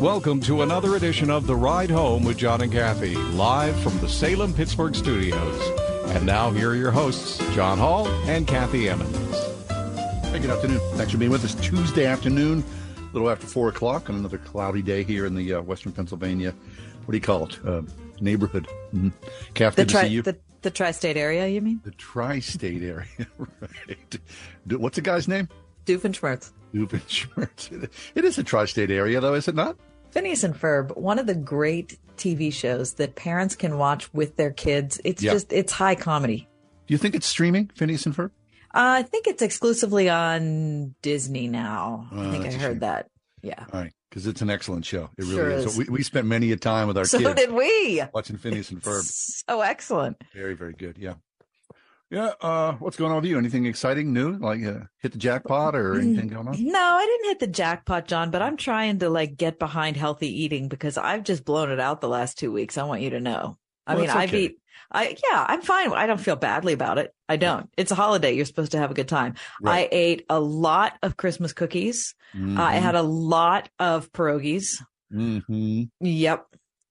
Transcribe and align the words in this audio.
Welcome 0.00 0.40
to 0.42 0.62
another 0.62 0.96
edition 0.96 1.28
of 1.28 1.46
The 1.46 1.54
Ride 1.54 1.90
Home 1.90 2.24
with 2.24 2.38
John 2.38 2.62
and 2.62 2.72
Kathy, 2.72 3.14
live 3.16 3.78
from 3.80 3.98
the 3.98 4.08
Salem 4.08 4.54
Pittsburgh 4.54 4.94
studios. 4.94 5.60
And 6.14 6.24
now, 6.24 6.50
here 6.50 6.70
are 6.70 6.74
your 6.74 6.90
hosts, 6.90 7.36
John 7.54 7.76
Hall 7.76 8.08
and 8.24 8.46
Kathy 8.46 8.88
Emmons. 8.88 9.36
Hey, 9.68 10.38
good 10.38 10.48
afternoon. 10.48 10.80
Thanks 10.94 11.12
for 11.12 11.18
being 11.18 11.30
with 11.30 11.44
us. 11.44 11.54
Tuesday 11.56 12.06
afternoon, 12.06 12.64
a 12.96 13.12
little 13.12 13.28
after 13.28 13.46
4 13.46 13.68
o'clock, 13.68 14.08
on 14.08 14.16
another 14.16 14.38
cloudy 14.38 14.80
day 14.80 15.02
here 15.02 15.26
in 15.26 15.34
the 15.34 15.52
uh, 15.52 15.60
western 15.60 15.92
Pennsylvania, 15.92 16.54
what 17.04 17.12
do 17.12 17.18
you 17.18 17.20
call 17.20 17.44
it? 17.44 17.58
Uh, 17.62 17.82
neighborhood. 18.22 18.68
Mm-hmm. 18.94 19.10
Kathy, 19.52 19.84
the, 19.84 19.90
tri- 19.90 20.00
to 20.00 20.08
see 20.08 20.14
you. 20.14 20.22
the, 20.22 20.38
the 20.62 20.70
tri-state 20.70 21.18
area, 21.18 21.46
you 21.46 21.60
mean? 21.60 21.82
The 21.84 21.90
tri-state 21.90 22.82
area, 22.82 23.06
right. 23.38 24.18
What's 24.66 24.96
the 24.96 25.02
guy's 25.02 25.28
name? 25.28 25.50
Doofenshmirtz. 25.84 26.52
Doofenshmirtz. 26.74 27.90
It 28.14 28.24
is 28.24 28.38
a 28.38 28.42
tri-state 28.42 28.90
area, 28.90 29.20
though, 29.20 29.34
is 29.34 29.46
it 29.46 29.54
not? 29.54 29.76
Phineas 30.10 30.44
and 30.44 30.54
Ferb, 30.54 30.96
one 30.96 31.18
of 31.18 31.26
the 31.26 31.34
great 31.34 31.98
TV 32.16 32.52
shows 32.52 32.94
that 32.94 33.14
parents 33.14 33.54
can 33.56 33.78
watch 33.78 34.12
with 34.12 34.36
their 34.36 34.50
kids. 34.50 35.00
It's 35.04 35.22
Yeah. 35.22 35.32
just, 35.32 35.52
it's 35.52 35.72
high 35.72 35.94
comedy. 35.94 36.48
Do 36.86 36.94
you 36.94 36.98
think 36.98 37.14
it's 37.14 37.26
streaming, 37.26 37.70
Phineas 37.74 38.04
and 38.06 38.14
Ferb? 38.14 38.30
Uh, 38.74 38.98
I 38.98 39.02
think 39.02 39.26
it's 39.26 39.42
exclusively 39.42 40.08
on 40.08 40.94
Disney 41.02 41.48
now. 41.48 42.08
Oh, 42.12 42.28
I 42.28 42.30
think 42.30 42.44
I 42.46 42.52
heard 42.52 42.80
that. 42.80 43.08
Yeah. 43.42 43.64
All 43.72 43.80
right, 43.80 43.92
because 44.10 44.26
it's 44.26 44.42
an 44.42 44.50
excellent 44.50 44.84
show. 44.84 45.10
It 45.16 45.22
really 45.22 45.34
Sure 45.34 45.50
is. 45.50 45.64
is. 45.66 45.78
We, 45.78 45.84
we 45.86 46.02
spent 46.02 46.26
many 46.26 46.52
a 46.52 46.56
time 46.56 46.86
with 46.88 46.98
our 46.98 47.04
So 47.04 47.18
kids 47.18 47.30
So 47.30 47.34
did 47.34 47.52
we. 47.52 48.02
watching 48.12 48.36
Phineas 48.36 48.70
and 48.70 48.82
Ferb. 48.82 49.02
So 49.04 49.60
excellent. 49.62 50.22
Very, 50.34 50.54
very 50.54 50.74
good. 50.74 50.98
Yeah. 50.98 51.14
Yeah. 52.10 52.32
Uh, 52.40 52.72
what's 52.74 52.96
going 52.96 53.10
on 53.12 53.16
with 53.18 53.26
you? 53.26 53.38
Anything 53.38 53.66
exciting 53.66 54.12
new? 54.12 54.32
Like 54.36 54.64
uh, 54.64 54.80
hit 54.98 55.12
the 55.12 55.18
jackpot 55.18 55.76
or 55.76 55.94
Mm. 55.94 56.02
anything 56.02 56.28
going 56.28 56.48
on? 56.48 56.56
No, 56.64 56.78
I 56.80 57.06
didn't 57.06 57.28
hit 57.28 57.38
the 57.38 57.46
jackpot, 57.46 58.08
John, 58.08 58.30
but 58.30 58.42
I'm 58.42 58.56
trying 58.56 58.98
to 58.98 59.08
like 59.08 59.36
get 59.36 59.58
behind 59.58 59.96
healthy 59.96 60.42
eating 60.42 60.68
because 60.68 60.98
I've 60.98 61.22
just 61.22 61.44
blown 61.44 61.70
it 61.70 61.78
out 61.80 62.00
the 62.00 62.08
last 62.08 62.38
two 62.38 62.50
weeks. 62.52 62.76
I 62.78 62.82
want 62.82 63.02
you 63.02 63.10
to 63.10 63.20
know. 63.20 63.56
I 63.86 63.94
Well, 63.94 64.00
mean, 64.02 64.10
it's 64.10 64.16
I've 64.16 64.28
okay. 64.30 64.42
eat, 64.44 64.56
I, 64.90 65.16
yeah, 65.30 65.44
I'm 65.48 65.62
fine. 65.62 65.92
I 65.92 66.06
don't 66.06 66.20
feel 66.20 66.34
badly 66.36 66.72
about 66.72 66.98
it. 66.98 67.14
I 67.28 67.36
don't. 67.36 67.70
It's 67.76 67.92
a 67.92 67.94
holiday. 67.96 68.32
You're 68.32 68.44
supposed 68.44 68.72
to 68.72 68.78
have 68.78 68.90
a 68.90 68.94
good 68.94 69.08
time. 69.08 69.34
Right. 69.62 69.84
I 69.84 69.88
ate 69.92 70.26
a 70.28 70.40
lot 70.40 70.98
of 71.04 71.16
Christmas 71.16 71.52
cookies. 71.52 72.14
Uh, 72.36 72.60
I 72.60 72.74
had 72.76 72.96
a 72.96 73.02
lot 73.02 73.68
of 73.78 74.10
pierogies. 74.12 74.82
hmm 75.12 75.82
Yep. 76.00 76.46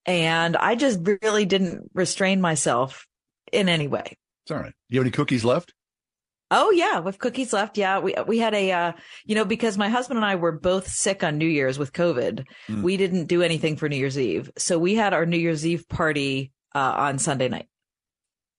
And 0.05 0.55
I 0.57 0.75
just 0.75 0.99
really 1.23 1.45
didn't 1.45 1.91
restrain 1.93 2.39
myself 2.41 3.05
in 3.51 3.67
any 3.69 3.87
way. 3.87 4.17
It's 4.49 4.55
all 4.55 4.63
right. 4.63 4.73
Do 4.89 4.95
you 4.95 4.99
have 4.99 5.05
any 5.05 5.11
cookies 5.11 5.45
left? 5.45 5.75
Oh 6.49 6.71
yeah, 6.71 6.97
with 6.97 7.19
cookies 7.19 7.53
left. 7.53 7.77
Yeah, 7.77 7.99
we 7.99 8.15
we 8.25 8.39
had 8.39 8.55
a 8.55 8.71
uh, 8.71 8.91
you 9.23 9.35
know 9.35 9.45
because 9.45 9.77
my 9.77 9.89
husband 9.89 10.17
and 10.17 10.25
I 10.25 10.37
were 10.37 10.51
both 10.51 10.87
sick 10.87 11.23
on 11.23 11.37
New 11.37 11.45
Year's 11.45 11.77
with 11.77 11.93
COVID. 11.93 12.45
Mm. 12.67 12.81
We 12.81 12.97
didn't 12.97 13.25
do 13.25 13.43
anything 13.43 13.75
for 13.75 13.87
New 13.87 13.95
Year's 13.97 14.17
Eve, 14.17 14.49
so 14.57 14.79
we 14.79 14.95
had 14.95 15.13
our 15.13 15.27
New 15.27 15.37
Year's 15.37 15.67
Eve 15.67 15.87
party 15.87 16.51
uh, 16.73 16.79
on 16.97 17.19
Sunday 17.19 17.47
night. 17.47 17.67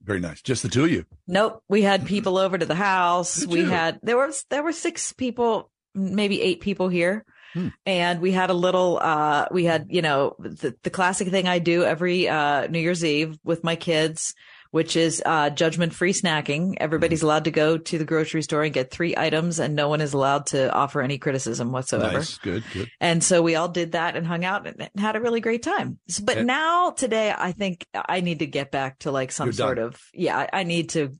Very 0.00 0.20
nice. 0.20 0.41
Just 0.42 0.62
the 0.62 0.69
two 0.69 0.84
of 0.84 0.92
you. 0.92 1.06
Nope, 1.26 1.64
we 1.69 1.82
had 1.82 2.06
people 2.06 2.38
over 2.38 2.56
to 2.56 2.66
the 2.66 2.76
house. 2.76 3.44
We 3.44 3.64
had 3.64 3.98
there 4.04 4.16
was 4.16 4.44
there 4.48 4.62
were 4.62 4.70
six 4.70 5.12
people, 5.12 5.72
maybe 5.93 6.41
eight 6.41 6.60
people 6.60 6.88
here. 6.88 7.25
Hmm. 7.54 7.69
And 7.84 8.20
we 8.20 8.31
had 8.31 8.50
a 8.50 8.54
little, 8.54 9.00
uh, 9.03 9.47
we 9.50 9.64
had, 9.64 9.88
you 9.91 10.03
know, 10.03 10.37
the, 10.38 10.76
the 10.84 10.91
classic 10.91 11.31
thing 11.31 11.48
I 11.48 11.59
do 11.59 11.82
every, 11.82 12.28
uh, 12.28 12.69
New 12.69 12.78
Year's 12.78 13.04
Eve 13.04 13.37
with 13.43 13.64
my 13.64 13.75
kids, 13.75 14.37
which 14.70 14.97
is, 14.97 15.22
uh, 15.26 15.50
judgment 15.50 15.92
free 15.92 16.12
snacking. 16.12 16.75
Everybody's 16.78 17.22
allowed 17.22 17.44
to 17.44 17.50
go 17.50 17.76
to 17.76 17.98
the 17.98 18.04
grocery 18.04 18.42
store 18.42 18.62
and 18.62 18.72
get 18.72 18.91
three 18.91 19.14
items 19.16 19.58
and 19.58 19.75
no 19.75 19.88
one 19.88 20.00
is 20.00 20.12
allowed 20.12 20.47
to 20.47 20.72
offer 20.72 21.00
any 21.03 21.19
criticism 21.19 21.72
whatsoever. 21.72 22.19
Nice. 22.19 22.38
Good. 22.38 22.62
Good. 22.72 22.91
And 23.00 23.22
so 23.25 23.42
we 23.42 23.56
all 23.56 23.69
did 23.69 23.92
that 23.92 24.16
and 24.16 24.26
hung 24.26 24.44
out 24.44 24.66
and 24.66 24.81
and 24.81 24.91
had 25.00 25.16
a 25.16 25.20
really 25.20 25.41
great 25.41 25.62
time. 25.62 25.98
But 26.22 26.36
Yeah. 26.38 26.42
now 26.44 26.91
today, 26.91 27.34
I 27.36 27.53
think 27.53 27.84
I 27.94 28.20
need 28.20 28.38
to 28.41 28.47
get 28.47 28.70
back 28.70 29.00
to 29.00 29.10
like 29.10 29.32
some 29.32 29.47
You're 29.47 29.53
done. 29.53 29.66
sort 29.66 29.78
of, 29.78 30.00
yeah, 30.14 30.38
I, 30.38 30.60
I 30.60 30.62
need 30.62 30.91
to 30.91 31.10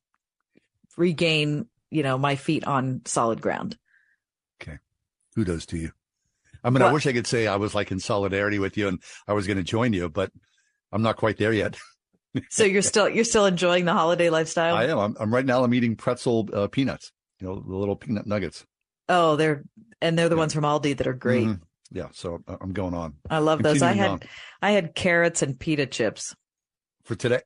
regain, 0.97 1.67
you 1.91 2.03
know, 2.03 2.19
my 2.19 2.37
feet 2.37 2.65
on 2.67 3.03
solid 3.05 3.41
ground. 3.41 3.77
Okay. 4.63 4.79
Kudos 5.35 5.67
to 5.67 5.77
you. 5.79 5.93
I 6.63 6.71
mean, 6.71 6.83
I 6.83 6.93
wish 6.93 7.07
I 7.07 7.13
could 7.13 7.27
say 7.27 7.47
I 7.47 7.57
was 7.57 7.75
like 7.75 7.91
in 7.91 8.01
solidarity 8.01 8.59
with 8.59 8.77
you 8.77 8.87
and 8.89 9.03
I 9.27 9.33
was 9.33 9.47
going 9.47 9.57
to 9.57 9.63
join 9.63 9.93
you, 9.95 10.09
but 10.11 10.31
I'm 10.93 11.03
not 11.03 11.17
quite 11.17 11.39
there 11.39 11.53
yet. 11.53 11.77
So 12.49 12.65
you're 12.65 12.83
still, 12.83 13.09
you're 13.09 13.25
still 13.25 13.47
enjoying 13.47 13.85
the 13.85 13.93
holiday 13.93 14.31
lifestyle? 14.31 14.77
I 14.77 14.85
am. 14.85 14.99
I'm, 14.99 15.17
I'm 15.19 15.35
right 15.35 15.45
now. 15.45 15.65
I'm 15.65 15.75
eating 15.75 15.97
pretzel 15.97 16.49
uh, 16.53 16.69
peanuts. 16.69 17.11
You 17.41 17.49
know, 17.49 17.61
the 17.61 17.75
little 17.77 17.97
peanut 17.97 18.27
nuggets. 18.27 18.65
oh, 19.09 19.37
they're, 19.37 19.65
and 20.01 20.19
they're 20.19 20.29
the 20.29 20.37
Yeah. 20.37 20.41
ones 20.41 20.55
from 20.55 20.65
Aldi 20.65 20.97
that 20.99 21.07
are 21.07 21.13
great. 21.15 21.47
Mhm. 21.49 21.61
Yeah. 21.91 22.09
So 22.13 22.39
I'm 22.47 22.73
going 22.73 22.95
on 22.95 23.15
I 23.29 23.39
love 23.39 23.63
those. 23.63 23.83
I 23.83 23.93
had, 23.93 24.11
on. 24.11 24.21
I 24.63 24.71
had 24.73 24.95
carrots 24.95 25.43
and 25.43 25.59
pita 25.59 25.87
chips. 25.87 26.35
for 27.05 27.17
today. 27.17 27.41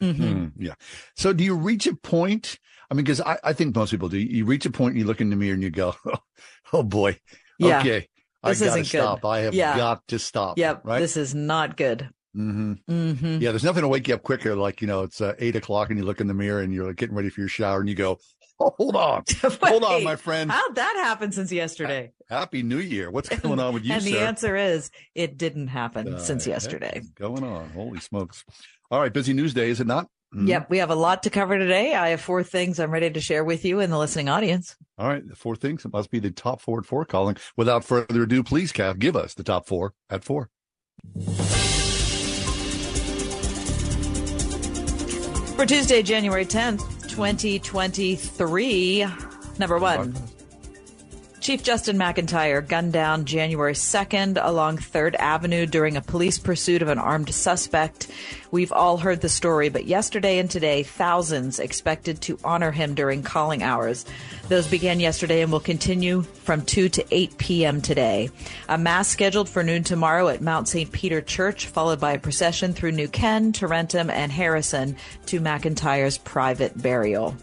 hmm 0.00 0.12
Mm, 0.12 0.52
yeah. 0.58 0.74
So 1.16 1.32
do 1.32 1.42
you 1.42 1.56
reach 1.56 1.86
a 1.88 1.94
point? 1.96 2.58
I 2.90 2.94
mean, 2.94 3.04
because 3.04 3.20
I, 3.20 3.38
I 3.42 3.52
think 3.54 3.74
most 3.74 3.90
people 3.90 4.08
do. 4.08 4.18
You 4.18 4.44
reach 4.44 4.66
a 4.66 4.70
point 4.70 4.92
and 4.92 5.00
you 5.00 5.06
look 5.06 5.20
in 5.20 5.30
the 5.30 5.36
mirror 5.36 5.54
and 5.54 5.62
you 5.62 5.70
go, 5.70 5.94
oh 6.72 6.82
boy. 6.84 7.18
Yeah. 7.58 7.80
Okay. 7.80 8.08
This 8.44 8.62
I 8.62 8.66
got 8.66 8.74
to 8.74 8.80
isn't 8.80 8.82
good. 8.82 8.86
stop. 8.88 9.24
I 9.24 9.40
have 9.40 9.54
Yeah. 9.54 9.76
got 9.76 10.06
to 10.08 10.18
stop. 10.18 10.58
Yep. 10.58 10.82
Right. 10.84 10.98
This 11.00 11.16
is 11.16 11.34
not 11.34 11.76
good. 11.76 12.10
Hmm 12.34 12.72
hmm 12.88 13.38
Yeah. 13.40 13.50
There's 13.50 13.64
nothing 13.64 13.82
to 13.82 13.88
wake 13.88 14.08
you 14.08 14.14
up 14.14 14.22
quicker. 14.22 14.54
Like, 14.54 14.80
you 14.80 14.86
know, 14.86 15.02
it's 15.02 15.20
uh, 15.20 15.34
eight 15.38 15.56
o'clock 15.56 15.90
and 15.90 15.98
you 15.98 16.04
look 16.04 16.20
in 16.20 16.26
the 16.28 16.34
mirror 16.34 16.60
and 16.60 16.72
you're 16.72 16.86
like, 16.86 16.96
getting 16.96 17.14
ready 17.14 17.28
for 17.28 17.40
your 17.40 17.48
shower 17.48 17.80
and 17.80 17.88
you 17.88 17.94
go, 17.94 18.18
oh, 18.60 18.74
hold 18.76 18.96
on. 18.96 19.24
Hold 19.62 19.84
on, 19.84 20.04
my 20.04 20.16
friend. 20.16 20.50
How'd 20.50 20.74
that 20.76 20.94
happen 21.02 21.32
since 21.32 21.50
yesterday? 21.50 22.12
Happy 22.30 22.62
New 22.62 22.78
Year. 22.78 23.10
What's 23.10 23.28
going 23.28 23.58
on 23.58 23.74
with 23.74 23.84
you, 23.84 23.92
and 23.92 24.04
the 24.04 24.12
sir? 24.12 24.24
answer 24.26 24.56
is 24.56 24.90
it 25.14 25.36
didn't 25.36 25.68
happen 25.68 26.14
Uh, 26.14 26.18
since 26.18 26.46
yesterday. 26.46 27.02
Going 27.16 27.42
on. 27.44 27.70
Holy 27.70 27.98
smokes. 28.00 28.44
All 28.90 29.00
right. 29.00 29.12
Busy 29.12 29.32
news 29.32 29.52
day, 29.52 29.68
is 29.70 29.80
it 29.80 29.86
not? 29.86 30.08
Mhm. 30.34 30.48
Yep, 30.48 30.70
we 30.70 30.78
have 30.78 30.90
a 30.90 30.94
lot 30.94 31.24
to 31.24 31.30
cover 31.30 31.58
today. 31.58 31.94
I 31.94 32.08
have 32.10 32.20
four 32.20 32.42
things 32.42 32.78
I'm 32.80 32.90
ready 32.90 33.10
to 33.10 33.20
share 33.20 33.44
with 33.44 33.64
you 33.66 33.80
in 33.80 33.90
the 33.90 33.98
listening 33.98 34.28
audience. 34.30 34.76
All 34.96 35.08
right, 35.08 35.26
the 35.28 35.36
four 35.36 35.56
things. 35.56 35.84
It 35.84 35.92
must 35.92 36.10
be 36.10 36.20
the 36.20 36.30
top 36.30 36.60
four 36.62 36.78
at 36.78 36.86
four 36.86 37.04
calling. 37.04 37.36
Without 37.56 37.84
further 37.84 38.22
ado, 38.22 38.42
please, 38.42 38.72
Cav, 38.72 38.98
give 38.98 39.14
us 39.16 39.34
the 39.34 39.42
top 39.44 39.66
four 39.66 39.92
at 40.08 40.24
four. 40.24 40.48
For 45.62 45.66
Tuesday, 45.66 46.02
January 46.02 46.44
10th, 46.44 47.06
2023, 47.06 49.06
number 49.60 49.78
one. 49.78 50.12
Chief 51.42 51.64
Justin 51.64 51.98
McIntyre 51.98 52.64
gunned 52.64 52.92
down 52.92 53.24
January 53.24 53.72
2nd 53.72 54.38
along 54.40 54.78
3rd 54.78 55.16
Avenue 55.16 55.66
during 55.66 55.96
a 55.96 56.00
police 56.00 56.38
pursuit 56.38 56.82
of 56.82 56.88
an 56.88 57.00
armed 57.00 57.34
suspect. 57.34 58.06
We've 58.52 58.70
all 58.70 58.98
heard 58.98 59.22
the 59.22 59.28
story, 59.28 59.68
but 59.68 59.86
yesterday 59.86 60.38
and 60.38 60.48
today, 60.48 60.84
thousands 60.84 61.58
expected 61.58 62.20
to 62.20 62.38
honor 62.44 62.70
him 62.70 62.94
during 62.94 63.24
calling 63.24 63.64
hours. 63.64 64.04
Those 64.48 64.68
began 64.68 65.00
yesterday 65.00 65.42
and 65.42 65.50
will 65.50 65.58
continue 65.58 66.22
from 66.22 66.62
2 66.62 66.88
to 66.90 67.04
8 67.10 67.38
p.m. 67.38 67.80
today. 67.80 68.30
A 68.68 68.78
mass 68.78 69.08
scheduled 69.08 69.48
for 69.48 69.64
noon 69.64 69.82
tomorrow 69.82 70.28
at 70.28 70.42
Mount 70.42 70.68
St. 70.68 70.92
Peter 70.92 71.20
Church, 71.20 71.66
followed 71.66 71.98
by 71.98 72.12
a 72.12 72.20
procession 72.20 72.72
through 72.72 72.92
New 72.92 73.08
Ken, 73.08 73.52
Tarentum, 73.52 74.10
and 74.10 74.30
Harrison 74.30 74.96
to 75.26 75.40
McIntyre's 75.40 76.18
private 76.18 76.80
burial. 76.80 77.34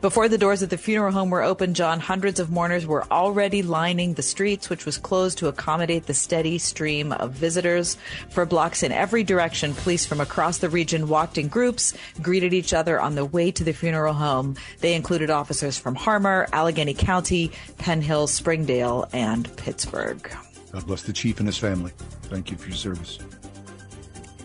Before 0.00 0.28
the 0.28 0.38
doors 0.38 0.62
of 0.62 0.68
the 0.68 0.78
funeral 0.78 1.12
home 1.12 1.30
were 1.30 1.42
opened, 1.42 1.74
John, 1.74 1.98
hundreds 1.98 2.38
of 2.38 2.50
mourners 2.50 2.86
were 2.86 3.10
already 3.10 3.47
lining 3.48 4.14
the 4.14 4.22
streets, 4.22 4.70
which 4.70 4.86
was 4.86 4.98
closed 4.98 5.38
to 5.38 5.48
accommodate 5.48 6.06
the 6.06 6.14
steady 6.14 6.58
stream 6.58 7.12
of 7.12 7.32
visitors. 7.32 7.96
For 8.30 8.46
blocks 8.46 8.82
in 8.82 8.92
every 8.92 9.24
direction, 9.24 9.74
police 9.74 10.06
from 10.06 10.20
across 10.20 10.58
the 10.58 10.68
region 10.68 11.08
walked 11.08 11.38
in 11.38 11.48
groups, 11.48 11.94
greeted 12.22 12.52
each 12.52 12.72
other 12.72 13.00
on 13.00 13.14
the 13.14 13.24
way 13.24 13.50
to 13.50 13.64
the 13.64 13.72
funeral 13.72 14.14
home. 14.14 14.56
They 14.80 14.94
included 14.94 15.30
officers 15.30 15.78
from 15.78 15.94
Harmar, 15.94 16.48
Allegheny 16.52 16.94
County, 16.94 17.50
Penn 17.78 18.02
Hill, 18.02 18.26
Springdale, 18.26 19.08
and 19.12 19.54
Pittsburgh. 19.56 20.30
God 20.72 20.86
bless 20.86 21.02
the 21.02 21.12
chief 21.12 21.38
and 21.38 21.48
his 21.48 21.58
family. 21.58 21.92
Thank 22.24 22.50
you 22.50 22.56
for 22.56 22.68
your 22.68 22.76
service. 22.76 23.18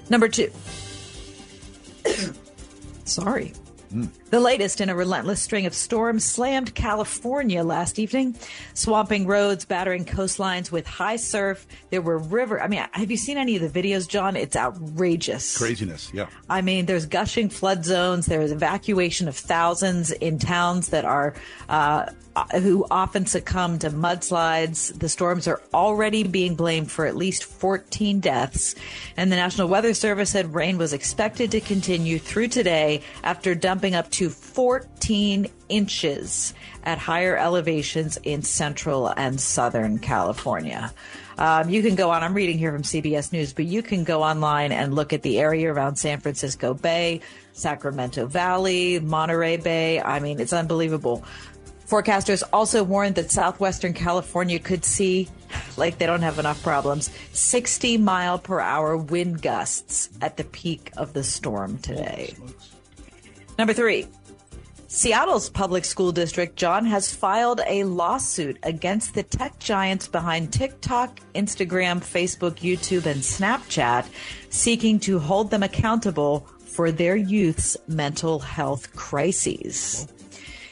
Number 0.09 0.29
two. 0.29 0.51
Sorry. 3.05 3.53
The 4.30 4.40
latest 4.40 4.81
in 4.81 4.90
a 4.90 4.95
relentless 4.95 5.42
string 5.42 5.66
of 5.66 5.74
storms 5.74 6.24
slammed 6.24 6.74
California 6.74 7.63
last 7.63 8.00
evening, 8.00 8.36
swamping 8.74 9.28
roads, 9.28 9.66
battering 9.66 10.06
coastlines 10.06 10.72
with 10.72 10.88
high 10.88 11.18
surf. 11.18 11.68
There 11.92 12.01
were 12.01 12.18
river. 12.18 12.62
I 12.62 12.68
mean, 12.68 12.84
have 12.92 13.12
you 13.12 13.18
seen 13.18 13.38
any 13.38 13.56
of 13.56 13.62
the 13.62 13.81
videos, 13.81 14.07
John? 14.07 14.36
It's 14.36 14.56
outrageous. 14.56 15.57
Craziness, 15.57 16.12
yeah. 16.13 16.28
I 16.50 16.62
mean, 16.62 16.88
there's 16.88 17.06
gushing 17.06 17.50
flood 17.50 17.86
zones. 17.86 18.25
There's 18.25 18.51
evacuation 18.51 19.28
of 19.28 19.38
thousands 19.38 20.12
in 20.12 20.39
towns 20.39 20.89
that 20.89 21.06
are 21.06 21.36
uh, 21.69 22.07
who 22.62 22.85
often 22.89 23.25
succumb 23.25 23.80
to 23.80 23.89
mudslides. 23.89 24.97
The 24.97 25.09
storms 25.09 25.47
are 25.47 25.62
already 25.74 26.24
being 26.24 26.56
blamed 26.56 26.91
for 26.91 27.06
at 27.06 27.15
least 27.15 27.44
14 27.44 28.19
deaths. 28.19 28.75
And 29.18 29.31
the 29.31 29.35
National 29.35 29.68
Weather 29.68 29.94
Service 29.94 30.31
said 30.31 30.53
rain 30.53 30.77
was 30.77 30.94
expected 30.94 31.51
to 31.51 31.62
continue 31.62 32.19
through 32.19 32.47
today 32.47 33.01
after 33.24 33.56
dumping 33.56 33.95
up 33.95 34.09
to 34.12 34.30
14 34.30 35.47
inches 35.69 36.53
at 36.83 36.97
higher 36.97 37.38
elevations 37.38 38.18
in 38.24 38.41
central 38.41 39.07
and 39.07 39.39
southern 39.39 40.00
California. 40.00 40.94
Um, 41.38 41.69
you 41.69 41.81
can 41.81 41.95
go 41.95 42.12
on, 42.12 42.24
I'm 42.24 42.33
reading 42.33 42.57
here 42.57 42.71
from 42.71 42.83
CBS 42.83 43.31
News, 43.31 43.53
but 43.53 43.65
you 43.65 43.81
can 43.81 44.03
go 44.03 44.21
online 44.21 44.71
and 44.71 44.94
look 44.94 45.13
at 45.13 45.24
the 45.24 45.39
area 45.39 45.71
around 45.71 45.95
San 45.95 46.19
Francisco 46.19 46.74
Bay, 46.74 47.21
Sacramento 47.53 48.27
Valley, 48.27 49.00
Monterey 49.00 49.57
Bay. 49.57 50.00
I 50.00 50.19
mean, 50.19 50.39
it's 50.39 50.53
unbelievable. 50.53 51.24
Forecasters 51.94 52.42
also 52.51 52.84
warned 52.84 53.13
that 53.13 53.30
southwestern 53.30 53.94
California 53.94 54.57
could 54.57 54.84
see, 54.84 55.30
like 55.78 56.00
they 56.00 56.07
don't 56.07 56.24
have 56.24 56.40
enough 56.40 56.63
problems, 56.63 57.12
60 57.34 57.98
mile 58.00 58.40
per 58.40 58.60
hour 58.60 58.98
wind 58.98 59.44
gusts 59.44 60.10
at 60.19 60.36
the 60.36 60.44
peak 60.44 60.92
of 60.98 61.13
the 61.13 61.24
storm 61.24 61.78
today. 61.78 62.34
Number 63.60 63.74
three, 63.74 64.07
Seattle's 64.88 65.51
public 65.51 65.86
school 65.86 66.12
district, 66.12 66.56
John, 66.56 66.84
has 66.88 67.13
filed 67.13 67.62
a 67.68 67.84
lawsuit 67.84 68.57
against 68.63 69.13
the 69.13 69.22
tech 69.22 69.60
giants 69.60 70.07
behind 70.07 70.51
TikTok, 70.51 71.19
Instagram, 71.36 72.00
Facebook, 72.00 72.56
YouTube, 72.56 73.06
and 73.06 73.22
Snapchat, 73.22 74.07
seeking 74.50 75.00
to 75.01 75.19
hold 75.19 75.51
them 75.51 75.62
accountable 75.62 76.48
for 76.66 76.92
their 76.92 77.16
youth's 77.16 77.78
mental 77.88 78.39
health 78.39 78.96
crises. 78.96 80.07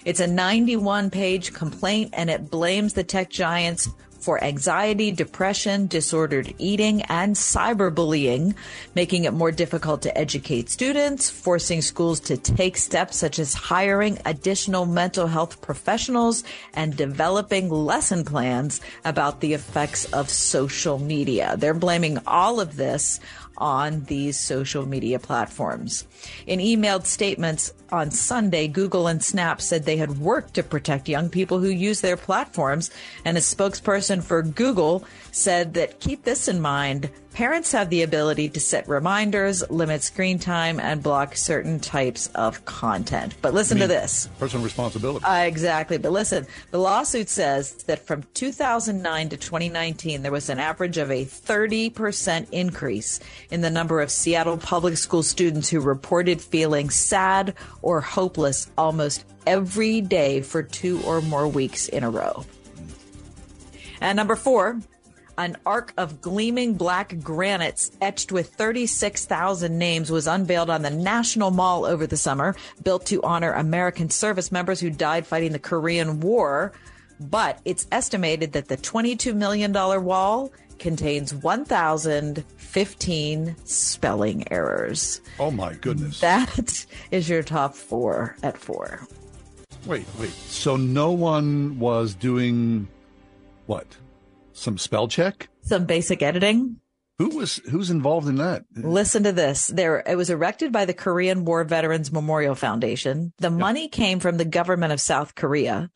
It's 0.03 0.19
a 0.19 0.27
91 0.27 1.09
page 1.11 1.53
complaint 1.53 2.11
and 2.13 2.29
it 2.29 2.49
blames 2.49 2.93
the 2.93 3.03
tech 3.03 3.29
giants 3.29 3.89
for 4.21 4.43
anxiety, 4.43 5.11
depression, 5.11 5.87
disordered 5.87 6.53
eating, 6.59 7.01
and 7.03 7.35
cyberbullying, 7.35 8.53
making 8.93 9.23
it 9.25 9.33
more 9.33 9.51
difficult 9.51 10.03
to 10.03 10.15
educate 10.17 10.69
students, 10.69 11.29
forcing 11.29 11.81
schools 11.81 12.19
to 12.19 12.37
take 12.37 12.77
steps 12.77 13.17
such 13.17 13.39
as 13.39 13.53
hiring 13.53 14.19
additional 14.25 14.85
mental 14.85 15.27
health 15.27 15.59
professionals 15.61 16.43
and 16.73 16.95
developing 16.95 17.69
lesson 17.69 18.23
plans 18.23 18.79
about 19.03 19.41
the 19.41 19.53
effects 19.53 20.05
of 20.13 20.29
social 20.29 20.99
media. 20.99 21.55
They're 21.57 21.73
blaming 21.73 22.19
all 22.27 22.59
of 22.59 22.75
this 22.75 23.19
on 23.61 24.03
these 24.05 24.37
social 24.37 24.87
media 24.87 25.19
platforms. 25.19 26.05
In 26.47 26.59
emailed 26.59 27.05
statements 27.05 27.71
on 27.91 28.09
Sunday, 28.09 28.67
Google 28.67 29.07
and 29.07 29.23
Snap 29.23 29.61
said 29.61 29.85
they 29.85 29.97
had 29.97 30.17
worked 30.17 30.55
to 30.55 30.63
protect 30.63 31.07
young 31.07 31.29
people 31.29 31.59
who 31.59 31.69
use 31.69 32.01
their 32.01 32.17
platforms, 32.17 32.89
and 33.23 33.37
a 33.37 33.41
spokesperson 33.41 34.23
for 34.23 34.41
Google 34.41 35.05
said 35.31 35.73
that 35.73 35.99
keep 35.99 36.23
this 36.23 36.47
in 36.47 36.59
mind 36.61 37.09
Parents 37.33 37.71
have 37.71 37.89
the 37.89 38.01
ability 38.01 38.49
to 38.49 38.59
set 38.59 38.89
reminders, 38.89 39.67
limit 39.69 40.03
screen 40.03 40.37
time, 40.37 40.81
and 40.81 41.01
block 41.01 41.37
certain 41.37 41.79
types 41.79 42.27
of 42.35 42.65
content. 42.65 43.35
But 43.41 43.53
listen 43.53 43.77
to 43.77 43.87
this. 43.87 44.27
Personal 44.37 44.65
responsibility. 44.65 45.23
Uh, 45.25 45.43
exactly. 45.43 45.97
But 45.97 46.11
listen, 46.11 46.45
the 46.71 46.77
lawsuit 46.77 47.29
says 47.29 47.83
that 47.85 48.05
from 48.05 48.23
2009 48.33 49.29
to 49.29 49.37
2019, 49.37 50.23
there 50.23 50.31
was 50.31 50.49
an 50.49 50.59
average 50.59 50.97
of 50.97 51.09
a 51.09 51.23
30% 51.23 52.49
increase 52.51 53.21
in 53.49 53.61
the 53.61 53.69
number 53.69 54.01
of 54.01 54.11
Seattle 54.11 54.57
public 54.57 54.97
school 54.97 55.23
students 55.23 55.69
who 55.69 55.79
reported 55.79 56.41
feeling 56.41 56.89
sad 56.89 57.55
or 57.81 58.01
hopeless 58.01 58.69
almost 58.77 59.23
every 59.47 60.01
day 60.01 60.41
for 60.41 60.63
two 60.63 61.01
or 61.03 61.21
more 61.21 61.47
weeks 61.47 61.87
in 61.87 62.03
a 62.03 62.09
row. 62.09 62.45
And 64.01 64.17
number 64.17 64.35
four, 64.35 64.81
an 65.45 65.57
arc 65.65 65.93
of 65.97 66.21
gleaming 66.21 66.75
black 66.75 67.15
granites 67.21 67.91
etched 67.99 68.31
with 68.31 68.53
36,000 68.53 69.75
names 69.77 70.09
was 70.11 70.27
unveiled 70.27 70.69
on 70.69 70.83
the 70.83 70.89
National 70.89 71.51
Mall 71.51 71.85
over 71.85 72.05
the 72.05 72.17
summer, 72.17 72.55
built 72.83 73.05
to 73.07 73.21
honor 73.23 73.53
American 73.53 74.09
service 74.09 74.51
members 74.51 74.79
who 74.79 74.91
died 74.91 75.25
fighting 75.25 75.51
the 75.51 75.59
Korean 75.59 76.19
War. 76.19 76.73
But 77.19 77.59
it's 77.65 77.87
estimated 77.91 78.53
that 78.53 78.67
the 78.67 78.77
$22 78.77 79.35
million 79.35 79.73
wall 79.73 80.51
contains 80.79 81.33
1,015 81.33 83.55
spelling 83.65 84.51
errors. 84.51 85.21
Oh 85.39 85.51
my 85.51 85.73
goodness. 85.75 86.19
That 86.19 86.85
is 87.11 87.29
your 87.29 87.43
top 87.43 87.75
four 87.75 88.35
at 88.43 88.57
four. 88.57 89.07
Wait, 89.85 90.05
wait. 90.19 90.29
So 90.29 90.77
no 90.77 91.11
one 91.11 91.79
was 91.79 92.13
doing 92.13 92.87
what? 93.65 93.87
Some 94.53 94.77
spell 94.77 95.07
check? 95.07 95.49
Some 95.61 95.85
basic 95.85 96.21
editing. 96.21 96.77
Who 97.17 97.29
was 97.37 97.57
who's 97.69 97.91
involved 97.91 98.27
in 98.27 98.37
that? 98.37 98.63
Listen 98.75 99.23
to 99.23 99.31
this. 99.31 99.67
There 99.67 100.03
it 100.07 100.15
was 100.15 100.31
erected 100.31 100.71
by 100.71 100.85
the 100.85 100.93
Korean 100.93 101.45
War 101.45 101.63
Veterans 101.63 102.11
Memorial 102.11 102.55
Foundation. 102.55 103.31
The 103.37 103.51
money 103.51 103.87
came 103.87 104.19
from 104.19 104.37
the 104.37 104.45
government 104.45 104.91
of 104.91 104.99
South 104.99 105.35
Korea. 105.35 105.91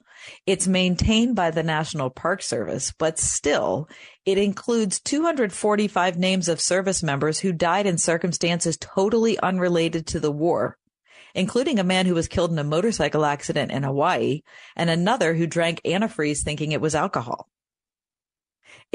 It's 0.45 0.67
maintained 0.67 1.35
by 1.35 1.49
the 1.49 1.63
National 1.63 2.09
Park 2.09 2.43
Service, 2.43 2.93
but 2.97 3.17
still 3.17 3.89
it 4.25 4.37
includes 4.37 4.99
245 4.99 6.17
names 6.17 6.47
of 6.47 6.61
service 6.61 7.01
members 7.01 7.39
who 7.39 7.51
died 7.51 7.87
in 7.87 7.97
circumstances 7.97 8.77
totally 8.77 9.39
unrelated 9.39 10.05
to 10.07 10.19
the 10.19 10.31
war 10.31 10.77
including 11.35 11.79
a 11.79 11.83
man 11.83 12.05
who 12.05 12.15
was 12.15 12.29
killed 12.29 12.51
in 12.51 12.57
a 12.57 12.63
motorcycle 12.63 13.25
accident 13.25 13.69
in 13.69 13.83
Hawaii 13.83 14.41
and 14.75 14.89
another 14.89 15.33
who 15.33 15.45
drank 15.45 15.81
antifreeze 15.83 16.41
thinking 16.41 16.71
it 16.71 16.79
was 16.79 16.95
alcohol. 16.95 17.49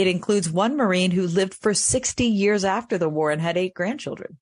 It 0.00 0.06
includes 0.06 0.50
one 0.50 0.78
Marine 0.78 1.10
who 1.10 1.26
lived 1.26 1.52
for 1.52 1.74
60 1.74 2.24
years 2.24 2.64
after 2.64 2.96
the 2.96 3.10
war 3.10 3.30
and 3.30 3.38
had 3.38 3.58
eight 3.58 3.74
grandchildren. 3.74 4.38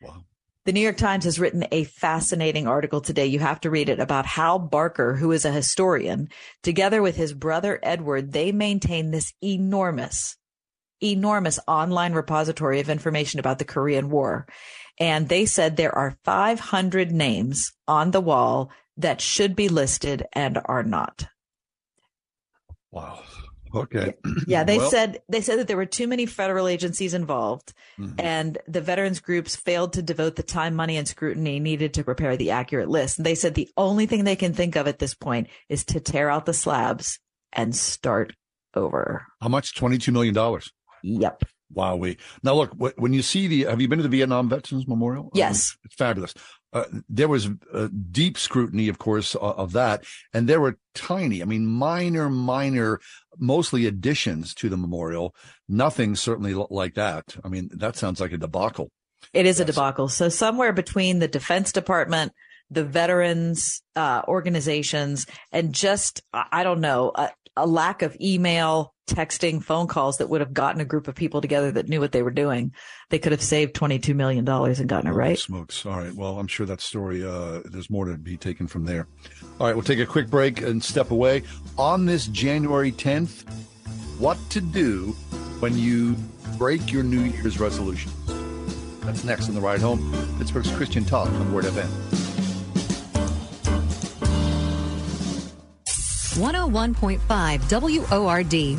Wow. 0.00 0.22
The 0.64 0.72
New 0.72 0.78
York 0.78 0.98
Times 0.98 1.24
has 1.24 1.40
written 1.40 1.66
a 1.72 1.82
fascinating 1.82 2.68
article 2.68 3.00
today. 3.00 3.26
You 3.26 3.40
have 3.40 3.60
to 3.62 3.70
read 3.70 3.88
it 3.88 3.98
about 3.98 4.24
Hal 4.24 4.60
Barker, 4.60 5.16
who 5.16 5.32
is 5.32 5.44
a 5.44 5.50
historian. 5.50 6.28
Together 6.62 7.02
with 7.02 7.16
his 7.16 7.34
brother 7.34 7.80
Edward, 7.82 8.30
they 8.30 8.52
maintain 8.52 9.10
this 9.10 9.32
enormous, 9.42 10.36
enormous 11.02 11.58
online 11.66 12.12
repository 12.12 12.78
of 12.78 12.88
information 12.88 13.40
about 13.40 13.58
the 13.58 13.64
Korean 13.64 14.10
War. 14.10 14.46
And 15.00 15.28
they 15.28 15.44
said 15.44 15.76
there 15.76 15.92
are 15.92 16.16
500 16.22 17.10
names 17.10 17.72
on 17.88 18.12
the 18.12 18.20
wall 18.20 18.70
that 18.96 19.20
should 19.20 19.56
be 19.56 19.68
listed 19.68 20.24
and 20.32 20.60
are 20.66 20.84
not. 20.84 21.26
Wow. 22.92 23.18
Okay. 23.74 24.14
Yeah, 24.46 24.64
they 24.64 24.78
Well- 24.78 24.90
said 24.90 25.22
they 25.28 25.40
said 25.40 25.58
that 25.58 25.66
there 25.68 25.76
were 25.76 25.86
too 25.86 26.06
many 26.06 26.26
federal 26.26 26.68
agencies 26.68 27.14
involved 27.14 27.72
Mhm. 27.98 28.14
and 28.18 28.58
the 28.68 28.80
veterans 28.80 29.20
groups 29.20 29.56
failed 29.56 29.92
to 29.94 30.02
devote 30.02 30.36
the 30.36 30.42
time, 30.42 30.74
money 30.74 30.96
and 30.96 31.08
scrutiny 31.08 31.58
needed 31.60 31.94
to 31.94 32.04
prepare 32.04 32.36
the 32.36 32.50
accurate 32.50 32.88
list. 32.88 33.18
And 33.18 33.24
they 33.26 33.34
said 33.34 33.54
the 33.54 33.70
only 33.76 34.06
thing 34.06 34.24
they 34.24 34.36
can 34.36 34.52
think 34.52 34.76
of 34.76 34.86
at 34.86 34.98
this 34.98 35.14
point 35.14 35.48
is 35.68 35.84
to 35.86 36.00
tear 36.00 36.28
out 36.28 36.44
the 36.46 36.52
slabs 36.54 37.18
and 37.52 37.74
start 37.74 38.34
over. 38.74 39.26
How 39.40 39.48
much? 39.48 39.74
Twenty-two 39.74 40.12
million 40.12 40.34
dollars. 40.34 40.70
Yep. 41.02 41.42
Wow. 41.74 41.96
We 41.96 42.18
now 42.42 42.54
look 42.54 42.72
when 42.96 43.12
you 43.12 43.22
see 43.22 43.46
the. 43.48 43.62
Have 43.64 43.80
you 43.80 43.88
been 43.88 43.98
to 43.98 44.02
the 44.02 44.08
Vietnam 44.08 44.48
Veterans 44.48 44.86
Memorial? 44.86 45.30
Yes. 45.34 45.72
Um, 45.72 45.78
it's 45.84 45.94
fabulous. 45.94 46.34
Uh, 46.72 46.84
there 47.08 47.28
was 47.28 47.48
uh, 47.72 47.88
deep 48.10 48.38
scrutiny, 48.38 48.88
of 48.88 48.98
course, 48.98 49.34
of, 49.34 49.58
of 49.58 49.72
that, 49.72 50.04
and 50.32 50.48
there 50.48 50.60
were 50.60 50.78
tiny, 50.94 51.42
I 51.42 51.44
mean, 51.44 51.66
minor, 51.66 52.30
minor, 52.30 53.00
mostly 53.38 53.86
additions 53.86 54.54
to 54.54 54.68
the 54.68 54.76
memorial. 54.76 55.34
Nothing 55.68 56.16
certainly 56.16 56.54
like 56.54 56.94
that. 56.94 57.36
I 57.44 57.48
mean, 57.48 57.70
that 57.74 57.96
sounds 57.96 58.20
like 58.20 58.32
a 58.32 58.38
debacle. 58.38 58.90
It 59.32 59.46
is 59.46 59.60
a 59.60 59.64
debacle. 59.64 60.08
So 60.08 60.28
somewhere 60.28 60.72
between 60.72 61.18
the 61.18 61.28
Defense 61.28 61.72
Department, 61.72 62.32
the 62.70 62.84
veterans 62.84 63.82
uh, 63.94 64.22
organizations, 64.26 65.26
and 65.52 65.74
just 65.74 66.22
I 66.32 66.46
I 66.50 66.64
don't 66.64 66.80
know 66.80 67.12
a, 67.14 67.30
a 67.56 67.66
lack 67.66 68.02
of 68.02 68.16
email, 68.20 68.91
texting, 69.06 69.62
phone 69.62 69.86
calls 69.86 70.18
that 70.18 70.28
would 70.28 70.40
have 70.40 70.52
gotten 70.52 70.80
a 70.80 70.84
group 70.84 71.08
of 71.08 71.14
people 71.14 71.40
together 71.40 71.70
that 71.72 71.88
knew 71.88 72.00
what 72.00 72.12
they 72.12 72.22
were 72.22 72.30
doing, 72.30 72.72
they 73.10 73.18
could 73.18 73.32
have 73.32 73.42
saved 73.42 73.74
twenty 73.74 73.98
two 73.98 74.14
million 74.14 74.44
dollars 74.44 74.80
and 74.80 74.88
gotten 74.88 75.10
it 75.10 75.14
right. 75.14 75.38
Smokes. 75.38 75.84
All 75.86 75.98
right. 75.98 76.14
Well, 76.14 76.38
I'm 76.38 76.46
sure 76.46 76.66
that 76.66 76.80
story, 76.80 77.24
uh, 77.24 77.60
there's 77.64 77.90
more 77.90 78.06
to 78.06 78.16
be 78.16 78.36
taken 78.36 78.66
from 78.66 78.84
there. 78.84 79.08
All 79.58 79.66
right. 79.66 79.74
We'll 79.74 79.84
take 79.84 80.00
a 80.00 80.06
quick 80.06 80.28
break 80.28 80.62
and 80.62 80.82
step 80.82 81.10
away. 81.10 81.42
On 81.78 82.06
this 82.06 82.26
January 82.28 82.92
10th, 82.92 83.48
what 84.18 84.38
to 84.50 84.60
do 84.60 85.12
when 85.60 85.76
you 85.76 86.16
break 86.58 86.92
your 86.92 87.02
New 87.02 87.20
Year's 87.20 87.58
resolutions. 87.58 88.14
That's 89.00 89.24
next 89.24 89.48
on 89.48 89.54
the 89.54 89.60
ride 89.60 89.80
home. 89.80 90.12
Pittsburgh's 90.38 90.70
Christian 90.72 91.04
Talk 91.04 91.28
on 91.28 91.52
Word 91.52 91.64
FM. 91.64 92.31
101.5 96.36 98.78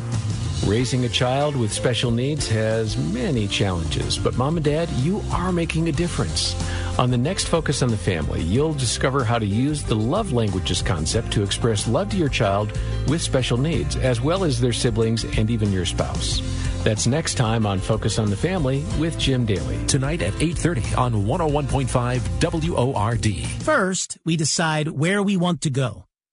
Raising 0.66 1.04
a 1.04 1.08
child 1.08 1.56
with 1.56 1.72
special 1.72 2.10
needs 2.10 2.48
has 2.48 2.96
many 2.96 3.46
challenges, 3.46 4.16
but 4.16 4.38
mom 4.38 4.56
and 4.56 4.64
dad, 4.64 4.88
you 4.90 5.20
are 5.30 5.52
making 5.52 5.88
a 5.88 5.92
difference. 5.92 6.54
On 6.98 7.10
the 7.10 7.18
next 7.18 7.48
Focus 7.48 7.82
on 7.82 7.90
the 7.90 7.98
Family, 7.98 8.40
you'll 8.40 8.72
discover 8.72 9.24
how 9.24 9.38
to 9.38 9.44
use 9.44 9.82
the 9.82 9.94
love 9.94 10.32
languages 10.32 10.80
concept 10.80 11.32
to 11.32 11.42
express 11.42 11.86
love 11.86 12.08
to 12.10 12.16
your 12.16 12.30
child 12.30 12.72
with 13.08 13.20
special 13.20 13.58
needs, 13.58 13.96
as 13.96 14.22
well 14.22 14.42
as 14.42 14.58
their 14.58 14.72
siblings 14.72 15.24
and 15.36 15.50
even 15.50 15.70
your 15.70 15.84
spouse. 15.84 16.40
That's 16.82 17.06
next 17.06 17.34
time 17.34 17.66
on 17.66 17.78
Focus 17.78 18.18
on 18.18 18.30
the 18.30 18.36
Family 18.36 18.84
with 18.98 19.18
Jim 19.18 19.44
Daly. 19.44 19.84
Tonight 19.86 20.22
at 20.22 20.32
8:30 20.40 20.96
on 20.96 21.26
101.5 21.26 22.22
WORD. 22.70 23.46
First, 23.62 24.16
we 24.24 24.36
decide 24.36 24.88
where 24.88 25.22
we 25.22 25.36
want 25.36 25.60
to 25.62 25.70
go. 25.70 26.06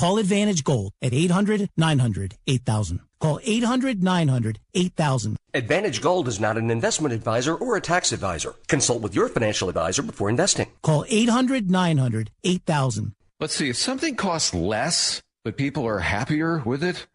Call 0.00 0.16
Advantage 0.16 0.64
Gold 0.64 0.94
at 1.02 1.12
800 1.12 1.68
900 1.76 2.36
8000. 2.46 3.00
Call 3.20 3.38
800 3.42 4.02
900 4.02 4.58
8000. 4.72 5.36
Advantage 5.52 6.00
Gold 6.00 6.26
is 6.26 6.40
not 6.40 6.56
an 6.56 6.70
investment 6.70 7.12
advisor 7.12 7.54
or 7.54 7.76
a 7.76 7.82
tax 7.82 8.10
advisor. 8.10 8.54
Consult 8.66 9.02
with 9.02 9.14
your 9.14 9.28
financial 9.28 9.68
advisor 9.68 10.00
before 10.00 10.30
investing. 10.30 10.68
Call 10.80 11.04
800 11.06 11.70
900 11.70 12.30
8000. 12.42 13.12
Let's 13.40 13.54
see, 13.54 13.68
if 13.68 13.76
something 13.76 14.16
costs 14.16 14.54
less, 14.54 15.20
but 15.44 15.58
people 15.58 15.86
are 15.86 15.98
happier 15.98 16.62
with 16.64 16.82
it, 16.82 17.06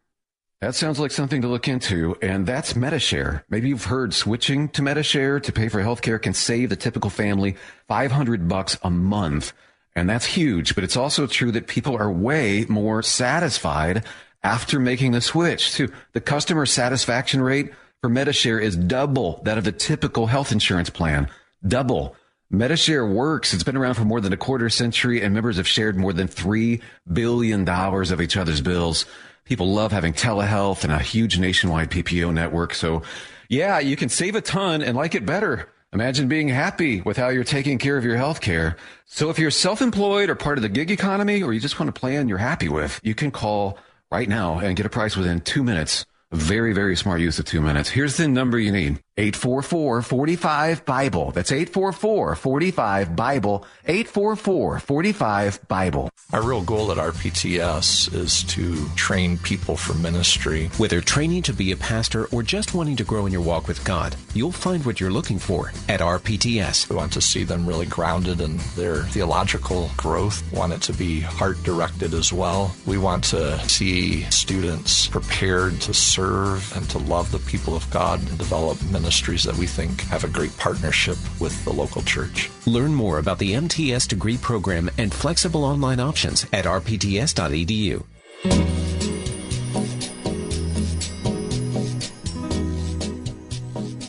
that 0.62 0.76
sounds 0.76 1.00
like 1.00 1.10
something 1.10 1.42
to 1.42 1.48
look 1.48 1.68
into, 1.68 2.16
and 2.22 2.46
that's 2.46 2.76
Medi-Share. 2.76 3.46
Maybe 3.50 3.70
you've 3.70 3.86
heard 3.86 4.14
switching 4.14 4.70
to 4.70 4.84
Medi-Share 4.84 5.40
to 5.40 5.52
pay 5.52 5.70
for 5.70 5.82
healthcare 5.82 6.22
can 6.22 6.36
save 6.36 6.70
the 6.70 6.76
typical 6.76 7.10
family 7.10 7.56
500 7.88 8.48
bucks 8.48 8.78
a 8.84 8.92
month. 8.92 9.54
And 9.96 10.10
that's 10.10 10.26
huge, 10.26 10.76
but 10.76 10.84
it's 10.84 10.98
also 10.98 11.26
true 11.26 11.52
that 11.54 11.68
people 11.68 11.96
are 11.96 12.12
way 12.12 12.66
more 12.68 13.02
satisfied 13.02 14.04
after 14.44 14.80
making 14.80 15.14
the 15.14 15.22
switch 15.22 15.74
too. 15.74 15.92
The 16.14 16.22
customer 16.22 16.66
satisfaction 16.66 17.42
rate 17.42 17.72
for 18.02 18.10
Medi-Share 18.10 18.60
is 18.60 18.76
double 18.76 19.42
that 19.46 19.58
of 19.58 19.64
the 19.64 19.72
typical 19.72 20.28
health 20.28 20.52
insurance 20.52 20.90
plan. 20.90 21.30
Double. 21.66 22.16
Medi-Share 22.52 23.06
works. 23.06 23.54
It's 23.54 23.64
been 23.64 23.78
around 23.78 23.96
for 23.96 24.06
more 24.06 24.22
than 24.22 24.34
a 24.34 24.38
quarter 24.38 24.70
century 24.70 25.22
and 25.22 25.34
members 25.34 25.58
have 25.58 25.68
shared 25.68 25.98
more 25.98 26.14
than 26.14 26.28
$3 26.28 26.82
billion 27.12 27.68
of 27.68 28.22
each 28.22 28.38
other's 28.38 28.62
bills. 28.62 29.06
People 29.46 29.74
love 29.74 29.92
having 29.92 30.14
telehealth 30.14 30.84
and 30.84 30.92
a 30.92 31.00
huge 31.00 31.40
nationwide 31.40 31.90
PPO 31.90 32.34
network. 32.34 32.74
So 32.74 33.02
yeah, 33.50 33.80
you 33.80 33.96
can 33.96 34.10
save 34.10 34.36
a 34.36 34.42
ton 34.42 34.82
and 34.82 34.98
like 34.98 35.16
it 35.16 35.26
better. 35.26 35.70
Imagine 35.96 36.28
being 36.28 36.50
happy 36.50 37.00
with 37.00 37.16
how 37.16 37.30
you're 37.30 37.46
taking 37.46 37.78
care 37.78 37.96
of 37.96 38.04
your 38.04 38.18
health 38.18 38.42
care. 38.42 38.76
So 39.06 39.30
if 39.30 39.40
you're 39.40 39.50
self-employed 39.50 40.30
or 40.30 40.36
part 40.36 40.58
of 40.58 40.62
the 40.62 40.68
gig 40.68 40.92
economy 40.92 41.42
or 41.42 41.54
you 41.54 41.62
just 41.62 41.80
want 41.80 41.88
a 41.88 41.94
plan 41.94 42.28
you're 42.28 42.38
happy 42.38 42.68
with, 42.68 43.00
you 43.02 43.16
can 43.16 43.32
call 43.32 43.78
right 44.12 44.28
now 44.28 44.60
and 44.60 44.76
get 44.76 44.86
a 44.86 44.90
price 44.90 45.16
within 45.16 45.40
two 45.40 45.64
minutes. 45.64 46.06
Very, 46.34 46.74
very 46.74 46.98
smart 46.98 47.22
use 47.22 47.40
of 47.40 47.46
two 47.46 47.62
minutes. 47.62 47.88
Here's 47.88 48.18
the 48.18 48.28
number 48.28 48.60
you 48.60 48.74
need. 48.74 49.00
844-45-BIBLE. 49.18 51.32
That's 51.32 51.52
844-45-BIBLE. 51.52 53.66
844-45-BIBLE. 53.88 56.10
Our 56.34 56.42
real 56.42 56.64
goal 56.64 56.92
at 56.92 56.98
RPTS 56.98 58.14
is 58.14 58.44
to 58.44 58.90
train 58.96 59.38
people 59.38 59.78
for 59.78 59.94
ministry. 59.94 60.70
Whether 60.78 61.00
training 61.00 61.44
to 61.44 61.54
be 61.54 61.72
a 61.72 61.78
pastor 61.78 62.26
or 62.34 62.44
just 62.44 62.74
wanting 62.74 62.98
to 62.98 63.06
grow 63.06 63.26
in 63.26 63.32
your 63.32 63.42
walk 63.42 63.70
with 63.70 63.86
God, 63.86 64.18
you'll 64.34 64.52
find 64.52 64.86
what 64.86 65.00
you're 65.00 65.12
looking 65.12 65.40
for 65.40 65.72
at 65.88 66.02
RPTS. 66.02 66.90
We 66.90 66.98
want 66.98 67.14
to 67.14 67.22
see 67.22 67.46
them 67.46 67.66
really 67.66 67.86
grounded 67.86 68.42
in 68.42 68.58
their 68.76 69.04
theological 69.04 69.92
growth. 69.96 70.44
We 70.52 70.58
want 70.58 70.74
it 70.74 70.82
to 70.82 70.94
be 70.94 71.22
heart 71.22 71.64
directed 71.64 72.14
as 72.14 72.34
well. 72.34 72.76
We 72.86 72.98
want 72.98 73.24
to 73.26 73.58
see 73.70 74.24
students 74.24 75.08
prepared 75.08 75.80
to 75.82 75.94
serve 75.94 76.76
and 76.76 76.90
to 76.90 76.98
love 76.98 77.32
the 77.32 77.40
people 77.40 77.78
of 77.78 77.90
God 77.92 78.20
and 78.28 78.38
develop 78.38 78.82
ministry 78.84 79.05
ministries 79.06 79.44
that 79.44 79.56
we 79.56 79.68
think 79.68 80.02
have 80.06 80.24
a 80.24 80.28
great 80.28 80.58
partnership 80.58 81.16
with 81.40 81.64
the 81.64 81.72
local 81.72 82.02
church. 82.02 82.50
Learn 82.66 82.92
more 82.92 83.20
about 83.20 83.38
the 83.38 83.54
MTS 83.54 84.08
degree 84.08 84.36
program 84.36 84.90
and 84.98 85.14
flexible 85.14 85.64
online 85.64 86.00
options 86.00 86.48
at 86.52 86.66
rpts.edu. 86.66 88.04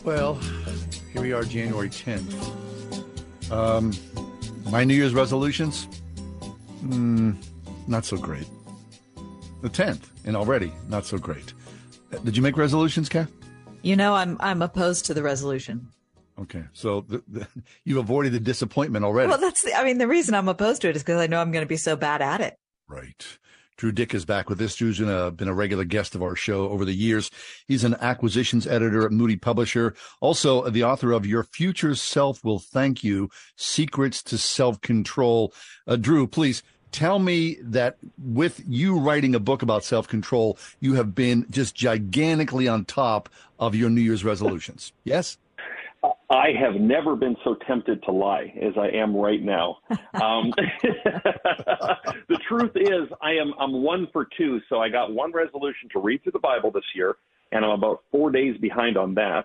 Well, 0.03 0.41
here 1.13 1.21
we 1.21 1.35
are, 1.35 1.45
January 1.45 1.91
10th. 1.91 3.53
Um, 3.53 3.93
my 4.71 4.83
New 4.83 4.95
Year's 4.95 5.13
resolutions? 5.13 5.89
Mm, 6.83 7.37
not 7.87 8.07
so 8.07 8.17
great. 8.17 8.47
The 9.61 9.69
10th, 9.69 10.05
and 10.25 10.35
already 10.35 10.73
not 10.89 11.05
so 11.05 11.19
great. 11.19 11.53
Did 12.25 12.35
you 12.35 12.43
make 12.43 12.57
resolutions, 12.57 13.11
Kath? 13.11 13.31
You 13.87 13.95
know, 13.95 14.15
I'm 14.15 14.37
I'm 14.41 14.63
opposed 14.63 15.07
to 15.07 15.15
the 15.15 15.23
resolution. 15.23 15.91
Okay, 16.41 16.65
so 16.73 17.03
the, 17.03 17.23
the, 17.29 17.47
you 17.85 18.01
avoided 18.01 18.33
the 18.33 18.41
disappointment 18.41 19.05
already. 19.05 19.29
Well, 19.29 19.39
that's 19.39 19.63
the, 19.63 19.75
I 19.75 19.85
mean, 19.85 19.99
the 19.99 20.09
reason 20.09 20.35
I'm 20.35 20.49
opposed 20.49 20.83
to 20.83 20.89
it 20.89 20.97
is 20.97 21.05
because 21.05 21.21
I 21.21 21.29
know 21.29 21.41
I'm 21.41 21.53
going 21.53 21.65
to 21.65 21.69
be 21.69 21.77
so 21.77 21.95
bad 21.95 22.21
at 22.21 22.41
it. 22.41 22.59
Right. 22.89 23.25
Drew 23.77 23.93
Dyck 23.93 24.13
is 24.13 24.25
back 24.25 24.49
with 24.49 24.59
this. 24.59 24.75
Drew's 24.75 24.99
been 24.99 25.09
a, 25.09 25.31
been 25.31 25.47
a 25.47 25.55
regular 25.55 25.85
guest 25.85 26.17
of 26.17 26.23
our 26.23 26.35
show 26.35 26.69
over 26.69 26.85
the 26.85 26.95
years. 26.95 27.31
He's 27.69 27.85
an 27.85 27.95
acquisitions 28.01 28.67
editor 28.67 29.07
at 29.07 29.13
Moody 29.13 29.37
Publisher, 29.37 29.95
also 30.21 30.69
the 30.69 30.83
author 30.83 31.13
of 31.13 31.25
Your 31.25 31.45
Future 31.45 31.95
Self 31.95 32.43
Will 32.43 32.59
Thank 32.59 33.05
You: 33.05 33.31
Secrets 33.55 34.21
to 34.25 34.37
Self 34.37 34.81
Control. 34.81 35.55
Uh, 35.87 35.95
Drew, 35.95 36.27
please 36.27 36.65
tell 36.97 37.19
me 37.19 37.59
that 37.61 37.99
with 38.17 38.63
you 38.67 38.99
writing 38.99 39.35
a 39.35 39.41
book 39.41 39.63
about 39.63 39.85
self 39.85 40.09
control, 40.09 40.59
you 40.81 40.95
have 40.95 41.15
been 41.15 41.47
just 41.51 41.75
gigantically 41.75 42.67
on 42.69 42.87
top 42.87 43.29
of 43.59 43.75
your 43.75 43.91
New 43.91 44.01
Year's 44.01 44.25
resolutions. 44.25 44.93
Yes? 45.05 45.39
I 46.29 46.49
have 46.61 46.75
never 46.75 47.15
been 47.15 47.37
so 47.45 47.55
tempted 47.67 48.03
to 48.05 48.13
lie 48.13 48.53
as 48.61 48.75
I 48.77 48.89
am 48.89 49.17
right 49.17 49.43
now. 49.43 49.79
Um, 50.21 50.53
the 50.83 52.39
truth 52.49 52.73
is, 52.75 53.09
I 53.23 53.33
am 53.33 53.55
I'm 53.59 53.83
one 53.83 54.09
for 54.13 54.27
two. 54.37 54.61
So 54.69 54.81
I 54.81 54.89
got 54.89 55.13
one 55.13 55.33
resolution 55.33 55.89
to 55.93 56.01
read 56.01 56.23
through 56.23 56.33
the 56.33 56.41
Bible 56.41 56.71
this 56.71 56.85
year, 56.95 57.17
and 57.53 57.65
I'm 57.65 57.71
about 57.71 58.03
four 58.11 58.31
days 58.31 58.57
behind 58.59 58.97
on 58.97 59.15
that. 59.15 59.45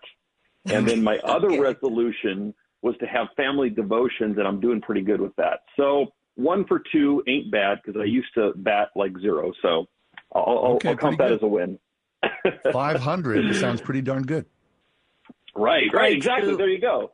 And 0.66 0.88
then 0.88 1.04
my 1.04 1.18
other 1.24 1.52
okay. 1.52 1.60
resolution 1.60 2.54
was 2.82 2.96
to 3.00 3.06
have 3.06 3.28
family 3.38 3.70
devotions, 3.70 4.38
and 4.38 4.48
I'm 4.48 4.60
doing 4.60 4.82
pretty 4.82 5.02
good 5.02 5.22
with 5.22 5.36
that. 5.36 5.62
So 5.78 6.08
one 6.36 6.66
for 6.66 6.82
two 6.92 7.24
ain't 7.28 7.52
bad 7.52 7.80
because 7.84 8.00
I 8.00 8.06
used 8.06 8.34
to 8.36 8.54
bat 8.56 8.90
like 8.96 9.18
zero. 9.20 9.52
So 9.62 9.88
I'll, 10.34 10.76
okay, 10.76 10.90
I'll 10.90 10.98
count 10.98 11.18
that 11.20 11.30
good. 11.30 11.38
as 11.38 11.44
a 11.44 11.48
win. 11.48 11.78
500 12.72 13.56
sounds 13.56 13.82
pretty 13.82 14.02
darn 14.02 14.24
good. 14.24 14.46
Right, 15.56 15.92
right, 15.94 16.14
exactly. 16.14 16.56
There 16.56 16.70
you 16.70 16.80
go. 16.80 17.12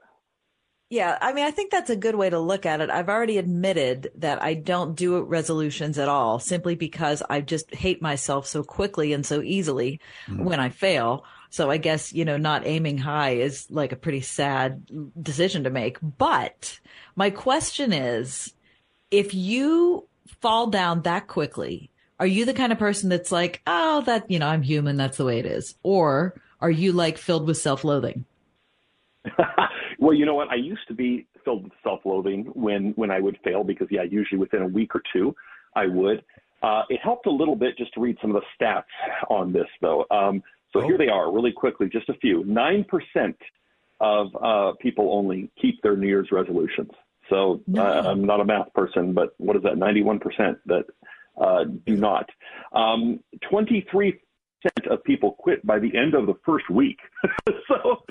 Yeah, 0.89 1.17
I 1.19 1.33
mean, 1.33 1.43
I 1.43 1.51
think 1.51 1.69
that's 1.69 1.89
a 1.89 1.97
good 1.97 2.15
way 2.15 2.29
to 2.29 2.39
look 2.39 2.65
at 2.65 2.79
it. 2.79 2.89
I've 2.89 3.09
already 3.09 3.37
admitted 3.37 4.09
that 4.15 4.41
I 4.41 4.53
don't 4.53 4.95
do 4.95 5.21
resolutions 5.21 5.97
at 5.97 6.07
all 6.07 6.39
simply 6.39 6.75
because 6.75 7.21
I 7.29 7.41
just 7.41 7.75
hate 7.75 8.01
myself 8.01 8.47
so 8.47 8.63
quickly 8.63 9.11
and 9.11 9.25
so 9.25 9.41
easily 9.41 9.99
mm. 10.27 10.39
when 10.45 10.61
I 10.61 10.69
fail. 10.69 11.25
So 11.49 11.69
I 11.69 11.75
guess, 11.75 12.13
you 12.13 12.23
know, 12.23 12.37
not 12.37 12.65
aiming 12.65 12.99
high 12.99 13.31
is 13.31 13.69
like 13.69 13.91
a 13.91 13.97
pretty 13.97 14.21
sad 14.21 14.89
decision 15.21 15.65
to 15.65 15.69
make. 15.69 15.97
But 16.01 16.79
my 17.17 17.31
question 17.31 17.91
is, 17.91 18.53
if 19.11 19.33
you 19.33 20.07
fall 20.41 20.67
down 20.67 21.01
that 21.01 21.27
quickly, 21.27 21.89
are 22.19 22.27
you 22.27 22.45
the 22.45 22.53
kind 22.53 22.71
of 22.71 22.79
person 22.79 23.09
that's 23.09 23.31
like, 23.31 23.61
oh, 23.67 24.01
that, 24.01 24.29
you 24.29 24.39
know, 24.39 24.47
I'm 24.47 24.63
human. 24.63 24.97
That's 24.97 25.17
the 25.17 25.25
way 25.25 25.39
it 25.39 25.45
is. 25.45 25.75
Or 25.83 26.39
are 26.61 26.71
you 26.71 26.91
like 26.91 27.17
filled 27.17 27.47
with 27.47 27.57
self 27.57 27.83
loathing? 27.83 28.25
Well, 29.99 30.13
you 30.13 30.25
know 30.25 30.35
what? 30.35 30.49
I 30.49 30.55
used 30.55 30.87
to 30.87 30.93
be 30.93 31.27
filled 31.43 31.63
with 31.63 31.73
self-loathing 31.83 32.51
when 32.53 32.93
when 32.95 33.11
I 33.11 33.19
would 33.19 33.37
fail 33.43 33.63
because 33.63 33.87
yeah, 33.89 34.03
usually 34.03 34.39
within 34.39 34.61
a 34.61 34.67
week 34.67 34.95
or 34.95 35.01
two, 35.13 35.35
I 35.75 35.87
would. 35.87 36.23
Uh, 36.61 36.83
it 36.89 36.99
helped 37.03 37.27
a 37.27 37.31
little 37.31 37.55
bit 37.55 37.77
just 37.77 37.93
to 37.93 38.01
read 38.01 38.17
some 38.21 38.35
of 38.35 38.41
the 38.41 38.63
stats 38.65 38.83
on 39.29 39.53
this 39.53 39.67
though. 39.81 40.05
Um, 40.11 40.43
so 40.73 40.81
oh. 40.81 40.87
here 40.87 40.97
they 40.97 41.07
are, 41.07 41.31
really 41.31 41.51
quickly, 41.51 41.89
just 41.89 42.09
a 42.09 42.13
few. 42.15 42.43
Nine 42.45 42.83
percent 42.83 43.37
of 43.99 44.27
uh, 44.41 44.73
people 44.79 45.13
only 45.13 45.49
keep 45.59 45.81
their 45.81 45.95
New 45.95 46.07
Year's 46.07 46.29
resolutions. 46.31 46.91
So 47.29 47.61
no. 47.67 47.83
uh, 47.83 48.03
I'm 48.05 48.25
not 48.25 48.39
a 48.39 48.45
math 48.45 48.71
person, 48.73 49.13
but 49.13 49.33
what 49.37 49.55
is 49.55 49.63
that? 49.63 49.73
91% 49.73 50.21
that 50.67 50.85
uh, 51.41 51.65
do 51.85 51.95
not. 51.95 52.29
Um, 52.73 53.19
23 53.49 54.19
of 54.89 55.03
people 55.03 55.33
quit 55.33 55.65
by 55.65 55.79
the 55.79 55.95
end 55.95 56.13
of 56.13 56.25
the 56.25 56.33
first 56.45 56.69
week. 56.69 56.97
so 57.67 58.03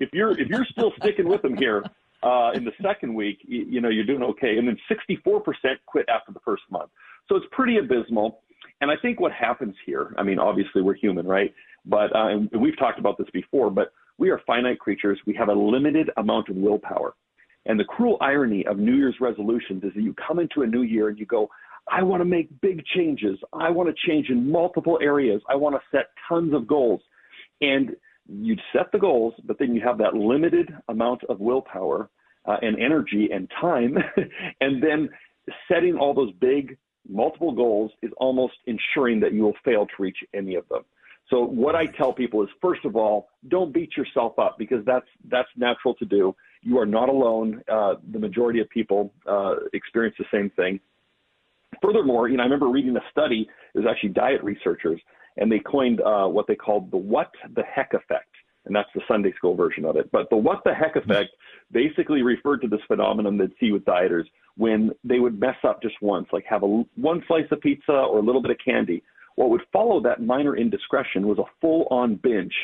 if 0.00 0.10
you're 0.12 0.38
if 0.38 0.48
you're 0.48 0.66
still 0.70 0.92
sticking 1.00 1.28
with 1.28 1.42
them 1.42 1.56
here 1.56 1.84
uh, 2.22 2.50
in 2.54 2.64
the 2.64 2.72
second 2.82 3.14
week, 3.14 3.38
you, 3.42 3.64
you 3.68 3.80
know 3.80 3.88
you're 3.88 4.04
doing 4.04 4.22
okay. 4.22 4.58
And 4.58 4.66
then 4.66 4.76
64% 4.90 5.44
quit 5.86 6.08
after 6.08 6.32
the 6.32 6.40
first 6.40 6.64
month. 6.70 6.90
So 7.28 7.36
it's 7.36 7.46
pretty 7.52 7.78
abysmal. 7.78 8.40
And 8.80 8.90
I 8.90 8.96
think 8.96 9.20
what 9.20 9.32
happens 9.32 9.74
here, 9.86 10.12
I 10.18 10.22
mean, 10.22 10.38
obviously 10.38 10.82
we're 10.82 10.94
human, 10.94 11.26
right? 11.26 11.54
But 11.84 12.14
uh, 12.14 12.28
and 12.28 12.50
we've 12.58 12.78
talked 12.78 12.98
about 12.98 13.16
this 13.16 13.28
before, 13.32 13.70
but 13.70 13.92
we 14.18 14.30
are 14.30 14.40
finite 14.46 14.78
creatures. 14.78 15.18
We 15.26 15.34
have 15.34 15.48
a 15.48 15.54
limited 15.54 16.10
amount 16.16 16.48
of 16.48 16.56
willpower. 16.56 17.14
And 17.66 17.78
the 17.78 17.84
cruel 17.84 18.18
irony 18.20 18.66
of 18.66 18.78
New 18.78 18.94
Year's 18.94 19.14
resolutions 19.20 19.84
is 19.84 19.92
that 19.94 20.02
you 20.02 20.14
come 20.14 20.40
into 20.40 20.62
a 20.62 20.66
new 20.66 20.82
year 20.82 21.08
and 21.08 21.18
you 21.18 21.26
go, 21.26 21.48
I 21.90 22.02
want 22.02 22.20
to 22.20 22.24
make 22.24 22.48
big 22.60 22.84
changes. 22.94 23.38
I 23.52 23.70
want 23.70 23.88
to 23.88 24.08
change 24.08 24.28
in 24.28 24.50
multiple 24.50 24.98
areas. 25.02 25.42
I 25.48 25.56
want 25.56 25.74
to 25.74 25.80
set 25.90 26.06
tons 26.28 26.54
of 26.54 26.66
goals. 26.66 27.00
And 27.60 27.96
you 28.28 28.56
set 28.72 28.92
the 28.92 28.98
goals, 28.98 29.34
but 29.44 29.58
then 29.58 29.74
you 29.74 29.80
have 29.80 29.98
that 29.98 30.14
limited 30.14 30.72
amount 30.88 31.22
of 31.28 31.40
willpower 31.40 32.08
uh, 32.46 32.56
and 32.62 32.80
energy 32.80 33.28
and 33.32 33.50
time. 33.60 33.96
and 34.60 34.82
then 34.82 35.08
setting 35.70 35.96
all 35.96 36.14
those 36.14 36.32
big, 36.40 36.76
multiple 37.08 37.52
goals 37.52 37.90
is 38.02 38.10
almost 38.18 38.54
ensuring 38.66 39.20
that 39.20 39.32
you 39.32 39.42
will 39.42 39.56
fail 39.64 39.86
to 39.86 39.92
reach 39.98 40.18
any 40.34 40.54
of 40.54 40.68
them. 40.68 40.82
So 41.30 41.44
what 41.44 41.74
I 41.74 41.86
tell 41.86 42.12
people 42.12 42.42
is, 42.42 42.48
first 42.60 42.84
of 42.84 42.96
all, 42.96 43.28
don't 43.48 43.72
beat 43.72 43.96
yourself 43.96 44.38
up 44.38 44.56
because 44.58 44.84
that's 44.84 45.06
that's 45.30 45.48
natural 45.56 45.94
to 45.94 46.04
do. 46.04 46.34
You 46.62 46.78
are 46.78 46.86
not 46.86 47.08
alone. 47.08 47.62
Uh, 47.70 47.94
the 48.12 48.18
majority 48.18 48.60
of 48.60 48.68
people 48.68 49.12
uh, 49.26 49.54
experience 49.72 50.16
the 50.18 50.26
same 50.32 50.50
thing. 50.50 50.78
Furthermore, 51.82 52.28
you 52.28 52.36
know, 52.36 52.42
I 52.42 52.46
remember 52.46 52.68
reading 52.68 52.96
a 52.96 53.02
study. 53.10 53.48
It 53.74 53.78
was 53.78 53.86
actually 53.90 54.10
diet 54.10 54.42
researchers, 54.42 55.00
and 55.36 55.50
they 55.50 55.58
coined 55.58 56.00
uh, 56.00 56.26
what 56.26 56.46
they 56.46 56.54
called 56.54 56.90
the 56.90 56.96
"what 56.96 57.30
the 57.54 57.62
heck" 57.62 57.92
effect, 57.92 58.30
and 58.64 58.74
that's 58.74 58.88
the 58.94 59.02
Sunday 59.08 59.32
school 59.36 59.54
version 59.54 59.84
of 59.84 59.96
it. 59.96 60.10
But 60.12 60.30
the 60.30 60.36
"what 60.36 60.62
the 60.64 60.74
heck" 60.74 60.96
effect 60.96 61.30
basically 61.72 62.22
referred 62.22 62.60
to 62.62 62.68
this 62.68 62.80
phenomenon 62.86 63.36
they'd 63.36 63.52
see 63.58 63.72
with 63.72 63.84
dieters 63.84 64.24
when 64.56 64.92
they 65.02 65.18
would 65.18 65.40
mess 65.40 65.56
up 65.64 65.82
just 65.82 65.96
once, 66.00 66.28
like 66.32 66.44
have 66.48 66.62
a 66.62 66.66
one 66.66 67.24
slice 67.26 67.46
of 67.50 67.60
pizza 67.60 67.92
or 67.92 68.18
a 68.18 68.22
little 68.22 68.42
bit 68.42 68.50
of 68.50 68.58
candy. 68.64 69.02
What 69.36 69.50
would 69.50 69.62
follow 69.72 70.00
that 70.02 70.22
minor 70.22 70.56
indiscretion 70.56 71.26
was 71.26 71.38
a 71.38 71.44
full-on 71.60 72.16
binge, 72.16 72.54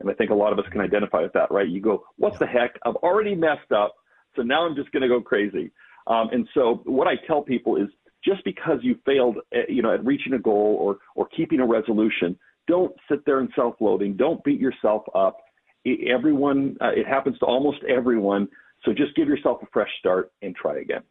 and 0.00 0.10
I 0.10 0.14
think 0.14 0.30
a 0.30 0.34
lot 0.34 0.52
of 0.52 0.58
us 0.58 0.64
can 0.72 0.80
identify 0.80 1.22
with 1.22 1.32
that, 1.34 1.50
right? 1.50 1.68
You 1.68 1.80
go, 1.80 2.04
"What 2.18 2.38
the 2.38 2.46
heck? 2.46 2.78
I've 2.84 2.96
already 2.96 3.34
messed 3.34 3.72
up, 3.72 3.94
so 4.34 4.42
now 4.42 4.66
I'm 4.66 4.74
just 4.74 4.92
going 4.92 5.02
to 5.02 5.08
go 5.08 5.22
crazy." 5.22 5.70
Um, 6.08 6.28
and 6.32 6.48
so, 6.52 6.82
what 6.84 7.08
I 7.08 7.14
tell 7.26 7.42
people 7.42 7.76
is 7.76 7.88
just 8.26 8.44
because 8.44 8.78
you 8.82 8.98
failed, 9.06 9.36
at, 9.52 9.70
you 9.70 9.82
know, 9.82 9.92
at 9.94 10.04
reaching 10.04 10.34
a 10.34 10.38
goal 10.38 10.76
or 10.80 10.98
or 11.14 11.28
keeping 11.36 11.60
a 11.60 11.66
resolution, 11.66 12.38
don't 12.66 12.92
sit 13.08 13.24
there 13.24 13.40
in 13.40 13.48
self-loathing. 13.54 14.16
Don't 14.16 14.42
beat 14.44 14.60
yourself 14.60 15.04
up. 15.14 15.38
Everyone, 16.08 16.76
uh, 16.80 16.88
it 16.88 17.06
happens 17.06 17.38
to 17.38 17.46
almost 17.46 17.78
everyone. 17.88 18.48
So 18.84 18.92
just 18.92 19.14
give 19.14 19.28
yourself 19.28 19.62
a 19.62 19.66
fresh 19.72 19.90
start 20.00 20.32
and 20.42 20.54
try 20.54 20.78
again. 20.80 21.02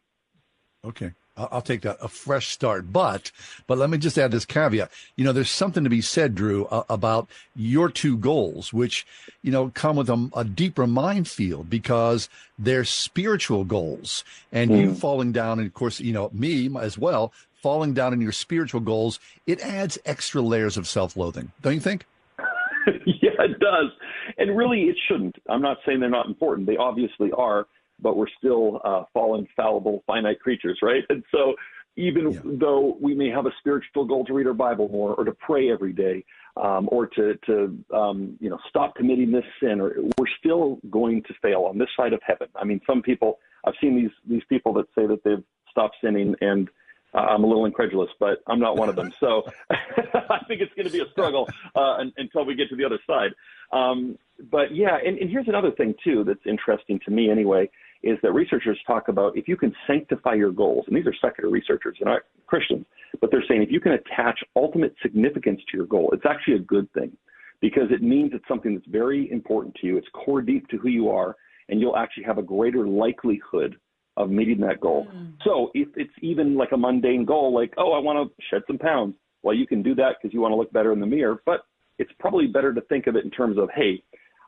Okay. 0.84 1.12
I'll 1.36 1.62
take 1.62 1.82
that 1.82 1.98
a 2.00 2.08
fresh 2.08 2.48
start. 2.48 2.92
But 2.92 3.30
but 3.66 3.78
let 3.78 3.90
me 3.90 3.98
just 3.98 4.18
add 4.18 4.30
this 4.30 4.44
caveat. 4.44 4.90
You 5.16 5.24
know, 5.24 5.32
there's 5.32 5.50
something 5.50 5.84
to 5.84 5.90
be 5.90 6.00
said, 6.00 6.34
Drew, 6.34 6.66
uh, 6.66 6.84
about 6.88 7.28
your 7.54 7.90
two 7.90 8.16
goals, 8.16 8.72
which 8.72 9.06
you 9.42 9.52
know 9.52 9.70
come 9.74 9.96
with 9.96 10.08
a, 10.08 10.30
a 10.34 10.44
deeper 10.44 10.86
minefield 10.86 11.68
because 11.68 12.28
they're 12.58 12.84
spiritual 12.84 13.64
goals, 13.64 14.24
and 14.50 14.70
mm. 14.70 14.80
you 14.80 14.94
falling 14.94 15.32
down, 15.32 15.58
and 15.58 15.66
of 15.66 15.74
course, 15.74 16.00
you 16.00 16.12
know 16.12 16.30
me 16.32 16.70
as 16.80 16.96
well, 16.96 17.32
falling 17.62 17.92
down 17.92 18.12
in 18.12 18.20
your 18.20 18.32
spiritual 18.32 18.80
goals. 18.80 19.20
It 19.46 19.60
adds 19.60 19.98
extra 20.06 20.40
layers 20.40 20.76
of 20.76 20.88
self-loathing, 20.88 21.52
don't 21.62 21.74
you 21.74 21.80
think? 21.80 22.06
yeah, 23.06 23.30
it 23.40 23.58
does. 23.58 23.90
And 24.38 24.56
really, 24.56 24.82
it 24.84 24.96
shouldn't. 25.08 25.36
I'm 25.48 25.62
not 25.62 25.78
saying 25.84 26.00
they're 26.00 26.08
not 26.08 26.26
important. 26.26 26.66
They 26.66 26.76
obviously 26.76 27.30
are 27.32 27.66
but 28.00 28.16
we're 28.16 28.28
still 28.38 28.80
uh, 28.84 29.04
fallen, 29.12 29.46
fallible, 29.56 30.02
finite 30.06 30.40
creatures, 30.40 30.78
right? 30.82 31.04
And 31.08 31.22
so, 31.32 31.54
even 31.98 32.32
yeah. 32.32 32.40
though 32.44 32.96
we 33.00 33.14
may 33.14 33.30
have 33.30 33.46
a 33.46 33.52
spiritual 33.58 34.04
goal 34.04 34.24
to 34.26 34.34
read 34.34 34.46
our 34.46 34.52
Bible 34.54 34.88
more, 34.88 35.14
or 35.14 35.24
to 35.24 35.32
pray 35.32 35.70
every 35.70 35.92
day, 35.92 36.24
um, 36.56 36.88
or 36.92 37.06
to 37.06 37.34
to 37.46 37.78
um, 37.94 38.36
you 38.40 38.50
know 38.50 38.58
stop 38.68 38.94
committing 38.94 39.32
this 39.32 39.44
sin, 39.60 39.80
or 39.80 39.94
we're 40.18 40.26
still 40.38 40.78
going 40.90 41.22
to 41.24 41.34
fail 41.40 41.62
on 41.62 41.78
this 41.78 41.88
side 41.96 42.12
of 42.12 42.20
heaven. 42.26 42.48
I 42.54 42.64
mean, 42.64 42.80
some 42.86 43.02
people 43.02 43.38
I've 43.64 43.74
seen 43.80 43.96
these 43.96 44.10
these 44.26 44.44
people 44.48 44.72
that 44.74 44.86
say 44.94 45.06
that 45.06 45.24
they've 45.24 45.42
stopped 45.70 45.96
sinning 46.02 46.34
and 46.40 46.68
uh, 47.14 47.20
I'm 47.20 47.44
a 47.44 47.46
little 47.46 47.64
incredulous, 47.64 48.10
but 48.20 48.42
I'm 48.46 48.60
not 48.60 48.76
one 48.76 48.88
of 48.88 48.96
them. 48.96 49.12
So 49.20 49.44
I 49.70 50.40
think 50.48 50.60
it's 50.60 50.72
going 50.74 50.86
to 50.86 50.92
be 50.92 51.00
a 51.00 51.10
struggle 51.12 51.48
uh, 51.74 51.98
until 52.16 52.44
we 52.44 52.54
get 52.54 52.68
to 52.70 52.76
the 52.76 52.84
other 52.84 52.98
side. 53.06 53.30
Um, 53.72 54.18
but 54.50 54.74
yeah, 54.74 54.98
and, 55.04 55.18
and 55.18 55.30
here's 55.30 55.48
another 55.48 55.70
thing 55.70 55.94
too 56.04 56.24
that's 56.24 56.44
interesting 56.46 57.00
to 57.06 57.10
me 57.10 57.30
anyway 57.30 57.70
is 58.02 58.18
that 58.22 58.32
researchers 58.32 58.78
talk 58.86 59.08
about 59.08 59.36
if 59.36 59.48
you 59.48 59.56
can 59.56 59.74
sanctify 59.86 60.34
your 60.34 60.52
goals, 60.52 60.84
and 60.86 60.96
these 60.96 61.06
are 61.06 61.14
secular 61.20 61.50
researchers 61.50 61.96
and 62.00 62.08
not 62.08 62.22
Christians, 62.46 62.84
but 63.20 63.30
they're 63.30 63.44
saying 63.48 63.62
if 63.62 63.70
you 63.70 63.80
can 63.80 63.92
attach 63.92 64.38
ultimate 64.54 64.94
significance 65.02 65.60
to 65.70 65.76
your 65.76 65.86
goal, 65.86 66.10
it's 66.12 66.26
actually 66.28 66.54
a 66.54 66.60
good 66.60 66.90
thing 66.92 67.12
because 67.60 67.90
it 67.90 68.02
means 68.02 68.32
it's 68.34 68.46
something 68.48 68.74
that's 68.74 68.86
very 68.86 69.30
important 69.30 69.74
to 69.76 69.86
you. 69.86 69.96
It's 69.96 70.06
core 70.12 70.42
deep 70.42 70.68
to 70.68 70.78
who 70.78 70.88
you 70.88 71.08
are, 71.08 71.36
and 71.68 71.80
you'll 71.80 71.96
actually 71.96 72.24
have 72.24 72.38
a 72.38 72.42
greater 72.42 72.86
likelihood 72.86 73.76
of 74.16 74.30
meeting 74.30 74.60
that 74.60 74.80
goal. 74.80 75.06
Mm. 75.14 75.34
So 75.44 75.70
if 75.74 75.88
it's 75.96 76.12
even 76.22 76.56
like 76.56 76.72
a 76.72 76.76
mundane 76.76 77.24
goal, 77.24 77.54
like, 77.54 77.72
oh, 77.76 77.92
I 77.92 77.98
want 77.98 78.30
to 78.30 78.42
shed 78.50 78.62
some 78.66 78.78
pounds, 78.78 79.14
well, 79.42 79.54
you 79.54 79.66
can 79.66 79.82
do 79.82 79.94
that 79.96 80.16
because 80.20 80.32
you 80.32 80.40
want 80.40 80.52
to 80.52 80.56
look 80.56 80.72
better 80.72 80.92
in 80.92 81.00
the 81.00 81.06
mirror, 81.06 81.42
but 81.44 81.66
it's 81.98 82.10
probably 82.18 82.46
better 82.46 82.74
to 82.74 82.80
think 82.82 83.06
of 83.06 83.16
it 83.16 83.24
in 83.24 83.30
terms 83.30 83.58
of, 83.58 83.68
hey, 83.74 84.02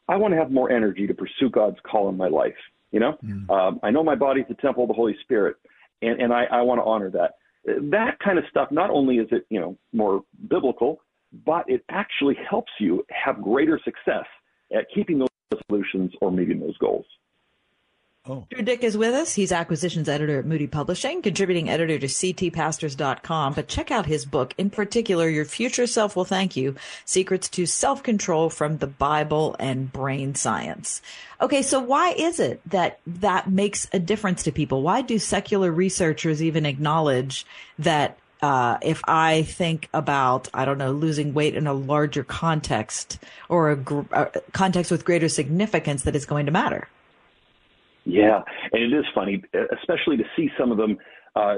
I 0.08 0.16
want 0.16 0.32
to 0.32 0.38
have 0.38 0.50
more 0.50 0.70
energy 0.70 1.06
to 1.06 1.14
pursue 1.14 1.50
God's 1.50 1.76
call 1.88 2.08
in 2.08 2.16
my 2.16 2.28
life. 2.28 2.56
You 2.90 3.00
know, 3.00 3.16
mm. 3.24 3.50
um, 3.50 3.80
I 3.82 3.90
know 3.90 4.02
my 4.02 4.14
body's 4.14 4.46
the 4.48 4.54
temple 4.54 4.84
of 4.84 4.88
the 4.88 4.94
Holy 4.94 5.16
Spirit, 5.22 5.56
and, 6.02 6.20
and 6.20 6.32
I, 6.32 6.44
I 6.44 6.60
want 6.62 6.80
to 6.80 6.84
honor 6.84 7.10
that. 7.10 7.34
That 7.90 8.18
kind 8.24 8.38
of 8.38 8.44
stuff. 8.50 8.68
Not 8.70 8.90
only 8.90 9.16
is 9.16 9.28
it 9.30 9.46
you 9.50 9.60
know 9.60 9.76
more 9.92 10.22
biblical, 10.48 11.00
but 11.44 11.64
it 11.68 11.84
actually 11.90 12.36
helps 12.48 12.72
you 12.78 13.04
have 13.10 13.42
greater 13.42 13.78
success 13.84 14.24
at 14.74 14.86
keeping 14.94 15.18
those 15.18 15.28
resolutions 15.52 16.12
or 16.20 16.30
meeting 16.30 16.60
those 16.60 16.76
goals. 16.78 17.06
Oh. 18.28 18.46
Drew 18.50 18.62
Dyck 18.62 18.84
is 18.84 18.96
with 18.96 19.14
us. 19.14 19.34
He's 19.34 19.52
acquisitions 19.52 20.08
editor 20.08 20.38
at 20.38 20.44
Moody 20.44 20.66
Publishing, 20.66 21.22
contributing 21.22 21.70
editor 21.70 21.98
to 21.98 22.06
ctpastors.com. 22.06 23.54
But 23.54 23.68
check 23.68 23.90
out 23.90 24.04
his 24.04 24.26
book, 24.26 24.52
in 24.58 24.68
particular, 24.68 25.28
Your 25.28 25.46
Future 25.46 25.86
Self 25.86 26.14
Will 26.14 26.26
Thank 26.26 26.54
You 26.54 26.76
Secrets 27.06 27.48
to 27.50 27.64
Self 27.64 28.02
Control 28.02 28.50
from 28.50 28.78
the 28.78 28.86
Bible 28.86 29.56
and 29.58 29.90
Brain 29.90 30.34
Science. 30.34 31.00
Okay, 31.40 31.62
so 31.62 31.80
why 31.80 32.10
is 32.10 32.38
it 32.38 32.60
that 32.66 33.00
that 33.06 33.50
makes 33.50 33.88
a 33.92 33.98
difference 33.98 34.42
to 34.42 34.52
people? 34.52 34.82
Why 34.82 35.00
do 35.00 35.18
secular 35.18 35.72
researchers 35.72 36.42
even 36.42 36.66
acknowledge 36.66 37.46
that 37.78 38.18
uh, 38.42 38.78
if 38.82 39.00
I 39.08 39.42
think 39.42 39.88
about, 39.94 40.48
I 40.52 40.64
don't 40.64 40.78
know, 40.78 40.92
losing 40.92 41.32
weight 41.34 41.56
in 41.56 41.66
a 41.66 41.72
larger 41.72 42.22
context 42.22 43.18
or 43.48 43.70
a, 43.70 43.76
gr- 43.76 44.02
a 44.12 44.30
context 44.52 44.90
with 44.90 45.04
greater 45.04 45.28
significance, 45.28 46.02
that 46.02 46.14
is 46.14 46.26
going 46.26 46.46
to 46.46 46.52
matter? 46.52 46.88
Yeah, 48.08 48.40
and 48.72 48.82
it 48.82 48.96
is 48.96 49.04
funny, 49.14 49.42
especially 49.78 50.16
to 50.16 50.24
see 50.34 50.48
some 50.58 50.72
of 50.72 50.78
them 50.78 50.96
uh, 51.36 51.56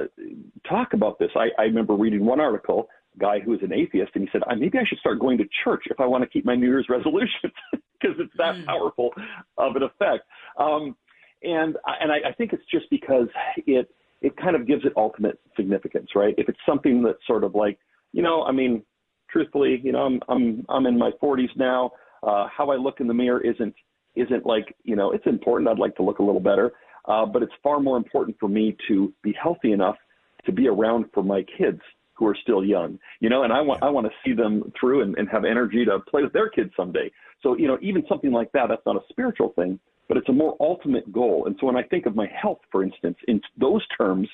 talk 0.69 0.95
about 0.95 1.19
this. 1.19 1.31
I, 1.37 1.49
I 1.59 1.65
remember 1.65 1.95
reading 1.95 2.25
one 2.25 2.41
article, 2.41 2.89
a 3.15 3.19
guy 3.19 3.41
who 3.41 3.53
was 3.53 3.61
an 3.63 3.73
atheist, 3.73 4.11
and 4.15 4.25
he 4.25 4.29
said, 4.33 4.43
maybe 4.59 4.79
I 4.79 4.85
should 4.85 4.99
start 4.99 5.21
going 5.21 5.39
to 5.39 5.45
church 5.65 5.85
if 5.87 6.01
I 6.01 6.07
want 6.07 6.25
to 6.25 6.29
keep 6.29 6.45
my 6.45 6.57
New 6.57 6.67
Year's 6.67 6.87
resolutions 6.89 7.53
because 7.73 8.17
it's 8.19 8.33
that 8.37 8.57
mm. 8.57 8.67
powerful 8.67 9.11
of 9.59 9.77
an 9.77 9.85
effect. 9.85 10.25
Um, 10.59 10.97
and 11.43 11.77
and 12.01 12.13
I, 12.13 12.31
I 12.31 12.33
think 12.37 12.53
it's 12.53 12.65
just 12.71 12.91
because 12.91 13.29
it 13.67 13.89
it 14.21 14.37
kind 14.37 14.57
of 14.57 14.67
gives 14.67 14.85
it 14.85 14.93
ultimate 14.97 15.39
significance, 15.57 16.11
right? 16.15 16.35
If 16.37 16.49
it's 16.49 16.59
something 16.67 17.03
that's 17.03 17.25
sort 17.27 17.45
of 17.45 17.55
like, 17.55 17.79
you 18.13 18.23
know, 18.23 18.43
I 18.43 18.53
mean, 18.53 18.83
truthfully, 19.31 19.81
you 19.83 19.93
know, 19.93 20.01
I'm 20.01 20.21
I'm 20.29 20.67
I'm 20.69 20.87
in 20.87 20.99
my 20.99 21.11
40s 21.23 21.57
now. 21.57 21.93
Uh, 22.23 22.47
how 22.55 22.71
I 22.71 22.77
look 22.77 23.01
in 23.01 23.07
the 23.07 23.15
mirror 23.15 23.41
isn't 23.41 23.75
isn't 24.21 24.45
like, 24.47 24.75
you 24.85 24.97
know, 24.97 25.13
it's 25.13 25.27
important. 25.27 25.69
I'd 25.69 25.79
like 25.79 25.97
to 25.97 26.03
look 26.03 26.19
a 26.19 26.23
little 26.23 26.41
better. 26.41 26.73
Uh, 27.07 27.25
but 27.25 27.43
it's 27.43 27.53
far 27.63 27.81
more 27.81 27.97
important 27.97 28.37
for 28.39 28.49
me 28.49 28.77
to 28.87 29.13
be 29.23 29.35
healthy 29.43 29.73
enough 29.73 29.97
to 30.45 30.53
be 30.53 30.69
around 30.69 31.07
for 31.15 31.23
my 31.23 31.45
kids 31.59 31.81
who 32.15 32.27
are 32.27 32.37
still 32.43 32.63
young, 32.63 32.99
you 33.21 33.31
know, 33.31 33.45
and 33.45 33.53
I 33.53 33.63
want, 33.63 33.83
I 33.83 33.89
want 33.89 34.07
to 34.07 34.13
see 34.23 34.35
them 34.35 34.71
through 34.79 35.03
and, 35.03 35.17
and 35.17 35.27
have 35.31 35.47
energy 35.47 35.87
to 35.87 35.99
play 36.01 36.23
with 36.23 36.35
their 36.35 36.51
kids 36.51 36.71
someday. 36.77 37.11
So, 37.43 37.57
you 37.57 37.67
know, 37.67 37.79
even 37.81 38.05
something 38.07 38.31
like 38.31 38.53
that, 38.53 38.67
that's 38.69 38.85
not 38.85 38.97
a 38.97 39.01
spiritual 39.09 39.55
thing, 39.57 39.81
but 40.07 40.19
it's 40.19 40.29
a 40.29 40.33
more 40.33 40.55
ultimate 40.61 41.11
goal. 41.11 41.47
And 41.47 41.57
so 41.59 41.67
when 41.67 41.77
I 41.77 41.83
think 41.85 42.05
of 42.05 42.15
my 42.15 42.27
health, 42.27 42.59
for 42.71 42.83
instance, 42.83 43.17
in 43.27 43.41
those 43.59 43.83
terms, 43.97 44.29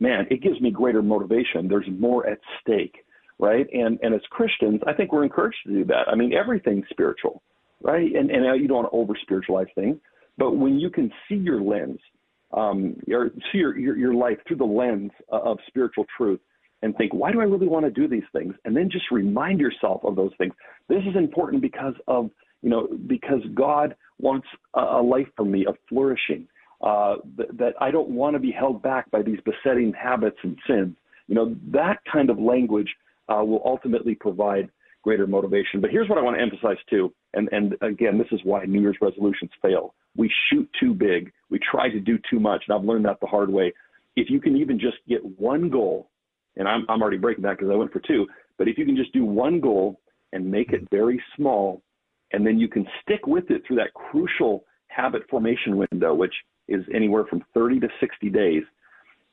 man, 0.00 0.26
it 0.30 0.42
gives 0.42 0.60
me 0.60 0.72
greater 0.72 1.02
motivation. 1.02 1.68
There's 1.68 1.86
more 1.88 2.26
at 2.26 2.40
stake, 2.60 3.04
right? 3.38 3.66
And 3.72 3.98
and 4.02 4.14
as 4.14 4.20
Christians, 4.30 4.80
I 4.86 4.92
think 4.92 5.12
we're 5.12 5.24
encouraged 5.24 5.58
to 5.66 5.72
do 5.72 5.84
that. 5.84 6.08
I 6.08 6.16
mean, 6.16 6.32
everything's 6.32 6.86
spiritual, 6.90 7.42
right? 7.82 8.14
And 8.14 8.30
and 8.30 8.60
you 8.60 8.68
don't 8.68 8.78
want 8.78 8.92
to 8.92 8.96
over 8.96 9.14
spiritualize 9.20 9.68
things, 9.74 9.96
but 10.36 10.56
when 10.56 10.78
you 10.78 10.90
can 10.90 11.12
see 11.28 11.36
your 11.36 11.60
lens, 11.60 11.98
um, 12.52 12.96
or 13.12 13.30
see 13.52 13.58
your, 13.58 13.78
your 13.78 13.96
your 13.96 14.14
life 14.14 14.38
through 14.46 14.56
the 14.58 14.64
lens 14.64 15.10
of 15.28 15.58
spiritual 15.68 16.06
truth, 16.16 16.40
and 16.82 16.96
think, 16.96 17.12
why 17.12 17.32
do 17.32 17.40
I 17.40 17.44
really 17.44 17.68
want 17.68 17.84
to 17.84 17.90
do 17.90 18.08
these 18.08 18.28
things? 18.32 18.54
And 18.64 18.76
then 18.76 18.88
just 18.90 19.10
remind 19.10 19.60
yourself 19.60 20.02
of 20.04 20.16
those 20.16 20.32
things. 20.38 20.54
This 20.88 21.02
is 21.08 21.16
important 21.16 21.62
because 21.62 21.94
of 22.06 22.30
you 22.62 22.70
know 22.70 22.88
because 23.06 23.40
God 23.54 23.94
wants 24.18 24.46
a, 24.74 24.80
a 24.80 25.02
life 25.02 25.28
for 25.36 25.44
me 25.44 25.66
of 25.66 25.76
flourishing 25.88 26.46
uh, 26.80 27.16
th- 27.36 27.50
that 27.58 27.74
I 27.80 27.90
don't 27.90 28.10
want 28.10 28.34
to 28.34 28.40
be 28.40 28.52
held 28.52 28.82
back 28.82 29.10
by 29.10 29.22
these 29.22 29.38
besetting 29.44 29.92
habits 29.92 30.38
and 30.42 30.56
sins. 30.66 30.96
You 31.26 31.34
know, 31.34 31.56
that 31.72 31.98
kind 32.10 32.30
of 32.30 32.38
language 32.38 32.88
uh, 33.28 33.44
will 33.44 33.62
ultimately 33.64 34.14
provide 34.14 34.70
greater 35.08 35.26
motivation. 35.26 35.80
But 35.80 35.88
here's 35.88 36.06
what 36.06 36.18
I 36.18 36.20
want 36.20 36.36
to 36.36 36.42
emphasize 36.42 36.76
too, 36.90 37.14
and, 37.32 37.48
and 37.50 37.76
again, 37.80 38.18
this 38.18 38.26
is 38.30 38.40
why 38.44 38.66
New 38.66 38.82
Year's 38.82 38.98
resolutions 39.00 39.50
fail. 39.62 39.94
We 40.18 40.30
shoot 40.50 40.68
too 40.78 40.92
big, 40.92 41.32
we 41.48 41.58
try 41.58 41.88
to 41.88 41.98
do 41.98 42.18
too 42.30 42.38
much, 42.38 42.64
and 42.68 42.76
I've 42.76 42.84
learned 42.84 43.06
that 43.06 43.18
the 43.22 43.26
hard 43.26 43.48
way. 43.48 43.72
If 44.16 44.28
you 44.28 44.38
can 44.38 44.54
even 44.54 44.78
just 44.78 44.98
get 45.08 45.24
one 45.40 45.70
goal, 45.70 46.10
and 46.56 46.68
I'm, 46.68 46.84
I'm 46.90 47.00
already 47.00 47.16
breaking 47.16 47.44
that 47.44 47.56
because 47.56 47.72
I 47.72 47.74
went 47.76 47.90
for 47.90 48.00
two, 48.00 48.26
but 48.58 48.68
if 48.68 48.76
you 48.76 48.84
can 48.84 48.96
just 48.96 49.10
do 49.14 49.24
one 49.24 49.60
goal 49.60 49.98
and 50.34 50.44
make 50.44 50.72
it 50.74 50.86
very 50.90 51.22
small, 51.36 51.80
and 52.34 52.46
then 52.46 52.58
you 52.58 52.68
can 52.68 52.86
stick 53.00 53.26
with 53.26 53.50
it 53.50 53.62
through 53.66 53.76
that 53.76 53.94
crucial 53.94 54.64
habit 54.88 55.22
formation 55.30 55.78
window, 55.90 56.12
which 56.12 56.34
is 56.68 56.84
anywhere 56.94 57.24
from 57.30 57.42
30 57.54 57.80
to 57.80 57.88
60 57.98 58.28
days. 58.28 58.62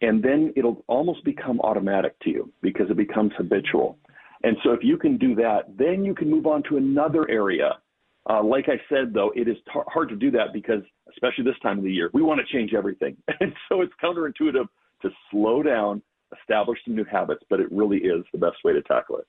And 0.02 0.24
then 0.24 0.54
it'll 0.56 0.86
almost 0.88 1.26
become 1.26 1.60
automatic 1.60 2.18
to 2.20 2.30
you 2.30 2.54
because 2.62 2.90
it 2.90 2.96
becomes 2.96 3.34
habitual. 3.38 3.98
And 4.46 4.58
so 4.64 4.74
if 4.74 4.84
you 4.84 4.96
can 4.96 5.18
do 5.18 5.34
that, 5.36 5.76
then 5.76 6.06
you 6.06 6.14
can 6.14 6.30
move 6.30 6.46
on 6.46 6.62
to 6.70 6.78
another 6.78 7.28
area. 7.28 7.80
Uh, 8.30 8.44
like 8.44 8.70
I 8.70 8.80
said, 8.90 9.12
though, 9.12 9.32
it 9.36 9.48
is 9.48 9.58
t- 9.66 9.80
hard 9.88 10.08
to 10.10 10.16
do 10.16 10.30
that 10.32 10.54
because, 10.54 10.84
especially 11.10 11.44
this 11.44 11.60
time 11.64 11.80
of 11.80 11.84
the 11.84 11.92
year, 11.92 12.12
we 12.14 12.22
want 12.22 12.40
to 12.40 12.54
change 12.56 12.74
everything. 12.76 13.18
And 13.40 13.54
so 13.68 13.82
it's 13.82 13.94
counterintuitive 14.02 14.68
to 15.02 15.10
slow 15.32 15.64
down, 15.64 16.04
establish 16.40 16.78
some 16.86 16.96
new 16.96 17.06
habits, 17.06 17.44
but 17.50 17.60
it 17.60 17.72
really 17.72 17.98
is 17.98 18.24
the 18.32 18.38
best 18.38 18.58
way 18.64 18.74
to 18.74 18.84
tackle 18.84 19.18
it. 19.18 19.26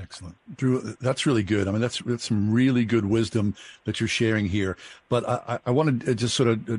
Excellent, 0.00 0.36
Drew. 0.56 0.80
That's 1.00 1.26
really 1.26 1.42
good. 1.42 1.66
I 1.66 1.72
mean, 1.72 1.80
that's, 1.80 2.00
that's 2.00 2.24
some 2.24 2.52
really 2.52 2.84
good 2.84 3.06
wisdom 3.06 3.56
that 3.84 4.00
you're 4.00 4.08
sharing 4.08 4.46
here. 4.46 4.76
But 5.08 5.28
I, 5.28 5.58
I 5.66 5.70
want 5.72 6.04
to 6.04 6.14
just 6.14 6.34
sort 6.36 6.48
of 6.48 6.70
uh, 6.70 6.76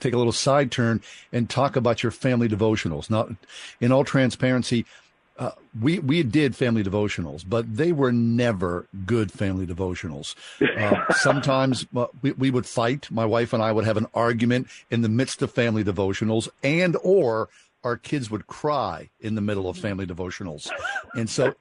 take 0.00 0.14
a 0.14 0.18
little 0.18 0.32
side 0.32 0.70
turn 0.70 1.02
and 1.32 1.48
talk 1.48 1.76
about 1.76 2.02
your 2.02 2.12
family 2.12 2.48
devotionals. 2.48 3.10
Now, 3.10 3.28
in 3.80 3.92
all 3.92 4.04
transparency, 4.04 4.86
uh, 5.38 5.52
we 5.80 5.98
we 6.00 6.22
did 6.22 6.56
family 6.56 6.82
devotionals, 6.82 7.44
but 7.48 7.76
they 7.76 7.92
were 7.92 8.12
never 8.12 8.86
good 9.06 9.30
family 9.30 9.66
devotionals. 9.66 10.34
Uh, 10.60 11.12
sometimes 11.12 11.86
uh, 11.96 12.06
we, 12.22 12.32
we 12.32 12.50
would 12.50 12.66
fight. 12.66 13.10
My 13.10 13.24
wife 13.24 13.52
and 13.52 13.62
I 13.62 13.72
would 13.72 13.84
have 13.84 13.96
an 13.96 14.06
argument 14.14 14.68
in 14.90 15.02
the 15.02 15.08
midst 15.08 15.40
of 15.42 15.52
family 15.52 15.84
devotionals, 15.84 16.48
and 16.62 16.96
or 17.02 17.48
our 17.84 17.96
kids 17.96 18.30
would 18.30 18.46
cry 18.48 19.08
in 19.20 19.36
the 19.36 19.40
middle 19.40 19.68
of 19.68 19.76
family 19.76 20.06
devotionals, 20.06 20.70
and 21.14 21.30
so. 21.30 21.54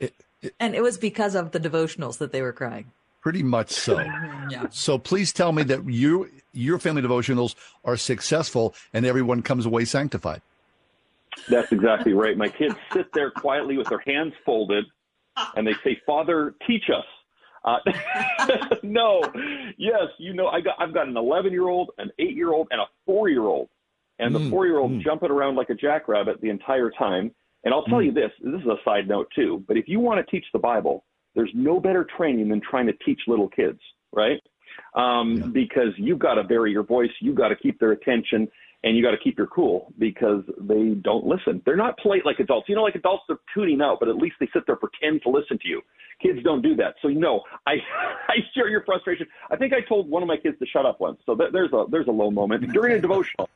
It, 0.00 0.14
and 0.60 0.74
it 0.74 0.82
was 0.82 0.98
because 0.98 1.34
of 1.34 1.52
the 1.52 1.60
devotionals 1.60 2.18
that 2.18 2.30
they 2.30 2.42
were 2.42 2.52
crying. 2.52 2.92
Pretty 3.22 3.42
much 3.42 3.70
so. 3.70 3.98
yeah. 4.50 4.66
So 4.70 4.98
please 4.98 5.32
tell 5.32 5.52
me 5.52 5.62
that 5.64 5.88
you 5.88 6.30
your 6.52 6.78
family 6.78 7.00
devotionals 7.00 7.54
are 7.84 7.96
successful 7.96 8.74
and 8.92 9.06
everyone 9.06 9.42
comes 9.42 9.66
away 9.66 9.86
sanctified. 9.86 10.42
That's 11.48 11.72
exactly 11.72 12.12
right. 12.12 12.36
My 12.36 12.48
kids 12.48 12.74
sit 12.92 13.12
there 13.12 13.30
quietly 13.30 13.76
with 13.76 13.88
their 13.88 14.02
hands 14.06 14.32
folded 14.44 14.84
and 15.56 15.66
they 15.66 15.74
say, 15.84 16.00
"Father, 16.06 16.54
teach 16.66 16.84
us." 16.90 17.04
Uh, 17.64 17.78
no, 18.82 19.22
yes, 19.78 20.08
you 20.18 20.34
know, 20.34 20.48
I 20.48 20.60
got 20.60 20.76
I've 20.78 20.92
got 20.92 21.08
an 21.08 21.16
11 21.16 21.52
year 21.52 21.68
old, 21.68 21.90
an 21.98 22.10
eight 22.18 22.36
year 22.36 22.52
old, 22.52 22.68
and 22.70 22.80
a 22.80 22.84
four 23.06 23.28
year 23.28 23.44
old, 23.44 23.68
and 24.18 24.34
the 24.34 24.38
mm, 24.38 24.50
four 24.50 24.66
year 24.66 24.78
old 24.78 24.92
mm. 24.92 25.02
jumping 25.02 25.30
around 25.30 25.56
like 25.56 25.70
a 25.70 25.74
jackrabbit 25.74 26.40
the 26.40 26.50
entire 26.50 26.90
time. 26.90 27.30
And 27.64 27.72
I'll 27.72 27.84
tell 27.84 27.98
mm. 27.98 28.06
you 28.06 28.12
this, 28.12 28.30
this 28.42 28.60
is 28.60 28.66
a 28.66 28.76
side 28.84 29.08
note 29.08 29.28
too, 29.34 29.64
but 29.66 29.76
if 29.78 29.88
you 29.88 29.98
want 29.98 30.24
to 30.24 30.30
teach 30.30 30.44
the 30.52 30.58
Bible, 30.58 31.04
there's 31.34 31.50
no 31.54 31.80
better 31.80 32.06
training 32.16 32.48
than 32.50 32.60
trying 32.60 32.86
to 32.86 32.92
teach 33.04 33.20
little 33.26 33.48
kids, 33.48 33.80
right? 34.12 34.40
Um, 34.94 35.36
yeah. 35.36 35.46
Because 35.46 35.92
you've 35.96 36.18
got 36.18 36.34
to 36.34 36.42
vary 36.42 36.70
your 36.70 36.82
voice, 36.82 37.10
you've 37.20 37.36
got 37.36 37.48
to 37.48 37.56
keep 37.56 37.80
their 37.80 37.92
attention, 37.92 38.48
and 38.84 38.96
you 38.96 39.02
got 39.02 39.12
to 39.12 39.18
keep 39.18 39.38
your 39.38 39.46
cool 39.46 39.92
because 39.98 40.44
they 40.60 40.90
don't 40.90 41.26
listen. 41.26 41.62
They're 41.64 41.74
not 41.74 41.98
polite 41.98 42.26
like 42.26 42.38
adults. 42.38 42.68
You 42.68 42.76
know, 42.76 42.82
like 42.82 42.94
adults, 42.94 43.24
they're 43.26 43.38
tuning 43.54 43.80
out, 43.80 43.98
but 43.98 44.10
at 44.10 44.16
least 44.16 44.36
they 44.38 44.48
sit 44.52 44.64
there 44.66 44.76
pretend 44.76 45.22
to 45.22 45.30
listen 45.30 45.58
to 45.62 45.66
you. 45.66 45.80
Kids 46.22 46.40
don't 46.44 46.60
do 46.60 46.76
that. 46.76 46.94
So 47.00 47.08
no, 47.08 47.40
I 47.66 47.76
I 48.28 48.36
share 48.54 48.68
your 48.68 48.84
frustration. 48.84 49.26
I 49.50 49.56
think 49.56 49.72
I 49.72 49.80
told 49.88 50.08
one 50.08 50.22
of 50.22 50.28
my 50.28 50.36
kids 50.36 50.58
to 50.58 50.66
shut 50.66 50.84
up 50.84 51.00
once. 51.00 51.18
So 51.24 51.34
th- 51.34 51.50
there's 51.52 51.72
a 51.72 51.86
there's 51.90 52.06
a 52.06 52.12
low 52.12 52.30
moment 52.30 52.70
during 52.72 52.92
a 52.96 53.00
devotional. 53.00 53.48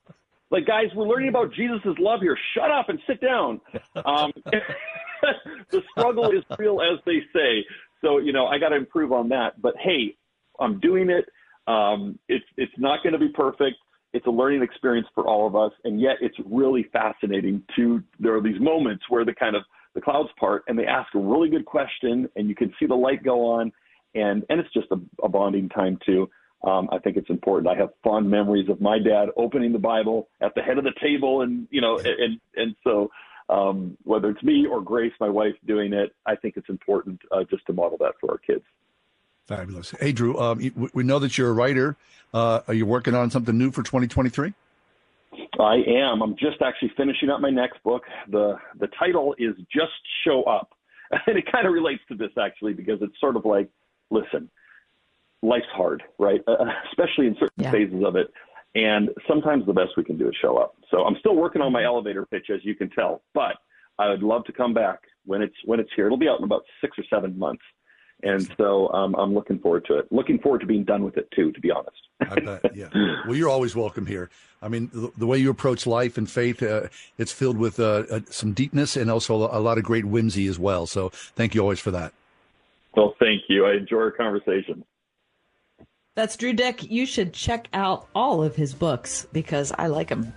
Like, 0.50 0.66
guys, 0.66 0.86
we're 0.96 1.06
learning 1.06 1.28
about 1.28 1.52
Jesus' 1.52 1.98
love 1.98 2.22
here. 2.22 2.38
Shut 2.54 2.70
up 2.70 2.88
and 2.88 2.98
sit 3.06 3.20
down. 3.20 3.60
Um, 3.96 4.32
the 5.70 5.82
struggle 5.90 6.30
is 6.30 6.42
real, 6.58 6.80
as 6.80 6.98
they 7.04 7.20
say. 7.34 7.66
So, 8.00 8.16
you 8.16 8.32
know, 8.32 8.46
I 8.46 8.58
got 8.58 8.70
to 8.70 8.76
improve 8.76 9.12
on 9.12 9.28
that. 9.28 9.60
But 9.60 9.74
hey, 9.76 10.16
I'm 10.58 10.80
doing 10.80 11.10
it. 11.10 11.26
Um, 11.66 12.18
it's 12.28 12.46
it's 12.56 12.72
not 12.78 13.02
going 13.02 13.12
to 13.12 13.18
be 13.18 13.28
perfect. 13.28 13.76
It's 14.12 14.26
a 14.26 14.30
learning 14.30 14.62
experience 14.62 15.06
for 15.14 15.26
all 15.26 15.46
of 15.46 15.54
us, 15.54 15.72
and 15.84 16.00
yet 16.00 16.16
it's 16.20 16.36
really 16.46 16.86
fascinating. 16.92 17.62
To 17.76 18.02
there 18.18 18.34
are 18.34 18.42
these 18.42 18.60
moments 18.60 19.04
where 19.08 19.24
the 19.24 19.34
kind 19.34 19.54
of 19.54 19.62
the 19.94 20.00
clouds 20.00 20.30
part, 20.38 20.64
and 20.68 20.78
they 20.78 20.86
ask 20.86 21.14
a 21.14 21.18
really 21.18 21.50
good 21.50 21.64
question, 21.64 22.28
and 22.36 22.48
you 22.48 22.54
can 22.54 22.72
see 22.78 22.86
the 22.86 22.94
light 22.94 23.22
go 23.22 23.46
on, 23.46 23.72
and 24.14 24.44
and 24.48 24.60
it's 24.60 24.72
just 24.72 24.88
a, 24.90 25.00
a 25.22 25.28
bonding 25.28 25.68
time 25.68 25.98
too. 26.04 26.28
Um, 26.64 26.88
I 26.90 26.98
think 26.98 27.16
it's 27.16 27.30
important. 27.30 27.68
I 27.68 27.78
have 27.78 27.90
fond 28.02 28.28
memories 28.28 28.68
of 28.68 28.80
my 28.80 28.98
dad 28.98 29.28
opening 29.36 29.72
the 29.72 29.78
Bible 29.78 30.28
at 30.40 30.54
the 30.54 30.62
head 30.62 30.78
of 30.78 30.84
the 30.84 30.94
table, 31.00 31.42
and 31.42 31.68
you 31.70 31.80
know, 31.80 31.98
and 31.98 32.40
and 32.56 32.74
so 32.82 33.10
um, 33.48 33.96
whether 34.04 34.30
it's 34.30 34.42
me 34.42 34.66
or 34.66 34.80
Grace, 34.80 35.12
my 35.20 35.28
wife, 35.28 35.54
doing 35.66 35.92
it, 35.92 36.14
I 36.26 36.36
think 36.36 36.56
it's 36.56 36.68
important 36.68 37.20
uh, 37.30 37.44
just 37.48 37.64
to 37.66 37.72
model 37.72 37.98
that 37.98 38.14
for 38.20 38.30
our 38.32 38.38
kids. 38.38 38.64
Fabulous. 39.48 39.94
Hey, 39.98 40.12
Drew, 40.12 40.38
um, 40.38 40.60
we 40.92 41.02
know 41.02 41.18
that 41.18 41.38
you're 41.38 41.48
a 41.48 41.54
writer. 41.54 41.96
Uh, 42.34 42.60
are 42.68 42.74
you 42.74 42.84
working 42.84 43.14
on 43.14 43.30
something 43.30 43.56
new 43.56 43.70
for 43.70 43.82
2023? 43.82 44.52
I 45.58 45.74
am. 45.86 46.20
I'm 46.20 46.36
just 46.36 46.60
actually 46.60 46.92
finishing 46.98 47.30
up 47.30 47.40
my 47.40 47.48
next 47.48 47.82
book. 47.82 48.02
the 48.28 48.56
The 48.78 48.88
title 48.98 49.34
is 49.38 49.54
"Just 49.72 49.92
Show 50.24 50.42
Up," 50.42 50.74
and 51.26 51.38
it 51.38 51.50
kind 51.50 51.66
of 51.66 51.72
relates 51.72 52.02
to 52.08 52.14
this 52.14 52.30
actually 52.38 52.74
because 52.74 52.98
it's 53.00 53.18
sort 53.18 53.36
of 53.36 53.46
like, 53.46 53.70
listen, 54.10 54.50
life's 55.42 55.66
hard, 55.72 56.02
right? 56.18 56.42
Uh, 56.46 56.66
especially 56.90 57.26
in 57.26 57.34
certain 57.40 57.64
yeah. 57.64 57.70
phases 57.70 58.04
of 58.04 58.16
it. 58.16 58.28
And 58.74 59.08
sometimes 59.26 59.64
the 59.64 59.72
best 59.72 59.92
we 59.96 60.04
can 60.04 60.18
do 60.18 60.28
is 60.28 60.34
show 60.42 60.58
up. 60.58 60.76
So 60.90 61.04
I'm 61.04 61.16
still 61.20 61.34
working 61.34 61.62
on 61.62 61.72
my 61.72 61.84
elevator 61.84 62.26
pitch, 62.26 62.50
as 62.52 62.60
you 62.64 62.74
can 62.74 62.90
tell, 62.90 63.22
but 63.32 63.56
I 63.98 64.10
would 64.10 64.22
love 64.22 64.44
to 64.44 64.52
come 64.52 64.74
back 64.74 65.00
when 65.24 65.40
it's 65.40 65.56
when 65.64 65.80
it's 65.80 65.90
here. 65.96 66.04
It'll 66.04 66.18
be 66.18 66.28
out 66.28 66.38
in 66.38 66.44
about 66.44 66.64
six 66.82 66.98
or 66.98 67.04
seven 67.08 67.38
months, 67.38 67.62
and 68.22 68.50
so 68.56 68.92
um, 68.92 69.14
I'm 69.14 69.34
looking 69.34 69.58
forward 69.58 69.84
to 69.86 69.98
it. 69.98 70.10
Looking 70.10 70.38
forward 70.38 70.60
to 70.60 70.66
being 70.66 70.84
done 70.84 71.04
with 71.04 71.16
it 71.16 71.28
too, 71.34 71.52
to 71.52 71.60
be 71.60 71.70
honest. 71.70 71.96
I 72.20 72.40
bet, 72.40 72.76
yeah. 72.76 72.88
Well, 73.26 73.36
you're 73.36 73.48
always 73.48 73.76
welcome 73.76 74.06
here. 74.06 74.30
I 74.60 74.68
mean, 74.68 74.90
the, 74.92 75.12
the 75.16 75.26
way 75.26 75.38
you 75.38 75.50
approach 75.50 75.86
life 75.86 76.18
and 76.18 76.28
faith, 76.28 76.62
uh, 76.62 76.88
it's 77.16 77.30
filled 77.30 77.58
with 77.58 77.78
uh, 77.78 78.04
uh, 78.10 78.20
some 78.28 78.52
deepness 78.52 78.96
and 78.96 79.10
also 79.10 79.36
a 79.36 79.60
lot 79.60 79.78
of 79.78 79.84
great 79.84 80.04
whimsy 80.04 80.48
as 80.48 80.58
well. 80.58 80.86
So 80.86 81.10
thank 81.10 81.54
you 81.54 81.60
always 81.60 81.78
for 81.78 81.92
that. 81.92 82.12
Well, 82.96 83.14
thank 83.20 83.42
you. 83.48 83.66
I 83.66 83.74
enjoy 83.74 83.98
our 83.98 84.10
conversation. 84.10 84.84
That's 86.16 86.36
Drew 86.36 86.52
Dyck. 86.52 86.90
You 86.90 87.06
should 87.06 87.32
check 87.32 87.68
out 87.72 88.08
all 88.12 88.42
of 88.42 88.56
his 88.56 88.74
books 88.74 89.28
because 89.32 89.72
I 89.78 89.86
like 89.86 90.08
them. 90.08 90.32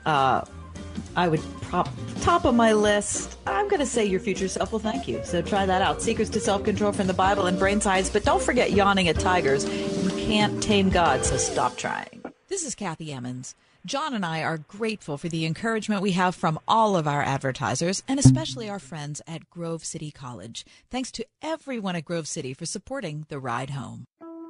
I 1.16 1.28
would 1.28 1.42
prop 1.62 1.90
top 2.22 2.46
of 2.46 2.56
my 2.56 2.74
list. 2.74 3.38
I'm 3.48 3.68
going 3.68 3.80
to 3.80 3.86
say 3.86 4.06
Your 4.06 4.20
Future 4.20 4.48
Self 4.48 4.72
will 4.72 4.80
thank 4.80 5.08
you. 5.08 5.22
So 5.24 5.42
try 5.42 5.66
that 5.66 5.82
out. 5.82 6.02
Secrets 6.02 6.30
to 6.32 6.40
Self 6.40 6.64
Control 6.64 6.92
from 6.92 7.08
the 7.08 7.14
Bible 7.14 7.48
and 7.48 7.58
Brain 7.58 7.82
Science. 7.82 8.10
But 8.10 8.24
don't 8.24 8.42
forget 8.42 8.72
Yawning 8.72 9.08
at 9.08 9.20
Tigers. 9.20 9.66
You 10.04 10.10
can't 10.12 10.62
tame 10.62 10.90
God, 10.90 11.26
so 11.26 11.38
stop 11.38 11.78
trying. 11.78 12.24
This 12.48 12.66
is 12.66 12.76
Kathy 12.76 13.12
Emmons. 13.12 13.56
John 13.84 14.14
and 14.14 14.24
I 14.24 14.44
are 14.44 14.60
grateful 14.60 15.18
for 15.18 15.28
the 15.28 15.46
encouragement 15.46 16.04
we 16.04 16.12
have 16.12 16.36
from 16.36 16.60
all 16.68 16.96
of 16.96 17.08
our 17.08 17.24
advertisers 17.24 18.04
and 18.08 18.20
especially 18.20 18.70
our 18.70 18.78
friends 18.78 19.24
at 19.26 19.50
Grove 19.50 19.84
City 19.84 20.12
College. 20.12 20.66
Thanks 20.92 21.12
to 21.14 21.26
everyone 21.42 21.96
at 21.96 22.06
Grove 22.06 22.28
City 22.28 22.54
for 22.54 22.68
supporting 22.68 23.26
the 23.30 23.40
ride 23.40 23.72
home. 23.72 24.06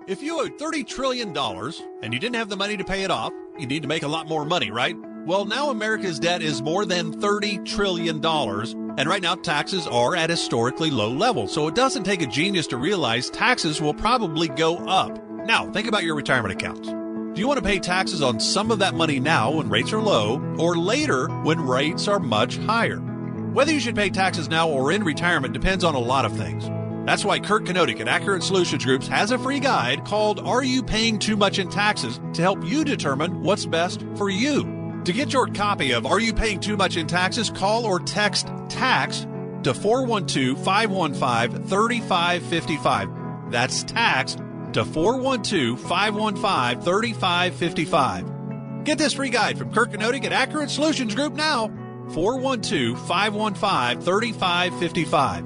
If 0.07 0.21
you 0.21 0.41
owed 0.41 0.57
$30 0.57 0.85
trillion 0.85 1.37
and 1.37 2.13
you 2.13 2.19
didn't 2.19 2.35
have 2.35 2.49
the 2.49 2.57
money 2.57 2.75
to 2.75 2.83
pay 2.83 3.03
it 3.03 3.11
off, 3.11 3.31
you 3.57 3.67
need 3.67 3.83
to 3.83 3.87
make 3.87 4.03
a 4.03 4.07
lot 4.07 4.27
more 4.27 4.43
money, 4.43 4.69
right? 4.69 4.97
Well, 5.25 5.45
now 5.45 5.69
America's 5.69 6.19
debt 6.19 6.41
is 6.41 6.63
more 6.63 6.83
than 6.83 7.13
$30 7.13 7.63
trillion, 7.63 8.25
and 8.25 9.07
right 9.07 9.21
now 9.21 9.35
taxes 9.35 9.85
are 9.85 10.15
at 10.15 10.31
historically 10.31 10.89
low 10.89 11.11
levels, 11.11 11.53
so 11.53 11.67
it 11.67 11.75
doesn't 11.75 12.05
take 12.05 12.23
a 12.23 12.25
genius 12.25 12.65
to 12.67 12.77
realize 12.77 13.29
taxes 13.29 13.79
will 13.79 13.93
probably 13.93 14.47
go 14.47 14.77
up. 14.77 15.23
Now, 15.45 15.71
think 15.71 15.87
about 15.87 16.03
your 16.03 16.15
retirement 16.15 16.53
accounts. 16.53 16.87
Do 16.87 17.39
you 17.39 17.47
want 17.47 17.59
to 17.59 17.65
pay 17.65 17.77
taxes 17.77 18.23
on 18.23 18.39
some 18.39 18.71
of 18.71 18.79
that 18.79 18.95
money 18.95 19.19
now 19.19 19.51
when 19.51 19.69
rates 19.69 19.93
are 19.93 20.01
low, 20.01 20.39
or 20.57 20.75
later 20.75 21.27
when 21.43 21.61
rates 21.61 22.07
are 22.07 22.19
much 22.19 22.57
higher? 22.57 22.97
Whether 22.97 23.73
you 23.73 23.79
should 23.79 23.95
pay 23.95 24.09
taxes 24.09 24.49
now 24.49 24.69
or 24.69 24.91
in 24.91 25.03
retirement 25.03 25.53
depends 25.53 25.83
on 25.83 25.93
a 25.93 25.99
lot 25.99 26.25
of 26.25 26.35
things. 26.35 26.67
That's 27.05 27.23
why 27.23 27.39
Kurt 27.39 27.65
Kenotic 27.65 27.99
at 27.99 28.07
Accurate 28.07 28.41
Solutions 28.41 28.83
Groups 28.83 29.07
has 29.07 29.29
a 29.29 29.37
free 29.37 29.59
guide 29.59 30.03
called 30.03 30.39
Are 30.39 30.63
You 30.63 30.81
Paying 30.81 31.19
Too 31.19 31.37
Much 31.37 31.59
in 31.59 31.69
Taxes 31.69 32.19
to 32.33 32.41
help 32.41 32.65
you 32.65 32.83
determine 32.83 33.43
what's 33.43 33.67
best 33.67 34.03
for 34.15 34.29
you. 34.29 34.80
To 35.05 35.13
get 35.13 35.33
your 35.33 35.47
copy 35.47 35.93
of 35.93 36.05
Are 36.05 36.19
You 36.19 36.31
Paying 36.31 36.59
Too 36.59 36.77
Much 36.77 36.95
in 36.95 37.07
Taxes, 37.07 37.49
call 37.49 37.85
or 37.85 37.99
text 37.99 38.47
TAX 38.69 39.25
to 39.63 39.73
412 39.73 40.63
515 40.63 41.67
3555. 41.67 43.51
That's 43.51 43.83
TAX 43.83 44.35
to 44.73 44.85
412 44.85 45.79
515 45.79 46.83
3555. 46.83 48.83
Get 48.83 48.99
this 48.99 49.13
free 49.13 49.31
guide 49.31 49.57
from 49.57 49.73
Kirk 49.73 49.91
Kenotic 49.91 50.23
at 50.25 50.33
Accurate 50.33 50.69
Solutions 50.69 51.15
Group 51.15 51.33
now. 51.33 51.69
412 52.13 52.99
515 53.07 54.05
3555. 54.05 55.45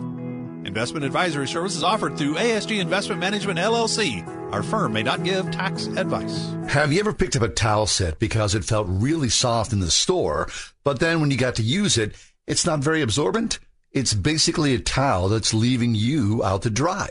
Investment 0.66 1.06
advisory 1.06 1.48
services 1.48 1.82
offered 1.82 2.18
through 2.18 2.36
ASG 2.36 2.80
Investment 2.80 3.22
Management 3.22 3.60
LLC. 3.60 4.45
Our 4.52 4.64
firm 4.64 4.94
may 4.94 5.04
not 5.04 5.24
give 5.24 5.52
tax 5.52 5.88
advice. 5.88 6.54
Have 6.68 6.94
you 6.94 7.00
ever 7.00 7.14
picked 7.14 7.36
up 7.36 7.42
a 7.42 7.50
towel 7.50 7.88
set 7.88 8.20
because 8.20 8.56
it 8.56 8.64
felt 8.64 8.88
really 8.90 9.30
soft 9.30 9.74
in 9.74 9.80
the 9.80 9.92
store, 9.92 10.48
but 10.84 11.00
then 11.00 11.20
when 11.20 11.32
you 11.32 11.38
got 11.38 11.56
to 11.56 11.64
use 11.64 11.98
it, 11.98 12.16
it's 12.48 12.66
not 12.66 12.80
very 12.80 13.02
absorbent? 13.02 13.60
It's 13.92 14.14
basically 14.14 14.76
a 14.76 14.80
towel 14.80 15.30
that's 15.30 15.54
leaving 15.54 15.96
you 15.96 16.44
out 16.44 16.62
to 16.64 16.70
dry. 16.70 17.10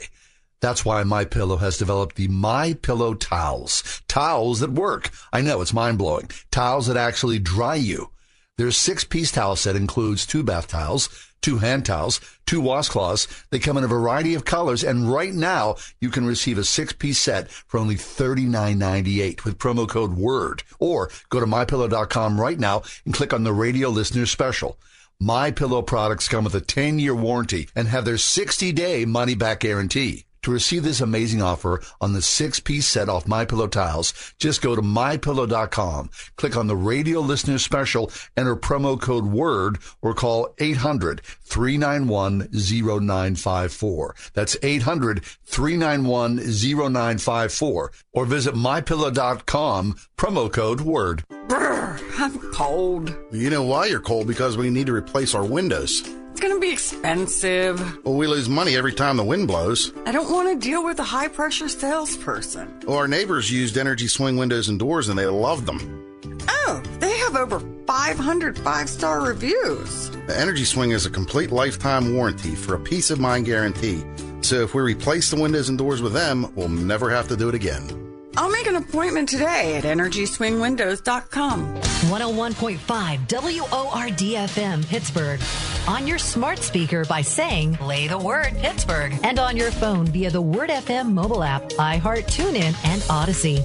That's 0.61 0.85
why 0.85 1.03
My 1.03 1.25
Pillow 1.25 1.57
has 1.57 1.77
developed 1.77 2.17
the 2.17 2.29
My 2.29 2.73
Pillow 2.75 3.15
towels. 3.15 4.03
Towels 4.09 4.61
that 4.61 4.73
work. 4.73 5.11
I 5.33 5.43
know 5.43 5.61
it's 5.61 5.75
mind 5.75 5.99
blowing. 5.99 6.31
Towels 6.51 6.87
that 6.87 6.97
actually 6.97 7.39
dry 7.39 7.75
you. 7.75 8.11
Their 8.57 8.71
six 8.71 9.05
piece 9.05 9.33
towel 9.33 9.57
set 9.57 9.77
includes 9.77 10.25
two 10.25 10.43
bath 10.43 10.69
towels, 10.69 11.09
two 11.45 11.59
hand 11.59 11.85
towels, 11.85 12.23
two 12.47 12.63
washcloths. 12.63 13.45
They 13.51 13.59
come 13.59 13.77
in 13.77 13.85
a 13.85 13.89
variety 13.89 14.33
of 14.33 14.47
colors, 14.47 14.83
and 14.83 15.13
right 15.13 15.35
now 15.35 15.77
you 16.01 16.09
can 16.09 16.25
receive 16.25 16.57
a 16.57 16.65
six 16.65 16.95
piece 16.95 17.19
set 17.19 17.51
for 17.51 17.79
only 17.79 17.97
$39.98 17.97 19.45
with 19.45 19.59
promo 19.59 19.87
code 19.87 20.15
WORD. 20.15 20.63
Or 20.79 21.11
go 21.29 21.41
to 21.41 21.47
mypillow.com 21.47 22.41
right 22.41 22.59
now 22.59 22.83
and 23.05 23.13
click 23.13 23.35
on 23.35 23.45
the 23.45 23.53
radio 23.53 23.91
listener 23.91 24.25
special. 24.25 24.79
My 25.21 25.51
Pillow 25.51 25.83
products 25.83 26.29
come 26.29 26.45
with 26.45 26.55
a 26.55 26.63
10 26.63 26.99
year 26.99 27.15
warranty 27.15 27.69
and 27.77 27.89
have 27.89 28.07
their 28.07 28.19
60 28.19 28.73
day 28.73 29.05
money 29.05 29.35
back 29.35 29.61
guarantee. 29.61 30.25
To 30.45 30.51
receive 30.51 30.83
this 30.83 31.01
amazing 31.01 31.41
offer 31.41 31.81
on 32.03 32.13
the 32.13 32.21
six 32.21 32.61
piece 32.61 32.87
set 32.87 33.09
off 33.09 33.27
My 33.27 33.47
Pillow 33.47 33.67
tiles, 33.67 34.35
just 34.39 34.61
go 34.61 34.77
to 34.77 34.83
mypillow.com, 34.83 36.11
click 36.37 36.55
on 36.55 36.67
the 36.67 36.77
radio 36.77 37.21
listener 37.21 37.57
special, 37.59 38.11
enter 38.37 38.55
promo 38.55 39.01
code 39.01 39.25
WORD, 39.25 39.79
or 40.03 40.13
call 40.13 40.55
800 40.59 41.23
391 41.45 42.51
0954. 42.53 44.17
That's 44.35 44.57
800 44.63 45.25
391 45.25 46.37
0954. 46.37 47.93
Or 48.13 48.27
visit 48.27 48.55
mypillow.com, 48.55 49.97
promo 50.19 50.53
code 50.53 50.83
WORD. 50.83 51.25
Brr, 51.49 51.99
I'm 52.19 52.39
cold. 52.53 53.17
You 53.33 53.49
know 53.49 53.63
why 53.63 53.87
you're 53.87 53.99
cold? 54.01 54.27
Because 54.27 54.59
we 54.59 54.69
need 54.69 54.89
to 54.89 54.95
replace 54.95 55.35
our 55.35 55.45
windows. 55.45 56.03
It's 56.35 56.41
going 56.41 56.53
to 56.53 56.59
be 56.59 56.73
expensive. 56.73 58.05
Well, 58.05 58.17
we 58.17 58.27
lose 58.27 58.49
money 58.49 58.77
every 58.77 58.93
time 58.93 59.17
the 59.17 59.23
wind 59.23 59.47
blows. 59.47 59.93
I 60.05 60.11
don't 60.11 60.29
want 60.33 60.49
to 60.49 60.69
deal 60.69 60.83
with 60.85 60.99
a 60.99 61.05
high 61.05 61.29
pressure 61.29 61.69
salesperson. 61.69 62.81
Well, 62.85 62.97
our 62.97 63.07
neighbors 63.07 63.53
used 63.53 63.79
Energy 63.79 64.09
Swing 64.09 64.37
windows 64.37 64.69
and 64.69 64.77
doors 64.77 65.09
and 65.09 65.17
they 65.17 65.27
loved 65.27 65.65
them. 65.65 66.05
Oh, 66.49 66.83
they 66.99 67.17
have 67.19 67.37
over 67.37 67.61
500 67.87 68.59
five 68.59 68.89
star 68.89 69.21
reviews. 69.21 70.11
The 70.27 70.37
Energy 70.37 70.65
Swing 70.65 70.91
is 70.91 71.07
a 71.07 71.11
complete 71.11 71.53
lifetime 71.53 72.17
warranty 72.17 72.57
for 72.57 72.75
a 72.75 72.81
peace 72.81 73.13
of 73.13 73.21
mind 73.21 73.47
guarantee. 73.47 74.03
So 74.41 74.57
if 74.57 74.75
we 74.75 74.83
replace 74.83 75.31
the 75.31 75.41
windows 75.41 75.69
and 75.69 75.79
doors 75.79 76.03
with 76.03 76.15
them, 76.15 76.53
we'll 76.57 76.69
never 76.69 77.11
have 77.11 77.29
to 77.29 77.37
do 77.37 77.49
it 77.49 77.55
again. 77.55 78.04
I'll 78.37 78.51
make 78.51 78.67
an 78.67 78.77
appointment 78.77 79.29
today 79.29 79.77
at 79.77 79.85
EnergySwingWindows.com. 79.85 81.75
101.5 81.75 83.29
WORD-FM 83.29 84.87
Pittsburgh. 84.87 85.41
On 85.87 86.07
your 86.07 86.19
smart 86.19 86.59
speaker 86.59 87.05
by 87.05 87.23
saying, 87.23 87.77
play 87.77 88.09
the 88.09 88.19
word 88.19 88.53
Pittsburgh. 88.57 89.15
And 89.23 89.39
on 89.39 89.57
your 89.57 89.71
phone 89.71 90.07
via 90.07 90.31
the 90.31 90.41
Word 90.43 90.71
FM 90.71 91.13
mobile 91.13 91.45
app, 91.45 91.63
iHeart, 91.73 92.25
TuneIn, 92.25 92.75
and 92.85 93.05
Odyssey. 93.09 93.63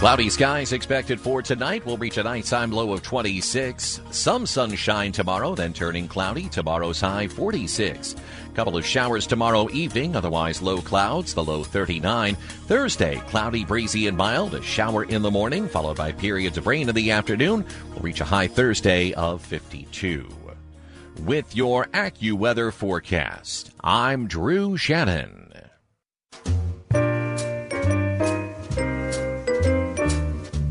Cloudy 0.00 0.30
skies 0.30 0.72
expected 0.72 1.20
for 1.20 1.42
tonight. 1.42 1.84
We'll 1.84 1.98
reach 1.98 2.16
a 2.16 2.22
nighttime 2.22 2.72
low 2.72 2.94
of 2.94 3.02
26. 3.02 4.00
Some 4.10 4.46
sunshine 4.46 5.12
tomorrow, 5.12 5.54
then 5.54 5.74
turning 5.74 6.08
cloudy. 6.08 6.48
Tomorrow's 6.48 7.02
high 7.02 7.28
46. 7.28 8.16
Couple 8.54 8.76
of 8.76 8.84
showers 8.84 9.26
tomorrow 9.26 9.70
evening, 9.70 10.16
otherwise 10.16 10.60
low 10.60 10.80
clouds, 10.80 11.34
the 11.34 11.44
low 11.44 11.62
39. 11.62 12.34
Thursday, 12.34 13.16
cloudy, 13.28 13.64
breezy, 13.64 14.08
and 14.08 14.16
mild. 14.16 14.54
A 14.54 14.62
shower 14.62 15.04
in 15.04 15.22
the 15.22 15.30
morning, 15.30 15.68
followed 15.68 15.96
by 15.96 16.10
periods 16.10 16.58
of 16.58 16.66
rain 16.66 16.88
in 16.88 16.94
the 16.94 17.12
afternoon. 17.12 17.64
We'll 17.90 18.00
reach 18.00 18.20
a 18.20 18.24
high 18.24 18.48
Thursday 18.48 19.12
of 19.12 19.40
52. 19.42 20.28
With 21.20 21.54
your 21.54 21.86
AccuWeather 21.86 22.72
forecast, 22.72 23.70
I'm 23.82 24.26
Drew 24.26 24.76
Shannon. 24.76 25.52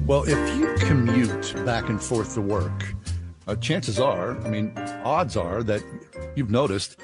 Well, 0.05 0.23
if 0.27 0.57
you 0.57 0.75
commute 0.79 1.53
back 1.65 1.87
and 1.87 2.01
forth 2.01 2.33
to 2.33 2.41
work, 2.41 2.95
uh, 3.47 3.55
chances 3.55 3.99
are, 3.99 4.39
I 4.41 4.49
mean, 4.49 4.73
odds 5.03 5.37
are 5.37 5.63
that 5.63 5.83
you've 6.35 6.49
noticed 6.49 6.97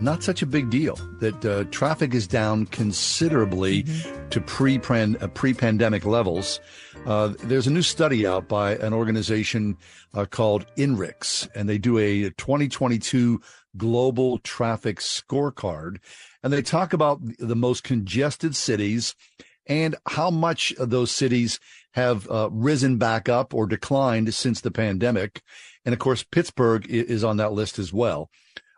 not 0.00 0.22
such 0.22 0.42
a 0.42 0.46
big 0.46 0.70
deal 0.70 0.96
that 1.20 1.44
uh, 1.44 1.64
traffic 1.70 2.14
is 2.14 2.26
down 2.26 2.66
considerably 2.66 3.82
mm-hmm. 3.82 4.28
to 4.28 4.40
pre 4.40 4.78
uh, 4.78 5.28
pre 5.28 5.54
pandemic 5.54 6.04
levels. 6.04 6.60
Uh, 7.06 7.32
there's 7.44 7.66
a 7.66 7.70
new 7.70 7.82
study 7.82 8.26
out 8.26 8.48
by 8.48 8.76
an 8.76 8.92
organization 8.92 9.76
uh, 10.14 10.24
called 10.24 10.66
INRIX, 10.76 11.48
and 11.54 11.68
they 11.68 11.78
do 11.78 11.98
a 11.98 12.30
2022 12.30 13.40
global 13.76 14.38
traffic 14.38 14.98
scorecard, 14.98 15.98
and 16.42 16.52
they 16.52 16.62
talk 16.62 16.92
about 16.92 17.20
the 17.38 17.56
most 17.56 17.84
congested 17.84 18.54
cities 18.56 19.14
and 19.66 19.94
how 20.06 20.30
much 20.30 20.74
those 20.78 21.10
cities 21.10 21.60
have 21.92 22.28
uh, 22.30 22.48
risen 22.52 22.98
back 22.98 23.28
up 23.28 23.54
or 23.54 23.66
declined 23.66 24.32
since 24.34 24.60
the 24.60 24.70
pandemic. 24.70 25.42
And 25.84 25.92
of 25.92 25.98
course, 25.98 26.22
Pittsburgh 26.22 26.86
is 26.88 27.24
on 27.24 27.36
that 27.38 27.52
list 27.52 27.78
as 27.78 27.92
well. 27.92 28.30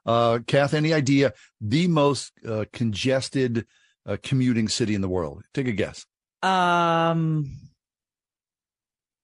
Uh, 0.05 0.41
Kath, 0.47 0.75
any 0.75 0.93
idea 0.93 1.33
the 1.61 1.87
most 1.87 2.33
uh, 2.47 2.65
congested 2.73 3.67
uh, 4.07 4.17
commuting 4.23 4.69
city 4.69 4.95
in 4.95 5.01
the 5.01 5.09
world? 5.09 5.45
Take 5.55 5.69
a 5.69 5.73
guess. 5.73 6.07
Um, 6.43 7.51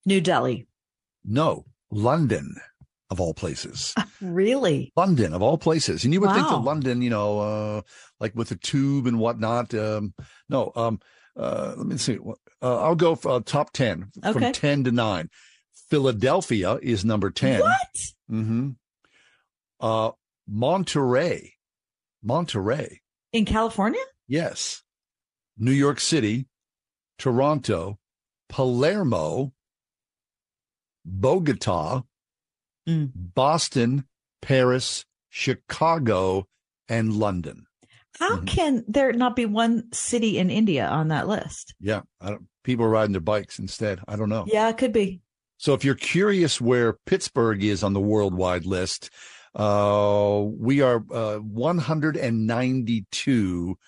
New 0.07 0.21
Delhi. 0.21 0.67
No, 1.25 1.65
London 1.91 2.57
of 3.11 3.21
all 3.21 3.35
places. 3.35 3.95
really? 4.21 4.93
London 4.97 5.35
of 5.35 5.43
all 5.43 5.59
places. 5.59 6.05
And 6.05 6.13
you 6.13 6.21
would 6.21 6.29
wow. 6.29 6.35
think 6.35 6.49
that 6.49 6.59
London, 6.59 7.03
you 7.03 7.11
know, 7.11 7.41
uh, 7.41 7.81
like 8.21 8.35
with 8.35 8.51
the 8.51 8.57
tube 8.57 9.07
and 9.07 9.19
whatnot. 9.19 9.75
Um, 9.75 10.15
no, 10.49 10.73
um, 10.77 11.01
uh, 11.37 11.75
let 11.77 11.87
me 11.87 11.97
see. 11.97 12.19
Uh, 12.63 12.83
I'll 12.83 12.95
go 12.95 13.15
for, 13.15 13.33
uh, 13.33 13.41
top 13.45 13.73
10 13.73 14.11
okay. 14.25 14.33
from 14.33 14.53
10 14.53 14.85
to 14.85 14.93
9. 14.93 15.31
Philadelphia 15.89 16.79
is 16.83 17.05
number 17.05 17.31
10. 17.31 17.61
What? 17.61 17.73
Mm-hmm. 18.31 18.71
Monterey. 20.49 21.55
Monterey. 22.23 23.01
In 23.33 23.45
California? 23.45 24.01
Yes. 24.27 24.83
New 25.59 25.73
York 25.73 26.01
City, 26.01 26.47
Toronto, 27.19 27.99
Palermo, 28.49 29.53
Bogota, 31.05 32.03
mm. 32.89 33.11
Boston, 33.15 34.05
Paris, 34.41 35.05
Chicago, 35.29 36.47
and 36.89 37.13
London. 37.13 37.67
How 38.19 38.37
mm-hmm. 38.37 38.45
can 38.47 38.85
there 38.89 39.13
not 39.13 39.37
be 39.37 39.47
one 39.47 39.93
city 39.93 40.39
in 40.39 40.51
India 40.51 40.87
on 40.87 41.09
that 41.09 41.29
list? 41.29 41.75
Yeah, 41.81 42.03
people 42.65 42.85
are 42.87 42.91
riding 42.91 43.13
their 43.13 43.21
bikes 43.21 43.59
instead. 43.59 44.01
I 44.09 44.17
don't 44.17 44.29
know. 44.29 44.45
Yeah, 44.49 44.69
it 44.69 44.79
could 44.79 44.93
be. 44.93 45.21
So 45.59 45.75
if 45.75 45.85
you're 45.85 45.95
curious 45.95 46.61
where 46.61 46.95
Pittsburgh 47.07 47.63
is 47.63 47.83
on 47.83 47.93
the 47.93 48.01
worldwide 48.01 48.65
list, 48.65 49.11
uh, 49.55 50.43
we 50.45 50.81
are 50.81 51.05
uh, 51.13 51.37
192. 51.37 53.79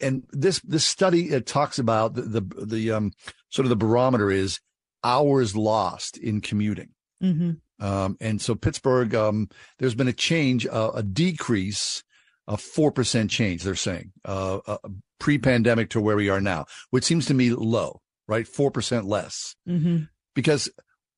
And 0.00 0.22
this 0.30 0.60
this 0.60 0.86
study 0.86 1.30
it 1.30 1.46
talks 1.46 1.78
about 1.78 2.14
the 2.14 2.22
the, 2.22 2.40
the 2.64 2.92
um, 2.92 3.12
sort 3.50 3.66
of 3.66 3.70
the 3.70 3.76
barometer 3.76 4.30
is 4.30 4.60
hours 5.04 5.54
lost 5.54 6.16
in 6.16 6.40
commuting. 6.40 6.94
Mm-hmm. 7.22 7.52
Um, 7.84 8.16
and 8.22 8.40
so 8.40 8.54
Pittsburgh, 8.54 9.14
um, 9.14 9.50
there's 9.78 9.94
been 9.94 10.08
a 10.08 10.14
change, 10.14 10.66
uh, 10.66 10.92
a 10.94 11.02
decrease 11.02 12.02
a 12.46 12.56
four 12.56 12.92
percent 12.92 13.30
change. 13.30 13.62
They're 13.62 13.74
saying 13.74 14.12
uh, 14.24 14.58
uh, 14.66 14.78
pre-pandemic 15.18 15.90
to 15.90 16.00
where 16.00 16.16
we 16.16 16.28
are 16.28 16.40
now, 16.40 16.66
which 16.90 17.04
seems 17.04 17.26
to 17.26 17.34
me 17.34 17.50
low, 17.50 18.00
right? 18.28 18.46
Four 18.46 18.70
percent 18.70 19.06
less. 19.06 19.56
Mm-hmm. 19.68 20.04
Because 20.34 20.70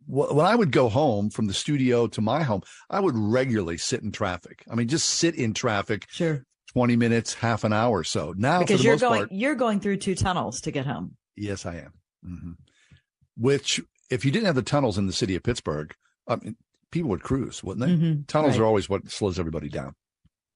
when 0.09 0.44
I 0.47 0.55
would 0.57 0.73
go 0.73 0.88
home 0.88 1.31
from 1.31 1.47
the 1.47 1.55
studio 1.55 2.07
to 2.09 2.21
my 2.21 2.42
home, 2.42 2.62
I 2.90 2.99
would 3.01 3.16
regularly 3.16 3.77
sit 3.79 4.03
in 4.03 4.11
traffic. 4.11 4.64
I 4.71 4.75
mean, 4.75 4.88
just 4.88 5.09
sit 5.09 5.35
in 5.35 5.55
traffic. 5.55 6.07
Sure. 6.11 6.44
20 6.73 6.97
minutes, 6.97 7.35
half 7.35 7.64
an 7.64 7.73
hour 7.73 7.99
or 7.99 8.05
so. 8.05 8.35
Now, 8.37 8.59
because 8.61 8.85
you're 8.85 8.97
going 8.99 9.21
part, 9.21 9.33
you're 9.33 9.55
going 9.55 9.81
through 9.81 9.97
two 9.99 10.14
tunnels 10.14 10.61
to 10.62 10.71
get 10.71 10.87
home. 10.87 11.16
yes, 11.37 11.64
I 11.64 11.77
am. 11.77 11.92
hmm 12.23 12.53
Which, 13.37 13.81
if 14.11 14.25
you 14.25 14.31
didn't 14.31 14.47
have 14.47 14.55
the 14.55 14.62
tunnels 14.62 14.99
in 14.99 15.07
the 15.07 15.12
city 15.12 15.35
of 15.37 15.42
Pittsburgh, 15.42 15.94
I 16.27 16.37
mean, 16.37 16.57
people 16.90 17.11
would 17.11 17.23
cruise, 17.23 17.62
wouldn't 17.62 17.87
they? 17.87 17.92
Mhm, 17.94 18.27
Tunnels 18.27 18.55
right. 18.59 18.62
are 18.62 18.66
always 18.66 18.88
what 18.88 19.11
slows 19.11 19.38
everybody 19.38 19.68
down. 19.68 19.94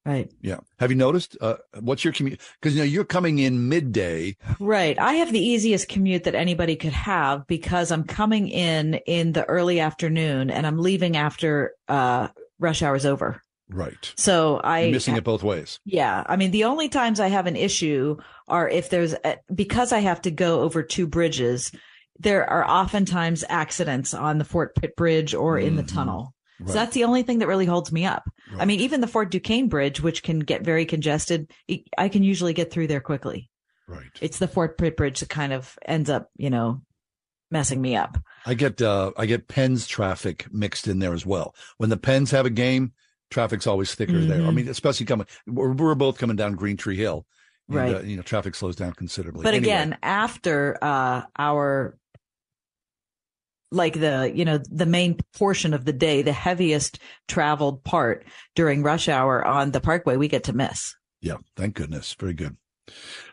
Right. 0.04 0.30
Yeah. 0.40 0.58
Have 0.80 0.90
you 0.90 0.96
noticed? 0.96 1.36
Uh, 1.40 1.56
what's 1.78 2.02
your 2.02 2.12
commute? 2.12 2.40
Because 2.60 2.74
you 2.74 2.80
know 2.80 2.86
you're 2.86 3.04
coming 3.04 3.38
in 3.38 3.68
midday. 3.68 4.36
Right. 4.58 4.98
I 4.98 5.14
have 5.14 5.32
the 5.32 5.38
easiest 5.38 5.88
commute 5.88 6.24
that 6.24 6.34
anybody 6.34 6.74
could 6.74 6.92
have 6.92 7.46
because 7.46 7.92
I'm 7.92 8.02
coming 8.04 8.48
in 8.48 8.94
in 9.06 9.32
the 9.32 9.44
early 9.44 9.78
afternoon 9.78 10.50
and 10.50 10.66
I'm 10.66 10.78
leaving 10.78 11.16
after 11.16 11.74
uh, 11.88 12.28
rush 12.58 12.82
hour's 12.82 13.06
over. 13.06 13.42
Right. 13.68 14.12
So 14.16 14.56
I 14.56 14.80
You're 14.80 14.92
missing 14.92 15.16
it 15.16 15.24
both 15.24 15.44
ways. 15.44 15.78
Yeah. 15.84 16.24
I 16.26 16.34
mean, 16.36 16.50
the 16.50 16.64
only 16.64 16.88
times 16.88 17.20
I 17.20 17.28
have 17.28 17.46
an 17.46 17.56
issue 17.56 18.16
are 18.48 18.68
if 18.68 18.90
there's, 18.90 19.14
a, 19.24 19.38
because 19.54 19.92
I 19.92 20.00
have 20.00 20.20
to 20.22 20.32
go 20.32 20.62
over 20.62 20.82
two 20.82 21.06
bridges, 21.06 21.70
there 22.18 22.48
are 22.50 22.68
oftentimes 22.68 23.44
accidents 23.48 24.14
on 24.14 24.38
the 24.38 24.44
Fort 24.44 24.74
Pitt 24.74 24.96
Bridge 24.96 25.32
or 25.32 25.58
in 25.58 25.76
the 25.76 25.82
tunnel. 25.82 26.34
Right. 26.62 26.68
So 26.68 26.74
that's 26.74 26.94
the 26.94 27.04
only 27.04 27.22
thing 27.22 27.38
that 27.38 27.46
really 27.48 27.66
holds 27.66 27.92
me 27.92 28.04
up. 28.06 28.24
I 28.58 28.64
mean, 28.64 28.80
even 28.80 29.00
the 29.00 29.06
Fort 29.06 29.30
Duquesne 29.30 29.68
Bridge, 29.68 30.00
which 30.02 30.22
can 30.22 30.38
get 30.40 30.62
very 30.64 30.84
congested, 30.84 31.50
I 31.98 32.08
can 32.08 32.22
usually 32.22 32.52
get 32.52 32.70
through 32.70 32.86
there 32.88 33.00
quickly. 33.00 33.50
Right. 33.88 34.10
It's 34.20 34.38
the 34.38 34.48
Fort 34.48 34.78
Pitt 34.78 34.96
Bridge 34.96 35.20
that 35.20 35.28
kind 35.28 35.52
of 35.52 35.78
ends 35.86 36.08
up, 36.10 36.30
you 36.36 36.50
know, 36.50 36.82
messing 37.50 37.80
me 37.80 37.96
up. 37.96 38.18
I 38.46 38.54
get 38.54 38.80
uh, 38.80 39.12
I 39.16 39.26
get 39.26 39.48
Pens 39.48 39.86
traffic 39.86 40.46
mixed 40.52 40.86
in 40.88 40.98
there 40.98 41.12
as 41.14 41.24
well. 41.26 41.54
When 41.78 41.90
the 41.90 41.96
Pens 41.96 42.30
have 42.30 42.46
a 42.46 42.50
game, 42.50 42.92
traffic's 43.30 43.66
always 43.66 43.94
thicker 43.94 44.18
there. 44.20 44.42
I 44.42 44.46
Mhm. 44.46 44.54
mean, 44.54 44.68
especially 44.68 45.06
coming. 45.06 45.26
We're, 45.46 45.72
we're 45.72 45.94
both 45.94 46.18
coming 46.18 46.36
down 46.36 46.54
Green 46.54 46.76
Tree 46.76 46.96
Hill. 46.96 47.26
and, 47.68 47.76
Right. 47.76 47.94
uh, 47.94 48.00
you 48.00 48.16
know, 48.16 48.22
traffic 48.22 48.54
slows 48.54 48.76
down 48.76 48.92
considerably. 48.92 49.42
But 49.44 49.54
Anyway, 49.54 49.72
again, 49.72 49.96
after 50.02 50.76
uh, 50.82 51.22
our 51.38 51.96
like 53.72 53.98
the 53.98 54.30
you 54.34 54.44
know 54.44 54.60
the 54.70 54.86
main 54.86 55.18
portion 55.34 55.74
of 55.74 55.84
the 55.84 55.92
day, 55.92 56.22
the 56.22 56.32
heaviest 56.32 56.98
traveled 57.28 57.82
part 57.84 58.24
during 58.54 58.82
rush 58.82 59.08
hour 59.08 59.44
on 59.44 59.72
the 59.72 59.80
Parkway, 59.80 60.16
we 60.16 60.28
get 60.28 60.44
to 60.44 60.52
miss. 60.52 60.94
Yeah, 61.20 61.36
thank 61.56 61.74
goodness. 61.74 62.14
Very 62.14 62.34
good. 62.34 62.56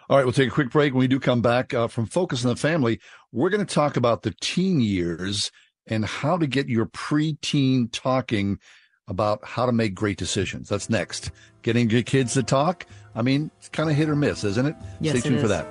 All 0.09 0.17
right, 0.17 0.23
we'll 0.23 0.33
take 0.33 0.49
a 0.49 0.53
quick 0.53 0.71
break. 0.71 0.93
When 0.93 1.01
we 1.01 1.07
do 1.07 1.19
come 1.19 1.41
back 1.41 1.73
uh, 1.73 1.87
from 1.87 2.05
Focus 2.05 2.43
on 2.43 2.49
the 2.49 2.55
Family, 2.55 2.99
we're 3.31 3.49
going 3.49 3.65
to 3.65 3.73
talk 3.73 3.97
about 3.97 4.23
the 4.23 4.33
teen 4.41 4.79
years 4.79 5.51
and 5.85 6.05
how 6.05 6.37
to 6.37 6.47
get 6.47 6.67
your 6.67 6.85
preteen 6.87 7.89
talking 7.91 8.59
about 9.07 9.43
how 9.43 9.65
to 9.65 9.71
make 9.71 9.93
great 9.93 10.17
decisions. 10.17 10.69
That's 10.69 10.89
next. 10.89 11.31
Getting 11.63 11.89
your 11.89 12.03
kids 12.03 12.33
to 12.35 12.43
talk. 12.43 12.85
I 13.15 13.21
mean, 13.21 13.51
it's 13.57 13.69
kind 13.69 13.89
of 13.89 13.95
hit 13.95 14.07
or 14.07 14.15
miss, 14.15 14.43
isn't 14.43 14.65
it? 14.65 14.75
Yes, 14.99 15.19
Stay 15.19 15.27
it 15.27 15.31
tuned 15.31 15.41
for 15.41 15.47
that. 15.47 15.67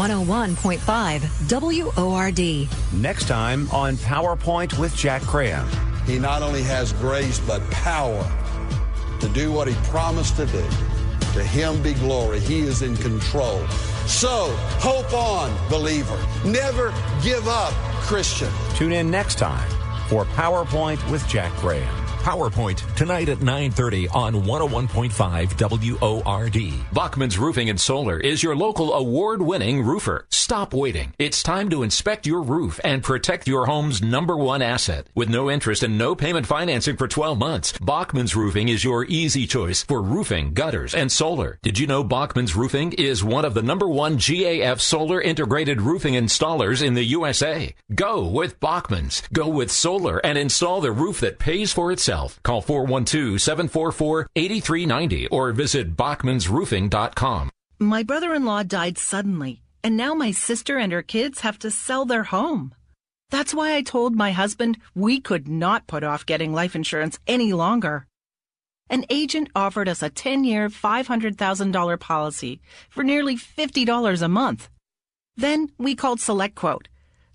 One 0.00 0.08
hundred 0.08 0.28
one 0.28 0.56
point 0.56 0.80
five 0.80 1.22
WORD. 1.50 2.68
Next 2.94 3.28
time 3.28 3.68
on 3.70 3.98
PowerPoint 3.98 4.78
with 4.78 4.96
Jack 4.96 5.20
Graham. 5.24 5.68
He 6.06 6.18
not 6.18 6.40
only 6.40 6.62
has 6.62 6.94
grace, 6.94 7.38
but 7.40 7.60
power 7.70 8.26
to 9.20 9.28
do 9.28 9.52
what 9.52 9.68
he 9.68 9.74
promised 9.90 10.36
to 10.36 10.46
do. 10.46 10.64
To 11.34 11.44
him 11.44 11.82
be 11.82 11.92
glory. 11.92 12.40
He 12.40 12.60
is 12.60 12.80
in 12.80 12.96
control. 12.96 13.58
So, 14.06 14.56
hope 14.80 15.12
on, 15.12 15.54
believer. 15.68 16.18
Never 16.46 16.94
give 17.22 17.46
up, 17.46 17.74
Christian. 18.00 18.50
Tune 18.76 18.92
in 18.92 19.10
next 19.10 19.34
time 19.34 19.68
for 20.08 20.24
PowerPoint 20.24 21.10
with 21.10 21.28
Jack 21.28 21.54
Graham. 21.56 21.99
PowerPoint 22.20 22.94
tonight 22.96 23.30
at 23.30 23.38
9:30 23.38 24.06
on 24.14 24.44
101.5 24.44 25.56
WORD. 25.56 26.58
Bachman's 26.92 27.38
Roofing 27.38 27.70
and 27.70 27.80
Solar 27.80 28.18
is 28.20 28.42
your 28.42 28.54
local 28.54 28.92
award-winning 28.92 29.82
roofer. 29.82 30.26
Stop 30.28 30.74
waiting. 30.74 31.14
It's 31.18 31.42
time 31.42 31.70
to 31.70 31.82
inspect 31.82 32.26
your 32.26 32.42
roof 32.42 32.78
and 32.84 33.02
protect 33.02 33.48
your 33.48 33.66
home's 33.66 34.02
number 34.02 34.36
one 34.36 34.60
asset. 34.60 35.06
With 35.14 35.30
no 35.30 35.50
interest 35.50 35.82
and 35.82 35.96
no 35.96 36.14
payment 36.14 36.46
financing 36.46 36.96
for 36.96 37.08
12 37.08 37.38
months, 37.38 37.72
Bachman's 37.80 38.36
Roofing 38.36 38.68
is 38.68 38.84
your 38.84 39.06
easy 39.06 39.46
choice 39.46 39.82
for 39.82 40.02
roofing, 40.02 40.52
gutters, 40.52 40.94
and 40.94 41.10
solar. 41.10 41.58
Did 41.62 41.78
you 41.78 41.86
know 41.86 42.04
Bachman's 42.04 42.54
Roofing 42.54 42.92
is 42.92 43.24
one 43.24 43.46
of 43.46 43.54
the 43.54 43.62
number 43.62 43.88
one 43.88 44.18
GAF 44.18 44.80
solar 44.80 45.20
integrated 45.22 45.80
roofing 45.80 46.14
installers 46.14 46.84
in 46.84 46.94
the 46.94 47.04
USA? 47.04 47.74
Go 47.94 48.26
with 48.26 48.60
Bachman's. 48.60 49.22
Go 49.32 49.48
with 49.48 49.70
solar 49.70 50.18
and 50.18 50.36
install 50.36 50.82
the 50.82 50.92
roof 50.92 51.20
that 51.20 51.38
pays 51.38 51.72
for 51.72 51.90
itself. 51.92 52.09
Call 52.42 52.62
412-744-8390 52.62 55.28
or 55.30 55.52
visit 55.52 55.96
bachmansroofing.com. 55.96 57.50
My 57.78 58.02
brother 58.02 58.34
in 58.34 58.44
law 58.44 58.62
died 58.62 58.98
suddenly, 58.98 59.62
and 59.82 59.96
now 59.96 60.12
my 60.14 60.32
sister 60.32 60.76
and 60.76 60.92
her 60.92 61.02
kids 61.02 61.40
have 61.40 61.58
to 61.60 61.70
sell 61.70 62.04
their 62.04 62.24
home. 62.24 62.74
That's 63.30 63.54
why 63.54 63.76
I 63.76 63.82
told 63.82 64.14
my 64.14 64.32
husband 64.32 64.76
we 64.94 65.20
could 65.20 65.48
not 65.48 65.86
put 65.86 66.04
off 66.04 66.26
getting 66.26 66.52
life 66.52 66.76
insurance 66.76 67.18
any 67.26 67.52
longer. 67.52 68.06
An 68.90 69.04
agent 69.08 69.48
offered 69.54 69.88
us 69.88 70.02
a 70.02 70.10
10 70.10 70.42
year, 70.42 70.68
$500,000 70.68 72.00
policy 72.00 72.60
for 72.88 73.04
nearly 73.04 73.36
$50 73.36 74.22
a 74.22 74.28
month. 74.28 74.68
Then 75.36 75.68
we 75.78 75.94
called 75.94 76.18
SelectQuote. 76.18 76.86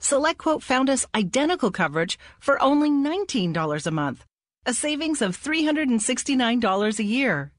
SelectQuote 0.01 0.61
found 0.61 0.89
us 0.89 1.07
identical 1.15 1.71
coverage 1.71 2.19
for 2.39 2.61
only 2.61 2.89
$19 2.89 3.87
a 3.87 3.91
month, 3.91 4.25
a 4.65 4.73
savings 4.73 5.21
of 5.21 5.37
$369 5.37 6.99
a 6.99 7.03
year. 7.03 7.51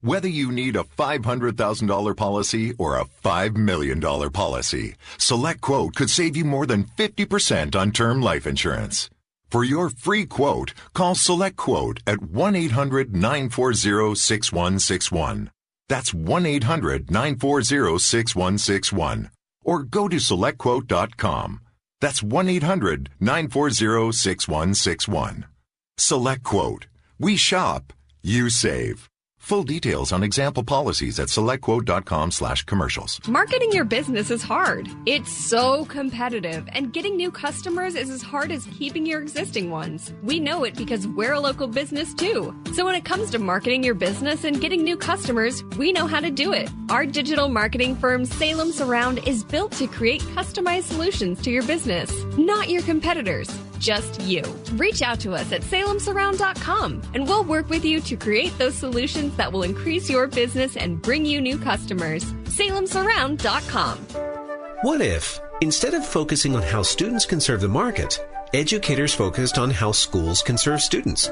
Whether 0.00 0.28
you 0.28 0.52
need 0.52 0.76
a 0.76 0.84
$500,000 0.84 2.16
policy 2.16 2.74
or 2.76 2.98
a 2.98 3.06
$5 3.06 3.56
million 3.56 4.00
policy, 4.30 4.96
Select 5.16 5.62
Quote 5.62 5.94
could 5.94 6.10
save 6.10 6.36
you 6.36 6.44
more 6.44 6.66
than 6.66 6.84
50% 6.84 7.74
on 7.74 7.90
term 7.90 8.20
life 8.20 8.46
insurance. 8.46 9.08
For 9.50 9.64
your 9.64 9.88
free 9.88 10.26
quote, 10.26 10.74
call 10.92 11.14
Select 11.14 11.56
Quote 11.56 12.00
at 12.06 12.22
1 12.22 12.54
800 12.54 13.14
940 13.14 14.14
6161. 14.14 15.50
That's 15.88 16.12
1 16.12 16.44
800 16.44 17.10
940 17.10 17.98
6161. 17.98 19.30
Or 19.64 19.82
go 19.84 20.08
to 20.08 20.16
SelectQuote.com. 20.16 21.60
That's 22.00 22.22
1 22.22 22.48
800 22.48 23.10
940 23.20 24.12
6161. 24.12 25.46
Select 25.96 26.42
Quote. 26.42 26.86
We 27.18 27.36
shop, 27.36 27.92
you 28.22 28.50
save. 28.50 29.08
Full 29.38 29.62
details 29.62 30.10
on 30.10 30.22
example 30.22 30.64
policies 30.64 31.20
at 31.20 31.28
selectquote.com 31.28 32.30
slash 32.30 32.64
commercials. 32.64 33.20
Marketing 33.28 33.70
your 33.72 33.84
business 33.84 34.30
is 34.30 34.42
hard. 34.42 34.88
It's 35.04 35.30
so 35.30 35.84
competitive, 35.84 36.66
and 36.72 36.94
getting 36.94 37.14
new 37.16 37.30
customers 37.30 37.94
is 37.94 38.08
as 38.08 38.22
hard 38.22 38.50
as 38.50 38.64
keeping 38.78 39.04
your 39.04 39.20
existing 39.20 39.70
ones. 39.70 40.14
We 40.22 40.40
know 40.40 40.64
it 40.64 40.74
because 40.76 41.06
we're 41.06 41.34
a 41.34 41.40
local 41.40 41.68
business 41.68 42.14
too. 42.14 42.58
So 42.72 42.86
when 42.86 42.94
it 42.94 43.04
comes 43.04 43.30
to 43.32 43.38
marketing 43.38 43.84
your 43.84 43.94
business 43.94 44.44
and 44.44 44.62
getting 44.62 44.82
new 44.82 44.96
customers, 44.96 45.62
we 45.76 45.92
know 45.92 46.06
how 46.06 46.20
to 46.20 46.30
do 46.30 46.54
it. 46.54 46.70
Our 46.88 47.04
digital 47.04 47.50
marketing 47.50 47.96
firm 47.96 48.24
Salem 48.24 48.72
Surround 48.72 49.18
is 49.28 49.44
built 49.44 49.72
to 49.72 49.86
create 49.86 50.22
customized 50.22 50.84
solutions 50.84 51.42
to 51.42 51.50
your 51.50 51.64
business, 51.64 52.10
not 52.38 52.70
your 52.70 52.82
competitors. 52.82 53.50
Just 53.84 54.18
you. 54.22 54.42
Reach 54.72 55.02
out 55.02 55.20
to 55.20 55.34
us 55.34 55.52
at 55.52 55.60
salemsurround.com 55.60 57.02
and 57.12 57.28
we'll 57.28 57.44
work 57.44 57.68
with 57.68 57.84
you 57.84 58.00
to 58.00 58.16
create 58.16 58.56
those 58.56 58.74
solutions 58.74 59.36
that 59.36 59.52
will 59.52 59.62
increase 59.62 60.08
your 60.08 60.26
business 60.26 60.78
and 60.78 61.02
bring 61.02 61.26
you 61.26 61.38
new 61.42 61.58
customers. 61.58 62.24
salemsurround.com. 62.44 63.98
What 64.80 65.02
if, 65.02 65.38
instead 65.60 65.92
of 65.92 66.06
focusing 66.06 66.56
on 66.56 66.62
how 66.62 66.82
students 66.82 67.26
can 67.26 67.40
serve 67.40 67.60
the 67.60 67.68
market, 67.68 68.26
educators 68.54 69.12
focused 69.12 69.58
on 69.58 69.70
how 69.70 69.92
schools 69.92 70.40
can 70.40 70.56
serve 70.56 70.80
students? 70.80 71.28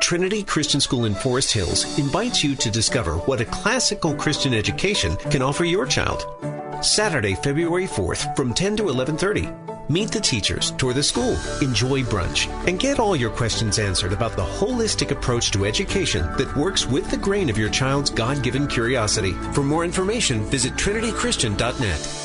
Trinity 0.00 0.42
Christian 0.42 0.80
School 0.80 1.04
in 1.04 1.14
Forest 1.14 1.52
Hills 1.52 1.98
invites 1.98 2.42
you 2.42 2.56
to 2.56 2.70
discover 2.70 3.16
what 3.28 3.42
a 3.42 3.44
classical 3.44 4.14
Christian 4.14 4.54
education 4.54 5.14
can 5.30 5.42
offer 5.42 5.64
your 5.64 5.84
child. 5.84 6.24
Saturday, 6.82 7.34
February 7.34 7.86
4th 7.86 8.34
from 8.34 8.54
10 8.54 8.78
to 8.78 8.84
11:30. 8.84 9.71
Meet 9.92 10.10
the 10.10 10.20
teachers, 10.20 10.70
tour 10.78 10.94
the 10.94 11.02
school, 11.02 11.36
enjoy 11.60 12.00
brunch, 12.00 12.48
and 12.66 12.80
get 12.80 12.98
all 12.98 13.14
your 13.14 13.28
questions 13.28 13.78
answered 13.78 14.14
about 14.14 14.36
the 14.36 14.42
holistic 14.42 15.10
approach 15.10 15.50
to 15.50 15.66
education 15.66 16.22
that 16.38 16.56
works 16.56 16.86
with 16.86 17.10
the 17.10 17.18
grain 17.18 17.50
of 17.50 17.58
your 17.58 17.68
child's 17.68 18.08
God 18.08 18.42
given 18.42 18.66
curiosity. 18.66 19.32
For 19.52 19.62
more 19.62 19.84
information, 19.84 20.44
visit 20.44 20.72
trinitychristian.net. 20.76 22.18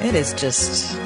It 0.00 0.14
is 0.14 0.32
just. 0.34 1.03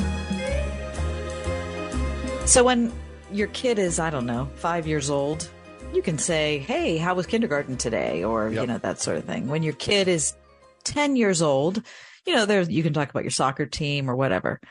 So 2.48 2.64
when 2.64 2.90
your 3.30 3.48
kid 3.48 3.78
is, 3.78 4.00
I 4.00 4.08
don't 4.08 4.24
know, 4.24 4.48
five 4.54 4.86
years 4.86 5.10
old, 5.10 5.50
you 5.92 6.00
can 6.00 6.16
say, 6.16 6.60
Hey, 6.60 6.96
how 6.96 7.14
was 7.14 7.26
kindergarten 7.26 7.76
today? 7.76 8.24
Or, 8.24 8.48
you 8.48 8.66
know, 8.66 8.78
that 8.78 9.02
sort 9.02 9.18
of 9.18 9.24
thing. 9.26 9.48
When 9.48 9.62
your 9.62 9.74
kid 9.74 10.08
is 10.08 10.32
10 10.84 11.14
years 11.16 11.42
old, 11.42 11.82
you 12.26 12.34
know, 12.34 12.46
there 12.46 12.62
you 12.62 12.82
can 12.82 12.94
talk 12.94 13.10
about 13.10 13.22
your 13.22 13.32
soccer 13.32 13.66
team 13.66 14.08
or 14.08 14.16
whatever. 14.16 14.62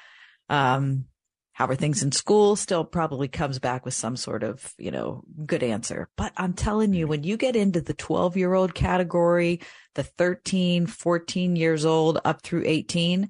Um, 0.50 1.06
how 1.54 1.68
are 1.68 1.76
things 1.76 2.02
in 2.02 2.12
school 2.12 2.56
still 2.56 2.84
probably 2.84 3.28
comes 3.28 3.60
back 3.60 3.86
with 3.86 3.94
some 3.94 4.16
sort 4.16 4.42
of, 4.42 4.74
you 4.80 4.90
know, 4.90 5.24
good 5.46 5.62
answer. 5.62 6.10
But 6.18 6.34
I'm 6.36 6.54
telling 6.54 6.96
you, 6.96 7.06
when 7.06 7.24
you 7.24 7.38
get 7.38 7.56
into 7.56 7.80
the 7.80 7.94
12 7.94 8.38
year 8.38 8.56
old 8.56 8.74
category, 8.74 9.62
the 9.94 10.04
13, 10.04 10.88
14 10.88 11.56
years 11.56 11.86
old 11.86 12.20
up 12.26 12.42
through 12.42 12.64
18, 12.66 13.30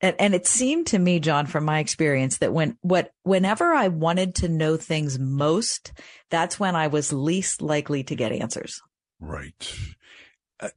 and, 0.00 0.16
and 0.18 0.34
it 0.34 0.46
seemed 0.46 0.88
to 0.88 0.98
me, 0.98 1.20
John, 1.20 1.46
from 1.46 1.64
my 1.64 1.78
experience, 1.78 2.38
that 2.38 2.52
when 2.52 2.76
what 2.80 3.12
whenever 3.22 3.72
I 3.72 3.88
wanted 3.88 4.34
to 4.36 4.48
know 4.48 4.76
things 4.76 5.18
most, 5.18 5.92
that's 6.30 6.60
when 6.60 6.76
I 6.76 6.88
was 6.88 7.12
least 7.12 7.62
likely 7.62 8.02
to 8.04 8.14
get 8.14 8.32
answers. 8.32 8.80
Right. 9.20 9.74
Uh, 10.58 10.68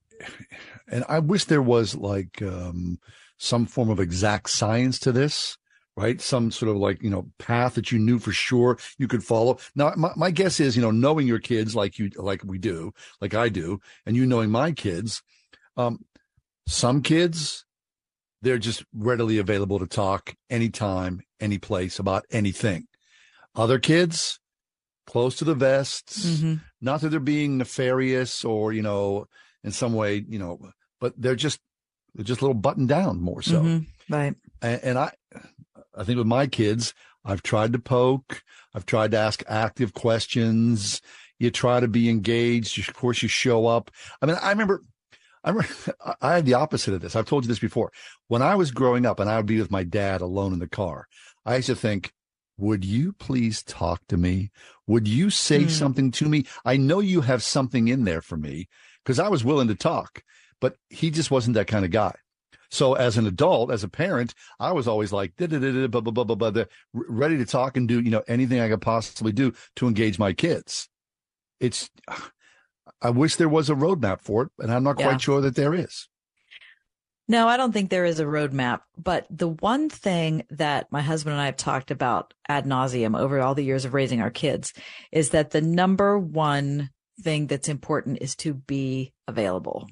And 0.90 1.04
I 1.10 1.20
wish 1.20 1.46
there 1.46 1.62
was 1.62 1.96
like 1.96 2.42
um, 2.42 3.00
some 3.38 3.66
form 3.66 3.90
of 3.90 4.00
exact 4.00 4.50
science 4.50 5.00
to 5.00 5.12
this, 5.12 5.58
right? 5.96 6.22
Some 6.22 6.52
sort 6.52 6.70
of 6.70 6.78
like, 6.78 7.02
you 7.02 7.10
know, 7.10 7.30
path 7.40 7.76
that 7.76 7.92
you 7.92 8.00
knew 8.00 8.20
for 8.20 8.32
sure 8.32 8.78
you 8.98 9.08
could 9.08 9.24
follow. 9.24 9.58
Now, 9.76 9.94
my, 9.96 10.12
my 10.16 10.30
guess 10.30 10.60
is, 10.60 10.76
you 10.76 10.82
know, 10.82 10.92
knowing 10.92 11.26
your 11.26 11.40
kids 11.40 11.76
like 11.76 11.98
you, 11.98 12.12
like 12.16 12.44
we 12.44 12.58
do, 12.58 12.94
like 13.22 13.34
I 13.34 13.50
do, 13.50 13.80
and 14.06 14.16
you 14.16 14.26
knowing 14.26 14.52
my 14.52 14.72
kids, 14.72 15.24
um, 15.78 16.04
some 16.68 17.02
kids, 17.02 17.66
they're 18.44 18.58
just 18.60 18.84
readily 18.94 19.38
available 19.40 19.80
to 19.80 19.88
talk 19.88 20.36
anytime, 20.50 21.22
any 21.40 21.58
place 21.58 21.98
about 21.98 22.26
anything. 22.30 22.88
Other 23.56 23.80
kids, 23.80 24.40
close 25.08 25.36
to 25.38 25.46
the 25.46 25.56
vests, 25.56 26.26
Mm-hmm. 26.26 26.56
not 26.82 27.02
that 27.02 27.10
they're 27.10 27.20
being 27.20 27.58
nefarious 27.58 28.44
or, 28.44 28.74
you 28.74 28.82
know, 28.82 29.26
in 29.64 29.72
some 29.72 29.94
way, 29.94 30.24
you 30.28 30.40
know, 30.40 30.60
but 31.00 31.14
they're 31.18 31.36
just, 31.36 31.60
they're 32.14 32.26
just 32.26 32.42
a 32.42 32.44
little 32.44 32.54
buttoned 32.62 32.90
down 32.90 33.22
more 33.22 33.42
so. 33.42 33.62
Mhm. 33.62 33.88
Right. 34.10 34.36
And, 34.62 34.84
and 34.84 34.98
I, 34.98 35.12
I 35.98 36.04
think 36.04 36.18
with 36.18 36.28
my 36.28 36.48
kids, 36.48 36.94
I've 37.24 37.44
tried 37.44 37.72
to 37.74 37.80
poke. 37.80 38.44
I've 38.76 38.86
tried 38.86 39.12
to 39.12 39.18
ask 39.18 39.42
active 39.48 39.94
questions. 39.94 41.02
You 41.40 41.50
try 41.52 41.80
to 41.80 41.88
be 41.88 42.10
engaged. 42.10 42.78
Of 42.88 42.94
course, 42.94 43.22
you 43.24 43.30
show 43.30 43.68
up. 43.68 43.90
I 44.22 44.26
mean, 44.26 44.36
I 44.42 44.50
remember, 44.50 44.82
I 46.06 46.16
I 46.22 46.36
had 46.36 46.46
the 46.46 46.54
opposite 46.54 46.94
of 46.94 47.02
this. 47.02 47.16
I've 47.16 47.26
told 47.26 47.44
you 47.44 47.48
this 47.48 47.60
before. 47.60 47.92
When 48.28 48.42
I 48.42 48.56
was 48.56 48.72
growing 48.72 49.06
up 49.06 49.20
and 49.20 49.30
I 49.30 49.38
would 49.38 49.46
be 49.46 49.60
with 49.60 49.72
my 49.72 49.84
dad 49.84 50.22
alone 50.22 50.54
in 50.54 50.60
the 50.60 50.68
car, 50.68 51.08
I 51.46 51.58
used 51.58 51.68
to 51.68 51.76
think, 51.76 52.14
would 52.58 52.86
you 52.86 53.14
please 53.14 53.64
talk 53.64 54.02
to 54.08 54.18
me? 54.18 54.52
Would 54.88 55.08
you 55.08 55.30
say 55.30 55.64
Hmm. 55.64 55.70
something 55.70 56.12
to 56.12 56.30
me? 56.30 56.46
I 56.64 56.78
know 56.78 57.00
you 57.00 57.22
have 57.22 57.44
something 57.44 57.88
in 57.88 58.04
there 58.06 58.22
for 58.22 58.38
me 58.38 58.68
because 59.04 59.20
I 59.20 59.28
was 59.28 59.44
willing 59.44 59.68
to 59.70 59.76
talk, 59.76 60.24
but 60.62 60.76
he 60.90 61.10
just 61.12 61.32
wasn't 61.32 61.56
that 61.56 61.68
kind 61.68 61.84
of 61.84 61.92
guy. 61.92 62.14
So 62.70 62.94
as 62.94 63.18
an 63.18 63.28
adult, 63.28 63.72
as 63.72 63.84
a 63.84 63.88
parent, 63.88 64.34
I 64.60 64.72
was 64.72 64.88
always 64.88 65.12
like, 65.12 65.36
da, 65.36 65.46
da, 65.46 65.60
da, 65.60 65.72
da, 65.72 65.88
blah, 65.88 66.02
blah, 66.02 66.12
blah, 66.24 66.36
blah, 66.36 66.52
blah, 66.52 66.64
ready 66.94 67.38
to 67.38 67.46
talk 67.46 67.78
and 67.78 67.88
do, 67.88 68.00
you 68.00 68.10
know, 68.10 68.24
anything 68.28 68.60
I 68.60 68.70
could 68.70 68.82
possibly 68.82 69.32
do 69.32 69.54
to 69.76 69.88
engage 69.88 70.18
my 70.18 70.34
kids. 70.34 70.90
It's, 71.60 71.90
I 73.04 73.10
wish 73.10 73.36
there 73.36 73.50
was 73.50 73.70
a 73.70 73.76
roadmap 73.76 74.22
for 74.22 74.44
it, 74.44 74.50
and 74.60 74.72
I'm 74.72 74.84
not 74.84 74.98
Yeah. 74.98 75.08
quite 75.10 75.22
sure 75.22 75.42
that 75.42 75.56
there 75.56 75.74
is. 75.74 76.08
No, 77.28 77.48
I 77.48 77.56
don't 77.58 77.72
think 77.72 77.90
there 77.90 78.06
is 78.06 78.20
a 78.20 78.26
roadmap. 78.26 78.82
But 78.98 79.28
the 79.30 79.48
one 79.48 79.90
thing 79.90 80.44
that 80.50 80.92
my 80.92 81.02
husband 81.02 81.34
and 81.34 81.42
I 81.42 81.46
have 81.46 81.58
talked 81.58 81.92
about 81.92 82.34
ad 82.50 82.66
nauseum 82.66 83.18
over 83.18 83.40
all 83.40 83.56
the 83.56 83.64
years 83.64 83.86
of 83.86 83.94
raising 83.94 84.22
our 84.22 84.32
kids 84.32 84.74
is 85.12 85.30
that 85.30 85.52
the 85.52 85.62
number 85.62 86.18
one 86.18 86.90
thing 87.22 87.48
that's 87.48 87.70
important 87.70 88.18
is 88.22 88.36
to 88.38 88.54
be 88.54 89.14
available. 89.28 89.88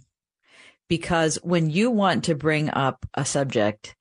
Because 0.89 1.37
when 1.43 1.69
you 1.69 1.89
want 1.89 2.25
to 2.25 2.35
bring 2.35 2.69
up 2.69 3.05
a 3.13 3.23
subject, 3.23 3.95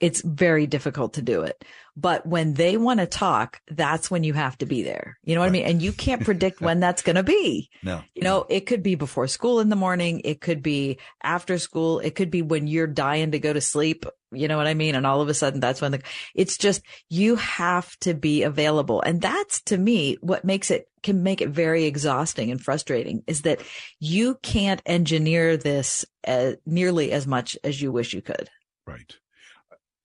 it's 0.00 0.22
very 0.22 0.66
difficult 0.66 1.14
to 1.14 1.22
do 1.22 1.42
it. 1.42 1.64
But 1.96 2.26
when 2.26 2.54
they 2.54 2.76
want 2.76 2.98
to 2.98 3.06
talk, 3.06 3.60
that's 3.70 4.10
when 4.10 4.24
you 4.24 4.32
have 4.32 4.58
to 4.58 4.66
be 4.66 4.82
there. 4.82 5.16
You 5.22 5.34
know 5.34 5.40
what 5.40 5.46
I 5.46 5.52
mean? 5.52 5.64
And 5.64 5.80
you 5.80 5.92
can't 5.92 6.24
predict 6.24 6.60
when 6.60 6.80
that's 6.80 7.02
going 7.02 7.16
to 7.16 7.22
be. 7.22 7.70
No. 7.82 8.02
You 8.14 8.22
know, 8.22 8.46
it 8.48 8.66
could 8.66 8.82
be 8.82 8.96
before 8.96 9.28
school 9.28 9.60
in 9.60 9.68
the 9.68 9.76
morning. 9.76 10.22
It 10.24 10.40
could 10.40 10.62
be 10.62 10.98
after 11.22 11.58
school. 11.58 12.00
It 12.00 12.16
could 12.16 12.30
be 12.30 12.42
when 12.42 12.66
you're 12.66 12.88
dying 12.88 13.30
to 13.30 13.38
go 13.38 13.52
to 13.52 13.60
sleep. 13.60 14.06
You 14.32 14.48
know 14.48 14.56
what 14.56 14.66
I 14.66 14.74
mean? 14.74 14.96
And 14.96 15.06
all 15.06 15.20
of 15.20 15.28
a 15.28 15.34
sudden 15.34 15.60
that's 15.60 15.80
when 15.80 15.92
the, 15.92 16.02
it's 16.34 16.58
just, 16.58 16.82
you 17.08 17.36
have 17.36 17.96
to 18.00 18.14
be 18.14 18.42
available. 18.42 19.00
And 19.00 19.20
that's 19.22 19.62
to 19.62 19.78
me 19.78 20.16
what 20.20 20.44
makes 20.44 20.72
it, 20.72 20.88
can 21.04 21.22
make 21.22 21.40
it 21.40 21.50
very 21.50 21.84
exhausting 21.84 22.50
and 22.50 22.60
frustrating 22.60 23.22
is 23.28 23.42
that 23.42 23.62
you 24.00 24.36
can't 24.42 24.82
engineer 24.86 25.56
this 25.56 26.04
uh, 26.26 26.52
nearly 26.66 27.12
as 27.12 27.28
much 27.28 27.56
as 27.62 27.80
you 27.80 27.92
wish 27.92 28.12
you 28.12 28.22
could. 28.22 28.50
Right. 28.86 29.16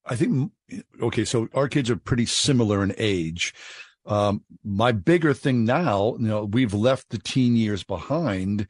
I 0.10 0.16
think 0.16 0.51
okay, 1.01 1.24
so 1.24 1.47
our 1.53 1.68
kids 1.68 1.89
are 1.89 1.95
pretty 1.95 2.26
similar 2.26 2.84
in 2.84 2.93
age. 2.97 3.53
Um, 4.05 4.43
my 4.64 4.91
bigger 4.91 5.34
thing 5.34 5.66
now, 5.66 6.16
you 6.20 6.28
know, 6.28 6.45
we've 6.45 6.74
left 6.74 7.10
the 7.10 7.20
teen 7.20 7.55
years 7.55 7.84
behind, 7.84 8.68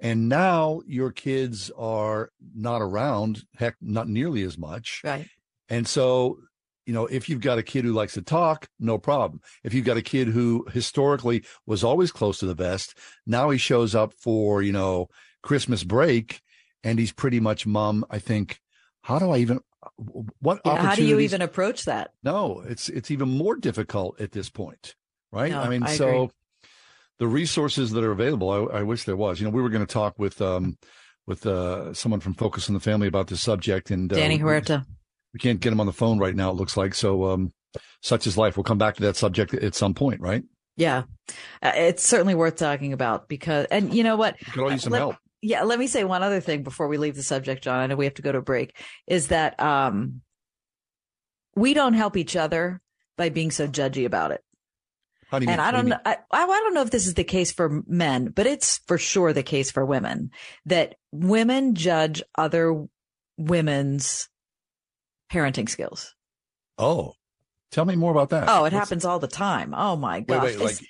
and 0.00 0.28
now 0.28 0.82
your 0.86 1.10
kids 1.10 1.70
are 1.78 2.30
not 2.54 2.82
around, 2.82 3.44
heck, 3.56 3.76
not 3.80 4.08
nearly 4.08 4.42
as 4.42 4.58
much. 4.58 5.00
Right. 5.02 5.26
And 5.70 5.88
so, 5.88 6.38
you 6.84 6.92
know, 6.92 7.06
if 7.06 7.28
you've 7.28 7.40
got 7.40 7.58
a 7.58 7.62
kid 7.62 7.84
who 7.84 7.92
likes 7.92 8.14
to 8.14 8.22
talk, 8.22 8.68
no 8.78 8.98
problem. 8.98 9.40
If 9.64 9.72
you've 9.72 9.86
got 9.86 9.96
a 9.96 10.02
kid 10.02 10.28
who 10.28 10.66
historically 10.72 11.42
was 11.64 11.82
always 11.82 12.12
close 12.12 12.38
to 12.40 12.46
the 12.46 12.54
vest, 12.54 12.96
now 13.26 13.48
he 13.50 13.58
shows 13.58 13.94
up 13.94 14.12
for, 14.12 14.62
you 14.62 14.72
know, 14.72 15.08
Christmas 15.42 15.84
break 15.84 16.42
and 16.84 16.98
he's 16.98 17.12
pretty 17.12 17.40
much 17.40 17.66
mom, 17.66 18.04
I 18.10 18.18
think, 18.18 18.60
how 19.02 19.18
do 19.18 19.30
I 19.30 19.38
even 19.38 19.60
what 19.96 20.60
Yeah, 20.64 20.76
how 20.82 20.94
do 20.94 21.04
you 21.04 21.20
even 21.20 21.42
approach 21.42 21.84
that? 21.84 22.10
no, 22.22 22.62
it's 22.66 22.88
it's 22.88 23.10
even 23.10 23.28
more 23.28 23.56
difficult 23.56 24.20
at 24.20 24.32
this 24.32 24.48
point, 24.50 24.94
right? 25.32 25.50
No, 25.52 25.60
I 25.60 25.68
mean, 25.68 25.82
I 25.82 25.94
so 25.96 26.08
agree. 26.08 26.28
the 27.18 27.26
resources 27.28 27.90
that 27.92 28.04
are 28.04 28.12
available, 28.12 28.50
I, 28.50 28.78
I 28.78 28.82
wish 28.82 29.04
there 29.04 29.16
was. 29.16 29.40
You 29.40 29.46
know, 29.46 29.50
we 29.50 29.62
were 29.62 29.68
going 29.70 29.86
to 29.86 29.92
talk 29.92 30.18
with 30.18 30.40
um 30.42 30.76
with 31.26 31.46
uh 31.46 31.92
someone 31.94 32.20
from 32.20 32.34
Focus 32.34 32.68
on 32.68 32.74
the 32.74 32.80
Family 32.80 33.08
about 33.08 33.28
this 33.28 33.40
subject, 33.42 33.90
and 33.90 34.12
uh, 34.12 34.16
Danny 34.16 34.36
we- 34.36 34.42
Huerta. 34.42 34.84
We 35.34 35.38
can't 35.40 35.60
get 35.60 35.70
him 35.72 35.80
on 35.80 35.86
the 35.86 35.92
phone 35.92 36.18
right 36.18 36.34
now. 36.34 36.50
It 36.50 36.54
looks 36.56 36.76
like 36.78 36.94
so. 36.94 37.24
Um, 37.26 37.52
such 38.02 38.26
is 38.26 38.38
life. 38.38 38.56
We'll 38.56 38.64
come 38.64 38.78
back 38.78 38.94
to 38.96 39.02
that 39.02 39.16
subject 39.16 39.52
at 39.52 39.74
some 39.74 39.92
point, 39.92 40.20
right? 40.22 40.42
Yeah. 40.78 41.02
Uh, 41.62 41.72
It's 41.74 42.02
certainly 42.06 42.34
worth 42.34 42.56
talking 42.56 42.94
about 42.94 43.28
because, 43.28 43.66
and 43.70 43.92
you 43.92 44.02
know 44.02 44.16
what? 44.16 44.36
We 44.46 44.52
could 44.52 44.62
all 44.62 44.72
use 44.72 44.82
some 44.84 44.92
Let- 44.92 44.98
help. 45.00 45.16
Yeah. 45.42 45.62
Let 45.64 45.78
me 45.78 45.86
say 45.86 46.04
one 46.04 46.22
other 46.22 46.40
thing 46.40 46.62
before 46.62 46.88
we 46.88 46.98
leave 46.98 47.14
the 47.16 47.22
subject, 47.22 47.62
John. 47.64 47.78
I 47.78 47.86
know 47.86 47.96
we 47.96 48.04
have 48.06 48.14
to 48.14 48.22
go 48.22 48.32
to 48.32 48.38
a 48.38 48.42
break 48.42 48.76
is 49.06 49.28
that, 49.28 49.58
um, 49.60 50.22
we 51.54 51.72
don't 51.74 51.94
help 51.94 52.16
each 52.16 52.36
other 52.36 52.80
by 53.16 53.30
being 53.30 53.50
so 53.50 53.66
judgy 53.66 54.04
about 54.04 54.30
it. 54.30 54.42
How 55.30 55.38
do 55.38 55.46
you 55.46 55.50
and 55.50 55.58
mean? 55.58 55.66
I 55.66 55.70
don't 55.72 55.86
know. 55.86 55.98
I, 56.04 56.16
I 56.30 56.46
don't 56.46 56.74
know 56.74 56.82
if 56.82 56.90
this 56.90 57.06
is 57.06 57.14
the 57.14 57.24
case 57.24 57.50
for 57.50 57.82
men, 57.86 58.26
but 58.26 58.46
it's 58.46 58.78
for 58.86 58.98
sure 58.98 59.32
the 59.32 59.42
case 59.42 59.70
for 59.70 59.84
women 59.84 60.30
that 60.66 60.96
women 61.12 61.74
judge 61.74 62.22
other 62.36 62.86
women's 63.38 64.28
parenting 65.32 65.68
skills. 65.68 66.14
Oh, 66.78 67.14
tell 67.72 67.84
me 67.86 67.96
more 67.96 68.12
about 68.12 68.28
that. 68.30 68.44
Oh, 68.48 68.58
it 68.58 68.72
What's- 68.72 68.74
happens 68.74 69.04
all 69.04 69.18
the 69.18 69.26
time. 69.26 69.74
Oh 69.74 69.96
my 69.96 70.18
Wait, 70.18 70.26
gosh. 70.28 70.42
wait, 70.44 70.54
It's- 70.56 70.80
like 70.80 70.88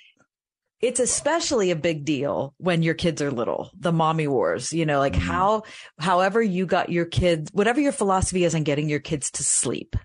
it's 0.81 0.99
especially 0.99 1.71
a 1.71 1.75
big 1.75 2.05
deal 2.05 2.53
when 2.57 2.83
your 2.83 2.93
kids 2.93 3.21
are 3.21 3.31
little 3.31 3.71
the 3.79 3.91
mommy 3.91 4.27
wars 4.27 4.71
you 4.73 4.85
know 4.85 4.99
like 4.99 5.13
Mm-hmm. 5.13 5.27
how 5.27 5.63
however 5.99 6.41
you 6.41 6.65
got 6.65 6.89
your 6.89 7.05
kids 7.05 7.49
whatever 7.53 7.79
your 7.81 7.91
philosophy 7.91 8.43
is 8.43 8.53
on 8.55 8.63
getting 8.63 8.89
your 8.89 8.99
kids 8.99 9.31
to 9.31 9.43
sleep 9.43 9.95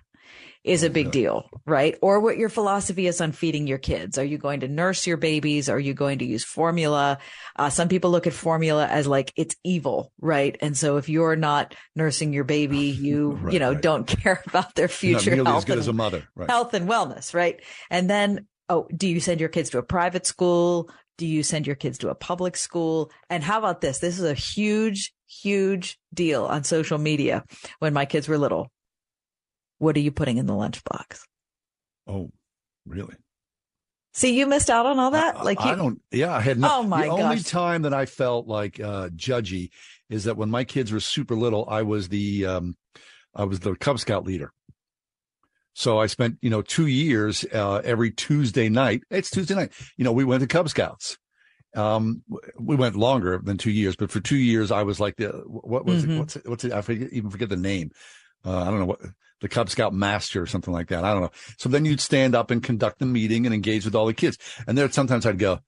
is 0.63 0.83
a 0.83 0.89
big 0.89 1.11
deal, 1.11 1.49
right? 1.65 1.97
Or 2.01 2.21
what 2.21 2.37
your 2.37 2.47
philosophy 2.47 3.05
is 3.05 3.19
on 3.19 3.33
feeding 3.33 3.67
your 3.67 3.77
kids. 3.79 4.17
Are 4.17 4.23
you 4.23 4.37
going 4.37 4.61
to 4.61 4.69
nurse 4.69 5.05
your 5.05 5.17
babies? 5.17 5.67
Are 5.67 5.77
you 5.77 5.93
going 5.93 6.19
to 6.19 6.25
use 6.25 6.45
formula? 6.45 7.17
Uh, 7.57 7.69
some 7.69 7.89
people 7.89 8.11
look 8.11 8.27
at 8.27 8.33
formula 8.33 8.87
as 8.87 9.05
like 9.05 9.33
it's 9.35 9.57
evil, 9.65 10.13
right? 10.21 10.55
And 10.61 10.77
so 10.77 10.95
if 10.95 11.09
you're 11.09 11.35
not 11.35 11.75
nursing 11.97 12.31
your 12.31 12.45
baby, 12.45 12.77
you 13.07 13.31
Right, 13.41 13.51
you 13.53 13.59
know 13.59 13.73
right. 13.73 13.81
don't 13.81 14.07
care 14.23 14.41
about 14.47 14.73
their 14.75 14.85
Not 14.87 14.91
future 14.91 15.31
nearly 15.31 15.47
health 15.47 15.57
as 15.57 15.65
good 15.65 15.73
and, 15.73 15.79
as 15.81 15.87
a 15.89 15.93
mother. 15.93 16.23
Right. 16.33 16.49
health 16.49 16.73
and 16.73 16.87
wellness, 16.87 17.33
right? 17.33 17.61
And 17.89 18.09
then 18.09 18.47
oh, 18.69 18.87
do 18.95 19.07
you 19.07 19.19
send 19.19 19.39
your 19.39 19.49
kids 19.49 19.69
to 19.71 19.77
a 19.77 19.83
private 19.83 20.25
school? 20.25 20.89
Do 21.17 21.27
you 21.27 21.43
send 21.43 21.67
your 21.67 21.75
kids 21.75 21.99
to 21.99 22.09
a 22.09 22.15
public 22.15 22.57
school? 22.57 23.11
And 23.29 23.43
how 23.43 23.59
about 23.59 23.81
this? 23.81 23.99
This 23.99 24.17
is 24.17 24.25
a 24.25 24.33
huge, 24.33 25.13
huge 25.27 25.99
deal 26.13 26.45
on 26.45 26.63
social 26.63 26.97
media 26.97 27.43
when 27.79 27.93
my 27.93 28.05
kids 28.05 28.27
were 28.27 28.37
little. 28.37 28.71
What 29.77 29.95
are 29.95 30.01
you 30.01 30.11
putting 30.11 30.37
in 30.37 30.47
the 30.47 30.53
lunchbox? 30.53 31.19
Oh, 32.07 32.31
really? 32.85 33.15
See, 34.13 34.37
you 34.37 34.45
missed 34.45 34.69
out 34.69 34.85
on 34.85 34.99
all 34.99 35.11
that. 35.11 35.43
like 35.43 35.59
I 35.59 35.75
don't. 35.75 35.99
Yeah, 36.11 36.33
I 36.33 36.39
had 36.39 36.59
no. 36.59 36.69
Oh, 36.71 36.83
my 36.83 37.03
The 37.03 37.09
only 37.09 37.39
time 37.39 37.81
that 37.81 37.93
I 37.93 38.05
felt 38.05 38.47
like 38.47 38.79
uh, 38.79 39.09
judgy 39.09 39.71
is 40.09 40.25
that 40.25 40.37
when 40.37 40.51
my 40.51 40.63
kids 40.63 40.91
were 40.91 40.99
super 40.99 41.35
little, 41.35 41.67
I 41.67 41.81
was 41.81 42.09
the 42.09 42.45
um, 42.45 42.77
I 43.33 43.45
was 43.45 43.59
the 43.59 43.75
Cub 43.75 43.99
Scout 43.99 44.23
leader. 44.25 44.53
So 45.73 45.99
I 45.99 46.05
spent 46.07 46.37
you 46.41 46.49
know 46.49 46.61
two 46.61 46.87
years 46.87 47.45
uh, 47.53 47.81
every 47.83 48.11
Tuesday 48.11 48.69
night. 48.69 49.01
It's 49.09 49.29
Tuesday 49.29 49.55
night. 49.55 49.71
You 49.97 50.03
know, 50.03 50.11
we 50.11 50.23
went 50.23 50.41
to 50.41 50.47
Cub 50.47 50.69
Scouts. 50.69 51.17
Um, 51.75 52.21
we 52.59 52.75
went 52.75 52.95
longer 52.95 53.41
than 53.43 53.57
two 53.57 53.71
years, 53.71 53.95
but 53.95 54.11
for 54.11 54.19
two 54.19 54.35
years 54.37 54.71
I 54.71 54.83
was 54.83 54.99
like 54.99 55.15
the 55.17 55.29
what 55.47 55.85
was 55.85 56.05
Mhm. 56.05 56.09
it? 56.15 56.19
What's 56.19 56.35
it? 56.35 56.47
What's 56.49 56.63
it? 56.65 56.71
I 56.71 56.81
forget, 56.81 57.09
even 57.11 57.31
forget 57.31 57.49
the 57.49 57.55
name. 57.57 57.91
Uh, 58.45 58.61
I 58.61 58.65
don't 58.65 58.79
know 58.79 58.85
what 58.85 58.99
the 59.41 59.49
Cub 59.49 59.69
Scout 59.69 59.93
master 59.93 60.41
or 60.41 60.45
something 60.45 60.73
like 60.73 60.89
that. 60.89 61.03
I 61.03 61.11
don't 61.13 61.23
know. 61.23 61.31
So 61.57 61.69
then 61.69 61.85
you'd 61.85 61.99
stand 61.99 62.35
up 62.35 62.51
and 62.51 62.61
conduct 62.63 62.99
the 62.99 63.05
meeting 63.05 63.45
and 63.45 63.53
engage 63.55 63.85
with 63.85 63.95
all 63.95 64.05
the 64.05 64.13
kids. 64.13 64.37
And 64.67 64.77
there 64.77 64.89
sometimes 64.91 65.25
I'd 65.25 65.39
go, 65.39 65.59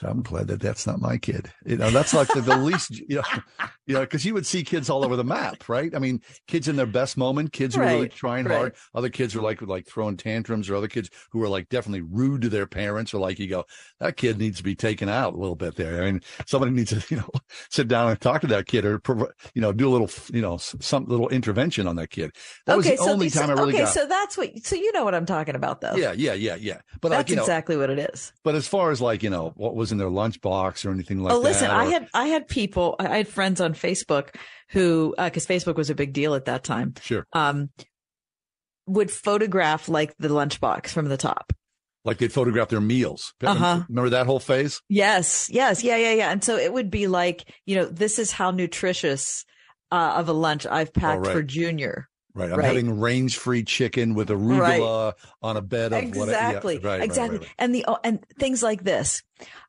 I'm 0.00 0.22
glad 0.22 0.48
that 0.48 0.60
that's 0.60 0.86
not 0.86 1.00
my 1.00 1.18
kid. 1.18 1.52
You 1.64 1.76
know, 1.76 1.90
that's 1.90 2.14
like 2.14 2.28
the, 2.28 2.40
the 2.40 2.56
least, 2.56 2.90
you 3.08 3.16
know, 3.16 3.68
you 3.86 3.94
know, 3.94 4.00
because 4.00 4.24
you 4.24 4.34
would 4.34 4.46
see 4.46 4.64
kids 4.64 4.88
all 4.88 5.04
over 5.04 5.16
the 5.16 5.24
map, 5.24 5.68
right? 5.68 5.94
I 5.94 5.98
mean, 5.98 6.22
kids 6.48 6.66
in 6.66 6.76
their 6.76 6.86
best 6.86 7.16
moment, 7.16 7.52
kids 7.52 7.74
who 7.74 7.82
are 7.82 7.86
really 7.86 8.08
trying 8.08 8.46
right. 8.46 8.56
hard. 8.56 8.74
Other 8.94 9.10
kids 9.10 9.36
are 9.36 9.42
like 9.42 9.60
like 9.62 9.86
throwing 9.86 10.16
tantrums, 10.16 10.70
or 10.70 10.76
other 10.76 10.88
kids 10.88 11.10
who 11.30 11.42
are 11.42 11.48
like 11.48 11.68
definitely 11.68 12.00
rude 12.00 12.42
to 12.42 12.48
their 12.48 12.66
parents, 12.66 13.12
or 13.12 13.18
like 13.18 13.38
you 13.38 13.48
go, 13.48 13.64
that 14.00 14.16
kid 14.16 14.38
needs 14.38 14.58
to 14.58 14.62
be 14.62 14.74
taken 14.74 15.08
out 15.08 15.34
a 15.34 15.36
little 15.36 15.56
bit 15.56 15.76
there. 15.76 16.02
I 16.02 16.06
mean, 16.06 16.22
somebody 16.46 16.72
needs 16.72 16.90
to, 16.90 17.04
you 17.14 17.18
know, 17.18 17.30
sit 17.70 17.86
down 17.86 18.08
and 18.08 18.20
talk 18.20 18.40
to 18.40 18.46
that 18.48 18.66
kid, 18.66 18.84
or 18.84 19.00
you 19.54 19.60
know, 19.60 19.72
do 19.72 19.88
a 19.88 19.92
little, 19.92 20.10
you 20.32 20.42
know, 20.42 20.56
some 20.56 21.04
little 21.04 21.28
intervention 21.28 21.86
on 21.86 21.96
that 21.96 22.10
kid. 22.10 22.32
That 22.66 22.76
was 22.76 22.86
the 22.86 22.98
only 22.98 23.28
so, 23.28 23.40
time 23.40 23.50
I 23.50 23.54
really 23.54 23.74
okay, 23.74 23.84
got. 23.84 23.92
so 23.92 24.06
that's 24.06 24.38
what. 24.38 24.64
So 24.64 24.76
you 24.76 24.92
know 24.92 25.04
what 25.04 25.14
I'm 25.14 25.26
talking 25.26 25.54
about, 25.54 25.80
though. 25.80 25.96
yeah, 25.96 26.12
yeah, 26.12 26.34
yeah, 26.34 26.56
yeah. 26.56 26.80
But 27.00 27.12
uh, 27.12 27.16
that's 27.16 27.20
like 27.20 27.30
you 27.30 27.36
know, 27.36 27.42
exactly 27.42 27.76
what 27.76 27.90
it 27.90 27.98
is. 28.12 28.32
but 28.42 28.54
as 28.54 28.66
far 28.66 28.90
as 28.90 29.00
like 29.00 29.22
you 29.22 29.30
know, 29.30 29.52
what 29.56 29.81
was 29.82 29.92
in 29.92 29.98
their 29.98 30.08
lunchbox 30.08 30.86
or 30.86 30.90
anything 30.90 31.22
like 31.22 31.32
oh, 31.32 31.40
that. 31.40 31.46
Oh, 31.46 31.50
listen, 31.50 31.70
I 31.70 31.84
had 31.86 32.08
I 32.14 32.26
had 32.28 32.48
people, 32.48 32.96
I 32.98 33.16
had 33.18 33.28
friends 33.28 33.60
on 33.60 33.74
Facebook 33.74 34.34
who, 34.70 35.14
because 35.18 35.46
Facebook 35.46 35.76
was 35.76 35.90
a 35.90 35.94
big 35.94 36.12
deal 36.12 36.34
at 36.34 36.46
that 36.46 36.64
time. 36.64 36.94
Sure. 37.02 37.26
Um, 37.34 37.68
would 38.86 39.10
photograph 39.10 39.88
like 39.88 40.16
the 40.18 40.28
lunchbox 40.28 40.88
from 40.88 41.08
the 41.08 41.16
top. 41.16 41.52
like 42.04 42.18
they'd 42.18 42.32
photograph 42.32 42.68
their 42.68 42.80
meals. 42.80 43.32
Uh-huh. 43.42 43.84
Remember 43.88 44.10
that 44.10 44.26
whole 44.26 44.40
phase? 44.40 44.80
Yes, 44.88 45.48
yes, 45.50 45.84
yeah, 45.84 45.96
yeah, 45.96 46.14
yeah. 46.14 46.30
And 46.32 46.42
so 46.42 46.56
it 46.56 46.72
would 46.72 46.90
be 46.90 47.06
like, 47.06 47.44
you 47.64 47.76
know, 47.76 47.84
this 47.84 48.18
is 48.18 48.32
how 48.32 48.50
nutritious 48.50 49.44
uh, 49.92 50.14
of 50.16 50.28
a 50.28 50.32
lunch 50.32 50.66
I've 50.66 50.92
packed 50.92 51.26
right. 51.26 51.32
for 51.32 51.42
Junior. 51.42 52.08
Right. 52.34 52.50
I'm 52.50 52.58
Right. 52.58 52.66
having 52.66 52.98
range 52.98 53.36
free 53.36 53.62
chicken 53.62 54.14
with 54.14 54.30
arugula 54.30 55.12
on 55.42 55.58
a 55.58 55.60
bed 55.60 55.92
of 55.92 56.16
what? 56.16 56.28
exactly 56.28 56.80
Yeah, 56.80 56.88
right, 56.88 56.98
right, 56.98 57.04
exactly 57.04 57.38
right, 57.38 57.46
right. 57.46 57.54
and 57.58 57.74
the 57.74 57.84
oh, 57.86 57.98
and 58.02 58.24
things 58.38 58.62
like 58.62 58.84
this 58.84 59.22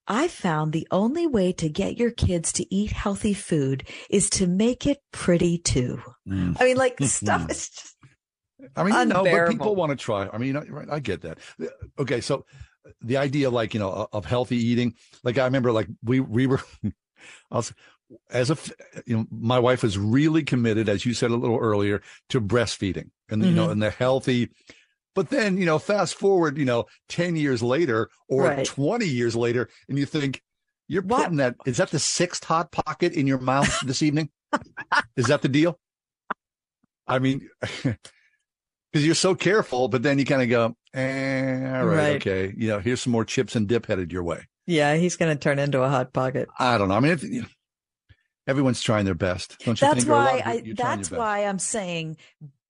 i 0.07 0.27
found 0.27 0.71
the 0.73 0.87
only 0.91 1.25
way 1.27 1.51
to 1.51 1.69
get 1.69 1.97
your 1.97 2.11
kids 2.11 2.51
to 2.53 2.73
eat 2.73 2.91
healthy 2.91 3.33
food 3.33 3.87
is 4.09 4.29
to 4.29 4.47
make 4.47 4.85
it 4.85 4.99
pretty 5.11 5.57
too 5.57 6.01
Mm. 6.27 6.55
i 6.59 6.63
mean 6.65 6.77
like 6.77 6.97
stuff 7.01 7.49
is 7.51 7.69
just 7.69 7.95
I 8.77 8.83
mean, 8.83 8.93
you 8.97 9.05
know, 9.05 9.23
but 9.25 9.49
people 9.49 9.75
want 9.75 9.89
to 9.89 9.97
try. 9.97 10.29
I 10.31 10.37
mean, 10.37 10.47
you 10.47 10.53
know, 10.53 10.63
right, 10.69 10.87
I 10.89 10.99
get 10.99 11.21
that. 11.23 11.37
Okay, 11.99 12.21
so 12.21 12.45
the 13.01 13.17
idea, 13.17 13.49
like 13.49 13.73
you 13.73 13.79
know, 13.81 14.07
of 14.13 14.23
healthy 14.23 14.55
eating. 14.55 14.93
Like 15.21 15.37
I 15.37 15.43
remember, 15.43 15.73
like 15.73 15.89
we 16.01 16.21
we 16.21 16.47
were, 16.47 16.61
was, 17.51 17.73
as 18.29 18.49
a, 18.51 18.57
you 19.05 19.17
know, 19.17 19.25
my 19.31 19.59
wife 19.59 19.83
was 19.83 19.97
really 19.97 20.43
committed, 20.43 20.87
as 20.87 21.05
you 21.05 21.13
said 21.13 21.31
a 21.31 21.35
little 21.35 21.57
earlier, 21.57 22.01
to 22.29 22.39
breastfeeding 22.39 23.09
and 23.29 23.43
you 23.43 23.51
know, 23.51 23.67
Mhm. 23.67 23.71
and 23.73 23.81
the 23.81 23.89
healthy. 23.89 24.49
But 25.15 25.29
then 25.29 25.57
you 25.57 25.65
know, 25.65 25.79
fast 25.79 26.15
forward, 26.15 26.57
you 26.57 26.65
know, 26.65 26.85
ten 27.09 27.35
years 27.35 27.61
later 27.61 28.09
or 28.27 28.43
Right. 28.45 28.65
twenty 28.65 29.07
years 29.07 29.35
later, 29.35 29.69
and 29.87 29.97
you 29.99 30.05
think 30.05 30.41
you're 30.87 31.01
putting 31.03 31.37
that. 31.37 31.55
Is 31.65 31.77
that 31.77 31.91
the 31.91 31.99
sixth 31.99 32.43
hot 32.43 32.71
pocket 32.71 33.13
in 33.13 33.27
your 33.27 33.39
mouth 33.39 33.79
this 33.85 34.01
evening? 34.01 34.29
is 35.15 35.27
that 35.27 35.41
the 35.41 35.49
deal? 35.49 35.79
I 37.07 37.19
mean. 37.19 37.49
because 38.91 39.05
you're 39.07 39.15
so 39.15 39.33
careful, 39.33 39.87
but 39.87 40.03
then 40.03 40.19
you 40.19 40.25
kind 40.25 40.41
of 40.43 40.49
go, 40.49 40.75
eh, 40.93 41.77
all 41.79 41.85
right, 41.85 41.95
Right. 41.95 42.15
okay, 42.17 42.53
you 42.55 42.67
know, 42.67 42.79
here's 42.79 43.01
some 43.01 43.11
more 43.11 43.25
chips 43.25 43.55
and 43.55 43.67
dip 43.67 43.87
headed 43.87 44.11
your 44.11 44.21
way. 44.23 44.45
yeah 44.67 44.95
he's 44.95 45.15
going 45.15 45.35
to 45.35 45.39
turn 45.41 45.57
into 45.59 45.81
a 45.81 45.89
hot 45.89 46.13
pocket 46.13 46.47
I 46.59 46.77
don't 46.77 46.89
know. 46.89 46.95
I 46.95 46.99
mean, 46.99 47.11
if, 47.13 47.23
you 47.23 47.41
know, 47.41 47.47
everyone's 48.47 48.81
trying 48.81 49.05
their 49.05 49.15
best, 49.15 49.57
don't 49.65 49.79
you 49.81 49.87
that's 49.87 50.01
think? 50.03 50.09
Or 50.09 50.13
a 50.13 50.17
lot 50.17 50.25
why 50.35 50.41
I, 50.45 50.53
you- 50.53 50.61
you're 50.65 50.75
trying 50.75 50.97
that's 50.97 51.09
why 51.11 51.39
i'm 51.45 51.57
saying 51.59 52.17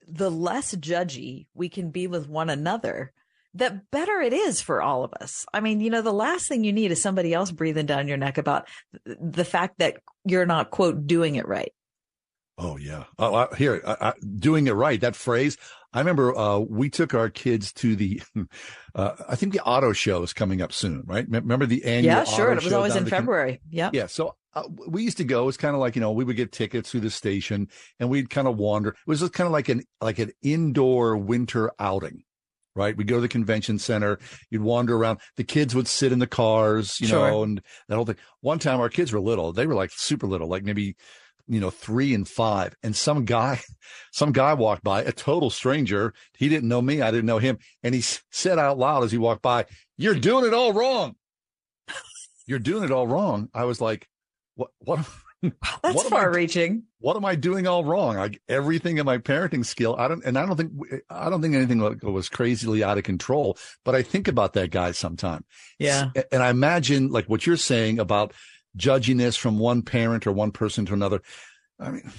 the 0.08 0.32
less 0.32 0.76
judgy 0.76 1.47
we 1.54 1.70
can 1.70 1.91
be 1.91 2.08
with 2.08 2.28
one 2.28 2.49
another 2.49 3.14
the 3.54 3.82
better 3.91 4.20
it 4.20 4.34
is 4.34 4.62
for 4.62 4.82
all 4.82 5.04
of 5.04 5.14
us. 5.22 5.45
I 5.54 5.60
mean, 5.60 5.80
you 5.80 5.89
know, 5.89 6.01
the 6.01 6.12
last 6.12 6.47
thing 6.47 6.64
you 6.64 6.74
need 6.74 6.91
is 6.91 7.01
somebody 7.01 7.34
else 7.34 7.51
breathing 7.51 7.86
down 7.86 8.08
your 8.08 8.18
neck 8.18 8.38
about 8.38 8.68
the 9.06 9.45
fact 9.45 9.78
that 9.80 9.97
you're 10.26 10.45
not 10.45 10.72
quote 10.72 11.06
doing 11.06 11.36
it 11.36 11.47
right. 11.47 11.72
Oh 12.58 12.78
yeah. 12.78 13.06
Oh, 13.18 13.34
I, 13.34 13.56
here, 13.56 13.82
I, 13.86 14.10
I, 14.10 14.14
doing 14.38 14.68
it 14.68 14.74
right. 14.74 14.99
That 15.01 15.16
phrase. 15.16 15.58
I 15.91 15.99
remember 15.99 16.36
uh, 16.36 16.58
we 16.60 16.89
took 16.89 17.14
our 17.14 17.30
kids 17.30 17.72
to 17.74 17.95
the. 17.95 18.22
Uh, 18.95 19.16
I 19.28 19.36
think 19.36 19.54
the 19.54 19.64
auto 19.64 19.91
show 19.91 20.22
is 20.22 20.34
coming 20.34 20.62
up 20.62 20.72
soon, 20.72 21.01
right? 21.08 21.28
Me- 21.28 21.39
Remember 21.39 21.66
the 21.66 21.84
annual? 21.84 22.14
yeah, 22.14 22.24
sure. 22.26 22.51
It 22.51 22.64
was 22.64 22.72
always 22.72 22.95
in 22.95 23.06
the 23.06 23.10
con- 23.10 23.22
February. 23.22 23.60
Yeah. 23.68 23.89
Yeah. 23.91 24.06
So 24.06 24.36
uh, 24.56 24.64
we 24.88 25.04
used 25.04 25.18
to 25.18 25.24
go. 25.24 25.47
It's 25.47 25.58
kind 25.58 25.74
of 25.76 25.80
like 25.82 25.95
you 25.95 26.01
know 26.01 26.12
we 26.12 26.24
would 26.24 26.36
get 26.36 26.51
tickets 26.51 26.91
through 26.91 27.01
the 27.01 27.10
station 27.10 27.70
and 27.99 28.10
we'd 28.10 28.30
kind 28.30 28.47
of 28.47 28.58
wander. 28.58 28.89
It 28.89 28.97
was 29.08 29.20
just 29.22 29.34
kind 29.34 29.45
of 29.47 29.51
like 29.51 29.70
an 29.70 29.84
like 30.01 30.20
an 30.20 30.32
indoor 30.41 31.18
winter 31.18 31.72
outing, 31.80 32.24
right? 32.76 32.95
We'd 32.95 33.08
go 33.08 33.16
to 33.16 33.22
the 33.22 33.28
convention 33.28 33.80
center. 33.80 34.20
You'd 34.49 34.62
wander 34.62 34.95
around. 34.95 35.20
The 35.38 35.43
kids 35.43 35.74
would 35.76 35.88
sit 35.88 36.12
in 36.12 36.20
the 36.20 36.28
cars, 36.28 36.99
you 37.01 37.08
Sure. 37.08 37.30
know, 37.32 37.43
and 37.43 37.62
that 37.88 37.95
whole 37.95 38.06
thing. 38.06 38.18
One 38.41 38.60
time 38.60 38.80
our 38.80 38.89
kids 38.89 39.12
were 39.12 39.20
little. 39.20 39.54
They 39.54 39.66
were 39.68 39.76
like 39.76 39.91
super 39.93 40.28
little, 40.28 40.47
like 40.47 40.64
maybe 40.64 40.95
you 41.47 41.60
know 41.60 41.70
three 41.72 42.14
and 42.14 42.28
five. 42.28 42.76
And 42.84 42.95
some 42.95 43.26
guy, 43.26 43.60
some 44.12 44.32
guy 44.32 44.54
walked 44.54 44.84
by, 44.84 45.01
a 45.04 45.12
total 45.12 45.49
stranger. 45.49 46.14
He 46.38 46.47
didn't 46.47 46.70
know 46.70 46.82
me. 46.82 47.01
I 47.01 47.12
didn't 47.12 47.26
know 47.26 47.39
him. 47.39 47.58
And 47.84 47.93
he 47.95 48.01
said 48.32 48.60
out 48.60 48.78
loud 48.78 49.04
as 49.04 49.12
he 49.12 49.18
walked 49.18 49.41
by, 49.41 49.66
"You're 49.97 50.16
doing 50.16 50.45
it 50.45 50.54
all 50.54 50.74
wrong." 50.74 51.16
You're 52.45 52.60
doing 52.60 52.84
it 52.84 52.91
all 52.91 53.08
wrong. 53.08 53.49
I 53.54 53.64
was 53.66 53.80
like, 53.82 54.08
what 54.56 54.72
what 54.80 54.99
That's 55.41 55.56
what 55.82 56.06
am 56.06 56.14
I- 56.14 56.22
far 56.22 56.34
reaching. 56.34 56.84
what 56.99 57.18
am 57.18 57.26
I 57.26 57.36
doing 57.36 57.68
all 57.68 57.84
wrong? 57.84 58.16
like 58.16 58.41
everything 58.47 58.97
in 58.97 59.06
my 59.06 59.18
parenting 59.18 59.66
skill. 59.66 59.95
I 59.97 60.08
don't, 60.08 60.24
and 60.24 60.38
I 60.38 60.45
don't 60.45 60.56
think 60.56 60.72
I 61.10 61.30
don't 61.30 61.41
think 61.41 61.54
anything 61.56 61.80
was 62.01 62.30
crazily 62.30 62.82
out 62.82 62.97
of 62.97 63.04
control. 63.04 63.58
But 63.84 63.93
I 63.93 64.04
think 64.04 64.30
about 64.30 64.54
that 64.54 64.72
guy 64.72 64.91
sometime. 64.91 65.43
Yeah. 65.80 66.12
And 66.32 66.41
I 66.41 66.49
imagine 66.49 67.10
like 67.10 67.26
what 67.26 67.45
you're 67.45 67.58
saying 67.58 67.99
about 67.99 68.34
judginess 68.78 69.38
from 69.38 69.60
one 69.60 69.82
parent 69.82 70.26
or 70.26 70.32
one 70.32 70.51
person 70.51 70.86
to 70.86 70.93
another. 70.93 71.22
I 71.78 71.91
mean, 71.91 72.12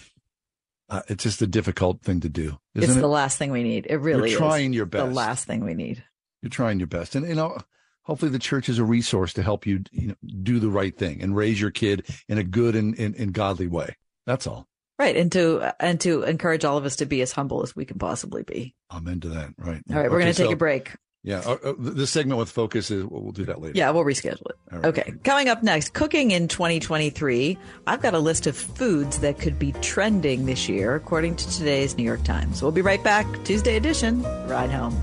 uh, 0.90 1.00
it's 1.08 1.24
just 1.24 1.40
a 1.40 1.46
difficult 1.46 2.02
thing 2.02 2.20
to 2.20 2.28
do. 2.28 2.58
Isn't 2.74 2.90
it's 2.90 2.98
it? 2.98 3.00
the 3.00 3.08
last 3.08 3.38
thing 3.38 3.50
we 3.52 3.62
need. 3.62 3.86
It 3.88 3.96
really 3.96 4.30
You're 4.32 4.38
trying 4.38 4.74
your 4.74 4.84
best 4.86 5.06
The 5.06 5.14
last 5.14 5.46
thing 5.46 5.64
we 5.64 5.72
need. 5.72 6.04
You're 6.42 6.50
trying 6.50 6.78
your 6.78 6.88
best, 6.88 7.14
and 7.14 7.26
you 7.26 7.34
know. 7.34 7.56
Hopefully, 8.04 8.30
the 8.30 8.38
church 8.38 8.68
is 8.68 8.78
a 8.78 8.84
resource 8.84 9.32
to 9.34 9.42
help 9.42 9.66
you, 9.66 9.82
you 9.90 10.08
know, 10.08 10.14
do 10.42 10.58
the 10.58 10.68
right 10.68 10.96
thing 10.96 11.20
and 11.22 11.34
raise 11.34 11.60
your 11.60 11.70
kid 11.70 12.06
in 12.28 12.38
a 12.38 12.44
good 12.44 12.76
and, 12.76 12.98
and, 12.98 13.14
and 13.16 13.32
godly 13.32 13.66
way. 13.66 13.96
That's 14.26 14.46
all. 14.46 14.66
Right. 14.98 15.16
And 15.16 15.32
to, 15.32 15.72
and 15.80 16.00
to 16.02 16.22
encourage 16.22 16.64
all 16.64 16.76
of 16.78 16.84
us 16.84 16.96
to 16.96 17.06
be 17.06 17.20
as 17.22 17.32
humble 17.32 17.62
as 17.62 17.74
we 17.74 17.84
can 17.84 17.98
possibly 17.98 18.42
be. 18.42 18.74
I'm 18.90 19.08
into 19.08 19.28
that. 19.30 19.50
Right. 19.58 19.82
All 19.90 19.96
right. 19.96 20.10
We're 20.10 20.16
Okay, 20.18 20.24
going 20.24 20.32
to 20.32 20.34
take 20.34 20.46
so- 20.48 20.52
a 20.52 20.56
break. 20.56 20.92
Yeah. 21.26 21.38
Uh, 21.38 21.56
uh, 21.64 21.72
this 21.78 22.10
segment 22.10 22.38
with 22.38 22.50
focus 22.50 22.90
is 22.90 23.02
we'll, 23.02 23.22
we'll 23.22 23.32
do 23.32 23.46
that 23.46 23.58
later. 23.58 23.72
Yeah, 23.78 23.88
we'll 23.92 24.04
reschedule 24.04 24.44
it. 24.50 24.56
Right. 24.70 24.84
Okay. 24.84 25.14
Coming 25.24 25.48
up 25.48 25.62
next, 25.62 25.94
cooking 25.94 26.30
in 26.32 26.48
2023. 26.48 27.56
I've 27.86 28.02
got 28.02 28.12
a 28.12 28.18
list 28.18 28.46
of 28.46 28.54
foods 28.54 29.20
that 29.20 29.38
could 29.38 29.58
be 29.58 29.72
trending 29.80 30.44
this 30.44 30.68
year, 30.68 30.94
according 30.94 31.36
to 31.36 31.50
today's 31.50 31.96
New 31.96 32.04
York 32.04 32.22
Times. 32.24 32.60
We'll 32.62 32.72
be 32.72 32.82
right 32.82 33.02
back. 33.02 33.26
Tuesday 33.44 33.76
edition. 33.76 34.22
Ride 34.46 34.70
home. 34.70 34.94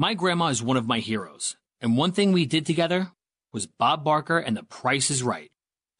My 0.00 0.14
grandma 0.14 0.46
is 0.46 0.62
one 0.62 0.78
of 0.78 0.86
my 0.86 1.00
heroes, 1.00 1.58
and 1.82 1.94
one 1.94 2.12
thing 2.12 2.32
we 2.32 2.46
did 2.46 2.64
together 2.64 3.12
was 3.52 3.66
Bob 3.66 4.02
Barker 4.02 4.38
and 4.38 4.56
The 4.56 4.62
Price 4.62 5.10
is 5.10 5.22
Right. 5.22 5.50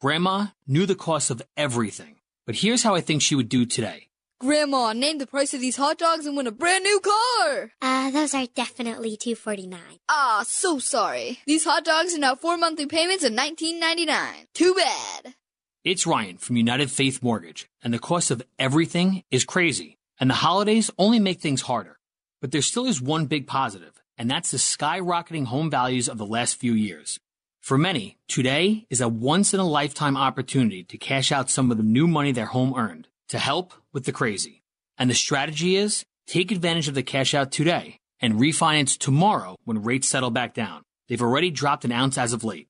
Grandma 0.01 0.47
knew 0.65 0.87
the 0.87 0.95
cost 0.95 1.29
of 1.29 1.43
everything, 1.55 2.15
But 2.47 2.55
here's 2.55 2.81
how 2.81 2.95
I 2.95 3.01
think 3.01 3.21
she 3.21 3.35
would 3.35 3.47
do 3.47 3.63
today. 3.63 4.07
Grandma, 4.39 4.93
name 4.93 5.19
the 5.19 5.27
price 5.27 5.53
of 5.53 5.61
these 5.61 5.75
hot 5.75 5.99
dogs 5.99 6.25
and 6.25 6.35
win 6.35 6.47
a 6.47 6.51
brand 6.51 6.83
new 6.83 6.99
car. 6.99 7.73
Uh, 7.79 8.09
those 8.09 8.33
are 8.33 8.47
definitely 8.47 9.17
two 9.17 9.35
forty 9.35 9.67
nine. 9.67 9.99
Ah, 10.09 10.43
so 10.47 10.79
sorry. 10.79 11.37
These 11.45 11.65
hot 11.65 11.85
dogs 11.85 12.15
are 12.15 12.17
now 12.25 12.33
four 12.33 12.57
monthly 12.57 12.87
payments 12.87 13.23
of 13.23 13.33
nineteen 13.33 13.79
ninety 13.79 14.07
nine. 14.07 14.47
Too 14.55 14.73
bad. 14.73 15.35
It's 15.83 16.07
Ryan 16.07 16.39
from 16.39 16.57
United 16.57 16.89
Faith 16.89 17.21
Mortgage, 17.21 17.69
and 17.83 17.93
the 17.93 17.99
cost 17.99 18.31
of 18.31 18.41
everything 18.57 19.23
is 19.29 19.45
crazy. 19.45 19.99
And 20.19 20.27
the 20.27 20.41
holidays 20.47 20.89
only 20.97 21.19
make 21.19 21.39
things 21.39 21.61
harder. 21.61 21.99
But 22.41 22.51
there 22.51 22.61
still 22.63 22.87
is 22.87 22.99
one 22.99 23.27
big 23.27 23.45
positive, 23.45 24.01
and 24.17 24.29
that's 24.29 24.51
the 24.51 24.57
skyrocketing 24.57 25.45
home 25.45 25.69
values 25.69 26.09
of 26.09 26.17
the 26.17 26.25
last 26.25 26.59
few 26.59 26.73
years. 26.73 27.19
For 27.59 27.77
many, 27.77 28.17
today 28.27 28.87
is 28.89 28.99
a 28.99 29.07
once 29.07 29.53
in 29.53 29.59
a 29.59 29.67
lifetime 29.67 30.17
opportunity 30.17 30.83
to 30.85 30.97
cash 30.97 31.31
out 31.31 31.51
some 31.51 31.69
of 31.69 31.77
the 31.77 31.83
new 31.83 32.07
money 32.07 32.31
their 32.31 32.47
home 32.47 32.73
earned 32.75 33.07
to 33.29 33.37
help 33.37 33.73
with 33.93 34.05
the 34.05 34.11
crazy. 34.11 34.63
And 34.97 35.07
the 35.07 35.13
strategy 35.13 35.75
is 35.75 36.03
take 36.25 36.51
advantage 36.51 36.87
of 36.87 36.95
the 36.95 37.03
cash 37.03 37.35
out 37.35 37.51
today 37.51 37.99
and 38.19 38.39
refinance 38.39 38.97
tomorrow 38.97 39.55
when 39.63 39.83
rates 39.83 40.09
settle 40.09 40.31
back 40.31 40.55
down. 40.55 40.81
They've 41.07 41.21
already 41.21 41.51
dropped 41.51 41.85
an 41.85 41.91
ounce 41.91 42.17
as 42.17 42.33
of 42.33 42.43
late. 42.43 42.67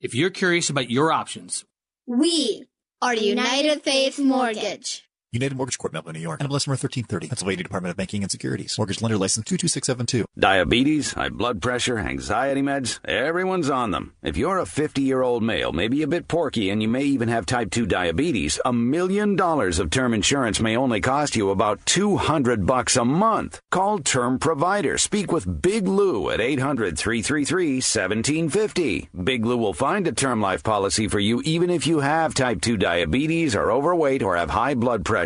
If 0.00 0.14
you're 0.14 0.28
curious 0.28 0.68
about 0.68 0.90
your 0.90 1.10
options, 1.10 1.64
We 2.06 2.66
are 3.00 3.14
United 3.14 3.82
Faith 3.82 4.18
Mortgage. 4.18 5.05
United 5.36 5.54
Mortgage 5.54 5.76
Corp, 5.76 5.92
Melville, 5.92 6.14
New 6.14 6.20
York. 6.20 6.40
NMLS 6.40 6.66
number 6.66 6.80
1330. 6.80 7.28
Pennsylvania 7.28 7.62
Department 7.62 7.90
of 7.90 7.96
Banking 7.96 8.22
and 8.22 8.30
Securities. 8.30 8.76
Mortgage 8.78 9.02
lender 9.02 9.18
license 9.18 9.44
22672. 9.44 10.24
Diabetes, 10.38 11.12
high 11.12 11.28
blood 11.28 11.60
pressure, 11.60 11.98
anxiety 11.98 12.62
meds, 12.62 12.98
everyone's 13.04 13.68
on 13.68 13.90
them. 13.90 14.14
If 14.22 14.38
you're 14.38 14.58
a 14.58 14.64
50 14.66 15.02
year 15.02 15.20
old 15.22 15.42
male, 15.42 15.72
maybe 15.72 16.02
a 16.02 16.06
bit 16.06 16.26
porky, 16.26 16.70
and 16.70 16.80
you 16.80 16.88
may 16.88 17.04
even 17.04 17.28
have 17.28 17.44
type 17.44 17.70
2 17.70 17.84
diabetes, 17.84 18.58
a 18.64 18.72
million 18.72 19.36
dollars 19.36 19.78
of 19.78 19.90
term 19.90 20.14
insurance 20.14 20.58
may 20.58 20.74
only 20.74 21.02
cost 21.02 21.36
you 21.36 21.50
about 21.50 21.84
200 21.84 22.64
bucks 22.64 22.96
a 22.96 23.04
month. 23.04 23.60
Call 23.70 23.98
Term 23.98 24.38
Provider. 24.38 24.96
Speak 24.96 25.30
with 25.30 25.60
Big 25.60 25.86
Lou 25.86 26.30
at 26.30 26.40
800 26.40 26.98
333 26.98 27.76
1750. 27.76 29.10
Big 29.22 29.44
Lou 29.44 29.58
will 29.58 29.74
find 29.74 30.06
a 30.06 30.12
term 30.12 30.40
life 30.40 30.62
policy 30.62 31.08
for 31.08 31.20
you 31.20 31.42
even 31.44 31.68
if 31.68 31.86
you 31.86 32.00
have 32.00 32.32
type 32.32 32.62
2 32.62 32.78
diabetes, 32.78 33.54
are 33.54 33.70
overweight, 33.70 34.22
or 34.22 34.36
have 34.36 34.48
high 34.48 34.74
blood 34.74 35.04
pressure. 35.04 35.25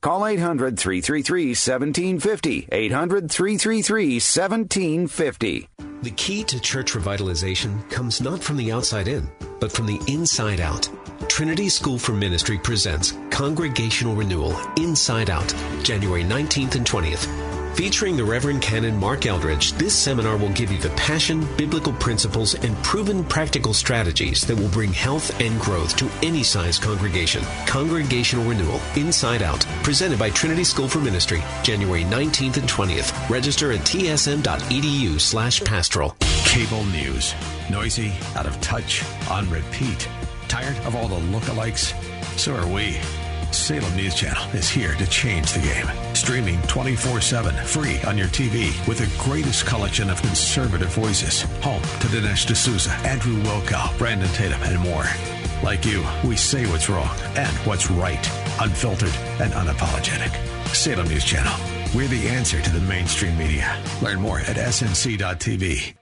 Call 0.00 0.26
800 0.26 0.78
333 0.78 1.48
1750. 1.48 2.68
800 2.70 3.30
333 3.30 4.14
1750. 4.14 5.68
The 6.02 6.10
key 6.12 6.44
to 6.44 6.60
church 6.60 6.92
revitalization 6.92 7.90
comes 7.90 8.20
not 8.20 8.40
from 8.40 8.56
the 8.56 8.70
outside 8.70 9.08
in, 9.08 9.28
but 9.58 9.72
from 9.72 9.86
the 9.86 10.00
inside 10.06 10.60
out. 10.60 10.88
Trinity 11.26 11.68
School 11.68 11.98
for 11.98 12.12
Ministry 12.12 12.58
presents 12.58 13.14
Congregational 13.30 14.14
Renewal 14.14 14.56
Inside 14.76 15.30
Out, 15.30 15.52
January 15.82 16.22
19th 16.22 16.76
and 16.76 16.86
20th. 16.86 17.57
Featuring 17.78 18.16
the 18.16 18.24
Reverend 18.24 18.60
Canon 18.60 18.96
Mark 18.96 19.24
Eldridge, 19.24 19.70
this 19.74 19.94
seminar 19.94 20.36
will 20.36 20.48
give 20.48 20.72
you 20.72 20.78
the 20.78 20.90
passion, 20.96 21.46
biblical 21.56 21.92
principles, 21.92 22.56
and 22.56 22.76
proven 22.78 23.22
practical 23.22 23.72
strategies 23.72 24.44
that 24.48 24.56
will 24.56 24.68
bring 24.70 24.92
health 24.92 25.40
and 25.40 25.60
growth 25.60 25.96
to 25.96 26.10
any 26.24 26.42
size 26.42 26.76
congregation. 26.76 27.40
Congregational 27.68 28.44
Renewal 28.44 28.80
Inside 28.96 29.42
Out, 29.42 29.64
presented 29.84 30.18
by 30.18 30.28
Trinity 30.30 30.64
School 30.64 30.88
for 30.88 30.98
Ministry, 30.98 31.40
January 31.62 32.02
19th 32.02 32.56
and 32.56 32.68
20th. 32.68 33.30
Register 33.30 33.70
at 33.70 33.78
tsm.edu 33.82 35.20
slash 35.20 35.60
pastoral. 35.60 36.16
Cable 36.46 36.82
news. 36.86 37.32
Noisy, 37.70 38.12
out 38.34 38.46
of 38.46 38.60
touch, 38.60 39.04
on 39.30 39.48
repeat. 39.50 40.08
Tired 40.48 40.76
of 40.78 40.96
all 40.96 41.06
the 41.06 41.20
lookalikes? 41.30 41.94
So 42.36 42.56
are 42.56 42.66
we. 42.66 42.98
Salem 43.50 43.96
News 43.96 44.14
Channel 44.14 44.42
is 44.54 44.68
here 44.68 44.94
to 44.94 45.06
change 45.06 45.52
the 45.52 45.60
game. 45.60 46.14
Streaming 46.14 46.60
24 46.62 47.20
7, 47.20 47.54
free 47.64 48.00
on 48.02 48.18
your 48.18 48.28
TV, 48.28 48.70
with 48.86 48.98
the 48.98 49.22
greatest 49.22 49.66
collection 49.66 50.10
of 50.10 50.20
conservative 50.20 50.88
voices. 50.88 51.42
Home 51.62 51.82
to 51.82 52.08
Dinesh 52.08 52.46
D'Souza, 52.46 52.90
Andrew 53.06 53.40
Wilkow, 53.42 53.96
Brandon 53.98 54.28
Tatum, 54.28 54.62
and 54.62 54.78
more. 54.80 55.04
Like 55.62 55.84
you, 55.84 56.04
we 56.24 56.36
say 56.36 56.66
what's 56.66 56.88
wrong 56.88 57.16
and 57.36 57.56
what's 57.66 57.90
right, 57.90 58.24
unfiltered 58.60 59.14
and 59.40 59.52
unapologetic. 59.52 60.32
Salem 60.74 61.08
News 61.08 61.24
Channel. 61.24 61.54
We're 61.94 62.08
the 62.08 62.28
answer 62.28 62.60
to 62.60 62.70
the 62.70 62.80
mainstream 62.80 63.36
media. 63.38 63.82
Learn 64.02 64.20
more 64.20 64.40
at 64.40 64.56
snc.tv. 64.56 65.94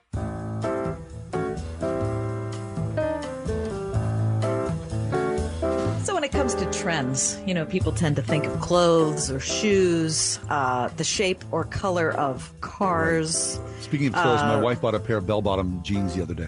trends, 6.91 7.37
you 7.45 7.53
know, 7.53 7.65
people 7.65 7.91
tend 7.91 8.15
to 8.15 8.21
think 8.21 8.45
of 8.45 8.61
clothes 8.61 9.29
or 9.29 9.41
shoes, 9.41 10.39
uh, 10.49 10.87
the 10.95 11.03
shape 11.03 11.43
or 11.51 11.65
color 11.65 12.11
of 12.13 12.53
cars. 12.61 13.59
Speaking 13.81 14.07
of 14.07 14.13
clothes, 14.13 14.39
my 14.43 14.55
Uh, 14.55 14.61
wife 14.61 14.79
bought 14.79 14.95
a 14.95 14.99
pair 15.01 15.17
of 15.17 15.27
bell 15.27 15.41
bottom 15.41 15.81
jeans 15.83 16.15
the 16.15 16.21
other 16.21 16.33
day. 16.33 16.47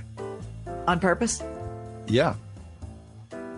on 0.87 0.97
purpose. 1.01 1.43
Yeah. 2.07 2.35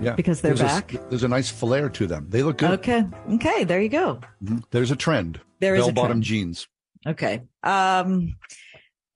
Yeah. 0.01 0.15
Because 0.15 0.41
they're 0.41 0.55
there's 0.55 0.69
back? 0.71 0.93
A, 0.95 0.97
there's 1.09 1.23
a 1.23 1.27
nice 1.27 1.49
flair 1.51 1.88
to 1.88 2.07
them. 2.07 2.25
They 2.29 2.41
look 2.41 2.57
good. 2.57 2.71
Okay. 2.79 3.05
Okay. 3.36 3.63
There 3.63 3.79
you 3.79 3.88
go. 3.88 4.19
Mhm. 4.43 4.63
There's 4.71 4.89
a 4.89 4.95
trend. 4.95 5.39
There 5.59 5.75
is 5.75 5.84
a 5.88 5.93
bell 5.93 6.05
bottom 6.05 6.21
jeans. 6.23 6.67
Okay. 7.07 7.43
Um, 7.63 8.36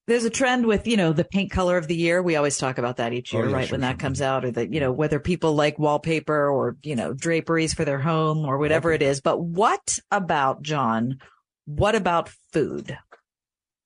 there's 0.08 0.24
a 0.26 0.30
trend 0.30 0.66
with, 0.66 0.88
you 0.88 0.98
know, 0.98 1.14
the 1.14 1.24
paint 1.24 1.52
color 1.52 1.78
of 1.78 1.88
the 1.88 1.96
year. 1.96 2.22
We 2.22 2.36
always 2.36 2.58
talk 2.58 2.78
about 2.78 2.98
that 2.98 3.14
each 3.14 3.34
Oh, 3.34 3.38
year, 3.38 3.50
yeah, 3.50 3.56
right? 3.56 3.68
sure, 3.68 3.74
when 3.74 3.82
that 3.82 3.98
comes 4.00 4.22
out 4.22 4.46
or 4.46 4.52
that, 4.52 4.72
you 4.72 4.80
know, 4.80 4.92
whether 4.92 5.20
people 5.20 5.54
like 5.56 5.80
wallpaper 5.80 6.50
or, 6.50 6.78
you 6.84 6.96
know, 6.96 7.14
draperies 7.14 7.74
for 7.74 7.86
their 7.86 8.00
home 8.00 8.46
or 8.46 8.58
whatever 8.58 8.92
it 8.92 9.02
is. 9.02 9.22
But 9.22 9.42
what 9.42 9.98
about 10.12 10.62
John? 10.62 11.18
What 11.66 11.96
about 11.96 12.30
food? 12.54 12.98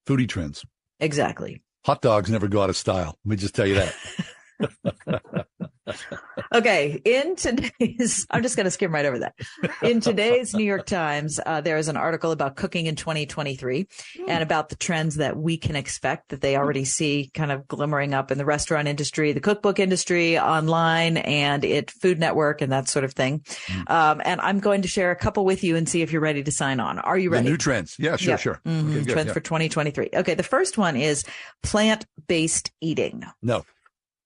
Foodie 0.07 0.27
trends. 0.27 0.65
Exactly. 0.99 1.63
Hot 1.85 2.01
dogs 2.01 2.29
never 2.29 2.47
go 2.49 2.61
out 2.61 2.69
of 2.69 2.75
style. 2.75 3.17
Let 3.23 3.29
me 3.29 3.35
just 3.37 3.55
tell 3.55 3.67
you 3.67 3.75
that. 3.75 5.45
Okay, 6.53 6.99
in 7.05 7.35
today's, 7.35 8.25
I'm 8.31 8.41
just 8.41 8.55
going 8.55 8.65
to 8.65 8.71
skim 8.71 8.91
right 8.93 9.05
over 9.05 9.19
that. 9.19 9.35
In 9.83 10.01
today's 10.01 10.55
New 10.55 10.63
York 10.63 10.87
Times, 10.87 11.39
uh, 11.45 11.61
there 11.61 11.77
is 11.77 11.87
an 11.89 11.97
article 11.97 12.31
about 12.31 12.55
cooking 12.55 12.87
in 12.87 12.95
2023 12.95 13.87
and 14.27 14.41
about 14.41 14.69
the 14.69 14.75
trends 14.75 15.17
that 15.17 15.37
we 15.37 15.57
can 15.57 15.75
expect 15.75 16.29
that 16.29 16.41
they 16.41 16.57
already 16.57 16.85
see 16.85 17.29
kind 17.35 17.51
of 17.51 17.67
glimmering 17.67 18.15
up 18.15 18.31
in 18.31 18.37
the 18.39 18.45
restaurant 18.45 18.87
industry, 18.87 19.31
the 19.31 19.39
cookbook 19.39 19.77
industry, 19.79 20.39
online, 20.39 21.17
and 21.17 21.63
it 21.63 21.91
Food 21.91 22.19
Network 22.19 22.61
and 22.61 22.71
that 22.71 22.87
sort 22.89 23.05
of 23.05 23.13
thing. 23.13 23.43
Um, 23.87 24.19
and 24.25 24.41
I'm 24.41 24.59
going 24.59 24.81
to 24.81 24.87
share 24.87 25.11
a 25.11 25.15
couple 25.15 25.45
with 25.45 25.63
you 25.63 25.75
and 25.75 25.87
see 25.87 26.01
if 26.01 26.11
you're 26.11 26.21
ready 26.21 26.41
to 26.43 26.51
sign 26.51 26.79
on. 26.79 26.97
Are 26.99 27.17
you 27.17 27.29
The 27.29 27.35
ready? 27.35 27.49
new 27.49 27.57
trends. 27.57 27.95
Yeah, 27.99 28.15
sure, 28.15 28.31
Yep. 28.31 28.39
sure. 28.39 28.61
Mhm. 28.65 28.89
Okay, 28.89 28.99
good, 29.03 29.09
trends 29.09 29.27
yeah. 29.27 29.33
for 29.33 29.39
2023. 29.39 30.09
Okay, 30.15 30.33
the 30.33 30.43
first 30.43 30.77
one 30.79 30.95
is 30.95 31.23
plant-based 31.61 32.71
eating. 32.81 33.23
No. 33.43 33.65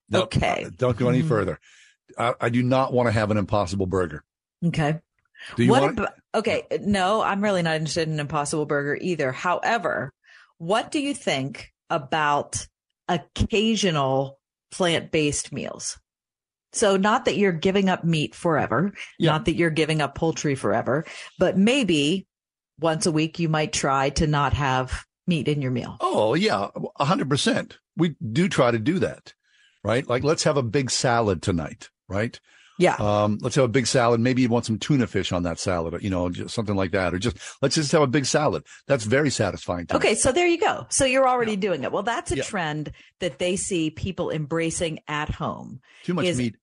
No, 0.09 0.23
Okay. 0.23 0.67
Don't 0.77 0.97
go 0.97 1.09
any 1.09 1.21
Mhm. 1.23 1.27
further. 1.27 1.59
I, 2.17 2.33
I 2.39 2.49
do 2.49 2.63
not 2.63 2.93
want 2.93 3.07
to 3.07 3.11
have 3.11 3.31
an 3.31 3.37
impossible 3.37 3.85
burger. 3.85 4.23
Okay. 4.65 4.99
Do 5.55 5.63
you 5.63 5.69
what 5.69 5.81
want? 5.81 5.97
abo- 5.97 6.13
okay, 6.35 6.63
no, 6.81 7.21
I'm 7.21 7.43
really 7.43 7.61
not 7.61 7.75
interested 7.75 8.07
in 8.07 8.19
Impossible 8.19 8.65
Burger 8.65 8.97
either. 9.01 9.31
However, 9.31 10.13
what 10.57 10.91
do 10.91 10.99
you 10.99 11.13
think 11.13 11.73
about 11.89 12.65
occasional 13.09 14.39
plant-based 14.71 15.51
meals? 15.51 15.99
So 16.71 16.97
not 16.97 17.25
that 17.25 17.37
you're 17.37 17.51
giving 17.51 17.89
up 17.89 18.03
meat 18.03 18.33
forever, 18.33 18.93
not 19.19 19.45
that 19.45 19.55
you're 19.55 19.69
giving 19.69 20.01
up 20.01 20.15
poultry 20.15 20.55
forever, 20.55 21.05
but 21.37 21.57
maybe 21.57 22.25
once 22.79 23.05
a 23.05 23.11
week 23.11 23.37
you 23.37 23.47
might 23.47 23.73
try 23.73 24.09
to 24.11 24.25
not 24.25 24.53
have 24.53 25.05
meat 25.27 25.47
in 25.47 25.61
your 25.61 25.71
meal. 25.71 25.97
Oh 26.01 26.33
yeah, 26.33 26.69
a 26.99 27.05
hundred 27.05 27.29
percent. 27.29 27.77
We 27.95 28.15
do 28.31 28.49
try 28.49 28.71
to 28.71 28.79
do 28.79 28.99
that, 28.99 29.35
right? 29.83 30.07
Like 30.07 30.23
let's 30.23 30.45
have 30.45 30.57
a 30.57 30.63
big 30.63 30.89
salad 30.89 31.43
tonight, 31.43 31.89
right? 32.07 32.39
Yeah. 32.79 32.95
Um, 32.95 33.37
let's 33.41 33.55
have 33.55 33.65
a 33.65 33.69
big 33.69 33.85
salad. 33.85 34.19
Maybe 34.19 34.41
you 34.41 34.49
want 34.49 34.65
some 34.65 34.79
tuna 34.79 35.05
fish 35.05 35.31
on 35.31 35.43
that 35.43 35.59
salad, 35.59 35.93
or, 35.93 35.99
you 35.99 36.09
know, 36.09 36.29
just 36.29 36.55
something 36.55 36.75
like 36.75 36.89
that, 36.91 37.13
or 37.13 37.19
just 37.19 37.37
let's 37.61 37.75
just 37.75 37.91
have 37.91 38.01
a 38.01 38.07
big 38.07 38.25
salad. 38.25 38.63
That's 38.87 39.03
very 39.03 39.29
satisfying. 39.29 39.85
To 39.87 39.93
me. 39.93 39.97
Okay, 39.97 40.15
so 40.15 40.31
there 40.31 40.47
you 40.47 40.59
go. 40.59 40.87
So 40.89 41.05
you're 41.05 41.27
already 41.27 41.55
doing 41.55 41.83
it. 41.83 41.91
Well, 41.91 42.01
that's 42.03 42.31
a 42.31 42.37
Yeah. 42.37 42.43
trend 42.43 42.91
that 43.19 43.37
they 43.37 43.57
see 43.57 43.91
people 43.91 44.31
embracing 44.31 44.99
at 45.07 45.29
home. 45.29 45.81
Too 46.03 46.15
much 46.15 46.25
is- 46.25 46.37
meat. 46.39 46.55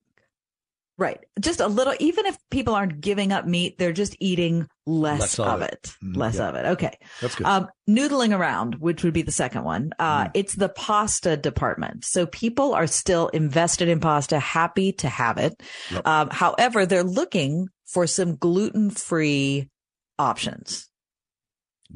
Right. 1.00 1.18
Just 1.40 1.60
a 1.60 1.66
little, 1.66 1.94
even 1.98 2.26
if 2.26 2.36
people 2.50 2.74
aren't 2.74 3.00
giving 3.00 3.32
up 3.32 3.46
meat, 3.46 3.78
they're 3.78 3.94
just 3.94 4.14
eating 4.20 4.68
less, 4.86 5.20
Less 5.20 5.38
of 5.38 5.62
it. 5.62 5.70
it. 5.72 5.90
Mm, 6.04 6.16
Less 6.18 6.36
yeah. 6.36 6.48
of 6.50 6.54
it. 6.56 6.66
Okay. 6.66 6.98
That's 7.22 7.34
good. 7.36 7.46
Um, 7.46 7.68
noodling 7.88 8.38
around, 8.38 8.74
which 8.74 9.02
would 9.02 9.14
be 9.14 9.22
the 9.22 9.32
second 9.32 9.64
one. 9.64 9.92
Uh, 9.98 10.24
Mm. 10.24 10.30
it's 10.34 10.54
the 10.54 10.68
pasta 10.68 11.38
department. 11.38 12.04
So 12.04 12.26
people 12.26 12.74
are 12.74 12.86
still 12.86 13.28
invested 13.28 13.88
in 13.88 13.98
pasta, 13.98 14.38
happy 14.38 14.92
to 14.92 15.08
have 15.08 15.38
it. 15.38 15.58
Yep. 15.90 16.06
Um, 16.06 16.28
however, 16.30 16.84
they're 16.84 17.02
looking 17.02 17.68
for 17.86 18.06
some 18.06 18.36
gluten 18.36 18.90
free 18.90 19.70
options. 20.18 20.86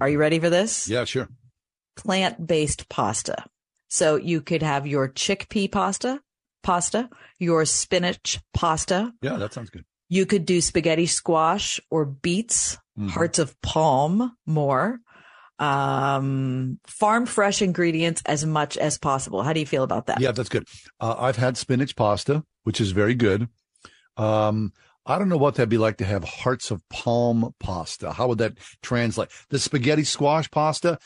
Are 0.01 0.09
you 0.09 0.17
ready 0.19 0.39
for 0.41 0.49
this? 0.49 0.89
Yeah, 0.89 1.05
sure. 1.05 1.29
Plant 1.95 2.47
based 2.47 2.89
pasta. 2.89 3.45
So 3.91 4.17
you 4.17 4.41
could 4.41 4.63
have 4.63 4.87
your 4.87 5.11
chickpea 5.11 5.71
pasta, 5.71 6.21
pasta, 6.65 7.09
your 7.39 7.65
spinach 7.65 8.41
pasta. 8.53 9.13
Yeah, 9.23 9.37
that 9.37 9.53
sounds 9.53 9.71
good. 9.71 9.85
You 10.09 10.27
could 10.27 10.45
do 10.47 10.61
spaghetti 10.61 11.07
squash 11.07 11.79
or 11.91 12.05
beets, 12.05 12.77
Mhm. 12.99 13.11
hearts 13.11 13.39
of 13.39 13.61
palm 13.63 14.37
more. 14.47 14.99
Um, 15.61 16.81
farm 16.87 17.27
fresh 17.27 17.63
ingredients 17.63 18.23
as 18.27 18.45
much 18.45 18.77
as 18.77 18.99
possible. 18.99 19.43
How 19.43 19.53
do 19.53 19.61
you 19.61 19.67
feel 19.67 19.85
about 19.85 20.07
that? 20.07 20.21
Yeah, 20.21 20.33
that's 20.33 20.49
good. 20.49 20.65
Uh, 21.01 21.15
I've 21.19 21.37
had 21.37 21.57
spinach 21.57 21.95
pasta, 21.97 22.43
which 22.65 22.81
is 22.81 22.91
very 22.91 23.15
good. 23.15 23.49
Um, 24.17 24.73
I 25.07 25.19
don't 25.19 25.29
know 25.29 25.37
what 25.37 25.55
that'd 25.57 25.69
be 25.69 25.79
like 25.79 25.99
to 25.99 26.05
have 26.05 26.25
hearts 26.25 26.71
of 26.71 26.83
palm 26.89 27.53
pasta. 27.61 28.13
How 28.13 28.29
would 28.29 28.39
that 28.39 28.59
translate? 28.83 29.29
The 29.51 29.59
spaghetti 29.59 30.05
squash 30.05 30.51
pasta, 30.51 30.99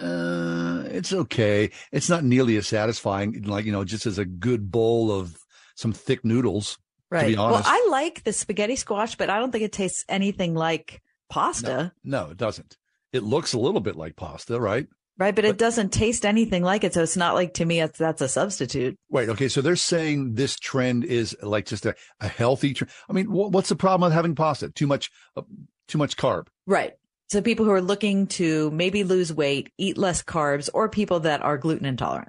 uh, 0.00 0.84
it's 0.86 1.12
okay. 1.12 1.70
It's 1.92 2.08
not 2.08 2.24
nearly 2.24 2.56
as 2.56 2.66
satisfying, 2.66 3.42
like, 3.42 3.64
you 3.64 3.72
know, 3.72 3.84
just 3.84 4.06
as 4.06 4.18
a 4.18 4.24
good 4.24 4.70
bowl 4.70 5.10
of 5.12 5.36
some 5.76 5.92
thick 5.92 6.24
noodles. 6.24 6.74
To 6.74 6.80
Right. 7.10 7.36
Well. 7.36 7.62
I 7.64 7.86
like 7.90 8.24
the 8.24 8.32
spaghetti 8.32 8.74
squash, 8.74 9.14
but 9.14 9.30
I 9.30 9.38
don't 9.38 9.52
think 9.52 9.62
it 9.62 9.72
tastes 9.72 10.04
anything 10.08 10.54
like 10.54 11.00
pasta. 11.30 11.92
no, 12.02 12.30
it 12.30 12.36
doesn't. 12.36 12.76
It 13.12 13.22
looks 13.22 13.52
a 13.52 13.58
little 13.58 13.80
bit 13.80 13.94
like 13.94 14.16
pasta, 14.16 14.58
right? 14.60 14.88
Right. 15.16 15.34
But, 15.34 15.44
it 15.44 15.58
doesn't 15.58 15.92
taste 15.92 16.26
anything 16.26 16.64
like 16.64 16.82
it. 16.82 16.92
So 16.92 17.04
it's 17.04 17.16
not 17.16 17.34
like 17.34 17.54
to 17.54 17.64
me, 17.64 17.80
that's 17.80 18.20
a 18.20 18.28
substitute. 18.28 18.98
Wait, 19.10 19.28
okay. 19.28 19.46
So 19.46 19.60
they're 19.60 19.76
saying 19.76 20.34
this 20.34 20.56
trend 20.56 21.04
is 21.04 21.36
like 21.40 21.66
just 21.66 21.86
a, 21.86 21.94
a 22.20 22.26
healthy 22.26 22.74
trend. 22.74 22.90
I 23.08 23.12
mean, 23.12 23.26
wh- 23.26 23.52
what's 23.52 23.68
the 23.68 23.76
problem 23.76 24.08
with 24.08 24.14
having 24.14 24.34
pasta? 24.34 24.70
Too 24.70 24.88
much, 24.88 25.10
uh, 25.36 25.42
too 25.86 25.98
much 25.98 26.16
carb. 26.16 26.48
Right. 26.66 26.94
So 27.34 27.42
people 27.42 27.64
who 27.64 27.72
are 27.72 27.82
looking 27.82 28.28
to 28.28 28.70
maybe 28.70 29.02
lose 29.02 29.32
weight, 29.32 29.72
eat 29.76 29.98
less 29.98 30.22
carbs, 30.22 30.70
or 30.72 30.88
people 30.88 31.18
that 31.18 31.42
are 31.42 31.58
gluten 31.58 31.84
intolerant. 31.84 32.28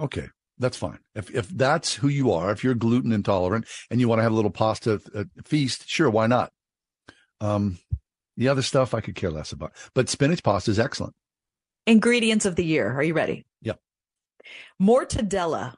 Okay, 0.00 0.26
that's 0.58 0.76
fine. 0.76 0.98
If 1.14 1.32
if 1.32 1.48
that's 1.48 1.94
who 1.94 2.08
you 2.08 2.32
are, 2.32 2.50
if 2.50 2.64
you're 2.64 2.74
gluten 2.74 3.12
intolerant 3.12 3.68
and 3.88 4.00
you 4.00 4.08
want 4.08 4.18
to 4.18 4.24
have 4.24 4.32
a 4.32 4.34
little 4.34 4.50
pasta 4.50 5.00
uh, 5.14 5.22
feast, 5.44 5.88
sure, 5.88 6.10
why 6.10 6.26
not? 6.26 6.50
Um, 7.40 7.78
the 8.36 8.48
other 8.48 8.62
stuff 8.62 8.94
I 8.94 9.00
could 9.00 9.14
care 9.14 9.30
less 9.30 9.52
about, 9.52 9.74
but 9.94 10.08
spinach 10.08 10.42
pasta 10.42 10.72
is 10.72 10.80
excellent. 10.80 11.14
Ingredients 11.86 12.46
of 12.46 12.56
the 12.56 12.64
year. 12.64 12.92
Are 12.92 13.04
you 13.04 13.14
ready? 13.14 13.46
Yep. 13.62 13.78
Mortadella 14.82 15.74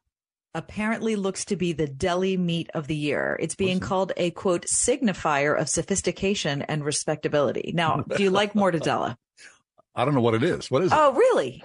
apparently 0.54 1.16
looks 1.16 1.44
to 1.46 1.56
be 1.56 1.72
the 1.72 1.86
deli 1.86 2.36
meat 2.36 2.70
of 2.74 2.86
the 2.86 2.96
year. 2.96 3.36
It's 3.40 3.54
being 3.54 3.80
called 3.80 4.12
a 4.16 4.30
quote 4.30 4.66
signifier 4.66 5.58
of 5.58 5.68
sophistication 5.68 6.62
and 6.62 6.84
respectability. 6.84 7.72
Now, 7.74 8.02
do 8.02 8.22
you 8.22 8.30
like 8.30 8.52
mortadella? 8.54 9.16
I 9.94 10.04
don't 10.04 10.14
know 10.14 10.20
what 10.20 10.34
it 10.34 10.42
is. 10.42 10.70
What 10.70 10.82
is 10.82 10.92
it? 10.92 10.98
Oh, 10.98 11.12
really? 11.12 11.64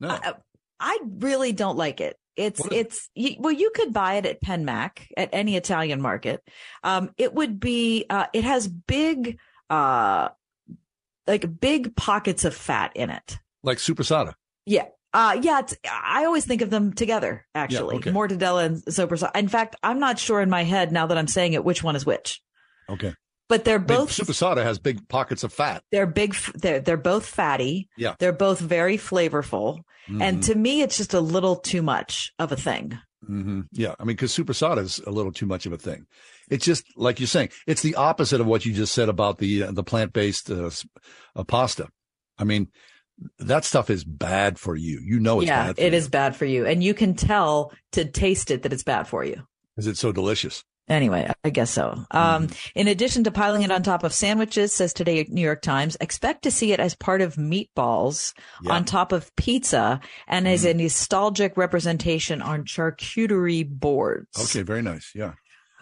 No. 0.00 0.08
I, 0.08 0.34
I 0.78 0.98
really 1.04 1.52
don't 1.52 1.76
like 1.76 2.00
it. 2.00 2.18
It's 2.36 2.60
is 2.66 3.08
it's 3.16 3.38
well, 3.38 3.52
you 3.52 3.70
could 3.74 3.94
buy 3.94 4.14
it 4.14 4.26
at 4.26 4.42
Penn 4.42 4.66
Mac 4.66 5.08
at 5.16 5.30
any 5.32 5.56
Italian 5.56 6.02
market. 6.02 6.46
Um, 6.84 7.10
it 7.16 7.32
would 7.32 7.58
be 7.58 8.04
uh, 8.10 8.26
it 8.34 8.44
has 8.44 8.68
big 8.68 9.38
uh, 9.70 10.28
like 11.26 11.60
big 11.60 11.96
pockets 11.96 12.44
of 12.44 12.54
fat 12.54 12.92
in 12.94 13.08
it. 13.08 13.38
Like 13.62 13.78
supersada. 13.78 14.34
Yeah. 14.66 14.86
Uh, 15.16 15.38
yeah, 15.40 15.60
it's, 15.60 15.74
I 15.90 16.26
always 16.26 16.44
think 16.44 16.60
of 16.60 16.68
them 16.68 16.92
together, 16.92 17.46
actually. 17.54 17.96
okay. 17.96 18.10
Mortadella 18.10 18.66
and 18.66 18.94
Super. 18.94 19.16
In 19.34 19.48
fact, 19.48 19.74
I'm 19.82 19.98
not 19.98 20.18
sure 20.18 20.42
in 20.42 20.50
my 20.50 20.62
head 20.64 20.92
now 20.92 21.06
that 21.06 21.16
I'm 21.16 21.26
saying 21.26 21.54
it 21.54 21.64
which 21.64 21.82
one 21.82 21.96
is 21.96 22.04
which. 22.04 22.42
Okay. 22.90 23.14
But 23.48 23.64
they're 23.64 23.76
I 23.76 23.78
mean, 23.78 23.86
both 23.86 24.10
supersada 24.10 24.62
has 24.62 24.78
big 24.78 25.08
pockets 25.08 25.42
of 25.44 25.52
fat. 25.52 25.82
they're 25.90 26.06
big. 26.06 26.34
They're 26.54 26.80
they're 26.80 26.96
both 26.98 27.24
fatty. 27.26 27.88
Yeah. 27.96 28.14
They're 28.18 28.32
both 28.32 28.58
very 28.60 28.98
flavorful. 28.98 29.80
And 30.08 30.38
Mhm. 30.38 30.46
to 30.46 30.54
me, 30.54 30.82
it's 30.82 30.96
just 30.98 31.14
a 31.14 31.20
little 31.20 31.56
too 31.56 31.80
much 31.82 32.32
of 32.38 32.52
a 32.52 32.56
thing. 32.56 32.98
hmm 33.26 33.62
Yeah, 33.72 33.94
I 33.98 34.04
mean, 34.04 34.16
because 34.16 34.36
supersada 34.36 34.78
is 34.82 34.98
a 35.06 35.10
little 35.10 35.32
too 35.32 35.46
much 35.46 35.64
of 35.66 35.72
a 35.72 35.78
thing. 35.78 36.06
It's 36.50 36.64
just 36.66 36.84
like 36.96 37.18
you're 37.20 37.26
saying. 37.26 37.48
It's 37.66 37.82
the 37.82 37.94
opposite 37.94 38.40
of 38.40 38.46
what 38.46 38.66
you 38.66 38.72
just 38.74 38.92
said 38.94 39.08
about 39.08 39.38
the 39.38 39.62
uh, 39.64 39.72
the 39.72 39.82
plant 39.82 40.12
based 40.12 40.50
uh, 40.50 40.70
uh, 41.34 41.44
pasta. 41.44 41.88
I 42.38 42.44
mean, 42.44 42.68
that 43.38 43.64
stuff 43.64 43.90
is 43.90 44.04
bad 44.04 44.58
for 44.58 44.76
you. 44.76 45.00
You 45.02 45.20
know 45.20 45.40
it's 45.40 45.48
yeah, 45.48 45.66
bad. 45.68 45.76
For 45.76 45.82
it 45.82 45.92
you 45.92 45.98
is 45.98 46.08
bad 46.08 46.36
for 46.36 46.44
you, 46.44 46.66
and 46.66 46.82
you 46.82 46.94
can 46.94 47.14
tell 47.14 47.72
to 47.92 48.04
taste 48.04 48.50
it 48.50 48.62
that 48.62 48.72
it's 48.72 48.82
bad 48.84 49.08
for 49.08 49.24
you. 49.24 49.46
Is 49.76 49.86
it 49.86 49.96
so 49.96 50.12
delicious. 50.12 50.62
Anyway, 50.88 51.28
I 51.42 51.50
guess 51.50 51.72
so. 51.72 52.04
Um, 52.12 52.46
in 52.76 52.86
addition 52.86 53.24
to 53.24 53.32
piling 53.32 53.62
it 53.62 53.72
on 53.72 53.82
top 53.82 54.04
of 54.04 54.12
sandwiches, 54.12 54.72
says 54.72 54.92
today 54.92 55.26
New 55.28 55.40
York 55.40 55.60
Times, 55.60 55.96
expect 56.00 56.42
to 56.42 56.50
see 56.52 56.72
it 56.72 56.78
as 56.78 56.94
part 56.94 57.20
of 57.22 57.34
meatballs 57.34 58.32
Yeah. 58.62 58.74
on 58.74 58.84
top 58.84 59.10
of 59.10 59.34
pizza 59.34 59.98
and 60.28 60.46
as 60.46 60.64
a 60.64 60.74
nostalgic 60.74 61.56
representation 61.56 62.40
on 62.40 62.64
charcuterie 62.66 63.68
boards. 63.68 64.28
Okay, 64.38 64.62
very 64.62 64.80
nice. 64.82 65.10
Yeah. 65.12 65.32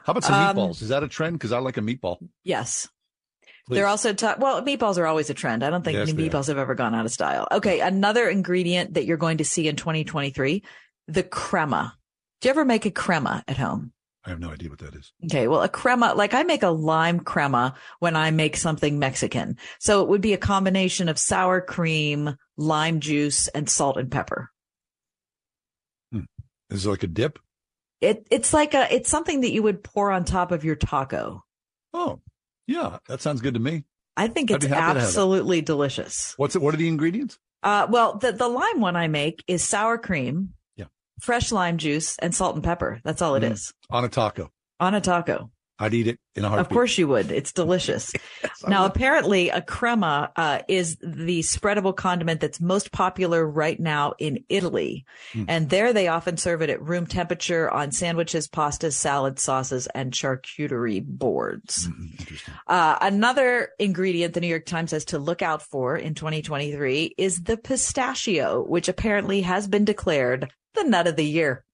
How 0.07 0.13
about 0.13 0.25
some 0.25 0.35
Um, 0.35 0.57
meatballs? 0.57 0.81
Is 0.81 0.89
that 0.89 1.03
a 1.03 1.09
trend? 1.09 1.35
Because 1.39 1.53
I 1.53 1.59
like 1.59 1.77
a 1.77 1.83
meatball. 1.83 2.17
Yes. 2.43 2.89
Please. 3.67 3.77
They're 3.77 3.87
also 3.87 4.13
ta- 4.13 4.37
well, 4.39 4.63
meatballs 4.63 4.99
are 4.99 5.07
always 5.07 5.31
a 5.31 5.35
trend. 5.35 5.65
I 5.65 5.71
don't 5.71 5.83
think 5.83 5.97
Yes, 5.97 6.11
any 6.11 6.29
meatballs 6.29 6.49
have 6.49 6.59
ever 6.59 6.75
gone 6.75 6.95
out 6.95 7.07
of 7.07 7.13
style. 7.13 7.49
Okay, 7.51 7.81
another 7.81 8.29
ingredient 8.29 8.95
that 8.95 9.07
you're 9.07 9.17
going 9.17 9.39
to 9.39 9.45
see 9.45 9.69
in 9.69 9.77
2023, 9.77 10.63
the 11.09 11.23
crema. 11.23 11.97
Do 12.41 12.49
you 12.49 12.51
ever 12.51 12.65
make 12.67 12.85
a 12.85 12.91
crema 12.91 13.43
at 13.49 13.57
home? 13.57 13.93
I 14.27 14.31
have 14.31 14.41
no 14.41 14.51
idea 14.51 14.71
what 14.71 14.79
that 14.81 14.95
is. 14.95 15.13
Okay, 15.27 15.49
well, 15.49 15.63
a 15.63 15.69
crema, 15.69 16.15
like 16.15 16.35
I 16.35 16.43
make 16.43 16.63
a 16.63 16.69
lime 16.69 17.21
crema 17.21 17.75
when 18.01 18.17
I 18.17 18.31
make 18.31 18.57
something 18.57 18.99
Mexican. 18.99 19.59
So 19.81 20.03
it 20.03 20.09
would 20.09 20.23
be 20.23 20.33
a 20.33 20.39
combination 20.39 21.09
of 21.09 21.19
sour 21.19 21.61
cream, 21.61 22.37
lime 22.57 23.01
juice, 23.01 23.49
and 23.49 23.69
salt 23.69 23.97
and 23.97 24.11
pepper. 24.11 24.51
Hmm. 26.13 26.25
Is 26.71 26.87
it 26.87 26.91
like 26.91 27.03
a 27.03 27.07
dip? 27.07 27.39
It 28.01 28.27
it's 28.31 28.53
like 28.53 28.75
a 28.75 28.93
it's 28.95 29.11
something 29.11 29.43
that 29.43 29.53
you 29.53 29.63
would 29.63 29.83
pour 29.83 30.11
on 30.11 30.25
top 30.25 30.53
of 30.53 30.65
your 30.65 30.77
taco. 30.77 31.45
Oh, 31.93 32.21
yeah, 32.67 32.99
that 33.09 33.21
sounds 33.21 33.41
good 33.41 33.55
to 33.55 33.61
me. 33.61 33.85
I 34.17 34.29
think 34.29 34.51
I'd 34.51 34.57
it's 34.57 34.67
be 34.67 34.69
happy 34.71 34.81
to 34.81 34.87
have 34.87 34.97
it. 34.97 35.01
absolutely 35.01 35.61
delicious. 35.61 36.35
What's 36.37 36.55
it? 36.57 36.63
What 36.63 36.73
are 36.75 36.77
the 36.77 36.89
ingredients? 36.89 37.39
Uh, 37.63 37.87
well, 37.91 38.17
the 38.19 38.33
the 38.33 38.49
lime 38.49 38.81
one 38.81 38.95
I 38.97 39.09
make 39.09 39.43
is 39.49 39.65
sour 39.65 39.99
cream, 39.99 40.55
Yeah. 40.77 40.85
fresh 41.21 41.51
lime 41.51 41.79
juice, 41.79 42.17
and 42.19 42.35
salt 42.35 42.55
and 42.55 42.63
pepper. 42.65 43.01
That's 43.05 43.23
all 43.23 43.35
it 43.35 43.43
is 43.45 43.73
Mm. 43.91 43.97
On 43.97 44.05
a 44.05 44.09
taco. 44.09 44.51
on 44.81 44.95
a 44.95 45.01
taco. 45.01 45.51
I'd 45.79 45.93
eat 45.93 46.07
it 46.07 46.19
in 46.37 46.45
a 46.45 46.49
heartbeat. 46.49 46.67
Of 46.71 46.73
course 46.73 46.99
you 46.99 47.09
would. 47.09 47.33
It's 47.33 47.53
delicious. 47.63 48.13
now, 48.69 48.87
apparently, 48.87 49.49
a 49.49 49.61
crema 49.61 50.31
uh, 50.37 50.61
is 50.69 50.97
the 51.01 51.41
spreadable 51.41 51.97
condiment 51.97 52.41
that's 52.41 52.61
most 52.61 52.93
popular 52.93 53.45
right 53.45 53.79
now 53.81 54.15
in 54.19 54.45
Italy. 54.49 55.05
Hmm. 55.33 55.45
And 55.49 55.71
there 55.71 55.93
they 55.93 56.07
often 56.09 56.37
serve 56.37 56.63
it 56.63 56.71
at 56.71 56.81
room 56.81 57.07
temperature 57.07 57.69
on 57.71 57.91
sandwiches, 57.91 58.47
pastas, 58.47 58.93
salads, 58.95 59.43
sauces, 59.43 59.89
and 59.89 60.13
charcuterie 60.13 61.05
boards. 61.05 61.87
Hmm, 61.87 62.07
Uh, 62.69 62.99
another 63.01 63.71
ingredient 63.79 64.35
the 64.35 64.41
New 64.41 64.47
York 64.47 64.67
Times 64.67 64.91
says 64.91 65.05
to 65.07 65.19
look 65.19 65.43
out 65.43 65.63
for 65.63 65.97
in 65.97 66.15
2023 66.15 67.15
is 67.19 67.43
the 67.43 67.57
pistachio, 67.57 68.63
which 68.63 68.89
apparently 68.89 69.41
has 69.43 69.67
been 69.67 69.85
declared 69.85 70.51
the 70.75 70.85
nut 70.85 71.07
of 71.07 71.17
the 71.17 71.25
year. 71.25 71.65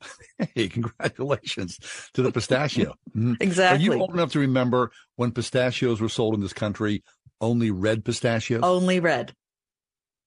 Hey, 0.54 0.68
congratulations 0.68 1.78
to 2.14 2.22
the 2.22 2.32
pistachio. 2.32 2.94
Exactly. 3.40 3.78
Are 3.78 3.94
you 3.94 4.00
old 4.00 4.12
enough 4.12 4.32
to 4.32 4.40
remember 4.40 4.90
when 5.16 5.30
pistachios 5.30 6.00
were 6.00 6.08
sold 6.08 6.34
in 6.34 6.40
this 6.40 6.52
country? 6.52 7.02
Only 7.40 7.70
red 7.70 8.04
pistachios. 8.04 8.62
Only 8.62 9.00
red. 9.00 9.32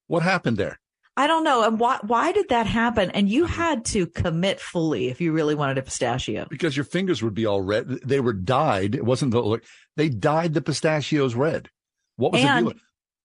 What 0.08 0.24
happened 0.24 0.58
there? 0.58 0.80
I 1.18 1.26
don't 1.26 1.44
know. 1.44 1.64
And 1.64 1.80
why, 1.80 1.98
why 2.04 2.32
did 2.32 2.50
that 2.50 2.68
happen? 2.68 3.10
And 3.12 3.28
you 3.28 3.46
had 3.46 3.86
to 3.86 4.06
commit 4.06 4.60
fully 4.60 5.08
if 5.08 5.20
you 5.20 5.32
really 5.34 5.56
wanted 5.56 5.80
a 5.80 5.82
pistachio. 5.82 6.46
Because 6.48 6.78
your 6.78 6.84
fingers 6.84 7.24
would 7.24 7.34
be 7.34 7.48
all 7.48 7.62
red. 7.62 7.88
They 8.06 8.20
were 8.20 8.34
dyed. 8.34 8.94
It 8.94 9.04
wasn't 9.04 9.32
the. 9.32 9.42
Look 9.42 9.64
they 9.96 10.10
dyed 10.10 10.54
the 10.54 10.62
pistachios 10.62 11.34
red. 11.34 11.70
What 12.18 12.34
was 12.34 12.42
the 12.42 12.48
and 12.48 12.68
deal? 12.68 12.76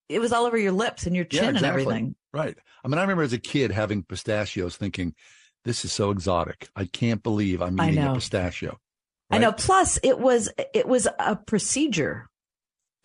it 0.08 0.20
was 0.20 0.32
all 0.32 0.46
over 0.46 0.56
your 0.56 0.72
lips 0.72 1.06
and 1.06 1.14
your 1.14 1.26
Yeah, 1.30 1.40
chin 1.40 1.56
and 1.56 1.66
everything. 1.66 2.14
Right. 2.32 2.56
I 2.82 2.88
mean, 2.88 2.98
I 2.98 3.02
remember 3.02 3.24
as 3.24 3.34
a 3.34 3.38
kid 3.38 3.70
having 3.70 4.02
pistachios, 4.02 4.76
thinking, 4.76 5.14
"This 5.64 5.84
is 5.84 5.92
so 5.92 6.10
exotic. 6.10 6.68
I 6.76 6.84
can't 6.86 7.22
believe 7.22 7.62
I'm 7.62 7.78
I 7.80 7.90
eating 7.90 8.04
a 8.04 8.14
pistachio." 8.14 8.78
I 9.30 9.38
know. 9.38 9.52
Plus, 9.52 9.98
it 10.02 10.18
was 10.18 10.50
it 10.74 10.86
was 10.86 11.08
a 11.18 11.36
procedure. 11.36 12.28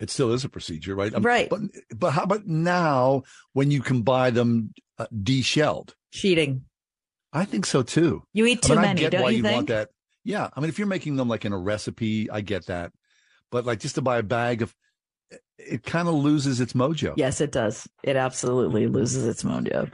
It 0.00 0.10
still 0.10 0.32
is 0.32 0.44
a 0.44 0.48
procedure, 0.48 0.94
right? 0.94 1.12
Um, 1.12 1.22
Right. 1.22 1.48
But 1.50 1.60
but 1.96 2.10
how 2.12 2.22
about 2.22 2.46
now 2.46 3.22
when 3.52 3.70
you 3.70 3.80
can 3.80 4.02
buy 4.02 4.30
them 4.30 4.72
uh, 4.98 5.06
deshelled? 5.22 5.94
Cheating. 6.12 6.64
I 7.32 7.44
think 7.44 7.66
so 7.66 7.82
too. 7.82 8.22
You 8.32 8.46
eat 8.46 8.64
I 8.64 8.68
too 8.68 8.74
mean, 8.74 8.78
I 8.78 8.82
many, 8.88 9.00
get 9.00 9.12
don't 9.12 9.22
why 9.22 9.30
you 9.30 9.38
you 9.38 9.42
think? 9.42 9.54
want 9.54 9.68
that. 9.68 9.90
Yeah, 10.24 10.48
I 10.54 10.60
mean, 10.60 10.68
if 10.68 10.78
you're 10.78 10.86
making 10.88 11.16
them 11.16 11.28
like 11.28 11.44
in 11.44 11.52
a 11.52 11.58
recipe, 11.58 12.30
I 12.30 12.42
get 12.42 12.66
that, 12.66 12.92
but 13.50 13.64
like 13.64 13.80
just 13.80 13.94
to 13.96 14.02
buy 14.02 14.18
a 14.18 14.22
bag 14.22 14.62
of, 14.62 14.74
it 15.58 15.82
kind 15.82 16.06
of 16.08 16.14
loses 16.14 16.60
its 16.60 16.74
mojo. 16.74 17.14
Yes, 17.16 17.40
it 17.40 17.50
does. 17.52 17.88
It 18.02 18.16
absolutely 18.16 18.86
loses 18.86 19.26
its 19.26 19.42
mojo. 19.42 19.90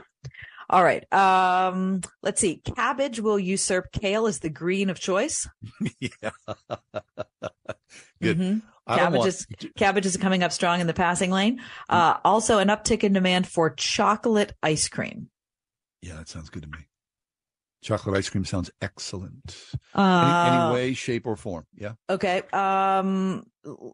All 0.69 0.83
right. 0.83 1.11
Um, 1.13 2.01
let's 2.23 2.41
see. 2.41 2.57
Cabbage 2.75 3.19
will 3.19 3.37
usurp 3.39 3.91
kale 3.91 4.27
as 4.27 4.39
the 4.39 4.49
green 4.49 4.89
of 4.89 4.99
choice. 4.99 5.47
yeah. 5.99 6.31
Good. 8.21 8.37
Mhm. 8.39 8.61
Don't 8.87 8.97
Cabbage 8.97 9.17
want- 9.19 9.27
is 9.29 9.47
cabbage 9.77 10.05
is 10.05 10.17
coming 10.17 10.43
up 10.43 10.51
strong 10.51 10.79
in 10.79 10.87
the 10.87 10.93
passing 10.93 11.31
lane. 11.31 11.59
Uh, 11.89 12.17
also, 12.23 12.59
an 12.59 12.67
uptick 12.67 13.03
in 13.03 13.13
demand 13.13 13.47
for 13.47 13.69
chocolate 13.71 14.53
ice 14.61 14.87
cream. 14.87 15.29
Yeah, 16.01 16.15
that 16.17 16.29
sounds 16.29 16.49
good 16.49 16.63
to 16.63 16.69
me. 16.69 16.85
Chocolate 17.85 18.17
ice 18.17 18.29
cream 18.29 18.45
sounds 18.45 18.71
excellent. 18.81 19.55
Uh, 19.93 20.47
any, 20.49 20.57
any 20.57 20.73
way, 20.73 20.93
shape, 20.95 21.27
or 21.27 21.35
form. 21.35 21.67
Yeah. 21.77 21.91
Okay. 22.09 22.41
Um. 22.51 23.45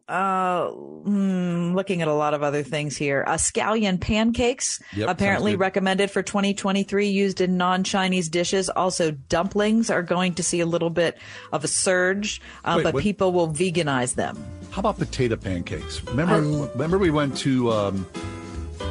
Uh. 0.08 0.68
hmm, 0.70 1.74
looking 1.74 2.00
at 2.00 2.08
a 2.08 2.14
lot 2.14 2.32
of 2.32 2.42
other 2.42 2.62
things 2.62 2.96
here. 2.96 3.22
Uh, 3.26 3.34
scallion 3.34 4.00
pancakes 4.00 4.80
Yep, 4.96 5.10
apparently 5.10 5.56
recommended 5.56 6.10
for 6.10 6.22
2023, 6.22 7.08
used 7.08 7.42
in 7.42 7.58
non-Chinese 7.58 8.30
dishes. 8.30 8.70
Also, 8.70 9.10
dumplings 9.10 9.90
are 9.90 10.02
going 10.02 10.32
to 10.36 10.42
see 10.42 10.60
a 10.60 10.66
little 10.66 10.88
bit 10.90 11.18
of 11.52 11.62
a 11.62 11.68
surge, 11.68 12.40
uh, 12.64 12.76
Wait, 12.78 12.84
but 12.84 12.94
what- 12.94 13.02
people 13.02 13.30
will 13.30 13.48
veganize 13.52 14.14
them. 14.14 14.42
How 14.70 14.80
about 14.80 14.98
potato 14.98 15.36
pancakes? 15.36 16.02
Remember, 16.04 16.40
remember 16.72 16.96
we 16.96 17.10
went 17.10 17.36
to 17.38 17.70
um, 17.70 18.04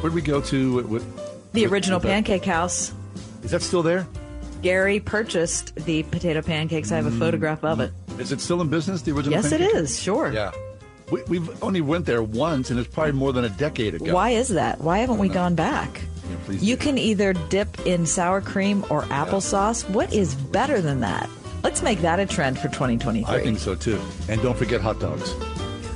where 0.00 0.10
did 0.10 0.14
we 0.14 0.22
go 0.22 0.40
to? 0.42 0.84
With, 0.84 1.52
The 1.54 1.66
original 1.66 1.98
with 1.98 2.04
that- 2.04 2.08
Pancake 2.10 2.44
House. 2.44 2.92
Is 3.42 3.50
that 3.50 3.62
still 3.62 3.82
there? 3.82 4.06
Gary 4.62 5.00
purchased 5.00 5.74
the 5.76 6.02
potato 6.04 6.40
pancakes. 6.42 6.92
I 6.92 6.96
have 6.96 7.06
a 7.06 7.10
photograph 7.10 7.64
of 7.64 7.80
it. 7.80 7.92
Is 8.18 8.32
it 8.32 8.40
still 8.40 8.60
in 8.60 8.68
business? 8.68 9.02
The 9.02 9.12
original? 9.12 9.32
Yes, 9.32 9.52
it 9.52 9.60
pancake? 9.60 9.74
is. 9.76 9.98
Sure. 10.00 10.32
Yeah. 10.32 10.52
We, 11.10 11.22
we've 11.24 11.62
only 11.62 11.80
went 11.80 12.06
there 12.06 12.22
once, 12.22 12.70
and 12.70 12.78
it's 12.78 12.88
probably 12.88 13.12
more 13.12 13.32
than 13.32 13.44
a 13.44 13.50
decade 13.50 13.94
ago. 13.94 14.14
Why 14.14 14.30
is 14.30 14.48
that? 14.48 14.80
Why 14.80 14.98
haven't 14.98 15.18
we 15.18 15.28
gone 15.28 15.54
back? 15.54 16.00
Yeah, 16.30 16.36
please 16.44 16.62
You 16.62 16.76
can 16.76 16.96
either 16.96 17.32
dip 17.34 17.86
in 17.86 18.06
sour 18.06 18.40
cream 18.40 18.84
or 18.88 19.02
applesauce. 19.04 19.88
What 19.90 20.12
is 20.14 20.34
better 20.34 20.80
than 20.80 21.00
that? 21.00 21.28
Let's 21.62 21.82
make 21.82 22.00
that 22.00 22.18
a 22.18 22.26
trend 22.26 22.58
for 22.58 22.68
2023. 22.68 23.32
I 23.34 23.40
think 23.42 23.58
so 23.58 23.74
too. 23.74 24.00
And 24.28 24.40
don't 24.42 24.56
forget 24.56 24.80
hot 24.80 25.00
dogs. 25.00 25.34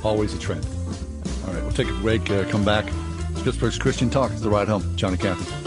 Always 0.03 0.33
a 0.33 0.39
trend. 0.39 0.65
All 1.47 1.53
right, 1.53 1.63
we'll 1.63 1.71
take 1.71 1.89
a 1.89 1.93
break. 1.93 2.29
Uh, 2.29 2.43
come 2.49 2.63
back. 2.63 2.85
It's 3.31 3.41
Pittsburgh's 3.41 3.77
Christian 3.77 4.09
Talk. 4.09 4.31
It's 4.31 4.41
the 4.41 4.49
ride 4.49 4.67
home. 4.67 4.95
Johnny 4.95 5.17
Cathy. 5.17 5.66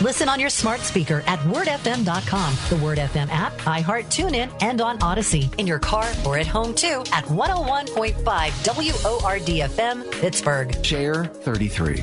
Listen 0.00 0.30
on 0.30 0.40
your 0.40 0.48
smart 0.48 0.80
speaker 0.80 1.22
at 1.26 1.38
wordfm.com, 1.40 2.54
the 2.70 2.82
Word 2.82 2.96
FM 2.96 3.28
app, 3.30 3.52
iHeart 3.58 4.06
TuneIn, 4.06 4.50
and 4.62 4.80
on 4.80 5.02
Odyssey. 5.02 5.50
In 5.58 5.66
your 5.66 5.78
car 5.78 6.10
or 6.24 6.38
at 6.38 6.46
home 6.46 6.74
too 6.74 7.04
at 7.12 7.24
101.5 7.26 8.14
WORDFM, 8.24 10.10
Pittsburgh. 10.12 10.84
Share 10.84 11.26
33. 11.26 11.96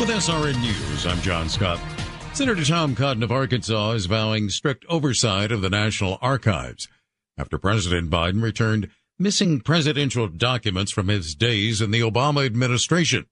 With 0.00 0.08
SRN 0.08 0.60
News, 0.60 1.06
I'm 1.06 1.20
John 1.20 1.48
Scott. 1.48 1.78
Senator 2.32 2.64
Tom 2.64 2.96
Cotton 2.96 3.22
of 3.22 3.30
Arkansas 3.30 3.92
is 3.92 4.06
vowing 4.06 4.48
strict 4.48 4.84
oversight 4.88 5.52
of 5.52 5.60
the 5.60 5.70
National 5.70 6.18
Archives 6.20 6.88
after 7.38 7.58
President 7.58 8.10
Biden 8.10 8.42
returned 8.42 8.90
missing 9.20 9.60
presidential 9.60 10.26
documents 10.26 10.90
from 10.90 11.06
his 11.06 11.36
days 11.36 11.80
in 11.80 11.92
the 11.92 12.00
Obama 12.00 12.44
administration. 12.44 13.26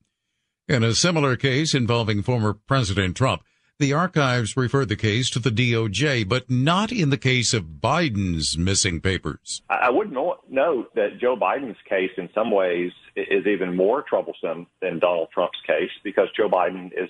In 0.69 0.83
a 0.83 0.93
similar 0.93 1.35
case 1.35 1.73
involving 1.73 2.21
former 2.21 2.53
President 2.53 3.17
Trump, 3.17 3.41
the 3.79 3.91
archives 3.91 4.55
referred 4.55 4.89
the 4.89 4.95
case 4.95 5.27
to 5.31 5.39
the 5.39 5.49
DOJ, 5.49 6.29
but 6.29 6.47
not 6.47 6.91
in 6.91 7.09
the 7.09 7.17
case 7.17 7.55
of 7.55 7.81
Biden's 7.81 8.55
missing 8.55 9.01
papers. 9.01 9.63
I 9.67 9.89
would 9.89 10.11
note 10.11 10.93
that 10.93 11.17
Joe 11.19 11.35
Biden's 11.35 11.79
case, 11.89 12.11
in 12.17 12.29
some 12.35 12.51
ways, 12.51 12.91
is 13.15 13.47
even 13.47 13.75
more 13.75 14.03
troublesome 14.03 14.67
than 14.79 14.99
Donald 14.99 15.29
Trump's 15.33 15.57
case 15.65 15.89
because 16.03 16.27
Joe 16.37 16.47
Biden 16.47 16.91
is 16.95 17.09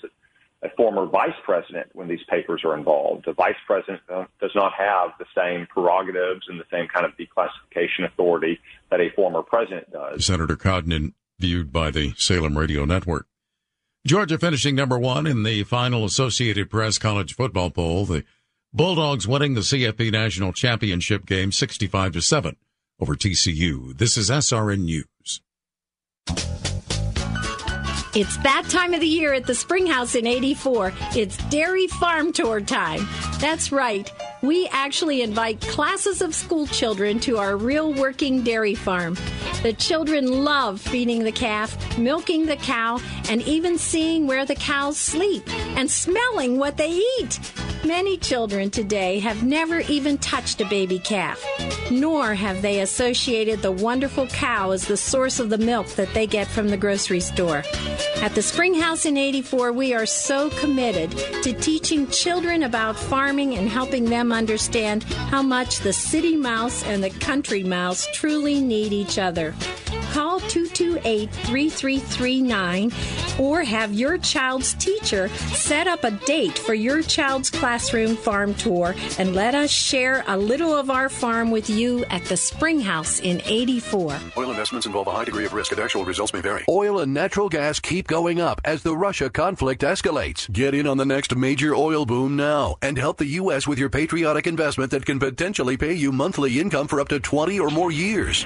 a 0.63 0.69
former 0.77 1.05
vice 1.05 1.35
president 1.43 1.87
when 1.91 2.07
these 2.07 2.23
papers 2.29 2.61
are 2.63 2.77
involved. 2.77 3.25
The 3.25 3.33
vice 3.33 3.59
president 3.67 3.99
uh, 4.09 4.23
does 4.39 4.51
not 4.55 4.71
have 4.77 5.09
the 5.19 5.25
same 5.35 5.67
prerogatives 5.67 6.45
and 6.47 6.57
the 6.57 6.65
same 6.71 6.87
kind 6.87 7.05
of 7.05 7.11
declassification 7.17 8.05
authority 8.05 8.57
that 8.89 9.01
a 9.01 9.09
former 9.17 9.43
president 9.43 9.91
does. 9.91 10.25
Senator 10.25 10.55
Cotton 10.55 11.13
viewed 11.39 11.73
by 11.73 11.91
the 11.91 12.13
Salem 12.15 12.57
Radio 12.57 12.85
Network. 12.85 13.25
Georgia 14.07 14.39
finishing 14.39 14.75
number 14.75 14.97
one 14.97 15.27
in 15.27 15.43
the 15.43 15.63
final 15.65 16.05
Associated 16.05 16.69
Press 16.69 16.97
college 16.97 17.35
football 17.35 17.69
poll. 17.69 18.05
The 18.05 18.23
Bulldogs 18.71 19.27
winning 19.27 19.55
the 19.55 19.61
CFP 19.61 20.11
national 20.11 20.53
championship 20.53 21.25
game 21.25 21.51
65 21.51 22.13
to 22.13 22.21
7 22.21 22.55
over 23.01 23.15
TCU. 23.15 23.97
This 23.97 24.15
is 24.15 24.29
SRN 24.29 24.85
News. 24.85 25.41
It's 28.15 28.37
that 28.37 28.65
time 28.69 28.93
of 28.93 29.01
the 29.01 29.07
year 29.07 29.33
at 29.33 29.45
the 29.45 29.53
Springhouse 29.53 30.15
in 30.15 30.25
84. 30.25 30.93
It's 31.15 31.37
Dairy 31.49 31.87
Farm 31.87 32.31
Tour 32.31 32.61
time. 32.61 33.05
That's 33.39 33.71
right. 33.71 34.09
We 34.41 34.69
actually 34.71 35.21
invite 35.21 35.59
classes 35.59 36.21
of 36.21 36.33
school 36.33 36.65
children 36.67 37.19
to 37.21 37.37
our 37.37 37.57
real 37.57 37.93
working 37.93 38.41
dairy 38.41 38.73
farm. 38.73 39.17
The 39.63 39.73
children 39.73 40.45
love 40.45 40.79
feeding 40.79 41.25
the 41.25 41.33
calf, 41.33 41.97
milking 41.97 42.45
the 42.45 42.55
cow, 42.55 43.01
and 43.29 43.41
even 43.41 43.77
seeing 43.77 44.27
where 44.27 44.45
the 44.45 44.55
cows 44.55 44.97
sleep 44.97 45.43
and 45.75 45.91
smelling 45.91 46.57
what 46.57 46.77
they 46.77 47.01
eat. 47.19 47.39
Many 47.85 48.17
children 48.17 48.69
today 48.69 49.19
have 49.19 49.43
never 49.43 49.79
even 49.81 50.17
touched 50.17 50.61
a 50.61 50.65
baby 50.65 50.99
calf, 50.99 51.43
nor 51.91 52.33
have 52.33 52.61
they 52.61 52.81
associated 52.81 53.61
the 53.61 53.71
wonderful 53.71 54.27
cow 54.27 54.71
as 54.71 54.85
the 54.85 54.97
source 54.97 55.39
of 55.39 55.49
the 55.49 55.57
milk 55.57 55.87
that 55.95 56.13
they 56.13 56.27
get 56.27 56.47
from 56.47 56.69
the 56.69 56.77
grocery 56.77 57.21
store. 57.21 57.63
At 58.21 58.35
the 58.35 58.41
Springhouse 58.41 59.05
in 59.05 59.15
84, 59.15 59.71
we 59.71 59.93
are 59.93 60.05
so 60.05 60.49
committed 60.49 61.11
to 61.43 61.53
teaching 61.53 62.07
children 62.07 62.63
about 62.63 62.97
farming 62.97 63.55
and 63.55 63.69
helping 63.69 64.05
them 64.05 64.28
understand 64.31 65.03
how 65.03 65.41
much 65.41 65.79
the 65.79 65.93
city 65.93 66.35
mouse 66.35 66.83
and 66.83 67.03
the 67.03 67.09
country 67.09 67.63
mouse 67.63 68.07
truly 68.13 68.59
need 68.61 68.93
each 68.93 69.17
other. 69.17 69.53
Call 70.11 70.39
228 70.39 71.29
3339 71.31 72.91
or 73.39 73.63
have 73.63 73.93
your 73.93 74.17
child's 74.17 74.73
teacher 74.73 75.29
set 75.29 75.87
up 75.87 76.03
a 76.03 76.11
date 76.11 76.57
for 76.57 76.73
your 76.73 77.01
child's 77.01 77.49
classroom 77.49 78.15
farm 78.15 78.53
tour 78.55 78.95
and 79.17 79.35
let 79.35 79.55
us 79.55 79.69
share 79.69 80.23
a 80.27 80.37
little 80.37 80.73
of 80.73 80.89
our 80.89 81.09
farm 81.09 81.51
with 81.51 81.69
you 81.69 82.03
at 82.05 82.23
the 82.25 82.35
Springhouse 82.35 83.19
in 83.21 83.41
84. 83.45 84.17
Oil 84.37 84.49
investments 84.49 84.87
involve 84.87 85.07
a 85.07 85.11
high 85.11 85.25
degree 85.25 85.45
of 85.45 85.53
risk 85.53 85.71
and 85.71 85.79
actual 85.79 86.03
results 86.03 86.33
may 86.33 86.41
vary. 86.41 86.65
Oil 86.67 86.99
and 86.99 87.13
natural 87.13 87.49
gas 87.49 87.79
keep 87.79 88.07
going 88.07 88.41
up 88.41 88.59
as 88.65 88.83
the 88.83 88.95
Russia 88.95 89.29
conflict 89.29 89.81
escalates. 89.81 90.51
Get 90.51 90.73
in 90.73 90.87
on 90.87 90.97
the 90.97 91.05
next 91.05 91.35
major 91.35 91.73
oil 91.75 92.05
boom 92.05 92.35
now 92.35 92.75
and 92.81 92.97
help 92.97 93.17
the 93.17 93.25
U.S. 93.25 93.67
with 93.67 93.79
your 93.79 93.89
patriotic 93.89 94.47
investment 94.47 94.91
that 94.91 95.05
can 95.05 95.19
potentially 95.19 95.77
pay 95.77 95.93
you 95.93 96.11
monthly 96.11 96.59
income 96.59 96.87
for 96.87 96.99
up 96.99 97.09
to 97.09 97.19
20 97.19 97.59
or 97.59 97.69
more 97.69 97.91
years. 97.91 98.45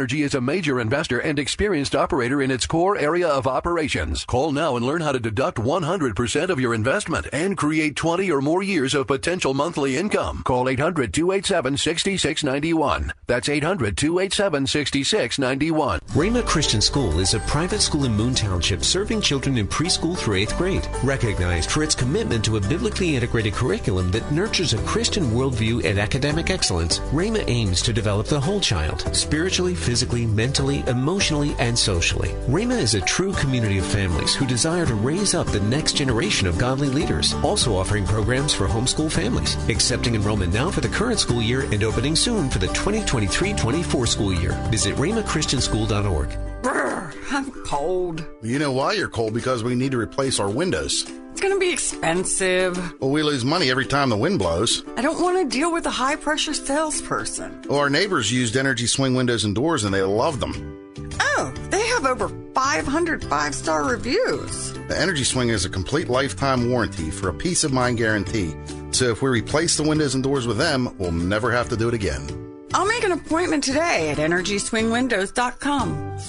Energy 0.01 0.23
is 0.23 0.33
a 0.33 0.41
major 0.41 0.79
investor 0.79 1.19
and 1.19 1.37
experienced 1.37 1.95
operator 1.95 2.41
in 2.41 2.49
its 2.49 2.65
core 2.65 2.97
area 2.97 3.27
of 3.27 3.45
operations. 3.45 4.25
Call 4.25 4.51
now 4.51 4.75
and 4.75 4.83
learn 4.83 5.01
how 5.01 5.11
to 5.11 5.19
deduct 5.19 5.59
100% 5.59 6.49
of 6.49 6.59
your 6.59 6.73
investment 6.73 7.27
and 7.31 7.55
create 7.55 7.95
20 7.95 8.31
or 8.31 8.41
more 8.41 8.63
years 8.63 8.95
of 8.95 9.05
potential 9.05 9.53
monthly 9.53 9.97
income. 9.97 10.41
Call 10.43 10.65
800-287-6691. 10.65 13.11
That's 13.27 13.47
800-287-6691. 13.47 15.99
Rhema 16.13 16.43
Christian 16.47 16.81
School 16.81 17.19
is 17.19 17.35
a 17.35 17.39
private 17.41 17.81
school 17.81 18.05
in 18.05 18.13
Moon 18.13 18.33
Township 18.33 18.83
serving 18.83 19.21
children 19.21 19.59
in 19.59 19.67
preschool 19.67 20.17
through 20.17 20.43
8th 20.43 20.57
grade. 20.57 20.87
Recognized 21.03 21.69
for 21.69 21.83
its 21.83 21.93
commitment 21.93 22.43
to 22.45 22.57
a 22.57 22.61
biblically 22.61 23.15
integrated 23.15 23.53
curriculum 23.53 24.09
that 24.09 24.31
nurtures 24.31 24.73
a 24.73 24.81
Christian 24.81 25.25
worldview 25.25 25.85
and 25.85 25.99
academic 25.99 26.49
excellence, 26.49 26.97
Rhema 27.11 27.47
aims 27.47 27.83
to 27.83 27.93
develop 27.93 28.25
the 28.25 28.39
whole 28.39 28.59
child, 28.59 29.15
spiritually, 29.15 29.75
physically, 29.81 30.25
mentally, 30.25 30.83
emotionally, 30.87 31.55
and 31.59 31.77
socially. 31.77 32.29
Rhema 32.47 32.77
is 32.77 32.93
a 32.93 33.01
true 33.01 33.33
community 33.33 33.77
of 33.79 33.85
families 33.85 34.35
who 34.35 34.45
desire 34.45 34.85
to 34.85 34.95
raise 34.95 35.33
up 35.33 35.47
the 35.47 35.59
next 35.61 35.93
generation 35.93 36.47
of 36.47 36.57
godly 36.57 36.89
leaders, 36.89 37.33
also 37.43 37.75
offering 37.75 38.05
programs 38.05 38.53
for 38.53 38.67
homeschool 38.67 39.11
families, 39.11 39.55
accepting 39.69 40.15
enrollment 40.15 40.53
now 40.53 40.69
for 40.69 40.81
the 40.81 40.89
current 40.89 41.19
school 41.19 41.41
year 41.41 41.61
and 41.71 41.83
opening 41.83 42.15
soon 42.15 42.49
for 42.49 42.59
the 42.59 42.67
2023-24 42.67 44.07
school 44.07 44.33
year. 44.33 44.51
Visit 44.69 44.95
rhemachristianschool.org. 44.95 46.50
Brr, 46.61 47.13
I'm 47.31 47.51
cold. 47.65 48.25
You 48.41 48.59
know 48.59 48.71
why 48.71 48.93
you're 48.93 49.07
cold? 49.09 49.33
Because 49.33 49.63
we 49.63 49.75
need 49.75 49.91
to 49.91 49.99
replace 49.99 50.39
our 50.39 50.49
windows. 50.49 51.05
It's 51.31 51.41
going 51.41 51.53
to 51.53 51.59
be 51.59 51.71
expensive. 51.71 52.77
Well, 52.99 53.09
we 53.09 53.23
lose 53.23 53.45
money 53.45 53.71
every 53.71 53.85
time 53.85 54.09
the 54.09 54.17
wind 54.17 54.37
blows. 54.39 54.83
I 54.97 55.01
don't 55.01 55.21
want 55.21 55.37
to 55.37 55.57
deal 55.57 55.71
with 55.71 55.85
a 55.85 55.89
high 55.91 56.17
pressure 56.17 56.53
salesperson. 56.53 57.63
Well, 57.67 57.79
our 57.79 57.89
neighbors 57.89 58.31
used 58.31 58.57
Energy 58.57 58.85
Swing 58.85 59.15
windows 59.15 59.45
and 59.45 59.55
doors 59.55 59.85
and 59.85 59.93
they 59.93 60.01
love 60.01 60.39
them. 60.39 60.77
Oh, 61.19 61.53
they 61.69 61.85
have 61.87 62.05
over 62.05 62.29
500 62.53 63.23
five 63.25 63.55
star 63.55 63.85
reviews. 63.85 64.73
The 64.87 64.99
Energy 64.99 65.23
Swing 65.23 65.49
is 65.49 65.65
a 65.65 65.69
complete 65.69 66.09
lifetime 66.09 66.69
warranty 66.69 67.09
for 67.09 67.29
a 67.29 67.33
peace 67.33 67.63
of 67.63 67.71
mind 67.71 67.97
guarantee. 67.97 68.53
So 68.91 69.09
if 69.09 69.21
we 69.21 69.29
replace 69.29 69.77
the 69.77 69.83
windows 69.83 70.15
and 70.15 70.23
doors 70.23 70.45
with 70.45 70.57
them, 70.57 70.93
we'll 70.97 71.13
never 71.13 71.49
have 71.51 71.69
to 71.69 71.77
do 71.77 71.87
it 71.87 71.93
again. 71.93 72.27
I'll 72.73 72.87
make 72.87 73.03
an 73.03 73.13
appointment 73.13 73.63
today 73.63 74.11
at 74.11 74.17
EnergySwingWindows.com. 74.17 76.19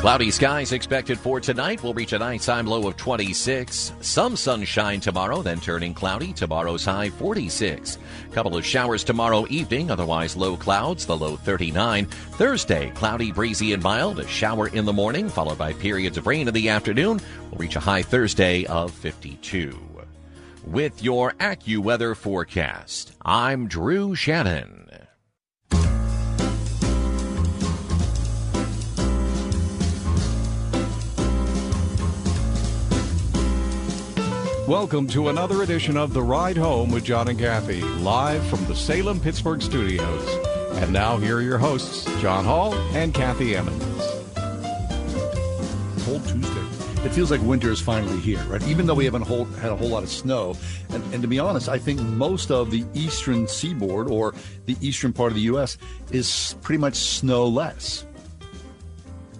Cloudy 0.00 0.30
skies 0.30 0.72
expected 0.72 1.18
for 1.18 1.40
tonight. 1.40 1.82
We'll 1.82 1.94
reach 1.94 2.12
a 2.12 2.18
nighttime 2.18 2.66
low 2.66 2.86
of 2.86 2.96
26. 2.96 3.92
Some 4.00 4.36
sunshine 4.36 5.00
tomorrow, 5.00 5.42
then 5.42 5.58
turning 5.58 5.94
cloudy. 5.94 6.32
Tomorrow's 6.32 6.84
high 6.84 7.10
46. 7.10 7.98
Couple 8.30 8.56
of 8.56 8.64
showers 8.64 9.02
tomorrow 9.02 9.46
evening, 9.48 9.90
otherwise 9.90 10.36
low 10.36 10.56
clouds, 10.56 11.06
the 11.06 11.16
low 11.16 11.34
39. 11.34 12.06
Thursday, 12.06 12.90
cloudy, 12.90 13.32
breezy, 13.32 13.72
and 13.72 13.82
mild. 13.82 14.20
A 14.20 14.28
shower 14.28 14.68
in 14.68 14.84
the 14.84 14.92
morning, 14.92 15.28
followed 15.28 15.58
by 15.58 15.72
periods 15.72 16.18
of 16.18 16.26
rain 16.26 16.46
in 16.46 16.54
the 16.54 16.68
afternoon. 16.68 17.18
We'll 17.50 17.58
reach 17.58 17.76
a 17.76 17.80
high 17.80 18.02
Thursday 18.02 18.64
of 18.66 18.92
52. 18.92 19.76
With 20.66 21.02
your 21.02 21.32
AccuWeather 21.32 22.14
forecast, 22.16 23.12
I'm 23.22 23.66
Drew 23.66 24.14
Shannon. 24.14 24.85
Welcome 34.68 35.06
to 35.08 35.28
another 35.28 35.62
edition 35.62 35.96
of 35.96 36.12
The 36.12 36.22
Ride 36.22 36.56
Home 36.56 36.90
with 36.90 37.04
John 37.04 37.28
and 37.28 37.38
Kathy, 37.38 37.82
live 37.82 38.44
from 38.48 38.64
the 38.64 38.74
Salem 38.74 39.20
Pittsburgh 39.20 39.62
studios. 39.62 40.28
And 40.82 40.92
now, 40.92 41.18
here 41.18 41.36
are 41.36 41.40
your 41.40 41.56
hosts, 41.56 42.04
John 42.20 42.44
Hall 42.44 42.74
and 42.92 43.14
Kathy 43.14 43.54
Emmons. 43.54 43.84
Cold 46.04 46.26
Tuesday. 46.26 47.06
It 47.06 47.10
feels 47.10 47.30
like 47.30 47.40
winter 47.42 47.70
is 47.70 47.80
finally 47.80 48.18
here, 48.18 48.42
right? 48.46 48.60
Even 48.66 48.86
though 48.86 48.94
we 48.94 49.04
haven't 49.04 49.22
whole, 49.22 49.44
had 49.44 49.70
a 49.70 49.76
whole 49.76 49.88
lot 49.88 50.02
of 50.02 50.08
snow. 50.08 50.56
And, 50.88 51.14
and 51.14 51.22
to 51.22 51.28
be 51.28 51.38
honest, 51.38 51.68
I 51.68 51.78
think 51.78 52.00
most 52.00 52.50
of 52.50 52.72
the 52.72 52.84
eastern 52.92 53.46
seaboard 53.46 54.10
or 54.10 54.34
the 54.64 54.76
eastern 54.80 55.12
part 55.12 55.30
of 55.30 55.36
the 55.36 55.42
U.S. 55.42 55.78
is 56.10 56.56
pretty 56.62 56.80
much 56.80 56.96
snowless. 56.96 58.04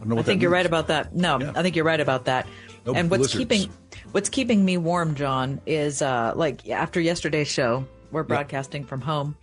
I, 0.09 0.15
I 0.15 0.23
think 0.23 0.41
you're 0.41 0.53
right 0.53 0.67
about 0.67 0.87
that. 0.87 1.17
No, 1.17 1.41
yeah. 1.41 1.53
I 1.57 1.65
think 1.65 1.75
you're 1.75 1.85
right 1.85 2.01
about 2.01 2.27
that. 2.27 2.47
No 2.87 2.95
and 2.95 3.11
what's 3.11 3.35
blizzards. 3.35 3.39
keeping 3.39 3.73
what's 4.13 4.29
keeping 4.29 4.65
me 4.65 4.77
warm, 4.77 5.15
John, 5.15 5.61
is 5.67 6.03
uh, 6.03 6.33
like 6.35 6.69
after 6.69 7.01
yesterday's 7.01 7.49
show, 7.49 7.87
we're 8.11 8.23
broadcasting 8.23 8.85
from 8.85 9.01
home. 9.01 9.37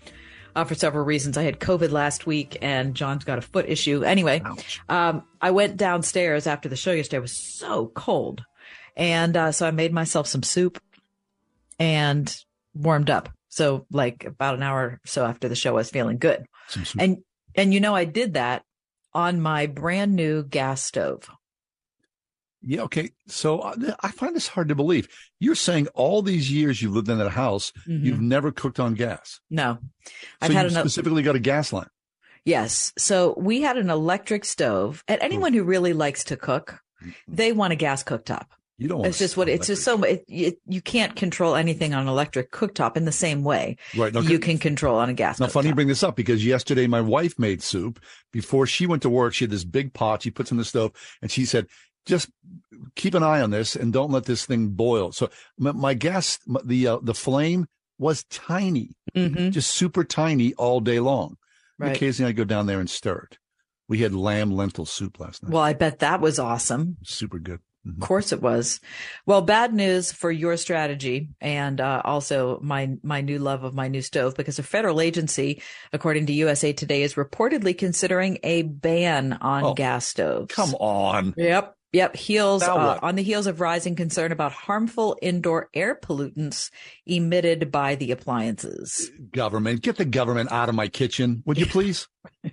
Uh, 0.56 0.64
for 0.64 0.76
several 0.76 1.04
reasons. 1.04 1.36
I 1.36 1.42
had 1.42 1.60
COVID 1.60 1.90
last 1.90 2.28
week 2.28 2.60
and 2.62 2.94
John's 2.94 3.24
got 3.24 3.40
a 3.40 3.42
foot 3.42 3.68
issue. 3.68 4.04
Anyway, 4.04 4.44
um, 4.88 5.24
I 5.42 5.50
went 5.50 5.78
downstairs 5.78 6.46
after 6.46 6.70
the 6.70 6.76
show 6.76 6.92
yesterday. 6.92 7.18
It 7.18 7.22
was 7.22 7.36
so 7.36 7.88
cold. 7.88 8.46
And 8.96 9.36
uh, 9.36 9.52
so 9.52 9.68
I 9.68 9.72
made 9.72 9.92
myself 9.92 10.28
some 10.28 10.44
soup 10.44 10.80
and 11.80 12.36
warmed 12.76 13.10
up. 13.10 13.30
So 13.50 13.88
like 13.90 14.26
about 14.26 14.54
an 14.54 14.62
hour 14.62 14.80
or 14.80 15.02
so 15.06 15.26
after 15.26 15.50
the 15.50 15.56
show, 15.56 15.72
I 15.72 15.78
was 15.78 15.90
feeling 15.90 16.20
good. 16.20 16.46
And, 17.00 17.24
and 17.56 17.74
you 17.74 17.80
know, 17.80 17.96
I 17.96 18.06
did 18.06 18.36
that 18.36 18.64
on 19.12 19.42
my 19.42 19.66
brand 19.66 20.16
new 20.16 20.44
gas 20.44 20.84
stove. 20.84 21.32
Yeah. 22.66 22.82
Okay. 22.84 23.12
So 23.28 23.60
uh, 23.60 23.76
I 24.02 24.12
find 24.12 24.36
this 24.36 24.48
hard 24.48 24.70
to 24.70 24.76
believe. 24.76 25.08
You're 25.40 25.56
saying 25.56 25.88
all 25.94 26.22
these 26.22 26.52
years 26.52 26.82
you've 26.82 26.94
lived 26.96 27.10
in 27.10 27.18
that 27.18 27.32
house, 27.32 27.72
Mhm. 27.88 28.04
you've 28.06 28.22
never 28.22 28.52
cooked 28.52 28.80
on 28.80 28.94
gas. 28.94 29.40
No, 29.50 29.80
So 29.82 30.12
I've 30.42 30.52
you 30.52 30.58
had 30.58 30.66
enough. 30.68 30.82
specifically 30.84 31.24
got 31.24 31.36
a 31.36 31.40
gas 31.40 31.74
line. 31.74 31.90
Yes. 32.46 32.94
So 32.98 33.36
we 33.38 33.62
had 33.62 33.78
an 33.78 33.90
electric 33.90 34.46
stove. 34.46 35.04
And 35.08 35.22
anyone 35.22 35.54
who 35.54 35.64
really 35.64 35.94
likes 35.94 36.24
to 36.26 36.38
cook, 36.38 36.80
they 37.28 37.52
want 37.54 37.74
a 37.74 37.76
gas 37.78 38.04
cooktop. 38.04 38.48
You 38.80 38.88
don't 38.90 39.00
want 39.00 39.10
It's 39.10 39.20
just 39.20 39.38
what 39.38 39.48
it's 39.48 39.68
just 39.68 39.84
so 39.84 40.02
it, 40.04 40.26
it, 40.28 40.58
you 40.68 40.82
can't 40.82 41.16
control 41.16 41.56
anything 41.56 41.94
on 41.94 42.02
an 42.02 42.08
electric 42.08 42.52
cooktop 42.52 42.98
in 42.98 43.06
the 43.06 43.12
same 43.12 43.44
way 43.44 43.78
Right. 43.96 44.12
Now, 44.12 44.22
you 44.22 44.40
can 44.40 44.58
control 44.58 44.98
on 44.98 45.10
a 45.10 45.14
gas. 45.14 45.40
Now, 45.40 45.46
cooktop. 45.46 45.52
funny 45.52 45.68
you 45.70 45.76
bring 45.76 45.88
this 45.88 46.02
up 46.04 46.16
because 46.16 46.44
yesterday 46.46 46.88
my 46.88 47.00
wife 47.00 47.38
made 47.38 47.62
soup. 47.62 48.00
Before 48.32 48.66
she 48.66 48.88
went 48.88 49.04
to 49.04 49.10
work, 49.10 49.34
she 49.36 49.44
had 49.46 49.52
this 49.52 49.64
big 49.64 49.94
pot 49.94 50.24
she 50.24 50.32
puts 50.32 50.50
in 50.52 50.58
the 50.58 50.66
stove, 50.66 50.92
and 51.22 51.30
she 51.30 51.46
said, 51.46 51.68
"Just 52.06 52.30
keep 52.96 53.14
an 53.14 53.24
eye 53.24 53.42
on 53.42 53.52
this 53.52 53.76
and 53.76 53.94
don't 53.94 54.12
let 54.12 54.26
this 54.26 54.46
thing 54.46 54.70
boil." 54.70 55.12
So 55.12 55.30
my, 55.58 55.72
my 55.72 55.94
gas, 55.94 56.40
the 56.64 56.88
uh, 56.88 56.98
the 57.02 57.14
flame 57.14 57.68
was 57.98 58.24
tiny, 58.26 58.96
just 59.16 59.72
super 59.72 60.04
tiny 60.04 60.54
all 60.56 60.80
day 60.80 61.00
long. 61.00 61.32
Mm-hmm. 61.32 61.84
Right. 61.84 61.96
Occasionally, 61.96 62.30
I 62.30 62.34
go 62.34 62.44
down 62.44 62.66
there 62.68 62.80
and 62.80 62.90
stir 62.90 63.28
it. 63.32 63.38
We 63.90 64.00
had 64.00 64.14
lamb 64.14 64.52
lentil 64.52 64.86
soup 64.86 65.20
last 65.20 65.44
night. 65.44 65.52
Well, 65.52 65.64
I 65.64 65.74
bet 65.74 66.00
that 66.00 66.22
was 66.22 66.40
awesome. 66.40 66.98
Super 67.04 67.40
good. 67.40 67.60
Of 67.86 68.00
course 68.00 68.32
it 68.32 68.42
was. 68.42 68.80
Well, 69.26 69.42
bad 69.42 69.74
news 69.74 70.14
for 70.14 70.32
your 70.32 70.56
strategy 70.56 71.28
and 71.42 71.82
uh, 71.82 72.02
also 72.06 72.58
my 72.62 72.96
my 73.04 73.20
new 73.20 73.40
love 73.40 73.66
of 73.66 73.74
my 73.74 73.90
new 73.90 74.02
stove 74.02 74.36
because 74.38 74.58
a 74.58 74.64
federal 74.64 75.02
agency, 75.02 75.62
according 75.92 76.28
to 76.28 76.34
USA 76.34 76.72
Today, 76.72 77.04
is 77.04 77.16
reportedly 77.16 77.78
considering 77.78 78.38
a 78.42 78.62
ban 78.62 79.34
on 79.42 79.64
Oh, 79.66 79.74
gas 79.74 80.08
stoves. 80.08 80.56
Come 80.56 80.76
on. 80.76 81.34
Yep. 81.36 81.76
Yep. 81.94 82.16
Heels 82.16 82.64
uh, 82.64 83.00
on 83.02 83.16
the 83.16 83.24
heels 83.24 83.46
of 83.48 83.62
rising 83.62 83.96
concern 83.96 84.32
about 84.32 84.52
harmful 84.52 85.16
indoor 85.22 85.70
air 85.74 85.94
pollutants 85.96 86.72
emitted 87.06 87.72
by 87.72 87.96
the 87.96 88.12
appliances. 88.12 89.12
Government, 89.32 89.82
get 89.82 89.98
the 89.98 90.06
government 90.06 90.52
out 90.52 90.70
of 90.70 90.76
my 90.76 90.88
kitchen, 90.88 91.44
would 91.46 91.58
you 91.58 91.66
please? 91.68 92.08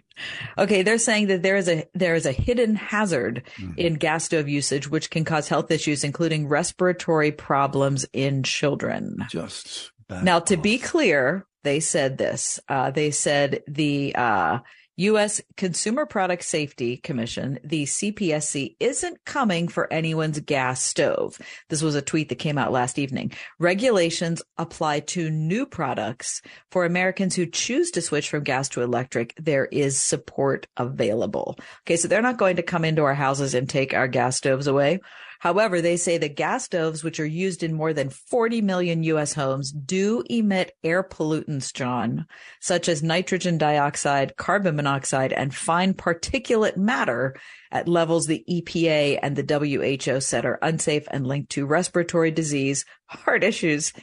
Okay, 0.59 0.83
they're 0.83 0.99
saying 0.99 1.29
that 1.29 1.43
there 1.43 1.57
is 1.57 1.69
a 1.69 1.87
there 1.95 2.15
is 2.15 2.27
a 2.27 2.33
hidden 2.33 2.75
hazard 2.77 3.43
Mm-hmm. 3.59 3.73
in 3.79 3.95
gas 3.95 4.25
stove 4.25 4.49
usage 4.49 4.89
which 4.91 5.09
can 5.11 5.25
cause 5.25 5.49
health 5.49 5.71
issues 5.71 6.05
including 6.05 6.47
respiratory 6.49 7.33
problems 7.33 8.05
in 8.13 8.43
children. 8.43 9.25
Just 9.31 9.93
Now 10.11 10.41
to 10.41 10.57
be 10.57 10.79
clear, 10.79 11.47
they 11.65 11.81
said 11.81 12.19
this. 12.19 12.61
Uh, 12.69 12.91
they 12.91 13.11
said 13.11 13.63
the 13.67 14.15
uh, 14.15 14.59
U.S. 15.01 15.41
Consumer 15.57 16.05
Product 16.05 16.45
Safety 16.45 16.99
Commission, 16.99 17.59
the 17.65 17.85
CPSC, 17.85 18.77
isn't 18.81 19.25
coming 19.25 19.67
for 19.67 19.91
anyone's 19.91 20.39
gas 20.41 20.83
stove. 20.83 21.39
This 21.71 21.81
was 21.81 21.95
a 21.95 22.03
tweet 22.03 22.29
that 22.29 22.35
came 22.35 22.59
out 22.59 22.71
last 22.71 22.99
evening. 22.99 23.33
Regulations 23.59 24.43
apply 24.59 25.01
to 25.01 25.31
new 25.31 25.65
products. 25.65 26.43
For 26.71 26.85
Americans 26.85 27.35
who 27.35 27.47
choose 27.47 27.91
to 27.93 28.03
switch 28.03 28.29
from 28.29 28.45
gas 28.45 28.69
to 28.71 28.83
electric, 28.83 29.35
there 29.37 29.65
is 29.65 29.99
support 29.99 30.67
available. 30.77 31.59
Okay, 31.87 31.97
so 31.97 32.07
they're 32.07 32.21
not 32.21 32.37
going 32.37 32.57
to 32.57 32.63
come 32.63 32.85
into 32.85 33.03
our 33.03 33.15
houses 33.15 33.55
and 33.55 33.67
take 33.67 33.95
our 33.95 34.07
gas 34.07 34.37
stoves 34.37 34.67
away. 34.67 35.01
However, 35.41 35.81
they 35.81 35.97
say 35.97 36.19
that 36.19 36.37
gas 36.37 36.67
stoves, 36.67 37.03
which 37.03 37.19
are 37.19 37.27
used 37.27 37.63
in 37.63 37.73
more 37.73 37.95
than 37.95 38.11
40 38.11 38.61
million 38.61 39.03
U.S. 39.05 39.33
homes, 39.33 39.73
do 39.73 40.23
emit 40.29 40.77
air 40.85 41.03
pollutants, 41.03 41.73
John, 41.73 42.27
such 42.61 42.91
as 42.91 43.03
nitrogen 43.03 43.57
dioxide, 43.57 44.37
carbon 44.37 44.77
monoxide, 44.77 45.33
and 45.33 45.55
fine 45.55 45.95
particulate 45.95 46.77
matter 46.77 47.35
at 47.73 47.89
levels 47.89 48.27
the 48.27 48.45
EPA 48.51 49.19
and 49.23 49.35
the 49.35 49.99
WHO 49.99 50.21
said 50.21 50.45
are 50.45 50.59
unsafe 50.61 51.09
and 51.11 51.27
linked 51.27 51.53
to 51.53 51.65
respiratory 51.65 52.31
disease, 52.31 52.85
heart 53.07 53.43
issues, 53.43 53.95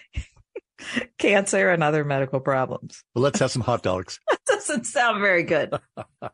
cancer, 1.19 1.69
and 1.69 1.83
other 1.83 2.03
medical 2.03 2.39
problems. 2.39 3.03
Well, 3.13 3.23
let's 3.23 3.39
have 3.39 3.51
some 3.51 3.61
hot 3.61 3.83
dogs. 3.83 4.19
doesn't 4.57 4.85
sound 4.85 5.21
very 5.21 5.43
good. 5.43 5.71
now 5.97 6.27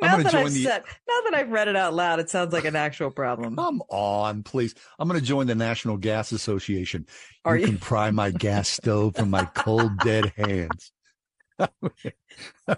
that 0.00 0.30
join 0.30 0.46
I've 0.46 0.52
the- 0.52 0.62
said, 0.62 0.82
now 1.08 1.20
that 1.24 1.34
I've 1.34 1.50
read 1.50 1.68
it 1.68 1.76
out 1.76 1.94
loud, 1.94 2.20
it 2.20 2.30
sounds 2.30 2.52
like 2.52 2.64
an 2.64 2.76
actual 2.76 3.10
problem. 3.10 3.56
Come 3.56 3.82
on, 3.88 4.42
please. 4.42 4.74
I'm 4.98 5.08
going 5.08 5.20
to 5.20 5.26
join 5.26 5.46
the 5.46 5.54
National 5.54 5.96
Gas 5.96 6.32
Association. 6.32 7.06
Are 7.44 7.56
you 7.56 7.62
you? 7.62 7.66
can 7.68 7.78
pry 7.78 8.10
my 8.10 8.30
gas 8.30 8.68
stove 8.68 9.16
from 9.16 9.30
my 9.30 9.44
cold, 9.44 9.98
dead 9.98 10.32
hands. 10.36 10.92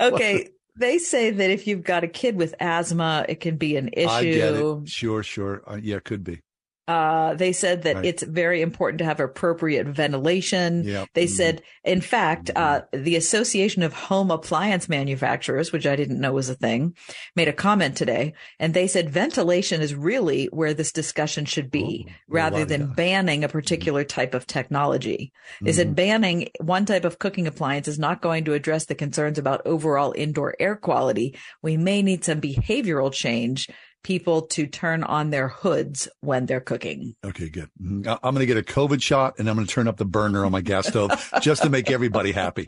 okay. 0.01 0.49
They 0.77 0.99
say 0.99 1.31
that 1.31 1.51
if 1.51 1.67
you've 1.67 1.83
got 1.83 2.05
a 2.05 2.09
kid 2.09 2.37
with 2.37 2.55
asthma, 2.61 3.27
it 3.29 3.41
can 3.41 3.57
be 3.57 3.77
an 3.77 3.91
issue. 3.93 4.09
I 4.09 4.25
get 4.25 4.55
it. 4.55 4.89
Sure, 4.89 5.23
sure. 5.25 5.63
Uh, 5.67 5.79
yeah, 5.83 5.99
could 5.99 6.23
be. 6.23 6.41
Uh, 6.89 7.35
they 7.35 7.53
said 7.53 7.83
that 7.83 7.97
Right. 7.97 8.05
it's 8.07 8.23
very 8.23 8.63
important 8.63 8.99
to 9.01 9.05
have 9.05 9.21
appropriate 9.21 9.87
ventilation. 9.87 10.85
Yeah. 10.85 11.05
They 11.15 11.27
Mhm. 11.27 11.31
said, 11.31 11.63
in 11.85 12.01
fact, 12.01 12.51
uh, 12.57 12.83
the 12.95 13.15
Association 13.15 13.83
of 13.83 13.93
Home 13.93 14.31
Appliance 14.31 14.89
Manufacturers, 14.89 15.71
which 15.71 15.87
I 15.87 15.97
didn't 15.97 16.19
know 16.21 16.33
was 16.33 16.49
a 16.49 16.55
thing, 16.55 16.95
made 17.37 17.47
a 17.49 17.53
comment 17.53 17.95
today, 17.95 18.33
and 18.59 18.73
they 18.73 18.87
said 18.87 19.11
ventilation 19.11 19.83
is 19.83 19.95
really 19.95 20.47
where 20.47 20.73
this 20.73 20.91
discussion 20.91 21.45
should 21.45 21.71
be, 21.71 22.07
rather 22.27 22.65
than 22.65 22.95
banning 22.95 23.45
a 23.45 23.49
particular 23.49 24.03
type 24.03 24.35
of 24.35 24.47
technology. 24.47 25.31
They 25.61 25.73
said 25.73 25.91
Mhm. 25.91 25.95
banning 25.95 26.49
one 26.61 26.87
type 26.87 27.05
of 27.05 27.19
cooking 27.19 27.47
appliance 27.47 27.87
is 27.87 27.99
not 27.99 28.23
going 28.23 28.45
to 28.45 28.55
address 28.55 28.87
the 28.87 28.95
concerns 28.95 29.39
about 29.39 29.61
overall 29.67 30.15
indoor 30.17 30.55
air 30.59 30.75
quality. 30.75 31.37
We 31.63 31.77
may 31.77 32.01
need 32.01 32.25
some 32.25 32.41
behavioral 32.41 33.13
change. 33.13 33.69
People 34.09 34.41
to 34.47 34.67
turn 34.67 35.05
on 35.05 35.29
their 35.29 35.49
hoods 35.49 36.09
when 36.21 36.47
they're 36.47 36.61
cooking. 36.63 37.15
Okay, 37.23 37.51
good. 37.51 37.69
Mhm. 37.79 38.07
I- 38.07 38.19
I'm 38.23 38.35
going 38.35 38.37
to 38.37 38.47
get 38.47 38.57
a 38.57 38.63
COVID 38.63 39.03
shot 39.03 39.35
and 39.39 39.51
I'm 39.51 39.55
going 39.55 39.67
to 39.67 39.71
turn 39.73 39.87
up 39.87 39.99
the 39.99 40.07
burner 40.07 40.47
on 40.47 40.51
my 40.53 40.63
gas 40.63 40.87
stove 40.89 41.11
just 41.43 41.61
to 41.63 41.69
make 41.69 41.91
everybody 41.91 42.33
happy 42.33 42.65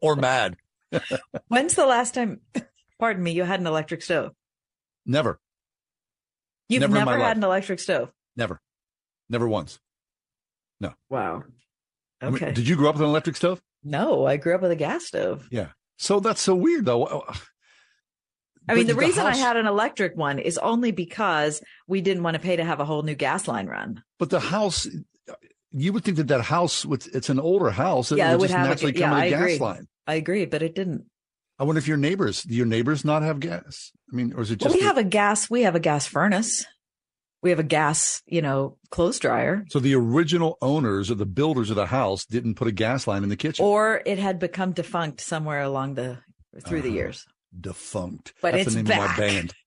or 0.00 0.16
mad. 0.16 0.56
When's 1.48 1.74
the 1.74 1.84
last 1.84 2.14
time, 2.14 2.40
pardon 2.98 3.22
me, 3.22 3.32
you 3.32 3.44
had 3.44 3.60
an 3.60 3.66
electric 3.66 4.00
stove? 4.00 4.32
Never, 5.04 5.38
You've 6.70 6.80
Never 6.80 6.94
never, 6.94 7.10
had 7.12 7.20
life. 7.20 7.36
an 7.36 7.44
electric 7.44 7.78
stove. 7.78 8.10
never, 8.34 8.58
never 9.28 9.46
once. 9.46 9.78
No. 10.80 10.94
Wow. 11.10 11.42
I 12.22 12.26
mean, 12.30 12.36
Okay. 12.36 12.52
did 12.52 12.66
you 12.66 12.76
grow 12.76 12.88
up 12.88 12.94
with 12.94 13.02
an 13.02 13.08
electric 13.08 13.36
stove? 13.36 13.60
No, 13.84 14.24
I 14.26 14.38
grew 14.38 14.54
up 14.54 14.62
with 14.62 14.70
a 14.70 14.76
gas 14.76 15.04
stove. 15.04 15.46
Yeah. 15.50 15.72
So 15.98 16.18
that's 16.18 16.40
so 16.40 16.54
weird 16.54 16.86
though. 16.86 17.26
I 18.68 18.74
mean, 18.74 18.86
But 18.86 18.94
the 18.94 18.98
reason 19.00 19.24
house- 19.26 19.36
I 19.36 19.40
had 19.40 19.56
an 19.56 19.66
electric 19.66 20.16
one 20.16 20.38
is 20.38 20.56
only 20.58 20.92
because 20.92 21.60
we 21.88 22.00
didn't 22.00 22.22
want 22.22 22.34
to 22.34 22.40
pay 22.40 22.56
to 22.56 22.64
have 22.64 22.80
a 22.80 22.84
whole 22.84 23.02
new 23.02 23.14
gas 23.14 23.48
line 23.48 23.66
run. 23.66 24.02
But 24.18 24.30
the 24.30 24.40
house, 24.40 24.86
you 25.72 25.92
would 25.92 26.04
think 26.04 26.16
that 26.18 26.28
that 26.28 26.42
house, 26.42 26.84
with 26.86 27.12
it's 27.14 27.28
an 27.28 27.40
older 27.40 27.70
house, 27.70 28.12
it 28.12 28.18
yeah, 28.18 28.28
would 28.28 28.34
it 28.34 28.38
would 28.40 28.44
just 28.48 28.56
have 28.58 28.68
naturally 28.68 28.92
a, 28.92 28.98
yeah, 28.98 29.06
come 29.08 29.14
I 29.18 29.24
a 29.26 29.30
gas 29.30 29.40
agree. 29.40 29.58
line. 29.58 29.88
I 30.06 30.14
agree, 30.14 30.44
but 30.46 30.62
it 30.62 30.74
didn't. 30.74 31.06
I 31.58 31.64
wonder 31.64 31.78
if 31.78 31.88
your 31.88 31.96
neighbors, 31.96 32.42
do 32.42 32.54
your 32.54 32.66
neighbors 32.66 33.04
not 33.04 33.22
have 33.22 33.40
gas? 33.40 33.90
I 34.12 34.16
mean, 34.16 34.32
or 34.32 34.42
is 34.42 34.50
it 34.50 34.60
Well, 34.60 34.70
just 34.70 34.80
we 34.80 34.86
have 34.86 34.98
a 34.98 35.04
gas. 35.04 35.50
We 35.50 35.62
have 35.62 35.74
a 35.74 35.80
gas 35.80 36.06
furnace. 36.06 36.64
We 37.42 37.50
have 37.50 37.58
a 37.58 37.64
gas, 37.64 38.22
you 38.26 38.40
know, 38.42 38.78
clothes 38.90 39.18
dryer. 39.18 39.64
so 39.68 39.80
the 39.80 39.96
original 39.96 40.56
owners 40.62 41.10
or 41.10 41.16
the 41.16 41.26
builders 41.26 41.70
of 41.70 41.76
the 41.76 41.86
house 41.86 42.24
didn't 42.24 42.54
put 42.54 42.68
a 42.68 42.72
gas 42.72 43.08
line 43.08 43.24
in 43.24 43.28
the 43.30 43.36
kitchen? 43.36 43.64
Or 43.64 44.00
it 44.06 44.18
had 44.20 44.38
become 44.38 44.70
defunct 44.72 45.20
somewhere 45.20 45.62
along 45.62 45.94
the 45.94 46.18
through 46.64 46.82
the 46.82 46.88
Uh-huh. 46.88 46.96
years. 46.96 47.26
Defunct. 47.58 48.32
But 48.42 48.52
That's 48.52 48.66
it's 48.68 48.74
the 48.76 48.82
name 48.82 48.86
back. 48.86 49.10
of 49.10 49.18
my 49.18 49.26
band. 49.26 49.54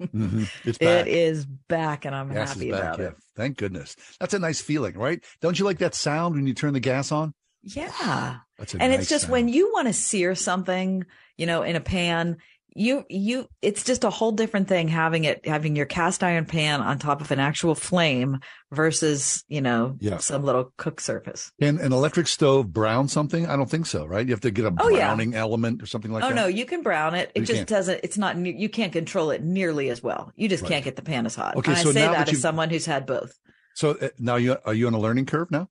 Mhm. 0.00 0.48
It's 0.64 0.78
back. 0.78 1.06
It 1.06 1.08
is 1.08 1.44
back, 1.44 2.04
and 2.06 2.14
I'm 2.14 2.32
Gas 2.32 2.54
happy 2.54 2.70
back. 2.70 2.80
about 2.80 2.98
Yeah. 3.00 3.06
it. 3.08 3.14
Thank 3.36 3.58
goodness. 3.58 3.96
That's 4.18 4.32
a 4.34 4.38
nice 4.38 4.60
feeling, 4.62 4.96
right? 4.96 5.22
Don't 5.42 5.58
you 5.58 5.64
like 5.66 5.78
that 5.78 5.94
sound 5.94 6.34
when 6.36 6.46
you 6.46 6.54
turn 6.54 6.72
the 6.72 6.80
gas 6.80 7.12
on? 7.12 7.34
Yeah. 7.62 8.38
That's 8.58 8.74
a 8.74 8.78
and 8.82 8.92
nice 8.92 9.00
it's 9.02 9.10
just 9.10 9.24
sound. 9.24 9.32
when 9.32 9.48
you 9.48 9.70
want 9.72 9.88
to 9.88 9.92
sear 9.92 10.34
something, 10.34 11.04
you 11.36 11.44
know, 11.46 11.62
in 11.62 11.76
a 11.76 11.80
pan, 11.80 12.38
you 12.74 13.04
you 13.08 13.46
it's 13.60 13.84
just 13.84 14.02
a 14.04 14.10
whole 14.10 14.32
different 14.32 14.66
thing 14.68 14.88
having 14.88 15.24
it 15.24 15.46
having 15.46 15.76
your 15.76 15.86
cast 15.86 16.22
iron 16.22 16.44
pan 16.46 16.80
on 16.80 16.98
top 16.98 17.20
of 17.20 17.30
an 17.30 17.38
actual 17.38 17.74
flame 17.74 18.40
versus, 18.72 19.44
you 19.48 19.60
know, 19.60 19.96
Yeah. 20.00 20.18
some 20.18 20.42
little 20.44 20.72
cook 20.78 21.00
surface. 21.00 21.52
Can 21.60 21.78
an 21.78 21.92
electric 21.92 22.26
stove 22.28 22.72
brown 22.72 23.08
something? 23.08 23.46
I 23.46 23.56
don't 23.56 23.70
think 23.70 23.86
so, 23.86 24.06
right? 24.06 24.26
You 24.26 24.32
have 24.32 24.40
to 24.40 24.50
get 24.50 24.64
a 24.64 24.72
Oh, 24.78 24.88
yeah. 24.88 25.06
browning 25.08 25.34
element 25.34 25.82
or 25.82 25.86
something 25.86 26.10
like 26.10 26.24
oh 26.24 26.28
that. 26.30 26.34
no, 26.34 26.46
you 26.46 26.64
can 26.64 26.82
brown 26.82 27.14
it. 27.14 27.30
It 27.34 27.42
just 27.42 27.52
can't. 27.52 27.68
doesn't 27.68 28.00
it's 28.02 28.16
not 28.18 28.36
you 28.38 28.68
can't 28.68 28.92
control 28.92 29.30
it 29.30 29.42
nearly 29.42 29.90
as 29.90 30.02
well. 30.02 30.32
You 30.36 30.48
just 30.48 30.62
Right. 30.62 30.70
can't 30.72 30.84
get 30.84 30.96
the 30.96 31.02
pan 31.02 31.26
as 31.26 31.34
hot. 31.34 31.56
Okay, 31.56 31.72
and 31.72 31.80
so 31.80 31.90
I 31.90 31.92
say 31.92 32.00
now 32.06 32.12
that 32.12 32.26
that 32.26 32.32
as 32.32 32.40
someone 32.40 32.70
who's 32.70 32.86
had 32.86 33.06
both. 33.06 33.38
So 33.74 33.90
uh, 34.00 34.08
now 34.18 34.36
you 34.36 34.56
are 34.64 34.74
you 34.74 34.86
on 34.86 34.94
a 34.94 34.98
learning 35.00 35.26
curve 35.26 35.50
now? 35.50 35.68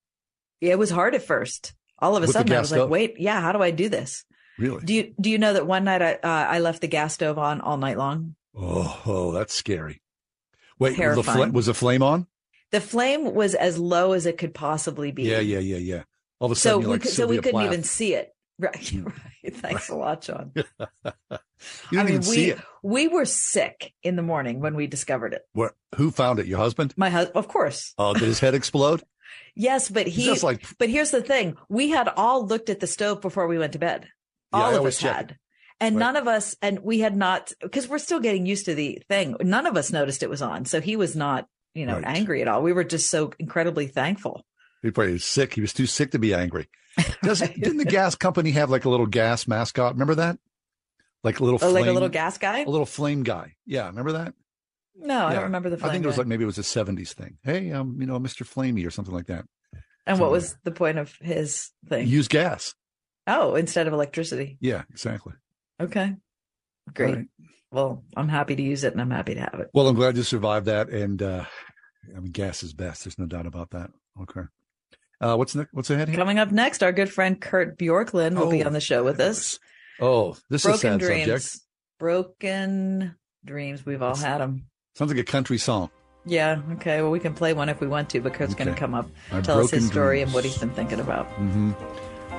yeah 0.60 0.72
It 0.74 0.80
was 0.80 0.92
hard 0.92 1.16
at 1.16 1.24
first. 1.24 1.74
All 2.00 2.16
of 2.16 2.24
a 2.24 2.26
With 2.28 2.34
sudden 2.34 2.54
I 2.56 2.60
was 2.60 2.72
like, 2.72 2.80
stove? 2.80 2.90
"Wait, 2.90 3.16
yeah, 3.20 3.42
how 3.42 3.52
do 3.52 3.62
I 3.62 3.72
do 3.72 3.90
this?" 3.90 4.26
Really? 4.62 4.86
Do 4.86 4.94
you 4.94 5.14
do 5.20 5.30
you 5.32 5.38
know 5.40 5.54
that 5.54 5.66
one 5.66 5.84
night 5.84 6.02
I 6.04 6.14
uh, 6.14 6.20
I 6.24 6.60
left 6.60 6.82
the 6.82 6.88
gas 6.88 7.16
stove 7.16 7.40
on 7.40 7.62
all 7.62 7.78
night 7.78 7.98
long? 7.98 8.36
Oh, 8.56 9.02
oh 9.06 9.32
that's 9.32 9.54
scary. 9.56 10.02
Wait, 10.78 10.98
was 11.00 11.16
the, 11.16 11.24
fl- 11.24 11.46
was 11.52 11.66
the 11.66 11.74
flame 11.74 12.04
on? 12.04 12.28
The 12.72 12.80
flame 12.82 13.34
was 13.34 13.56
as 13.56 13.78
low 13.78 14.14
as 14.14 14.26
it 14.26 14.38
could 14.38 14.54
possibly 14.54 15.12
be. 15.12 15.24
Yeah, 15.24 15.40
yeah, 15.40 15.60
yeah, 15.60 15.78
yeah. 15.78 16.04
All 16.40 16.46
of 16.46 16.52
a 16.52 16.56
So 16.56 16.70
sudden, 16.70 16.80
we 16.80 16.84
you're 16.84 16.92
like 16.94 17.02
could, 17.02 17.12
so 17.12 17.28
we 17.28 17.38
couldn't 17.38 17.52
Plath. 17.52 17.66
even 17.66 17.84
see 17.84 18.14
it. 18.14 18.30
Right. 18.62 18.94
right. 18.94 19.56
Thanks 19.56 19.90
a 19.90 19.96
lot, 19.96 20.22
John. 20.22 20.52
You 21.92 21.98
didn't 22.00 22.06
mean, 22.06 22.08
even 22.16 22.20
we 22.20 22.24
see 22.36 22.50
it. 22.52 22.60
we 22.84 23.08
were 23.08 23.26
sick 23.26 23.94
in 24.04 24.16
the 24.16 24.22
morning 24.24 24.60
when 24.60 24.76
we 24.76 24.86
discovered 24.88 25.34
it. 25.34 25.44
What? 25.54 25.74
Who 25.96 26.10
found 26.12 26.40
it? 26.40 26.46
Your 26.48 26.58
husband? 26.60 26.94
My 26.98 27.10
husband, 27.10 27.38
of 27.38 27.48
course. 27.48 27.94
Oh, 27.98 28.14
did 28.14 28.24
his 28.24 28.40
head 28.40 28.54
explode? 28.56 29.02
Yes, 29.56 29.90
but 29.90 30.08
he. 30.08 30.26
Just 30.26 30.44
like- 30.44 30.66
but 30.78 30.90
here's 30.90 31.12
the 31.12 31.22
thing: 31.22 31.56
we 31.70 31.90
had 31.90 32.08
all 32.08 32.46
looked 32.46 32.70
at 32.70 32.80
the 32.80 32.88
stove 32.88 33.20
before 33.22 33.48
we 33.48 33.58
went 33.58 33.74
to 33.74 33.80
bed. 33.80 34.08
Yeah, 34.54 34.60
all 34.64 34.76
of 34.76 34.86
us 34.86 35.00
had. 35.00 35.32
it. 35.32 35.38
And 35.80 35.96
Right. 35.96 36.00
none 36.00 36.16
of 36.16 36.28
us, 36.28 36.56
and 36.62 36.80
we 36.80 37.00
had 37.00 37.16
not, 37.16 37.52
because 37.62 37.88
we're 37.88 37.98
still 37.98 38.20
getting 38.20 38.46
used 38.46 38.66
to 38.66 38.76
the 38.76 39.02
thing. 39.10 39.36
None 39.42 39.66
of 39.66 39.76
us 39.78 39.92
noticed 39.92 40.22
it 40.22 40.30
was 40.30 40.42
on. 40.42 40.66
So 40.66 40.80
he 40.80 40.96
was 40.96 41.16
not, 41.16 41.48
you 41.74 41.86
know, 41.88 41.96
Right. 41.96 42.06
angry 42.18 42.42
at 42.42 42.48
all. 42.48 42.62
We 42.62 42.72
were 42.74 42.84
just 42.84 43.10
so 43.10 43.32
incredibly 43.40 43.88
thankful. 43.88 44.46
He 44.84 44.92
probably 44.92 45.14
was 45.14 45.26
sick. 45.26 45.54
He 45.56 45.62
was 45.62 45.74
too 45.74 45.86
sick 45.88 46.12
to 46.12 46.20
be 46.20 46.34
angry. 46.34 46.68
Doesn't, 47.24 47.54
didn't 47.60 47.78
the 47.78 47.86
gas 47.86 48.16
company 48.16 48.52
have 48.52 48.70
like 48.70 48.86
a 48.86 48.90
little 48.90 49.06
gas 49.08 49.48
mascot? 49.48 49.94
Remember 49.94 50.16
that? 50.16 50.38
Like 51.24 51.40
a 51.40 51.44
little 51.44 51.60
Oh, 51.62 51.72
like 51.72 51.86
a 51.86 51.92
little 51.92 52.10
gas 52.10 52.38
guy? 52.38 52.60
a 52.62 52.70
little 52.70 52.86
flame 52.86 53.24
guy. 53.24 53.56
Yeah, 53.66 53.88
remember 53.88 54.12
that? 54.14 54.34
No, 54.96 55.26
I 55.28 55.34
don't 55.34 55.44
remember 55.44 55.70
the. 55.70 55.78
I 55.78 55.80
think 55.80 55.92
flame 55.92 56.04
it 56.04 56.08
was 56.08 56.18
like 56.18 56.28
maybe 56.28 56.44
it 56.44 56.48
was 56.48 56.58
a 56.58 56.64
'70s 56.64 57.14
thing. 57.14 57.38
Hey, 57.44 57.72
um, 57.72 57.98
you 58.00 58.06
know, 58.08 58.20
Mr. 58.20 58.46
Flamey 58.46 58.86
or 58.86 58.92
something 58.92 59.14
like 59.14 59.28
that. 59.28 59.46
And 60.06 60.20
what 60.20 60.32
was 60.32 60.56
the 60.64 60.72
point 60.72 60.98
of 60.98 61.16
his 61.22 61.70
thing? 61.88 62.08
Use 62.08 62.28
gas. 62.28 62.76
Oh, 63.28 63.56
instead 63.56 63.88
of 63.88 63.94
electricity. 63.94 64.58
Yeah, 64.60 64.84
exactly. 64.90 65.34
Okay. 65.80 66.16
Great. 66.94 67.16
Right. 67.16 67.26
Well, 67.72 68.04
I'm 68.18 68.28
happy 68.30 68.56
to 68.56 68.62
use 68.62 68.84
it 68.84 68.94
and 68.94 69.02
I'm 69.02 69.12
happy 69.12 69.36
to 69.36 69.40
have 69.42 69.60
it. 69.60 69.70
Well, 69.74 69.88
I'm 69.88 69.96
glad 69.96 70.18
you 70.18 70.24
survived 70.24 70.66
that, 70.66 70.90
and 70.90 71.22
uh 71.22 71.46
I 72.16 72.20
mean, 72.20 72.32
gas 72.32 72.64
is 72.64 72.74
best. 72.74 73.04
There's 73.06 73.20
no 73.20 73.28
doubt 73.28 73.46
about 73.46 73.70
that. 73.72 73.92
Okay. 74.22 74.42
Uh, 75.22 75.36
what's? 75.36 75.56
What's 75.72 75.90
ahead 75.92 76.10
here? 76.10 76.18
Coming 76.18 76.40
up 76.40 76.52
next, 76.52 76.82
our 76.82 76.92
good 76.92 77.12
friend 77.12 77.40
Kurt 77.40 77.78
Bjorklund 77.78 78.36
will 78.38 78.50
be 78.50 78.64
Oh, 78.64 78.68
on 78.68 78.74
the 78.74 78.82
show 78.82 79.04
with 79.04 79.20
us. 79.20 79.60
Oh, 80.00 80.36
this 80.50 80.62
is 80.62 80.66
a 80.66 80.70
Broken 80.70 80.80
sad 80.80 81.00
dreams. 81.00 81.28
subject. 81.30 81.66
Broken 82.00 83.16
dreams. 83.46 83.86
We've 83.86 84.02
all 84.02 84.16
had 84.16 84.40
them. 84.42 84.66
Sounds 84.96 85.12
like 85.12 85.20
a 85.20 85.24
country 85.24 85.60
song. 85.60 85.92
Yeah. 86.26 86.62
Okay. 86.74 87.02
Well, 87.04 87.12
we 87.12 87.20
can 87.20 87.36
play 87.36 87.54
one 87.54 87.70
if 87.70 87.80
we 87.80 87.88
want 87.88 88.10
to, 88.10 88.20
but 88.20 88.34
Kurt's 88.34 88.56
going 88.56 88.68
to 88.74 88.76
come 88.76 88.96
up, 88.96 89.08
My 89.32 89.42
tell 89.42 89.60
us 89.60 89.70
his 89.70 89.82
broken 89.84 89.92
story 89.94 90.22
and 90.24 90.34
what 90.34 90.44
he's 90.44 90.58
been 90.58 90.72
thinking 90.72 91.00
about. 91.00 91.28
hmm 91.28 91.72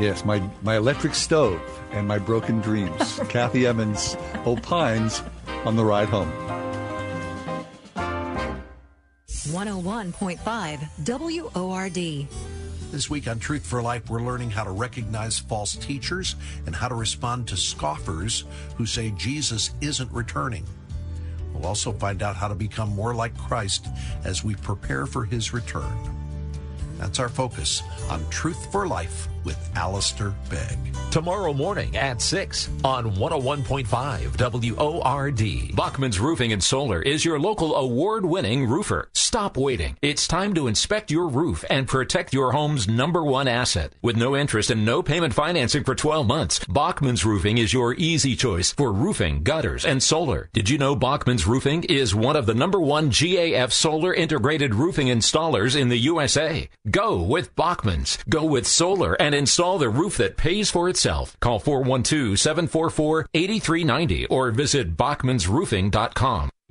Yes, 0.00 0.24
my 0.24 0.42
my 0.62 0.76
electric 0.76 1.14
stove 1.14 1.60
and 1.92 2.08
my 2.08 2.18
broken 2.18 2.60
dreams. 2.60 3.20
Kathy 3.28 3.66
Emmons 3.66 4.16
opines 4.46 5.22
on 5.64 5.76
the 5.76 5.84
ride 5.84 6.08
home. 6.08 6.32
101.5 9.52 11.54
WORD. 11.54 12.28
This 12.90 13.10
week 13.10 13.28
on 13.28 13.38
Truth 13.38 13.66
for 13.66 13.82
Life, 13.82 14.08
we're 14.08 14.22
learning 14.22 14.50
how 14.50 14.64
to 14.64 14.70
recognize 14.70 15.38
false 15.38 15.76
teachers 15.76 16.36
and 16.66 16.76
how 16.76 16.88
to 16.88 16.94
respond 16.94 17.48
to 17.48 17.56
scoffers 17.56 18.44
who 18.76 18.86
say 18.86 19.10
Jesus 19.16 19.72
isn't 19.80 20.10
returning. 20.12 20.64
We'll 21.52 21.66
also 21.66 21.92
find 21.92 22.22
out 22.22 22.36
how 22.36 22.48
to 22.48 22.54
become 22.54 22.90
more 22.90 23.14
like 23.14 23.36
Christ 23.36 23.88
as 24.24 24.44
we 24.44 24.54
prepare 24.54 25.06
for 25.06 25.24
his 25.24 25.52
return. 25.52 26.21
That's 27.02 27.18
our 27.18 27.28
focus 27.28 27.82
on 28.08 28.24
Truth 28.30 28.70
for 28.70 28.86
Life 28.86 29.26
with 29.42 29.58
Alistair 29.74 30.32
Begg. 30.48 30.78
Tomorrow 31.10 31.52
morning 31.52 31.96
at 31.96 32.22
6 32.22 32.68
on 32.84 33.16
101.5 33.16 34.76
WORD. 34.76 35.74
Bachman's 35.74 36.20
Roofing 36.20 36.52
and 36.52 36.62
Solar 36.62 37.02
is 37.02 37.24
your 37.24 37.40
local 37.40 37.74
award 37.74 38.24
winning 38.24 38.68
roofer. 38.68 39.08
Stop 39.32 39.56
waiting. 39.56 39.96
It's 40.02 40.28
time 40.28 40.52
to 40.52 40.66
inspect 40.66 41.10
your 41.10 41.26
roof 41.26 41.64
and 41.70 41.88
protect 41.88 42.34
your 42.34 42.52
home's 42.52 42.86
number 42.86 43.24
one 43.24 43.48
asset. 43.48 43.94
With 44.02 44.14
no 44.14 44.36
interest 44.36 44.70
and 44.70 44.84
no 44.84 45.02
payment 45.02 45.32
financing 45.32 45.84
for 45.84 45.94
12 45.94 46.26
months, 46.26 46.62
Bachman's 46.66 47.24
Roofing 47.24 47.56
is 47.56 47.72
your 47.72 47.94
easy 47.94 48.36
choice 48.36 48.72
for 48.72 48.92
roofing, 48.92 49.42
gutters, 49.42 49.86
and 49.86 50.02
solar. 50.02 50.50
Did 50.52 50.68
you 50.68 50.76
know 50.76 50.94
Bachman's 50.94 51.46
Roofing 51.46 51.84
is 51.84 52.14
one 52.14 52.36
of 52.36 52.44
the 52.44 52.52
number 52.52 52.78
one 52.78 53.10
GAF 53.10 53.72
solar 53.72 54.12
integrated 54.12 54.74
roofing 54.74 55.06
installers 55.06 55.80
in 55.80 55.88
the 55.88 55.96
USA? 55.96 56.68
Go 56.90 57.22
with 57.22 57.56
Bachman's. 57.56 58.18
Go 58.28 58.44
with 58.44 58.66
solar 58.66 59.14
and 59.14 59.34
install 59.34 59.78
the 59.78 59.88
roof 59.88 60.18
that 60.18 60.36
pays 60.36 60.70
for 60.70 60.90
itself. 60.90 61.40
Call 61.40 61.58
412-744-8390 61.58 64.26
or 64.28 64.50
visit 64.50 64.94
bachmansroofing.com. 64.94 66.50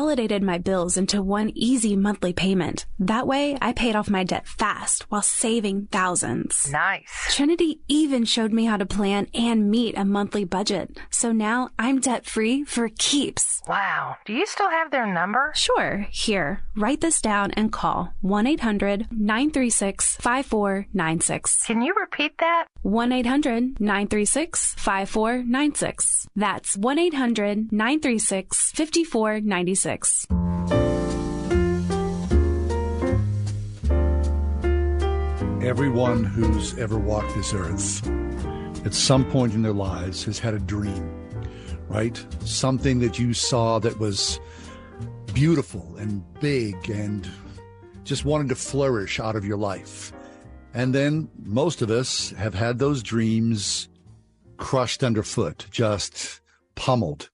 consolidated 0.00 0.42
my 0.42 0.56
bills 0.56 0.96
into 0.96 1.20
one 1.20 1.52
easy 1.54 1.94
monthly 1.94 2.32
payment. 2.32 2.86
That 3.00 3.26
way, 3.26 3.58
I 3.60 3.74
paid 3.74 3.94
off 3.94 4.08
my 4.08 4.24
debt 4.24 4.46
fast 4.48 5.02
while 5.10 5.20
saving 5.20 5.88
thousands. 5.92 6.70
Nice. 6.72 7.04
Trinity 7.28 7.80
even 7.86 8.24
showed 8.24 8.50
me 8.50 8.64
how 8.64 8.78
to 8.78 8.86
plan 8.86 9.26
and 9.34 9.70
meet 9.70 9.98
a 9.98 10.06
monthly 10.06 10.44
budget. 10.44 10.98
So 11.10 11.32
now 11.32 11.68
I'm 11.78 12.00
debt 12.00 12.24
free 12.24 12.64
for 12.64 12.88
keeps. 12.96 13.60
Wow. 13.68 14.16
Do 14.24 14.32
you 14.32 14.46
still 14.46 14.70
have 14.70 14.90
their 14.90 15.06
number? 15.06 15.52
Sure. 15.54 16.06
Here, 16.10 16.62
write 16.74 17.02
this 17.02 17.20
down 17.20 17.50
and 17.50 17.70
call 17.70 18.14
1 18.22 18.46
800 18.46 19.06
936 19.10 20.16
5496. 20.16 21.66
Can 21.66 21.82
you 21.82 21.92
repeat 21.94 22.38
that? 22.38 22.68
1 22.82 23.12
800 23.12 23.78
936 23.80 24.74
5496. 24.78 26.26
That's 26.34 26.74
1 26.78 26.98
800 26.98 27.70
936 27.70 28.72
5496. 28.72 29.89
Everyone 35.62 36.24
who's 36.24 36.78
ever 36.78 36.98
walked 36.98 37.34
this 37.34 37.52
earth 37.52 38.06
at 38.86 38.94
some 38.94 39.24
point 39.30 39.52
in 39.54 39.62
their 39.62 39.72
lives 39.72 40.24
has 40.24 40.38
had 40.38 40.54
a 40.54 40.58
dream, 40.58 41.10
right? 41.88 42.24
Something 42.44 43.00
that 43.00 43.18
you 43.18 43.34
saw 43.34 43.78
that 43.80 43.98
was 43.98 44.38
beautiful 45.34 45.96
and 45.98 46.22
big 46.40 46.88
and 46.88 47.28
just 48.04 48.24
wanted 48.24 48.48
to 48.48 48.54
flourish 48.54 49.20
out 49.20 49.36
of 49.36 49.44
your 49.44 49.58
life. 49.58 50.12
And 50.72 50.94
then 50.94 51.28
most 51.42 51.82
of 51.82 51.90
us 51.90 52.30
have 52.30 52.54
had 52.54 52.78
those 52.78 53.02
dreams 53.02 53.88
crushed 54.56 55.02
underfoot, 55.02 55.66
just 55.70 56.40
pummeled. 56.74 57.28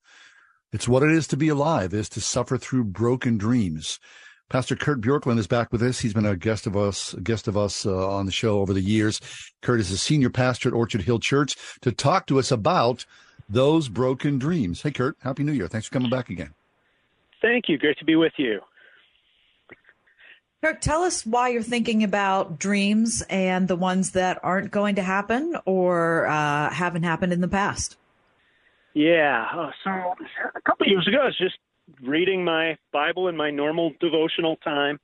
It's 0.72 0.88
what 0.88 1.02
it 1.02 1.10
is 1.10 1.26
to 1.28 1.36
be 1.36 1.48
alive, 1.48 1.94
is 1.94 2.09
to 2.10 2.20
suffer 2.20 2.59
through 2.59 2.84
broken 2.84 3.38
dreams. 3.38 4.01
Pastor 4.48 4.76
Kurt 4.76 5.01
Bjorklund 5.01 5.38
is 5.38 5.47
back 5.47 5.72
with 5.72 5.82
us. 5.82 5.98
He's 5.98 6.14
been 6.14 6.26
a 6.26 6.36
guest 6.36 6.66
of 6.66 6.76
us, 6.76 7.14
a 7.14 7.20
guest 7.20 7.48
of 7.48 7.56
us 7.56 7.84
uh, 7.84 8.09
on 8.09 8.26
the 8.26 8.32
show 8.32 8.60
over 8.60 8.72
the 8.72 8.80
years. 8.80 9.20
Kurt 9.60 9.80
is 9.80 9.90
a 9.90 9.98
senior 9.98 10.30
pastor 10.30 10.68
at 10.68 10.74
Orchard 10.74 11.02
Hill 11.02 11.18
Church 11.18 11.56
to 11.80 11.90
talk 11.90 12.26
to 12.26 12.38
us 12.38 12.52
about 12.52 13.06
those 13.48 13.88
broken 13.88 14.38
dreams. 14.38 14.82
Hey, 14.82 14.93
Kurt, 14.93 15.16
Happy 15.20 15.43
New 15.43 15.52
Year. 15.52 15.66
Thanks 15.66 15.88
for 15.88 15.94
coming 15.94 16.10
back 16.10 16.30
again. 16.30 16.55
Thank 17.43 17.68
you. 17.68 17.76
Great 17.78 17.98
to 17.98 18.05
be 18.05 18.16
with 18.16 18.32
you. 18.36 18.60
Kurt, 20.62 20.80
tell 20.80 21.02
us 21.02 21.26
why 21.26 21.48
you're 21.48 21.62
thinking 21.62 22.02
about 22.02 22.59
dreams 22.59 23.22
and 23.28 23.68
the 23.68 23.76
ones 23.76 24.12
that 24.12 24.38
aren't 24.43 24.70
going 24.70 24.94
to 24.94 25.02
happen 25.02 25.56
or 25.64 26.26
uh, 26.26 26.70
haven't 26.70 27.02
happened 27.02 27.32
in 27.32 27.40
the 27.40 27.48
past. 27.48 27.97
Yeah. 28.97 29.44
Uh, 29.55 29.70
so 29.85 29.90
a 29.90 30.60
couple 30.62 30.86
of 30.86 30.90
years 30.90 31.06
ago, 31.06 31.18
I 31.20 31.27
was 31.27 31.36
just 31.36 31.59
reading 32.02 32.43
my 32.43 32.78
Bible 32.94 33.28
in 33.28 33.36
my 33.36 33.51
normal 33.51 33.93
devotional 34.01 34.56
time, 34.64 34.98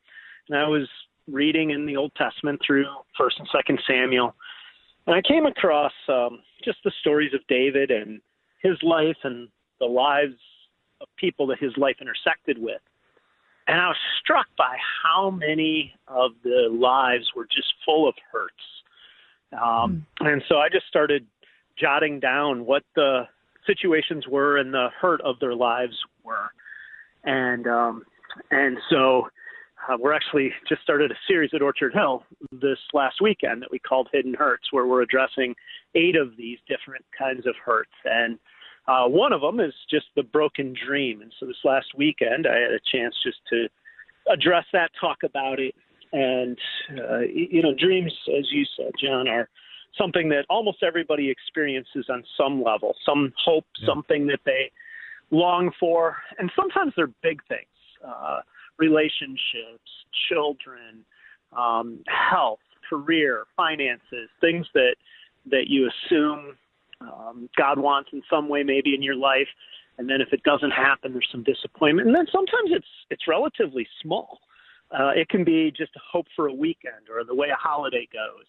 and 0.48 0.56
I 0.56 0.66
was 0.66 0.89
reading 1.31 1.73
in 1.73 1.85
the 1.85 1.98
Old 1.98 2.10
Testament 2.16 2.59
through 2.66 2.86
First 3.19 3.39
and 3.39 3.47
Second 3.55 3.81
Samuel, 3.86 4.35
and 5.06 5.14
I 5.14 5.20
came 5.20 5.44
across 5.44 5.93
um, 6.09 6.40
just 6.64 6.78
the 6.86 6.93
stories 7.01 7.35
of 7.35 7.40
David 7.48 7.90
and 7.90 8.23
his 8.62 8.78
life 8.82 9.16
and 9.24 9.48
the 9.78 9.85
lives 9.85 10.40
of 11.02 11.09
people 11.19 11.47
that 11.48 11.59
his 11.59 11.77
life 11.77 11.97
intersected 12.01 12.56
with. 12.56 12.81
And 13.69 13.78
I 13.78 13.89
was 13.89 13.97
struck 14.23 14.47
by 14.56 14.74
how 15.05 15.28
many 15.31 15.93
of 16.09 16.31
the 16.43 16.69
lives 16.73 17.27
were 17.36 17.44
just 17.44 17.74
full 17.85 18.09
of 18.09 18.14
hurts. 18.32 18.55
Um, 19.52 20.06
mm. 20.19 20.32
And 20.32 20.43
so 20.48 20.56
I 20.56 20.70
just 20.70 20.86
started 20.86 21.27
jotting 21.78 22.20
down 22.20 22.64
what 22.64 22.85
the 22.97 23.24
situations 23.66 24.26
were 24.28 24.56
and 24.56 24.72
the 24.72 24.89
hurt 25.01 25.20
of 25.22 25.39
their 25.40 25.55
lives 25.55 25.97
were. 26.24 26.51
And 27.24 27.66
um, 27.66 28.02
and 28.51 28.78
so 28.90 29.28
uh, 29.89 29.97
we're 29.98 30.14
actually 30.14 30.52
just 30.68 30.82
started 30.82 31.10
a 31.10 31.16
series 31.26 31.51
at 31.55 31.62
Orchard 31.62 31.93
Hill 31.93 32.24
this 32.52 32.78
last 32.93 33.20
weekend 33.20 33.62
that 33.62 33.70
we 33.70 33.78
called 33.78 34.09
Hidden 34.12 34.34
Hurts, 34.34 34.72
where 34.72 34.86
we're 34.86 35.02
addressing 35.02 35.55
eight 35.94 36.16
of 36.16 36.36
these 36.36 36.59
different 36.68 37.05
kinds 37.16 37.47
of 37.47 37.55
hurts, 37.64 37.90
and 38.05 38.39
uh, 38.89 39.06
one 39.06 39.32
of 39.32 39.40
them 39.40 39.60
is 39.60 39.74
just 39.89 40.06
the 40.16 40.22
broken 40.22 40.74
dream. 40.86 41.22
And 41.22 41.32
so 41.39 41.47
this 41.47 41.56
last 41.64 41.86
weekend, 41.97 42.47
I 42.47 42.59
had 42.59 42.72
a 42.72 42.80
chance 42.90 43.14
just 43.22 43.39
to 43.51 43.68
address 44.32 44.64
that, 44.72 44.90
talk 45.01 45.18
about 45.24 45.60
it, 45.60 45.74
and 46.12 46.59
uh, 46.98 47.20
you 47.20 47.62
know, 47.62 47.74
dreams, 47.74 48.12
as 48.36 48.47
you 48.51 48.64
said, 48.76 48.93
John, 49.02 49.28
are 49.28 49.48
something 49.97 50.28
that 50.31 50.44
almost 50.48 50.82
everybody 50.82 51.31
experiences 51.31 52.06
on 52.09 52.24
some 52.36 52.62
level, 52.62 52.94
some 53.05 53.32
hope, 53.44 53.66
yeah. 53.78 53.86
something 53.86 54.27
that 54.28 54.40
they 54.44 54.70
long 55.31 55.70
for, 55.78 56.16
and 56.39 56.51
sometimes 56.56 56.93
they're 56.97 57.10
big 57.23 57.40
things 57.48 57.66
uh, 58.06 58.40
relationships, 58.78 59.90
children, 60.28 61.05
um, 61.56 62.01
health, 62.09 62.59
career, 62.89 63.44
finances, 63.56 64.28
things 64.40 64.66
that 64.74 64.97
that 65.51 65.64
you 65.69 65.89
assume 65.89 66.56
um, 67.01 67.48
God 67.56 67.78
wants 67.78 68.10
in 68.12 68.23
some 68.31 68.48
way, 68.48 68.62
maybe 68.62 68.94
in 68.94 69.02
your 69.02 69.16
life, 69.16 69.48
and 69.98 70.09
then 70.09 70.20
if 70.20 70.32
it 70.32 70.43
doesn't 70.44 70.70
happen, 70.70 71.12
there's 71.12 71.28
some 71.31 71.43
disappointment, 71.43 72.06
and 72.06 72.16
then 72.16 72.27
sometimes 72.31 72.70
it's 72.70 72.86
it's 73.10 73.28
relatively 73.28 73.86
small. 74.02 74.40
Uh, 74.90 75.10
it 75.14 75.28
can 75.31 75.43
be 75.43 75.73
just 75.74 75.90
a 75.97 76.01
hope 76.10 76.27
for 76.36 76.48
a 76.48 76.52
weekend 76.52 77.09
or 77.10 77.24
the 77.24 77.35
way 77.35 77.48
a 77.48 77.56
holiday 77.56 78.06
goes. 78.12 78.44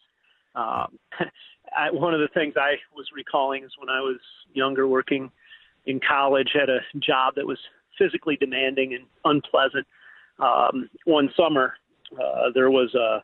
Um, 0.56 1.00
I, 1.76 1.92
one 1.92 2.14
of 2.14 2.20
the 2.20 2.30
things 2.34 2.54
I 2.58 2.76
was 2.96 3.08
recalling 3.16 3.64
is 3.64 3.72
when 3.80 3.90
I 3.90 4.00
was 4.00 4.20
younger, 4.54 4.88
working 4.88 5.32
in 5.86 6.00
college, 6.08 6.50
had 6.54 6.70
a 6.70 6.80
job 7.00 7.36
that 7.36 7.48
was 7.48 7.58
physically 7.98 8.36
demanding 8.36 8.94
and 8.94 9.06
unpleasant. 9.26 9.88
Um, 10.40 10.90
one 11.06 11.30
summer, 11.36 11.74
uh, 12.14 12.50
there 12.54 12.70
was 12.70 12.94
a 12.96 13.24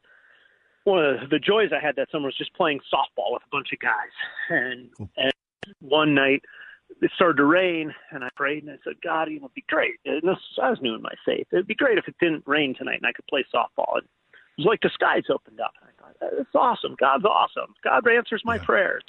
one 0.85 1.05
of 1.05 1.29
the 1.29 1.39
joys 1.39 1.69
I 1.75 1.85
had 1.85 1.95
that 1.97 2.07
summer 2.11 2.25
was 2.25 2.37
just 2.37 2.53
playing 2.55 2.79
softball 2.91 3.33
with 3.33 3.43
a 3.43 3.51
bunch 3.51 3.67
of 3.73 3.79
guys. 3.79 4.13
And 4.49 4.89
and 5.17 5.31
one 5.81 6.15
night 6.15 6.41
it 7.01 7.11
started 7.15 7.37
to 7.37 7.45
rain, 7.45 7.93
and 8.11 8.23
I 8.23 8.29
prayed 8.35 8.63
and 8.63 8.71
I 8.71 8.77
said, 8.83 8.95
God, 9.03 9.29
you 9.29 9.39
know, 9.39 9.45
it'd 9.45 9.53
be 9.53 9.65
great. 9.69 9.95
And 10.05 10.21
this, 10.23 10.37
I 10.61 10.69
was 10.69 10.79
new 10.81 10.95
in 10.95 11.01
my 11.01 11.13
faith. 11.25 11.47
It'd 11.51 11.67
be 11.67 11.75
great 11.75 11.97
if 11.97 12.07
it 12.07 12.15
didn't 12.19 12.43
rain 12.45 12.75
tonight 12.75 12.97
and 12.97 13.05
I 13.05 13.13
could 13.13 13.27
play 13.27 13.45
softball. 13.53 13.97
And 13.97 14.07
it 14.59 14.65
was 14.65 14.65
like 14.65 14.81
the 14.81 14.89
skies 14.93 15.23
opened 15.33 15.61
up. 15.61 15.73
I 15.81 16.11
thought, 16.19 16.31
that's 16.37 16.55
awesome. 16.55 16.95
God's 16.99 17.23
awesome. 17.23 17.73
God 17.81 18.05
answers 18.07 18.41
my 18.43 18.55
yeah. 18.55 18.63
prayers. 18.63 19.03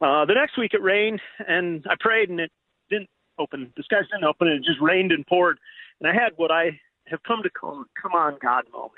Uh, 0.00 0.24
the 0.24 0.32
next 0.34 0.56
week 0.56 0.72
it 0.72 0.82
rained, 0.82 1.20
and 1.46 1.84
I 1.88 1.94
prayed, 2.00 2.30
and 2.30 2.40
it 2.40 2.50
didn't 2.88 3.10
open. 3.38 3.72
The 3.76 3.82
skies 3.82 4.04
didn't 4.10 4.24
open, 4.24 4.48
and 4.48 4.64
it 4.64 4.66
just 4.66 4.80
rained 4.80 5.12
and 5.12 5.26
poured. 5.26 5.58
And 6.00 6.08
I 6.08 6.14
had 6.14 6.32
what 6.36 6.50
I 6.50 6.80
have 7.08 7.22
come 7.24 7.42
to 7.42 7.50
call 7.50 7.84
"come 8.00 8.12
on, 8.14 8.38
God" 8.40 8.64
moment, 8.72 8.92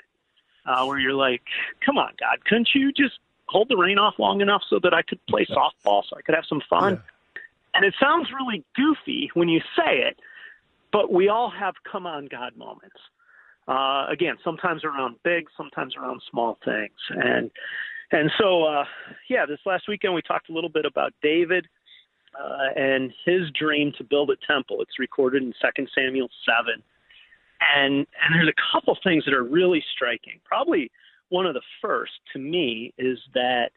uh, 0.65 0.85
where 0.85 0.99
you're 0.99 1.13
like, 1.13 1.43
"Come 1.85 1.97
on, 1.97 2.13
God, 2.17 2.43
couldn't 2.45 2.69
you 2.73 2.93
just 2.93 3.19
hold 3.47 3.67
the 3.67 3.77
rain 3.77 3.97
off 3.97 4.15
long 4.19 4.39
enough 4.39 4.63
so 4.69 4.79
that 4.79 4.93
I 4.93 5.01
could 5.01 5.19
play 5.27 5.45
softball, 5.45 6.03
so 6.07 6.15
I 6.17 6.21
could 6.21 6.35
have 6.35 6.45
some 6.47 6.61
fun?" 6.69 6.93
Yeah. 6.93 7.41
And 7.73 7.85
it 7.85 7.93
sounds 7.99 8.31
really 8.31 8.63
goofy 8.73 9.31
when 9.33 9.49
you 9.49 9.59
say 9.75 9.99
it, 9.99 10.17
but 10.93 11.11
we 11.11 11.27
all 11.27 11.49
have 11.49 11.75
"come 11.89 12.05
on, 12.05 12.27
God" 12.27 12.55
moments. 12.55 12.99
Uh, 13.69 14.07
again, 14.11 14.35
sometimes 14.43 14.83
around 14.83 15.15
big, 15.23 15.45
sometimes 15.55 15.95
around 15.95 16.21
small 16.31 16.57
things, 16.65 16.97
and 17.09 17.51
and 18.11 18.31
so, 18.39 18.63
uh, 18.63 18.85
yeah, 19.29 19.45
this 19.45 19.59
last 19.65 19.87
weekend 19.87 20.13
we 20.13 20.21
talked 20.21 20.49
a 20.49 20.53
little 20.53 20.69
bit 20.69 20.85
about 20.85 21.13
David 21.21 21.67
uh, 22.39 22.79
and 22.79 23.11
his 23.25 23.51
dream 23.57 23.93
to 23.97 24.03
build 24.03 24.31
a 24.31 24.51
temple. 24.51 24.77
It's 24.81 24.97
recorded 24.99 25.43
in 25.43 25.53
Second 25.61 25.89
Samuel 25.93 26.29
7. 26.45 26.81
And, 27.75 27.93
and 27.93 28.33
there's 28.33 28.49
a 28.49 28.73
couple 28.73 28.97
things 29.03 29.25
that 29.25 29.33
are 29.33 29.43
really 29.43 29.83
striking. 29.93 30.39
Probably 30.43 30.91
one 31.29 31.45
of 31.45 31.53
the 31.53 31.61
first 31.81 32.13
to 32.33 32.39
me 32.39 32.93
is 32.97 33.19
that 33.33 33.69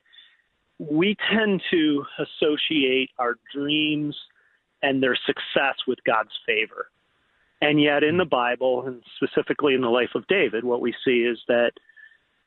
we 0.79 1.17
tend 1.31 1.63
to 1.71 2.05
associate 2.19 3.11
our 3.19 3.35
dreams 3.55 4.17
and 4.83 5.03
their 5.03 5.17
success 5.27 5.77
with 5.87 5.99
God's 6.07 6.33
favor. 6.47 6.87
And 7.63 7.81
yet, 7.81 8.03
in 8.03 8.17
the 8.17 8.25
Bible, 8.25 8.85
and 8.85 9.03
specifically 9.17 9.75
in 9.75 9.83
the 9.83 9.89
life 9.89 10.11
of 10.17 10.27
David, 10.27 10.65
what 10.65 10.81
we 10.81 10.93
see 11.05 11.21
is 11.21 11.39
that 11.47 11.71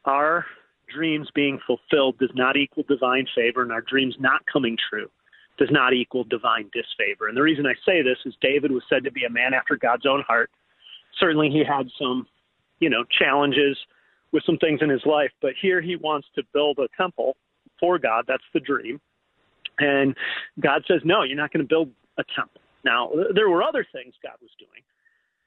our 0.03 0.45
dreams 0.93 1.29
being 1.33 1.57
fulfilled 1.65 2.19
does 2.19 2.31
not 2.35 2.57
equal 2.57 2.83
divine 2.83 3.25
favor, 3.33 3.63
and 3.63 3.71
our 3.71 3.81
dreams 3.81 4.15
not 4.19 4.45
coming 4.45 4.77
true 4.89 5.09
does 5.57 5.69
not 5.71 5.93
equal 5.93 6.25
divine 6.25 6.69
disfavor. 6.73 7.29
And 7.29 7.37
the 7.37 7.41
reason 7.41 7.65
I 7.65 7.75
say 7.85 8.01
this 8.01 8.17
is 8.25 8.35
David 8.41 8.71
was 8.73 8.83
said 8.89 9.05
to 9.05 9.11
be 9.11 9.23
a 9.23 9.29
man 9.29 9.53
after 9.53 9.77
God's 9.77 10.05
own 10.05 10.21
heart. 10.27 10.51
Certainly, 11.17 11.49
he 11.49 11.63
had 11.63 11.87
some, 11.97 12.27
you 12.81 12.89
know, 12.89 13.05
challenges 13.17 13.77
with 14.33 14.43
some 14.45 14.57
things 14.57 14.81
in 14.81 14.89
his 14.89 15.05
life, 15.05 15.31
but 15.41 15.53
here 15.61 15.79
he 15.79 15.95
wants 15.95 16.27
to 16.35 16.43
build 16.53 16.77
a 16.79 16.89
temple 16.97 17.37
for 17.79 17.97
God. 17.97 18.25
That's 18.27 18.43
the 18.53 18.59
dream. 18.59 18.99
And 19.79 20.13
God 20.59 20.83
says, 20.89 20.99
no, 21.05 21.23
you're 21.23 21.37
not 21.37 21.53
going 21.53 21.63
to 21.63 21.69
build 21.69 21.89
a 22.17 22.23
temple. 22.35 22.59
Now, 22.83 23.11
there 23.33 23.49
were 23.49 23.63
other 23.63 23.87
things 23.93 24.13
God 24.21 24.35
was 24.41 24.51
doing. 24.59 24.83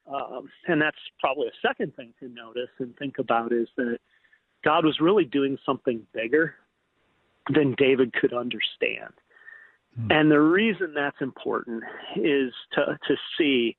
Um, 0.09 0.49
and 0.67 0.81
that's 0.81 0.97
probably 1.21 1.49
a 1.49 1.67
second 1.67 1.95
thing 1.97 2.15
to 2.21 2.29
notice 2.29 2.71
and 2.79 2.97
think 2.97 3.19
about 3.19 3.53
is 3.53 3.69
that 3.77 3.99
God 4.65 4.85
was 4.85 4.99
really 5.01 5.25
doing 5.25 5.59
something 5.67 6.03
bigger 6.15 6.55
than 7.53 7.75
David 7.77 8.13
could 8.13 8.33
understand. 8.33 9.13
Hmm. 9.97 10.11
And 10.11 10.31
the 10.31 10.41
reason 10.41 10.95
that's 10.95 11.21
important 11.21 11.85
is 12.17 12.53
to, 12.73 12.99
to 13.07 13.17
see 13.37 13.77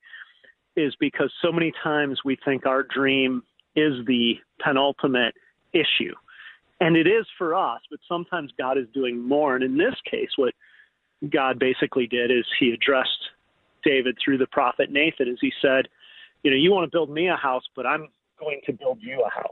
is 0.76 0.94
because 1.00 1.32
so 1.42 1.52
many 1.52 1.72
times 1.82 2.20
we 2.24 2.38
think 2.44 2.66
our 2.66 2.82
dream 2.82 3.42
is 3.76 4.04
the 4.06 4.34
penultimate 4.62 5.34
issue. 5.72 6.14
And 6.80 6.96
it 6.96 7.06
is 7.06 7.26
for 7.36 7.54
us, 7.54 7.80
but 7.90 8.00
sometimes 8.08 8.52
God 8.56 8.78
is 8.78 8.86
doing 8.94 9.20
more. 9.20 9.54
And 9.54 9.64
in 9.64 9.76
this 9.76 9.94
case, 10.10 10.30
what 10.36 10.54
God 11.28 11.58
basically 11.58 12.06
did 12.06 12.30
is 12.30 12.44
he 12.58 12.70
addressed 12.70 13.10
David 13.84 14.16
through 14.22 14.38
the 14.38 14.46
prophet 14.46 14.90
Nathan 14.90 15.28
as 15.28 15.38
he 15.40 15.52
said, 15.60 15.88
You 16.42 16.50
know, 16.50 16.56
you 16.56 16.70
want 16.70 16.90
to 16.90 16.94
build 16.94 17.10
me 17.10 17.28
a 17.28 17.36
house, 17.36 17.64
but 17.76 17.86
I'm 17.86 18.08
going 18.38 18.60
to 18.66 18.72
build 18.72 18.98
you 19.00 19.24
a 19.24 19.30
house. 19.30 19.48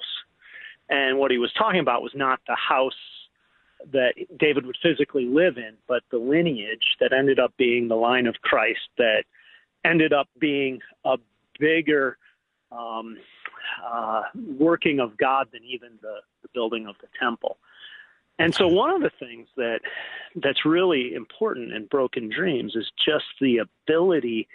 And 0.89 1.19
what 1.19 1.31
he 1.31 1.39
was 1.39 1.52
talking 1.52 1.81
about 1.81 2.02
was 2.02 2.12
not 2.15 2.40
the 2.47 2.56
house 2.56 2.93
that 3.93 4.15
David 4.39 4.66
would 4.66 4.77
physically 4.82 5.27
live 5.27 5.56
in, 5.56 5.74
but 5.86 6.02
the 6.10 6.19
lineage 6.19 6.97
that 7.01 7.12
ended 7.12 7.39
up 7.39 7.52
being 7.56 7.89
the 7.89 7.94
line 7.94 8.27
of 8.27 8.35
Christ 8.43 8.81
that 8.97 9.24
ended 9.85 10.12
up 10.12 10.28
being 10.39 10.81
a 11.05 11.16
bigger 11.60 12.19
um, 12.73 13.16
uh, 13.86 14.23
working 14.59 15.01
of 15.01 15.16
God 15.16 15.48
than 15.52 15.62
even 15.65 15.90
the, 16.02 16.16
the 16.43 16.48
building 16.55 16.86
of 16.86 16.97
the 17.01 17.09
temple. 17.20 17.59
And 18.39 18.55
so 18.55 18.69
one 18.69 18.90
of 18.90 19.02
the 19.02 19.10
things 19.19 19.48
that 19.56 19.81
that's 20.36 20.65
really 20.65 21.15
important 21.15 21.73
in 21.73 21.86
broken 21.86 22.31
dreams 22.31 22.77
is 22.77 22.90
just 23.05 23.24
the 23.40 23.59
ability 23.59 24.48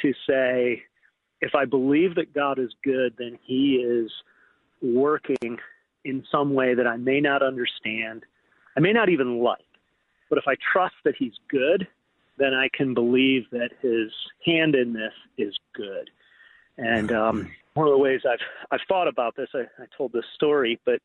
to 0.00 0.14
say, 0.26 0.84
if 1.40 1.54
I 1.54 1.64
believe 1.64 2.14
that 2.16 2.34
God 2.34 2.58
is 2.58 2.70
good, 2.82 3.14
then 3.18 3.38
He 3.42 3.76
is 3.76 4.10
working 4.82 5.58
in 6.04 6.24
some 6.30 6.54
way 6.54 6.74
that 6.74 6.86
I 6.86 6.96
may 6.96 7.20
not 7.20 7.42
understand, 7.42 8.24
I 8.76 8.80
may 8.80 8.92
not 8.92 9.08
even 9.08 9.42
like. 9.42 9.64
But 10.28 10.38
if 10.38 10.44
I 10.46 10.56
trust 10.72 10.94
that 11.04 11.14
He's 11.18 11.34
good, 11.48 11.86
then 12.36 12.54
I 12.54 12.68
can 12.72 12.94
believe 12.94 13.44
that 13.50 13.70
His 13.80 14.10
hand 14.44 14.74
in 14.74 14.92
this 14.92 15.12
is 15.36 15.56
good. 15.74 16.10
And 16.76 17.10
um, 17.10 17.50
one 17.74 17.86
of 17.86 17.92
the 17.92 17.98
ways 17.98 18.20
I've 18.28 18.38
I've 18.70 18.86
thought 18.88 19.08
about 19.08 19.36
this, 19.36 19.48
I, 19.54 19.60
I 19.82 19.86
told 19.96 20.12
this 20.12 20.24
story, 20.34 20.78
but 20.84 21.00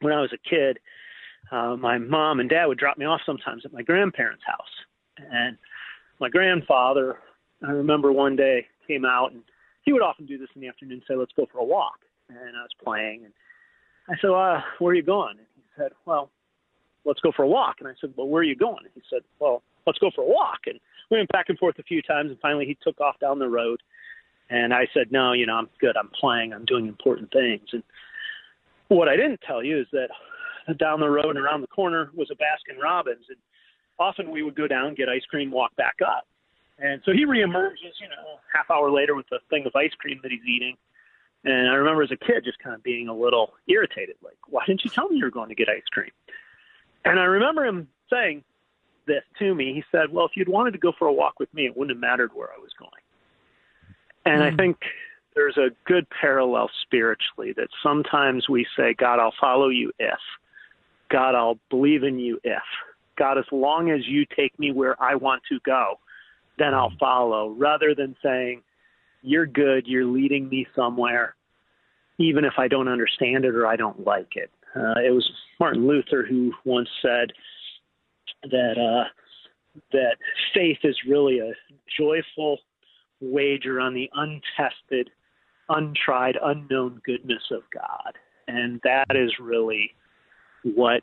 when 0.00 0.12
I 0.12 0.20
was 0.20 0.32
a 0.32 0.48
kid, 0.48 0.78
uh, 1.50 1.76
my 1.76 1.98
mom 1.98 2.40
and 2.40 2.48
dad 2.48 2.66
would 2.66 2.78
drop 2.78 2.98
me 2.98 3.04
off 3.04 3.20
sometimes 3.24 3.64
at 3.64 3.72
my 3.72 3.82
grandparents' 3.82 4.44
house, 4.46 5.26
and 5.30 5.58
my 6.18 6.28
grandfather, 6.28 7.18
I 7.66 7.70
remember 7.70 8.12
one 8.12 8.36
day 8.36 8.66
came 8.86 9.04
out 9.04 9.32
and 9.32 9.42
he 9.82 9.92
would 9.92 10.02
often 10.02 10.26
do 10.26 10.38
this 10.38 10.48
in 10.54 10.60
the 10.60 10.68
afternoon, 10.68 11.02
say, 11.06 11.14
"Let's 11.14 11.32
go 11.32 11.46
for 11.46 11.58
a 11.58 11.64
walk." 11.64 12.00
And 12.28 12.56
I 12.56 12.62
was 12.62 12.74
playing, 12.82 13.24
and 13.24 13.32
I 14.08 14.16
said, 14.20 14.30
uh, 14.30 14.62
"Where 14.78 14.92
are 14.92 14.94
you 14.94 15.02
going?" 15.02 15.38
And 15.38 15.46
he 15.54 15.62
said, 15.76 15.92
"Well, 16.06 16.30
let's 17.04 17.20
go 17.20 17.32
for 17.32 17.42
a 17.42 17.48
walk." 17.48 17.76
And 17.80 17.88
I 17.88 17.94
said, 18.00 18.14
"Well, 18.16 18.28
where 18.28 18.40
are 18.40 18.44
you 18.44 18.56
going?" 18.56 18.84
And 18.84 18.92
he 18.94 19.02
said, 19.10 19.22
"Well, 19.38 19.62
let's 19.86 19.98
go 19.98 20.10
for 20.10 20.22
a 20.22 20.26
walk." 20.26 20.66
And 20.66 20.80
we 21.10 21.18
went 21.18 21.30
back 21.30 21.48
and 21.48 21.58
forth 21.58 21.78
a 21.78 21.82
few 21.82 22.02
times, 22.02 22.30
and 22.30 22.40
finally 22.40 22.66
he 22.66 22.76
took 22.82 23.00
off 23.00 23.18
down 23.18 23.38
the 23.38 23.48
road. 23.48 23.82
And 24.50 24.72
I 24.72 24.86
said, 24.92 25.12
"No, 25.12 25.32
you 25.32 25.46
know, 25.46 25.56
I'm 25.56 25.68
good. 25.78 25.96
I'm 25.96 26.10
playing. 26.10 26.52
I'm 26.52 26.64
doing 26.64 26.86
important 26.86 27.30
things." 27.32 27.68
And 27.72 27.82
what 28.88 29.08
I 29.08 29.16
didn't 29.16 29.40
tell 29.46 29.62
you 29.62 29.80
is 29.80 29.86
that 29.92 30.10
down 30.78 31.00
the 31.00 31.10
road 31.10 31.36
and 31.36 31.38
around 31.38 31.60
the 31.60 31.66
corner 31.66 32.10
was 32.14 32.30
a 32.30 32.34
Baskin 32.34 32.80
Robbins, 32.80 33.24
and 33.28 33.38
often 33.98 34.30
we 34.30 34.42
would 34.42 34.54
go 34.54 34.66
down, 34.66 34.94
get 34.94 35.08
ice 35.08 35.24
cream, 35.24 35.50
walk 35.50 35.74
back 35.76 35.96
up. 36.06 36.26
And 36.78 37.00
so 37.04 37.12
he 37.12 37.24
reemerges, 37.26 38.00
you 38.00 38.08
know, 38.08 38.40
half 38.52 38.70
hour 38.70 38.90
later 38.90 39.14
with 39.14 39.26
a 39.32 39.38
thing 39.50 39.66
of 39.66 39.76
ice 39.76 39.92
cream 39.98 40.20
that 40.22 40.32
he's 40.32 40.44
eating. 40.46 40.76
And 41.44 41.68
I 41.68 41.74
remember 41.74 42.02
as 42.02 42.10
a 42.10 42.16
kid 42.16 42.44
just 42.44 42.58
kind 42.58 42.74
of 42.74 42.82
being 42.82 43.08
a 43.08 43.14
little 43.14 43.52
irritated, 43.68 44.16
like, 44.22 44.36
why 44.48 44.62
didn't 44.66 44.84
you 44.84 44.90
tell 44.90 45.08
me 45.08 45.18
you 45.18 45.24
were 45.24 45.30
going 45.30 45.48
to 45.48 45.54
get 45.54 45.68
ice 45.68 45.82
cream? 45.90 46.10
And 47.04 47.18
I 47.18 47.24
remember 47.24 47.64
him 47.64 47.88
saying 48.10 48.44
this 49.06 49.22
to 49.40 49.54
me. 49.54 49.74
He 49.74 49.84
said, 49.90 50.12
well, 50.12 50.26
if 50.26 50.32
you'd 50.36 50.48
wanted 50.48 50.72
to 50.72 50.78
go 50.78 50.92
for 50.96 51.08
a 51.08 51.12
walk 51.12 51.40
with 51.40 51.52
me, 51.52 51.66
it 51.66 51.76
wouldn't 51.76 51.96
have 51.96 52.00
mattered 52.00 52.30
where 52.34 52.48
I 52.48 52.60
was 52.60 52.70
going. 52.78 52.90
And 54.24 54.42
mm. 54.42 54.46
I 54.46 54.50
hmm. 54.50 54.56
think 54.56 54.78
there's 55.34 55.56
a 55.56 55.70
good 55.84 56.06
parallel 56.10 56.70
spiritually 56.82 57.52
that 57.56 57.68
sometimes 57.82 58.48
we 58.48 58.66
say, 58.76 58.94
God, 58.94 59.18
I'll 59.18 59.34
follow 59.40 59.68
you 59.68 59.92
if. 59.98 60.18
God, 61.10 61.34
I'll 61.34 61.58
believe 61.70 62.04
in 62.04 62.18
you 62.18 62.38
if. 62.44 62.62
God, 63.16 63.38
as 63.38 63.44
long 63.50 63.90
as 63.90 64.06
you 64.06 64.24
take 64.24 64.58
me 64.58 64.72
where 64.72 65.00
I 65.02 65.16
want 65.16 65.42
to 65.48 65.58
go, 65.64 65.98
then 66.58 66.74
I'll 66.74 66.92
follow, 66.98 67.50
rather 67.50 67.94
than 67.94 68.16
saying, 68.22 68.62
you're 69.22 69.46
good, 69.46 69.86
you're 69.86 70.04
leading 70.04 70.48
me 70.48 70.66
somewhere, 70.74 71.34
even 72.18 72.44
if 72.44 72.54
I 72.58 72.68
don't 72.68 72.88
understand 72.88 73.44
it 73.44 73.54
or 73.54 73.66
I 73.66 73.76
don't 73.76 74.04
like 74.04 74.32
it. 74.36 74.50
Uh, 74.74 75.00
it 75.04 75.12
was 75.14 75.28
Martin 75.60 75.86
Luther 75.86 76.24
who 76.28 76.52
once 76.64 76.88
said 77.00 77.32
that 78.50 78.74
uh, 78.78 79.08
that 79.92 80.16
faith 80.54 80.78
is 80.82 80.96
really 81.06 81.38
a 81.38 81.52
joyful 81.98 82.58
wager 83.20 83.80
on 83.80 83.94
the 83.94 84.10
untested, 84.14 85.10
untried, 85.68 86.36
unknown 86.42 87.00
goodness 87.04 87.42
of 87.50 87.62
God, 87.72 88.14
and 88.48 88.80
that 88.82 89.14
is 89.14 89.32
really 89.40 89.92
what, 90.64 91.02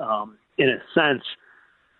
um, 0.00 0.38
in 0.58 0.68
a 0.68 0.78
sense, 0.94 1.22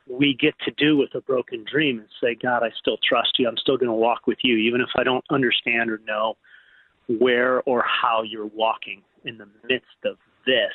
we 0.09 0.35
get 0.35 0.55
to 0.65 0.71
do 0.77 0.97
with 0.97 1.15
a 1.15 1.21
broken 1.21 1.65
dream 1.71 1.99
and 1.99 2.09
say, 2.23 2.37
God, 2.41 2.63
I 2.63 2.71
still 2.79 2.99
trust 3.07 3.39
you. 3.39 3.49
I'm 3.49 3.57
still 3.57 3.77
going 3.77 3.89
to 3.89 3.93
walk 3.93 4.27
with 4.27 4.39
you, 4.43 4.57
even 4.57 4.81
if 4.81 4.89
I 4.97 5.03
don't 5.03 5.25
understand 5.31 5.91
or 5.91 6.01
know 6.07 6.37
where 7.19 7.63
or 7.63 7.85
how 7.85 8.23
you're 8.23 8.47
walking 8.47 9.03
in 9.25 9.39
the 9.39 9.49
midst 9.69 9.87
of 10.05 10.17
this. 10.45 10.73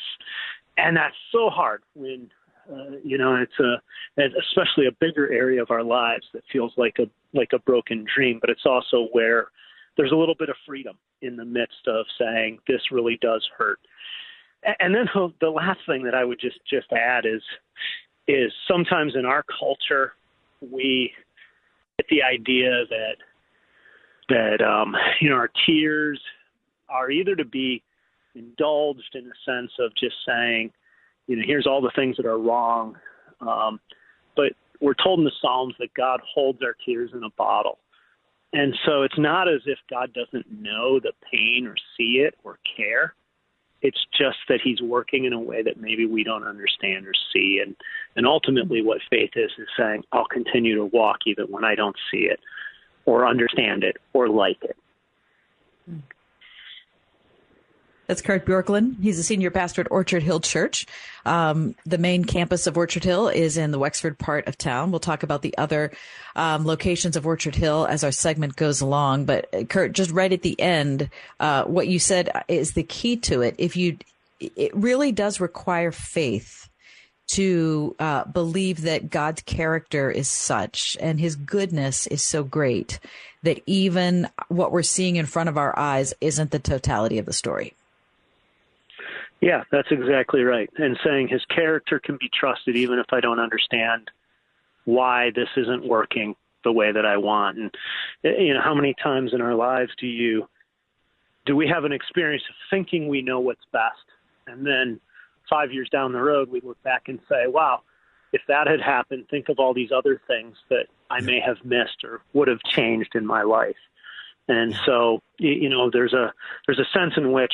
And 0.78 0.96
that's 0.98 1.16
so 1.32 1.50
hard 1.50 1.84
when, 1.96 2.30
uh, 2.72 2.98
you 3.04 3.18
know, 3.18 3.36
it's 3.36 3.60
a, 3.60 4.22
especially 4.40 4.88
a 4.88 4.92
bigger 5.00 5.32
area 5.32 5.62
of 5.62 5.72
our 5.72 5.84
lives 5.84 6.26
that 6.34 6.44
feels 6.52 6.74
like 6.78 6.98
a, 7.00 7.06
like 7.34 7.52
a 7.54 7.60
broken 7.60 8.06
dream, 8.14 8.40
but 8.42 8.50
it's 8.50 8.66
also 8.66 9.08
where 9.12 9.48
there's 9.98 10.12
a 10.12 10.16
little 10.16 10.36
bit 10.38 10.50
of 10.50 10.56
freedom 10.66 10.98
in 11.22 11.36
the 11.36 11.46
midst 11.46 11.88
of 11.88 12.06
saying 12.20 12.60
this 12.68 12.82
really 12.92 13.18
does 13.22 13.48
hurt. 13.58 13.80
And 14.80 14.94
then 14.94 15.08
the 15.40 15.50
last 15.50 15.80
thing 15.88 16.04
that 16.04 16.14
I 16.14 16.24
would 16.24 16.40
just 16.40 16.60
just 16.70 16.92
add 16.92 17.26
is 17.26 17.42
is 18.28 18.52
sometimes 18.68 19.16
in 19.16 19.26
our 19.26 19.44
culture 19.60 20.14
we 20.62 21.12
get 21.98 22.08
the 22.10 22.24
idea 22.24 22.86
that 22.90 23.16
that 24.30 24.64
um, 24.64 24.96
you 25.20 25.30
know 25.30 25.36
our 25.36 25.50
tears 25.66 26.20
are 26.90 27.10
either 27.10 27.36
to 27.36 27.46
be 27.46 27.82
indulged 28.36 29.16
in 29.16 29.26
the 29.26 29.34
sense 29.46 29.72
of 29.80 29.92
just 29.96 30.16
saying, 30.28 30.72
you 31.28 31.36
know, 31.36 31.44
here's 31.46 31.68
all 31.68 31.82
the 31.82 31.92
things 31.96 32.18
that 32.18 32.26
are 32.26 32.38
wrong, 32.38 32.96
um, 33.42 33.80
but 34.36 34.54
we're 34.80 34.94
told 34.94 35.20
in 35.20 35.26
the 35.26 35.32
Psalms 35.42 35.76
that 35.80 35.94
God 35.94 36.22
holds 36.34 36.62
our 36.62 36.76
tears 36.86 37.12
in 37.14 37.24
a 37.24 37.30
bottle. 37.38 37.78
And 38.54 38.76
so 38.86 39.04
it's 39.04 39.18
not 39.18 39.48
as 39.48 39.62
if 39.66 39.78
God 39.90 40.14
doesn't 40.14 40.52
know 40.52 41.00
the 41.00 41.14
pain 41.32 41.66
or 41.68 41.76
see 41.98 42.24
it 42.26 42.36
or 42.44 42.60
care. 42.76 43.16
It's 43.82 44.06
just 44.18 44.38
that 44.48 44.60
he's 44.64 44.82
working 44.82 45.26
in 45.26 45.34
a 45.34 45.40
way 45.40 45.64
that 45.64 45.80
maybe 45.82 46.06
we 46.06 46.24
don't 46.24 46.44
understand 46.44 47.08
or 47.08 47.14
see. 47.34 47.60
And, 47.66 47.76
and 48.16 48.28
ultimately, 48.28 48.82
what 48.82 49.00
faith 49.10 49.32
is, 49.36 49.52
is 49.58 49.68
saying, 49.78 50.04
I'll 50.12 50.26
continue 50.26 50.76
to 50.76 50.86
walk 50.86 51.20
even 51.26 51.46
when 51.46 51.64
I 51.64 51.76
don't 51.76 51.96
see 52.12 52.26
it 52.30 52.40
or 53.06 53.28
understand 53.28 53.84
it 53.84 53.98
or 54.14 54.30
like 54.30 54.64
it. 54.64 54.78
That's 58.12 58.22
Kurt 58.22 58.46
Bjorklund. 58.46 59.02
He's 59.02 59.18
a 59.20 59.24
senior 59.24 59.52
pastor 59.52 59.80
at 59.80 59.88
Orchard 59.90 60.22
Hill 60.22 60.42
Church. 60.42 60.86
Um, 61.26 61.76
the 61.86 61.98
main 61.98 62.26
campus 62.26 62.68
of 62.68 62.76
Orchard 62.76 63.06
Hill 63.06 63.30
is 63.30 63.56
in 63.56 63.72
the 63.72 63.80
Wexford 63.80 64.20
part 64.20 64.50
of 64.50 64.58
town. 64.58 64.92
We'll 64.92 65.00
talk 65.00 65.24
about 65.24 65.44
the 65.44 65.58
other 65.58 65.94
um, 66.36 66.66
locations 66.66 67.16
of 67.16 67.26
Orchard 67.26 67.56
Hill 67.56 67.88
as 67.90 68.04
our 68.04 68.12
segment 68.12 68.58
goes 68.58 68.82
along. 68.82 69.24
But 69.24 69.48
uh, 69.54 69.64
Kurt, 69.64 69.94
just 69.94 70.12
right 70.12 70.34
at 70.34 70.42
the 70.42 70.60
end, 70.60 71.10
uh, 71.40 71.64
what 71.64 71.88
you 71.88 72.00
said 72.00 72.30
is 72.50 72.74
the 72.74 72.84
key 72.84 73.16
to 73.16 73.44
it. 73.44 73.56
If 73.58 73.78
you, 73.78 73.98
it 74.42 74.76
really 74.76 75.14
does 75.14 75.40
require 75.40 75.94
faith 75.94 76.68
to 77.28 77.96
uh, 77.98 78.26
believe 78.26 78.82
that 78.82 79.10
God's 79.10 79.42
character 79.44 80.12
is 80.12 80.28
such 80.28 80.98
and 81.00 81.18
his 81.18 81.38
goodness 81.38 82.08
is 82.08 82.22
so 82.22 82.44
great 82.44 83.00
that 83.44 83.62
even 83.68 84.28
what 84.50 84.74
we're 84.74 84.84
seeing 84.84 85.16
in 85.16 85.26
front 85.26 85.48
of 85.48 85.58
our 85.58 85.80
eyes 85.80 86.14
isn't 86.20 86.52
the 86.52 86.60
totality 86.60 87.18
of 87.18 87.26
the 87.26 87.32
story. 87.32 87.74
Yeah, 89.42 89.64
that's 89.72 89.88
exactly 89.92 90.44
right. 90.44 90.70
And 90.78 90.98
saying 91.04 91.28
his 91.28 91.44
character 91.46 92.00
can 92.00 92.18
be 92.18 92.30
trusted 92.34 92.76
even 92.76 93.00
if 93.00 93.08
I 93.12 93.20
don't 93.20 93.40
understand 93.40 94.10
why 94.86 95.32
this 95.36 95.50
isn't 95.58 95.86
working 95.86 96.36
the 96.64 96.72
way 96.72 96.92
that 96.92 97.06
I 97.06 97.18
want. 97.18 97.58
And 97.58 97.76
eh, 98.24 98.40
you 98.40 98.54
know, 98.54 98.62
how 98.62 98.76
many 98.76 98.94
times 99.02 99.34
in 99.34 99.42
our 99.42 99.56
lives 99.56 99.92
do 100.00 100.08
you 100.08 100.48
do 101.46 101.56
we 101.56 101.68
have 101.68 101.86
an 101.86 101.92
experience 101.92 102.44
of 102.48 102.56
thinking 102.70 103.08
we 103.08 103.24
know 103.24 103.40
what's 103.40 103.66
best 103.74 104.06
and 104.46 104.66
then 104.66 105.00
5 105.50 105.74
years 105.74 105.90
down 105.90 106.14
the 106.14 106.22
road 106.22 106.50
we 106.52 106.62
look 106.62 106.82
back 106.84 107.08
and 107.08 107.20
say, 107.28 107.48
"Wow, 107.48 107.82
if 108.32 108.42
that 108.48 108.68
had 108.68 108.80
happened, 108.80 109.28
think 109.30 109.50
of 109.50 109.60
all 109.60 109.74
these 109.74 109.92
other 109.92 110.22
things 110.28 110.56
that 110.70 110.86
I 111.10 111.20
may 111.22 111.40
have 111.40 111.66
missed 111.66 112.04
or 112.04 112.22
would 112.34 112.48
have 112.48 112.62
changed 112.64 113.16
in 113.16 113.26
my 113.26 113.42
life." 113.42 113.76
And 114.48 114.76
so, 114.86 115.22
you 115.40 115.70
know, 115.70 115.90
there's 115.90 116.14
a 116.14 116.32
there's 116.68 116.80
a 116.80 116.86
sense 116.94 117.14
in 117.18 117.32
which 117.32 117.54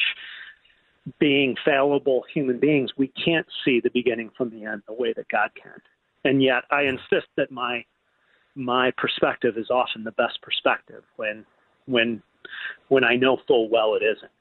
being 1.19 1.55
fallible 1.63 2.23
human 2.33 2.59
beings, 2.59 2.91
we 2.97 3.07
can't 3.07 3.47
see 3.63 3.79
the 3.79 3.89
beginning 3.89 4.31
from 4.37 4.49
the 4.49 4.65
end 4.65 4.83
the 4.87 4.93
way 4.93 5.13
that 5.13 5.27
God 5.29 5.51
can. 5.61 5.81
And 6.23 6.43
yet, 6.43 6.63
I 6.71 6.83
insist 6.83 7.27
that 7.35 7.51
my 7.51 7.85
my 8.55 8.91
perspective 8.97 9.57
is 9.57 9.69
often 9.69 10.03
the 10.03 10.11
best 10.11 10.41
perspective 10.41 11.03
when 11.15 11.45
when 11.85 12.21
when 12.89 13.03
I 13.03 13.15
know 13.15 13.37
full 13.47 13.69
well 13.69 13.95
it 13.95 14.03
isn't. 14.03 14.31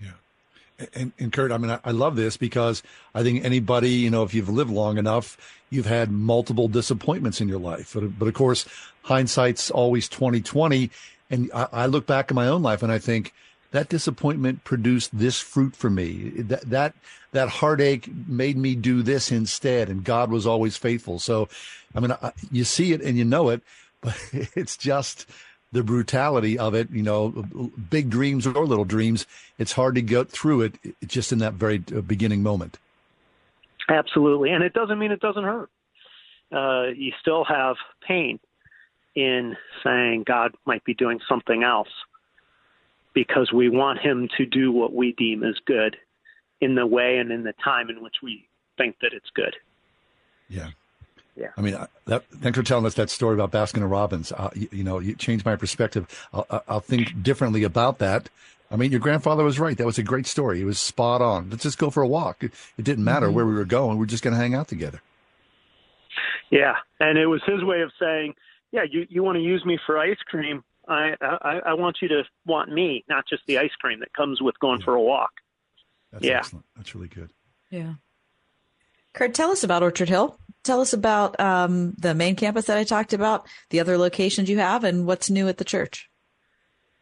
Yeah, 0.00 0.88
and, 0.94 1.12
and 1.18 1.32
Kurt, 1.32 1.52
I 1.52 1.58
mean, 1.58 1.70
I, 1.70 1.78
I 1.84 1.92
love 1.92 2.16
this 2.16 2.36
because 2.36 2.82
I 3.14 3.22
think 3.22 3.44
anybody, 3.44 3.90
you 3.90 4.10
know, 4.10 4.22
if 4.24 4.34
you've 4.34 4.48
lived 4.48 4.70
long 4.70 4.98
enough, 4.98 5.36
you've 5.70 5.86
had 5.86 6.10
multiple 6.10 6.68
disappointments 6.68 7.40
in 7.40 7.48
your 7.48 7.60
life. 7.60 7.94
But, 7.94 8.18
but 8.18 8.28
of 8.28 8.34
course, 8.34 8.66
hindsight's 9.02 9.70
always 9.70 10.08
twenty 10.08 10.42
twenty, 10.42 10.90
and 11.30 11.50
I, 11.54 11.68
I 11.72 11.86
look 11.86 12.06
back 12.06 12.30
in 12.30 12.34
my 12.34 12.48
own 12.48 12.62
life 12.62 12.82
and 12.82 12.92
I 12.92 12.98
think 12.98 13.32
that 13.72 13.88
disappointment 13.88 14.64
produced 14.64 15.16
this 15.16 15.38
fruit 15.38 15.76
for 15.76 15.90
me. 15.90 16.30
That 16.36 16.62
that 16.62 16.94
that 17.32 17.48
heartache 17.48 18.08
made 18.26 18.56
me 18.56 18.74
do 18.74 19.02
this 19.02 19.30
instead, 19.30 19.88
and 19.88 20.02
God 20.04 20.30
was 20.30 20.46
always 20.46 20.76
faithful. 20.76 21.18
So, 21.18 21.48
I 21.94 22.00
mean, 22.00 22.12
I, 22.12 22.32
you 22.50 22.64
see 22.64 22.92
it 22.92 23.00
and 23.00 23.16
you 23.16 23.24
know 23.24 23.50
it, 23.50 23.62
but 24.00 24.16
it's 24.32 24.76
just 24.76 25.26
the 25.72 25.82
brutality 25.82 26.58
of 26.58 26.74
it. 26.74 26.90
You 26.90 27.02
know, 27.02 27.70
big 27.90 28.10
dreams 28.10 28.46
or 28.46 28.66
little 28.66 28.84
dreams. 28.84 29.26
It's 29.58 29.72
hard 29.72 29.94
to 29.94 30.02
get 30.02 30.30
through 30.30 30.62
it 30.62 30.74
just 31.06 31.32
in 31.32 31.38
that 31.38 31.54
very 31.54 31.82
uh, 31.94 32.00
beginning 32.00 32.42
moment. 32.42 32.78
Absolutely, 33.88 34.50
and 34.50 34.64
it 34.64 34.72
doesn't 34.72 34.98
mean 34.98 35.12
it 35.12 35.20
doesn't 35.20 35.44
hurt. 35.44 35.70
Uh, 36.52 36.90
you 36.96 37.12
still 37.20 37.44
have 37.44 37.76
pain 38.06 38.40
in 39.14 39.56
saying 39.84 40.24
God 40.26 40.54
might 40.64 40.84
be 40.84 40.94
doing 40.94 41.20
something 41.28 41.62
else 41.62 41.88
because 43.20 43.52
we 43.52 43.68
want 43.68 43.98
him 43.98 44.30
to 44.38 44.46
do 44.46 44.72
what 44.72 44.94
we 44.94 45.12
deem 45.12 45.44
as 45.44 45.56
good 45.66 45.94
in 46.62 46.74
the 46.74 46.86
way 46.86 47.18
and 47.18 47.30
in 47.30 47.42
the 47.42 47.52
time 47.62 47.90
in 47.90 48.02
which 48.02 48.14
we 48.22 48.48
think 48.78 48.96
that 49.02 49.12
it's 49.12 49.28
good. 49.34 49.54
Yeah. 50.48 50.70
Yeah. 51.36 51.48
I 51.54 51.60
mean, 51.60 51.76
that, 52.06 52.24
thanks 52.40 52.56
for 52.56 52.64
telling 52.64 52.86
us 52.86 52.94
that 52.94 53.10
story 53.10 53.34
about 53.34 53.50
Baskin 53.50 53.82
and 53.82 53.90
Robbins. 53.90 54.32
Uh, 54.32 54.48
you, 54.54 54.68
you, 54.72 54.84
know, 54.84 55.00
you 55.00 55.14
changed 55.14 55.44
my 55.44 55.54
perspective. 55.54 56.06
I'll, 56.32 56.64
I'll, 56.66 56.80
think 56.80 57.22
differently 57.22 57.62
about 57.62 57.98
that. 57.98 58.30
I 58.70 58.76
mean, 58.76 58.90
your 58.90 59.00
grandfather 59.00 59.44
was 59.44 59.60
right. 59.60 59.76
That 59.76 59.84
was 59.84 59.98
a 59.98 60.02
great 60.02 60.26
story. 60.26 60.56
He 60.56 60.64
was 60.64 60.78
spot 60.78 61.20
on. 61.20 61.50
Let's 61.50 61.62
just 61.62 61.76
go 61.76 61.90
for 61.90 62.02
a 62.02 62.08
walk. 62.08 62.42
It, 62.42 62.52
it 62.78 62.86
didn't 62.86 63.04
matter 63.04 63.26
mm-hmm. 63.26 63.36
where 63.36 63.44
we 63.44 63.52
were 63.52 63.66
going. 63.66 63.98
We 63.98 64.04
are 64.04 64.06
just 64.06 64.22
going 64.22 64.32
to 64.32 64.40
hang 64.40 64.54
out 64.54 64.68
together. 64.68 65.02
Yeah. 66.50 66.76
And 67.00 67.18
it 67.18 67.26
was 67.26 67.42
his 67.46 67.62
way 67.64 67.82
of 67.82 67.92
saying, 68.00 68.34
yeah, 68.72 68.84
you, 68.90 69.06
you 69.10 69.22
want 69.22 69.36
to 69.36 69.42
use 69.42 69.62
me 69.66 69.78
for 69.84 69.98
ice 69.98 70.18
cream. 70.26 70.64
I, 70.90 71.14
I 71.20 71.60
I 71.66 71.74
want 71.74 71.98
you 72.02 72.08
to 72.08 72.24
want 72.44 72.70
me, 72.70 73.04
not 73.08 73.24
just 73.28 73.42
the 73.46 73.58
ice 73.58 73.70
cream 73.80 74.00
that 74.00 74.12
comes 74.12 74.42
with 74.42 74.58
going 74.58 74.80
yeah. 74.80 74.84
for 74.84 74.94
a 74.94 75.02
walk. 75.02 75.30
That's 76.12 76.24
yeah, 76.24 76.38
excellent. 76.38 76.66
That's 76.76 76.94
really 76.94 77.08
good. 77.08 77.30
Yeah. 77.70 77.94
Kurt, 79.12 79.34
tell 79.34 79.50
us 79.50 79.64
about 79.64 79.82
Orchard 79.82 80.08
Hill. 80.08 80.38
Tell 80.62 80.80
us 80.80 80.92
about 80.92 81.38
um, 81.40 81.94
the 81.98 82.14
main 82.14 82.36
campus 82.36 82.66
that 82.66 82.76
I 82.76 82.84
talked 82.84 83.12
about, 83.12 83.46
the 83.70 83.80
other 83.80 83.96
locations 83.96 84.50
you 84.50 84.58
have, 84.58 84.84
and 84.84 85.06
what's 85.06 85.30
new 85.30 85.48
at 85.48 85.56
the 85.56 85.64
church. 85.64 86.08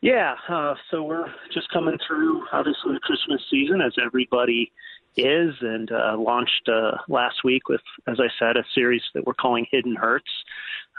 Yeah, 0.00 0.36
uh, 0.48 0.74
so 0.90 1.02
we're 1.02 1.26
just 1.52 1.68
coming 1.72 1.98
through, 2.06 2.44
obviously, 2.52 2.92
the 2.92 3.00
Christmas 3.00 3.40
season, 3.50 3.80
as 3.80 3.94
everybody 4.02 4.70
is, 5.16 5.54
and 5.60 5.90
uh, 5.90 6.16
launched 6.18 6.68
uh, 6.68 6.98
last 7.08 7.44
week 7.44 7.68
with, 7.68 7.80
as 8.06 8.18
I 8.20 8.28
said, 8.38 8.56
a 8.56 8.64
series 8.74 9.02
that 9.14 9.26
we're 9.26 9.34
calling 9.34 9.66
Hidden 9.70 9.96
Hurts. 9.96 10.30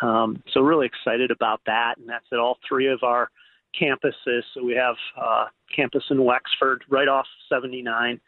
Um, 0.01 0.41
so 0.53 0.61
really 0.61 0.87
excited 0.87 1.31
about 1.31 1.61
that, 1.65 1.97
and 1.97 2.07
that's 2.07 2.25
at 2.31 2.39
all 2.39 2.57
three 2.67 2.87
of 2.87 3.03
our 3.03 3.29
campuses. 3.79 4.41
So 4.53 4.63
we 4.63 4.73
have 4.73 4.95
uh, 5.19 5.45
campus 5.73 6.03
in 6.09 6.23
Wexford, 6.23 6.83
right 6.89 7.07
off 7.07 7.27
79, 7.49 8.19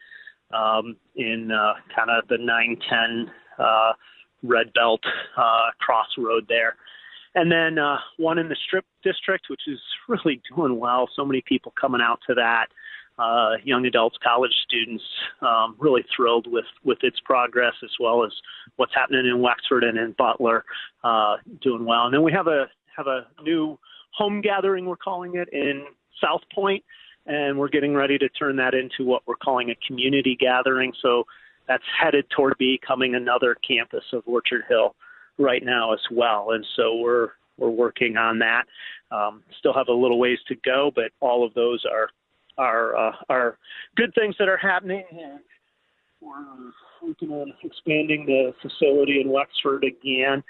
um, 0.54 0.96
in 1.16 1.50
uh, 1.50 1.74
kind 1.94 2.10
of 2.10 2.28
the 2.28 2.38
910 2.38 3.32
uh, 3.58 3.92
Red 4.42 4.72
Belt 4.74 5.00
uh, 5.36 5.70
crossroad 5.80 6.46
there. 6.48 6.76
And 7.34 7.50
then 7.50 7.78
one 8.18 8.38
in 8.38 8.50
the 8.50 8.56
Strip 8.66 8.84
District, 9.02 9.46
which 9.48 9.62
is 9.66 9.80
really 10.08 10.40
doing 10.54 10.78
well. 10.78 11.08
So 11.16 11.24
many 11.24 11.42
people 11.46 11.72
coming 11.80 12.02
out 12.02 12.20
to 12.28 12.34
that 12.34 12.66
uh, 13.18 13.52
young 13.64 13.86
adults, 13.86 14.16
college 14.22 14.52
students, 14.66 15.04
um, 15.40 15.76
really 15.78 16.04
thrilled 16.14 16.46
with 16.50 16.64
with 16.84 16.98
its 17.02 17.18
progress 17.20 17.74
as 17.82 17.90
well 18.00 18.24
as 18.24 18.32
what's 18.76 18.94
happening 18.94 19.26
in 19.26 19.40
Wexford 19.40 19.84
and 19.84 19.98
in 19.98 20.14
Butler, 20.18 20.64
uh, 21.04 21.36
doing 21.60 21.84
well. 21.84 22.04
And 22.04 22.14
then 22.14 22.22
we 22.22 22.32
have 22.32 22.46
a 22.46 22.66
have 22.96 23.06
a 23.06 23.26
new 23.42 23.78
home 24.14 24.40
gathering 24.40 24.86
we're 24.86 24.96
calling 24.96 25.36
it 25.36 25.48
in 25.52 25.84
South 26.20 26.42
Point, 26.54 26.84
and 27.26 27.58
we're 27.58 27.68
getting 27.68 27.94
ready 27.94 28.18
to 28.18 28.28
turn 28.30 28.56
that 28.56 28.74
into 28.74 29.04
what 29.04 29.22
we're 29.26 29.36
calling 29.36 29.70
a 29.70 29.76
community 29.86 30.36
gathering. 30.38 30.92
So 31.02 31.24
that's 31.68 31.84
headed 31.98 32.28
toward 32.30 32.56
becoming 32.58 33.14
another 33.14 33.56
campus 33.66 34.04
of 34.12 34.22
Orchard 34.26 34.62
Hill 34.68 34.94
right 35.38 35.64
now 35.64 35.92
as 35.92 36.00
well. 36.10 36.52
And 36.52 36.66
so 36.76 36.96
we're 36.96 37.30
we're 37.58 37.70
working 37.70 38.16
on 38.16 38.38
that. 38.38 38.64
Um, 39.10 39.42
still 39.58 39.74
have 39.74 39.88
a 39.88 39.92
little 39.92 40.18
ways 40.18 40.38
to 40.48 40.54
go, 40.64 40.90
but 40.94 41.12
all 41.20 41.46
of 41.46 41.52
those 41.54 41.84
are 41.84 42.08
are 42.58 42.96
uh, 42.96 43.12
are 43.28 43.58
good 43.96 44.14
things 44.14 44.34
that 44.38 44.48
are 44.48 44.56
happening. 44.56 45.04
And 45.10 45.40
we're 46.20 47.08
working 47.08 47.30
on 47.30 47.52
expanding 47.62 48.26
the 48.26 48.54
facility 48.62 49.20
in 49.20 49.30
Wexford 49.30 49.84
again, 49.84 50.42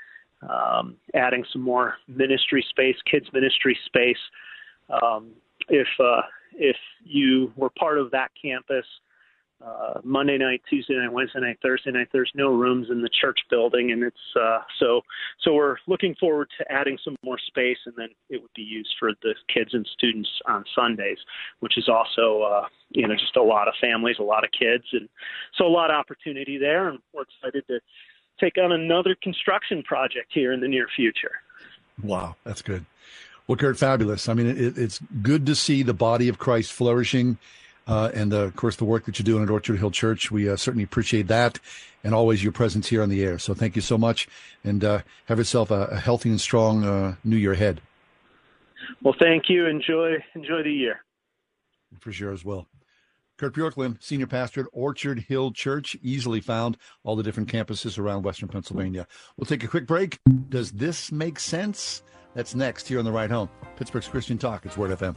um, 0.48 0.96
adding 1.14 1.44
some 1.52 1.62
more 1.62 1.94
ministry 2.08 2.64
space, 2.68 2.96
kids 3.10 3.26
ministry 3.32 3.78
space. 3.86 4.16
Um, 5.02 5.30
if 5.68 5.88
uh, 5.98 6.22
if 6.54 6.76
you 7.04 7.52
were 7.56 7.70
part 7.70 7.98
of 7.98 8.10
that 8.10 8.30
campus 8.40 8.86
uh, 9.64 10.00
Monday 10.02 10.38
night, 10.38 10.62
Tuesday 10.68 10.94
night, 10.94 11.12
Wednesday 11.12 11.40
night, 11.40 11.58
Thursday 11.62 11.90
night. 11.90 12.08
There's 12.12 12.30
no 12.34 12.48
rooms 12.48 12.88
in 12.90 13.02
the 13.02 13.08
church 13.08 13.38
building, 13.50 13.92
and 13.92 14.02
it's 14.02 14.16
uh, 14.40 14.60
so 14.78 15.02
so 15.42 15.54
we're 15.54 15.76
looking 15.86 16.14
forward 16.18 16.48
to 16.58 16.72
adding 16.72 16.98
some 17.04 17.16
more 17.24 17.38
space, 17.38 17.78
and 17.86 17.94
then 17.96 18.08
it 18.28 18.40
would 18.42 18.52
be 18.54 18.62
used 18.62 18.94
for 18.98 19.12
the 19.22 19.34
kids 19.52 19.70
and 19.72 19.86
students 19.92 20.28
on 20.46 20.64
Sundays, 20.74 21.18
which 21.60 21.78
is 21.78 21.88
also 21.88 22.42
uh, 22.42 22.66
you 22.90 23.06
know 23.06 23.14
just 23.14 23.36
a 23.36 23.42
lot 23.42 23.68
of 23.68 23.74
families, 23.80 24.16
a 24.18 24.24
lot 24.24 24.44
of 24.44 24.50
kids, 24.50 24.84
and 24.92 25.08
so 25.56 25.66
a 25.66 25.68
lot 25.68 25.90
of 25.90 25.96
opportunity 25.96 26.58
there, 26.58 26.88
and 26.88 26.98
we're 27.12 27.22
excited 27.22 27.64
to 27.68 27.80
take 28.40 28.58
on 28.58 28.72
another 28.72 29.16
construction 29.22 29.82
project 29.82 30.30
here 30.32 30.52
in 30.52 30.60
the 30.60 30.68
near 30.68 30.88
future. 30.96 31.32
Wow, 32.02 32.36
that's 32.44 32.62
good. 32.62 32.84
Well, 33.46 33.56
Kurt, 33.56 33.78
fabulous. 33.78 34.28
I 34.28 34.34
mean, 34.34 34.46
it, 34.46 34.78
it's 34.78 35.00
good 35.20 35.46
to 35.46 35.54
see 35.54 35.82
the 35.82 35.94
body 35.94 36.28
of 36.28 36.38
Christ 36.38 36.72
flourishing 36.72 37.38
uh, 37.86 38.10
and 38.14 38.32
uh, 38.32 38.38
of 38.38 38.56
course 38.56 38.76
the 38.76 38.84
work 38.84 39.04
that 39.06 39.18
you're 39.18 39.24
doing 39.24 39.42
at 39.42 39.50
Orchard 39.50 39.78
Hill 39.78 39.90
Church. 39.90 40.30
We 40.30 40.48
uh, 40.48 40.56
certainly 40.56 40.84
appreciate 40.84 41.28
that, 41.28 41.58
and 42.04 42.14
always 42.14 42.42
your 42.42 42.52
presence 42.52 42.88
here 42.88 43.02
on 43.02 43.08
the 43.08 43.22
air. 43.24 43.38
So 43.38 43.54
thank 43.54 43.76
you 43.76 43.82
so 43.82 43.98
much, 43.98 44.28
and 44.64 44.84
uh, 44.84 45.02
have 45.26 45.38
yourself 45.38 45.70
a, 45.70 45.86
a, 45.86 45.96
healthy 45.98 46.30
and 46.30 46.40
strong 46.40 46.84
uh, 46.84 47.16
New 47.24 47.36
Year 47.36 47.52
ahead. 47.52 47.80
Well, 49.02 49.14
thank 49.18 49.48
you. 49.48 49.66
Enjoy 49.66 50.16
enjoy 50.34 50.62
the 50.62 50.72
year. 50.72 51.04
For 52.00 52.12
sure 52.12 52.32
as 52.32 52.44
well. 52.44 52.66
Kurt 53.38 53.54
Bjorklund, 53.54 54.00
senior 54.00 54.28
pastor 54.28 54.60
at 54.60 54.66
Orchard 54.72 55.18
Hill 55.18 55.50
Church, 55.50 55.96
easily 56.00 56.40
found 56.40 56.76
all 57.02 57.16
the 57.16 57.24
different 57.24 57.50
campuses 57.50 57.98
around 57.98 58.22
Western 58.22 58.48
Pennsylvania. 58.48 59.06
We'll 59.36 59.46
take 59.46 59.64
a 59.64 59.68
quick 59.68 59.86
break. 59.86 60.20
Does 60.48 60.70
this 60.70 61.10
make 61.10 61.40
sense? 61.40 62.02
That's 62.34 62.54
next 62.54 62.86
here 62.86 62.98
on 62.98 63.04
the 63.04 63.12
ride 63.12 63.30
home. 63.30 63.48
Pittsburgh's 63.76 64.08
Christian 64.08 64.38
Talk. 64.38 64.64
It's 64.64 64.76
Word 64.76 64.96
FM. 64.96 65.16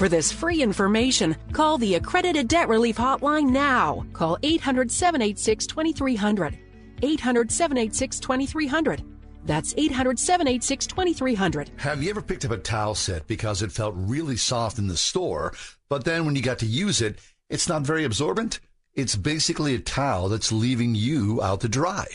For 0.00 0.08
this 0.08 0.32
free 0.32 0.62
information, 0.62 1.36
call 1.52 1.76
the 1.76 1.96
Accredited 1.96 2.48
Debt 2.48 2.70
Relief 2.70 2.96
Hotline 2.96 3.50
now. 3.50 4.06
Call 4.14 4.38
800 4.42 4.90
786 4.90 5.66
2300. 5.66 6.58
800 7.02 7.52
786 7.52 8.18
2300. 8.18 9.04
That's 9.44 9.74
800 9.76 10.18
786 10.18 10.86
2300. 10.86 11.70
Have 11.76 12.02
you 12.02 12.08
ever 12.08 12.22
picked 12.22 12.46
up 12.46 12.50
a 12.50 12.56
towel 12.56 12.94
set 12.94 13.26
because 13.26 13.60
it 13.60 13.72
felt 13.72 13.92
really 13.94 14.38
soft 14.38 14.78
in 14.78 14.86
the 14.86 14.96
store, 14.96 15.52
but 15.90 16.06
then 16.06 16.24
when 16.24 16.34
you 16.34 16.40
got 16.40 16.60
to 16.60 16.66
use 16.66 17.02
it, 17.02 17.18
it's 17.50 17.68
not 17.68 17.82
very 17.82 18.04
absorbent? 18.04 18.58
It's 18.94 19.16
basically 19.16 19.74
a 19.74 19.80
towel 19.80 20.30
that's 20.30 20.50
leaving 20.50 20.94
you 20.94 21.42
out 21.42 21.60
to 21.60 21.68
dry. 21.68 22.06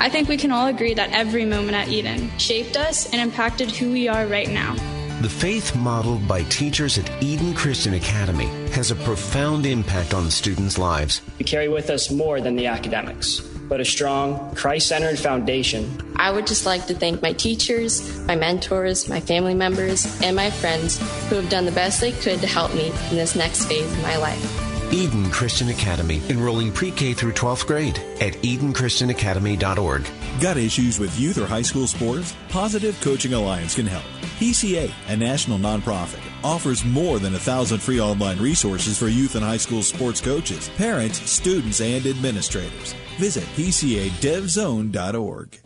I 0.00 0.08
think 0.08 0.28
we 0.28 0.36
can 0.36 0.52
all 0.52 0.68
agree 0.68 0.94
that 0.94 1.10
every 1.12 1.44
moment 1.44 1.76
at 1.76 1.88
Eden 1.88 2.30
shaped 2.38 2.76
us 2.76 3.12
and 3.12 3.20
impacted 3.20 3.68
who 3.70 3.90
we 3.92 4.06
are 4.08 4.26
right 4.26 4.48
now. 4.48 4.76
The 5.20 5.28
faith 5.28 5.74
modeled 5.74 6.28
by 6.28 6.44
teachers 6.44 6.96
at 6.96 7.10
Eden 7.20 7.52
Christian 7.52 7.94
Academy 7.94 8.46
has 8.70 8.92
a 8.92 8.94
profound 8.94 9.66
impact 9.66 10.14
on 10.14 10.30
students' 10.30 10.78
lives. 10.78 11.22
We 11.40 11.44
carry 11.44 11.66
with 11.66 11.90
us 11.90 12.08
more 12.08 12.40
than 12.40 12.54
the 12.54 12.66
academics, 12.66 13.40
but 13.40 13.80
a 13.80 13.84
strong, 13.84 14.54
Christ 14.54 14.86
centered 14.86 15.18
foundation. 15.18 15.90
I 16.14 16.30
would 16.30 16.46
just 16.46 16.66
like 16.66 16.86
to 16.86 16.94
thank 16.94 17.20
my 17.20 17.32
teachers, 17.32 18.16
my 18.26 18.36
mentors, 18.36 19.08
my 19.08 19.18
family 19.18 19.54
members, 19.54 20.06
and 20.22 20.36
my 20.36 20.52
friends 20.52 20.98
who 21.28 21.34
have 21.34 21.48
done 21.48 21.64
the 21.64 21.72
best 21.72 22.00
they 22.00 22.12
could 22.12 22.40
to 22.40 22.46
help 22.46 22.72
me 22.72 22.92
in 23.10 23.16
this 23.16 23.34
next 23.34 23.64
phase 23.64 23.90
of 23.90 24.00
my 24.02 24.16
life. 24.18 24.67
Eden 24.92 25.30
Christian 25.30 25.68
Academy, 25.68 26.20
enrolling 26.30 26.72
pre 26.72 26.90
K 26.90 27.12
through 27.12 27.32
12th 27.32 27.66
grade 27.66 27.98
at 28.20 28.32
EdenChristianAcademy.org. 28.42 30.08
Got 30.40 30.56
issues 30.56 30.98
with 30.98 31.20
youth 31.20 31.36
or 31.36 31.46
high 31.46 31.60
school 31.62 31.86
sports? 31.86 32.34
Positive 32.48 32.98
Coaching 33.02 33.34
Alliance 33.34 33.74
can 33.74 33.86
help. 33.86 34.04
PCA, 34.38 34.90
a 35.08 35.16
national 35.16 35.58
nonprofit, 35.58 36.20
offers 36.42 36.84
more 36.84 37.18
than 37.18 37.34
a 37.34 37.38
thousand 37.38 37.80
free 37.80 38.00
online 38.00 38.38
resources 38.38 38.98
for 38.98 39.08
youth 39.08 39.34
and 39.34 39.44
high 39.44 39.56
school 39.58 39.82
sports 39.82 40.20
coaches, 40.20 40.70
parents, 40.76 41.28
students, 41.28 41.80
and 41.80 42.06
administrators. 42.06 42.94
Visit 43.18 43.44
PCADevZone.org. 43.56 45.58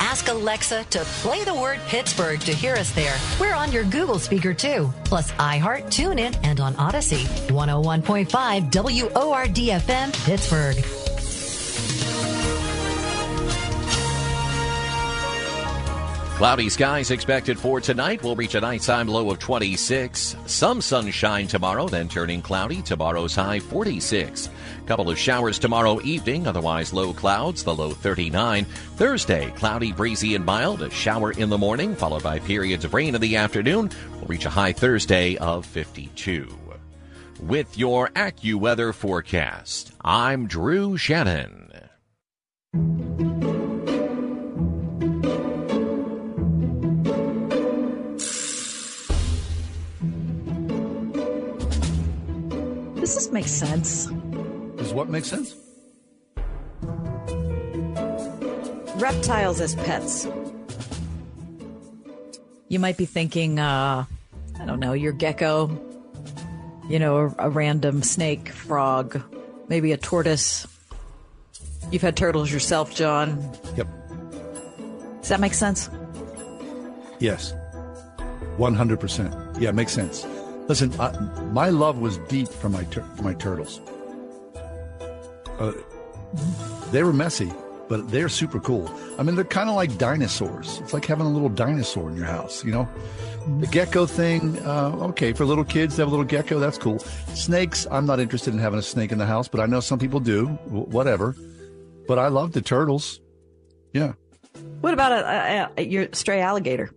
Ask 0.00 0.28
Alexa 0.28 0.84
to 0.90 0.98
play 1.22 1.44
the 1.44 1.54
word 1.54 1.78
Pittsburgh 1.86 2.40
to 2.40 2.52
hear 2.54 2.74
us 2.74 2.90
there. 2.92 3.16
We're 3.38 3.54
on 3.54 3.70
your 3.70 3.84
Google 3.84 4.18
speaker 4.18 4.52
too, 4.54 4.92
plus 5.04 5.30
iHeart, 5.32 5.84
TuneIn, 5.86 6.36
and 6.42 6.58
on 6.58 6.74
Odyssey. 6.76 7.24
101.5 7.48 8.70
WORDFM 8.70 10.24
Pittsburgh. 10.24 10.99
Cloudy 16.40 16.70
skies 16.70 17.10
expected 17.10 17.58
for 17.58 17.82
tonight. 17.82 18.22
We'll 18.22 18.34
reach 18.34 18.54
a 18.54 18.62
nighttime 18.62 19.08
low 19.08 19.30
of 19.30 19.38
26. 19.40 20.36
Some 20.46 20.80
sunshine 20.80 21.46
tomorrow, 21.46 21.86
then 21.86 22.08
turning 22.08 22.40
cloudy. 22.40 22.80
Tomorrow's 22.80 23.34
high 23.34 23.60
46. 23.60 24.48
Couple 24.86 25.10
of 25.10 25.18
showers 25.18 25.58
tomorrow 25.58 26.00
evening, 26.00 26.46
otherwise 26.46 26.94
low 26.94 27.12
clouds, 27.12 27.62
the 27.62 27.74
low 27.74 27.90
39. 27.90 28.64
Thursday, 28.64 29.50
cloudy, 29.50 29.92
breezy, 29.92 30.34
and 30.34 30.42
mild. 30.42 30.80
A 30.80 30.88
shower 30.88 31.32
in 31.32 31.50
the 31.50 31.58
morning, 31.58 31.94
followed 31.94 32.22
by 32.22 32.38
periods 32.38 32.86
of 32.86 32.94
rain 32.94 33.14
in 33.14 33.20
the 33.20 33.36
afternoon. 33.36 33.90
We'll 34.12 34.24
reach 34.24 34.46
a 34.46 34.50
high 34.50 34.72
Thursday 34.72 35.36
of 35.36 35.66
52. 35.66 36.48
With 37.40 37.76
your 37.76 38.08
AccuWeather 38.08 38.94
forecast, 38.94 39.92
I'm 40.00 40.46
Drew 40.46 40.96
Shannon. 40.96 41.70
Does 53.10 53.26
this 53.26 53.32
make 53.32 53.48
sense? 53.48 54.06
Does 54.76 54.94
what 54.94 55.08
make 55.08 55.24
sense? 55.24 55.56
Reptiles 59.00 59.60
as 59.60 59.74
pets. 59.74 60.28
You 62.68 62.78
might 62.78 62.96
be 62.96 63.06
thinking, 63.06 63.58
uh, 63.58 64.04
I 64.60 64.64
don't 64.64 64.78
know, 64.78 64.92
your 64.92 65.10
gecko, 65.10 65.76
you 66.88 67.00
know, 67.00 67.34
a, 67.36 67.46
a 67.46 67.50
random 67.50 68.04
snake, 68.04 68.50
frog, 68.50 69.20
maybe 69.66 69.90
a 69.90 69.96
tortoise. 69.96 70.68
You've 71.90 72.02
had 72.02 72.16
turtles 72.16 72.52
yourself, 72.52 72.94
John. 72.94 73.42
Yep. 73.76 73.88
Does 75.18 75.30
that 75.30 75.40
make 75.40 75.54
sense? 75.54 75.90
Yes. 77.18 77.54
100%. 78.56 79.60
Yeah, 79.60 79.70
it 79.70 79.74
makes 79.74 79.92
sense. 79.92 80.24
Listen, 80.70 80.92
I, 81.00 81.10
my 81.50 81.68
love 81.68 81.98
was 81.98 82.18
deep 82.28 82.46
for 82.46 82.68
my 82.68 82.84
tur- 82.84 83.04
for 83.16 83.24
my 83.24 83.34
turtles. 83.34 83.80
Uh, 85.58 85.72
they 86.92 87.02
were 87.02 87.12
messy, 87.12 87.50
but 87.88 88.08
they're 88.12 88.28
super 88.28 88.60
cool. 88.60 88.88
I 89.18 89.24
mean, 89.24 89.34
they're 89.34 89.42
kind 89.44 89.68
of 89.68 89.74
like 89.74 89.98
dinosaurs. 89.98 90.78
It's 90.78 90.92
like 90.92 91.04
having 91.04 91.26
a 91.26 91.28
little 91.28 91.48
dinosaur 91.48 92.08
in 92.08 92.14
your 92.14 92.26
house, 92.26 92.64
you 92.64 92.70
know? 92.70 92.88
The 93.58 93.66
gecko 93.66 94.06
thing, 94.06 94.64
uh, 94.64 95.08
okay, 95.08 95.32
for 95.32 95.44
little 95.44 95.64
kids 95.64 95.96
to 95.96 96.02
have 96.02 96.08
a 96.08 96.12
little 96.12 96.24
gecko, 96.24 96.60
that's 96.60 96.78
cool. 96.78 97.00
Snakes, 97.34 97.88
I'm 97.90 98.06
not 98.06 98.20
interested 98.20 98.54
in 98.54 98.60
having 98.60 98.78
a 98.78 98.82
snake 98.82 99.10
in 99.10 99.18
the 99.18 99.26
house, 99.26 99.48
but 99.48 99.58
I 99.58 99.66
know 99.66 99.80
some 99.80 99.98
people 99.98 100.20
do, 100.20 100.56
w- 100.66 100.86
whatever. 100.86 101.34
But 102.06 102.20
I 102.20 102.28
love 102.28 102.52
the 102.52 102.62
turtles. 102.62 103.20
Yeah. 103.92 104.12
What 104.82 104.94
about 104.94 105.10
a, 105.10 105.26
a, 105.26 105.70
a, 105.78 105.82
your 105.84 106.06
stray 106.12 106.40
alligator? 106.40 106.90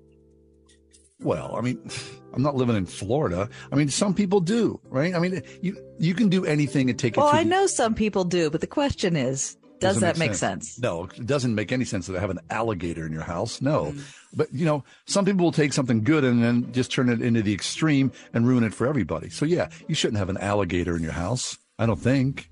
Well, 1.20 1.56
I 1.58 1.62
mean, 1.62 1.90
I'm 2.34 2.42
not 2.42 2.56
living 2.56 2.76
in 2.76 2.86
Florida. 2.86 3.50
I 3.72 3.76
mean, 3.76 3.90
some 3.90 4.14
people 4.14 4.40
do, 4.40 4.80
right? 4.90 5.14
I 5.14 5.20
mean, 5.20 5.42
you 5.62 5.78
you 6.00 6.14
can 6.14 6.30
do 6.30 6.46
anything 6.46 6.90
and 6.90 6.98
take 6.98 7.16
it. 7.16 7.20
Well, 7.20 7.28
I 7.28 7.44
the- 7.44 7.50
know 7.50 7.68
some 7.68 7.94
people 7.94 8.24
do, 8.24 8.50
but 8.50 8.62
the 8.62 8.68
question 8.68 9.16
is, 9.16 9.56
does 9.80 10.00
that 10.00 10.18
make 10.18 10.34
sense? 10.34 10.80
No, 10.80 11.06
it 11.06 11.26
doesn't 11.26 11.54
make 11.56 11.72
any 11.72 11.86
sense 11.86 12.06
to 12.08 12.14
have 12.14 12.30
an 12.30 12.40
alligator 12.50 13.06
in 13.06 13.12
your 13.12 13.24
house. 13.24 13.62
No. 13.62 13.92
Mm. 13.92 14.02
But, 14.36 14.54
you 14.54 14.66
know, 14.66 14.84
some 15.06 15.26
people 15.26 15.44
will 15.44 15.52
take 15.52 15.74
something 15.74 16.04
good 16.04 16.24
and 16.24 16.44
then 16.44 16.72
just 16.72 16.92
turn 16.92 17.10
it 17.10 17.22
into 17.22 17.42
the 17.42 17.54
extreme 17.54 18.12
and 18.34 18.48
ruin 18.48 18.64
it 18.64 18.74
for 18.74 18.88
everybody. 18.88 19.30
So, 19.30 19.46
yeah, 19.46 19.70
you 19.88 19.96
shouldn't 19.96 20.18
have 20.18 20.30
an 20.30 20.38
alligator 20.38 20.96
in 20.96 21.04
your 21.04 21.12
house. 21.12 21.58
I 21.78 21.86
don't 21.86 22.00
think. 22.00 22.50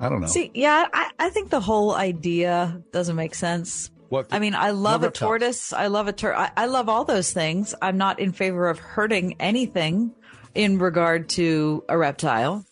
I 0.00 0.08
don't 0.08 0.20
know. 0.20 0.26
See, 0.26 0.50
yeah, 0.54 0.86
I, 0.92 1.10
I 1.18 1.30
think 1.30 1.50
the 1.50 1.60
whole 1.60 1.94
idea 1.94 2.82
doesn't 2.92 3.14
make 3.14 3.34
sense. 3.34 3.90
What- 4.12 4.26
I 4.30 4.40
mean, 4.40 4.54
I 4.54 4.72
love 4.72 5.02
a 5.02 5.06
reptiles. 5.06 5.28
tortoise. 5.28 5.72
I 5.72 5.86
love 5.86 6.06
a 6.06 6.12
tur. 6.12 6.34
I, 6.34 6.50
I 6.54 6.66
love 6.66 6.90
all 6.90 7.04
those 7.06 7.32
things. 7.32 7.74
I'm 7.80 7.96
not 7.96 8.20
in 8.20 8.32
favor 8.32 8.68
of 8.68 8.78
hurting 8.78 9.36
anything 9.40 10.12
in 10.54 10.78
regard 10.78 11.30
to 11.30 11.82
a 11.88 11.96
reptile. 11.96 12.66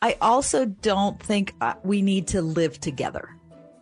I 0.00 0.16
also 0.20 0.66
don't 0.66 1.20
think 1.20 1.52
uh, 1.60 1.74
we 1.82 2.00
need 2.00 2.28
to 2.28 2.42
live 2.42 2.78
together. 2.80 3.28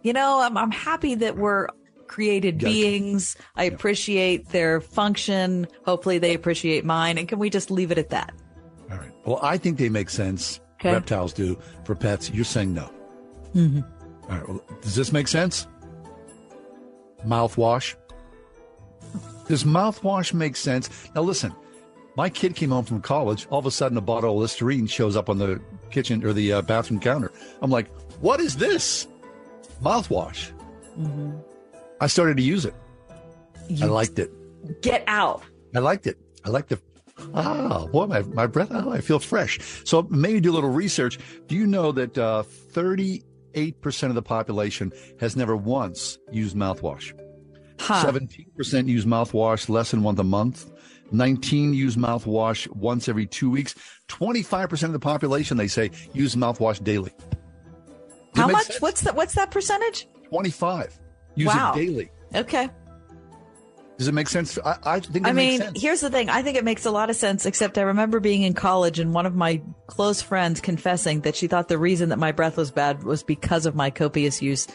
You 0.02 0.14
know, 0.14 0.40
I'm, 0.40 0.56
I'm 0.56 0.70
happy 0.70 1.14
that 1.16 1.36
we're 1.36 1.66
created 2.06 2.62
Yeah. 2.62 2.68
beings. 2.70 3.36
I 3.56 3.64
appreciate 3.64 4.48
their 4.48 4.80
function. 4.80 5.66
Hopefully, 5.84 6.16
they 6.16 6.32
appreciate 6.32 6.82
mine. 6.86 7.18
And 7.18 7.28
can 7.28 7.38
we 7.38 7.50
just 7.50 7.70
leave 7.70 7.90
it 7.90 7.98
at 7.98 8.08
that? 8.08 8.32
All 8.90 8.96
right. 8.96 9.12
Well, 9.26 9.38
I 9.42 9.58
think 9.58 9.76
they 9.76 9.90
make 9.90 10.08
sense. 10.08 10.60
Okay. 10.80 10.92
Reptiles 10.92 11.34
do 11.34 11.58
for 11.84 11.94
pets. 11.94 12.30
You're 12.30 12.46
saying 12.46 12.72
no. 12.72 12.90
Mm-hmm. 13.54 13.80
All 14.32 14.38
right. 14.38 14.48
Well, 14.48 14.62
does 14.80 14.94
this 14.94 15.12
make 15.12 15.28
sense? 15.28 15.66
Mouthwash. 17.26 17.94
Does 19.48 19.64
mouthwash 19.64 20.32
make 20.32 20.56
sense? 20.56 20.88
Now, 21.14 21.22
listen. 21.22 21.54
My 22.14 22.28
kid 22.28 22.54
came 22.54 22.70
home 22.70 22.84
from 22.84 23.00
college. 23.00 23.46
All 23.48 23.58
of 23.58 23.66
a 23.66 23.70
sudden, 23.70 23.96
a 23.96 24.02
bottle 24.02 24.34
of 24.34 24.38
Listerine 24.38 24.86
shows 24.86 25.16
up 25.16 25.30
on 25.30 25.38
the 25.38 25.60
kitchen 25.90 26.24
or 26.24 26.34
the 26.34 26.52
uh, 26.52 26.62
bathroom 26.62 27.00
counter. 27.00 27.32
I'm 27.62 27.70
like, 27.70 27.88
"What 28.20 28.38
is 28.38 28.56
this?" 28.56 29.08
Mouthwash. 29.82 30.50
Mm-hmm. 30.98 31.38
I 32.00 32.06
started 32.06 32.36
to 32.36 32.42
use 32.42 32.66
it. 32.66 32.74
I 33.80 33.86
liked 33.86 34.18
it. 34.18 34.30
Get 34.82 35.04
out. 35.06 35.42
I 35.74 35.78
liked 35.78 36.06
it. 36.06 36.18
I 36.44 36.50
liked 36.50 36.68
the. 36.68 36.80
Ah, 37.34 37.86
boy, 37.86 38.06
my, 38.06 38.22
my 38.22 38.46
breath. 38.46 38.68
Oh, 38.72 38.90
I 38.90 39.00
feel 39.00 39.18
fresh. 39.18 39.58
So 39.84 40.02
maybe 40.10 40.40
do 40.40 40.50
a 40.52 40.54
little 40.54 40.70
research. 40.70 41.18
Do 41.46 41.54
you 41.54 41.66
know 41.66 41.92
that 41.92 42.18
uh, 42.18 42.42
38% 43.52 44.08
of 44.08 44.14
the 44.14 44.22
population 44.22 44.92
has 45.20 45.36
never 45.36 45.56
once 45.56 46.18
used 46.30 46.56
mouthwash? 46.56 47.12
Huh. 47.78 48.06
17% 48.06 48.88
use 48.88 49.04
mouthwash 49.04 49.68
less 49.68 49.90
than 49.90 50.02
once 50.02 50.18
a 50.20 50.24
month. 50.24 50.70
19 51.10 51.74
use 51.74 51.96
mouthwash 51.96 52.68
once 52.74 53.08
every 53.08 53.26
two 53.26 53.50
weeks. 53.50 53.74
25% 54.08 54.82
of 54.84 54.92
the 54.92 54.98
population, 54.98 55.56
they 55.56 55.68
say, 55.68 55.90
use 56.14 56.34
mouthwash 56.34 56.82
daily. 56.82 57.12
How 58.34 58.48
much? 58.48 58.64
sense? 58.66 58.80
What's 58.80 59.00
that? 59.02 59.14
What's 59.14 59.34
that 59.34 59.50
percentage? 59.50 60.08
25 60.30 60.98
use 61.34 61.48
Wow. 61.48 61.74
it 61.74 61.76
daily. 61.76 62.10
Okay. 62.34 62.70
Does 63.98 64.08
it 64.08 64.14
make 64.14 64.28
sense? 64.28 64.58
I, 64.64 64.76
I 64.84 65.00
think 65.00 65.26
it 65.26 65.30
I 65.30 65.32
mean, 65.32 65.62
here's 65.76 66.00
the 66.00 66.10
thing. 66.10 66.28
I 66.28 66.42
think 66.42 66.56
it 66.56 66.64
makes 66.64 66.86
a 66.86 66.90
lot 66.90 67.10
of 67.10 67.16
sense, 67.16 67.46
except 67.46 67.78
I 67.78 67.82
remember 67.82 68.18
being 68.20 68.42
in 68.42 68.54
college 68.54 68.98
and 68.98 69.12
one 69.14 69.26
of 69.26 69.34
my 69.34 69.62
close 69.86 70.20
friends 70.22 70.60
confessing 70.60 71.20
that 71.20 71.36
she 71.36 71.46
thought 71.46 71.68
the 71.68 71.78
reason 71.78 72.08
that 72.08 72.18
my 72.18 72.32
breath 72.32 72.56
was 72.56 72.70
bad 72.70 73.04
was 73.04 73.22
because 73.22 73.66
of 73.66 73.74
my 73.74 73.90
copious 73.90 74.42
use 74.42 74.66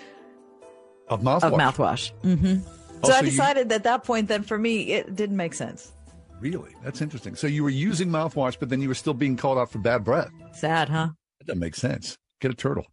Of 1.10 1.22
mouthwash. 1.22 1.44
of 1.44 1.54
mouthwash. 1.54 2.12
hmm 2.22 2.58
Oh, 3.04 3.10
so 3.10 3.12
so 3.12 3.18
I 3.18 3.20
you- 3.20 3.26
decided 3.26 3.72
at 3.72 3.84
that 3.84 4.04
point, 4.04 4.28
then 4.28 4.44
for 4.44 4.58
me, 4.58 4.92
it 4.94 5.16
didn't 5.16 5.38
make 5.38 5.54
sense. 5.54 5.92
Really? 6.40 6.72
That's 6.84 7.02
interesting. 7.02 7.36
So 7.36 7.48
you 7.48 7.64
were 7.64 7.70
using 7.70 8.10
mouthwash, 8.10 8.58
but 8.60 8.70
then 8.70 8.82
you 8.82 8.88
were 8.88 8.96
still 8.96 9.14
being 9.14 9.38
called 9.38 9.58
out 9.58 9.72
for 9.72 9.80
bad 9.80 10.04
breath. 10.04 10.30
Sad, 10.54 10.90
huh? 10.90 11.10
That 11.40 11.48
doesn't 11.48 11.60
make 11.60 11.76
sense. 11.76 12.18
Get 12.42 12.52
a 12.52 12.54
turtle. 12.56 12.86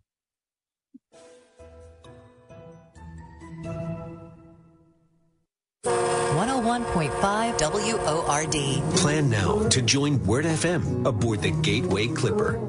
One 6.75 6.83
hundred 6.83 6.95
one 6.97 7.09
point 7.09 7.23
five 7.23 7.57
W 7.59 7.95
O 8.01 8.25
R 8.27 8.47
D. 8.47 8.83
Plan 8.97 9.31
now 9.31 9.69
to 9.69 9.81
join 9.81 10.21
Word 10.25 10.45
FM 10.45 11.07
aboard 11.07 11.41
the 11.41 11.53
Gateway 11.53 12.09
Clipper. 12.09 12.61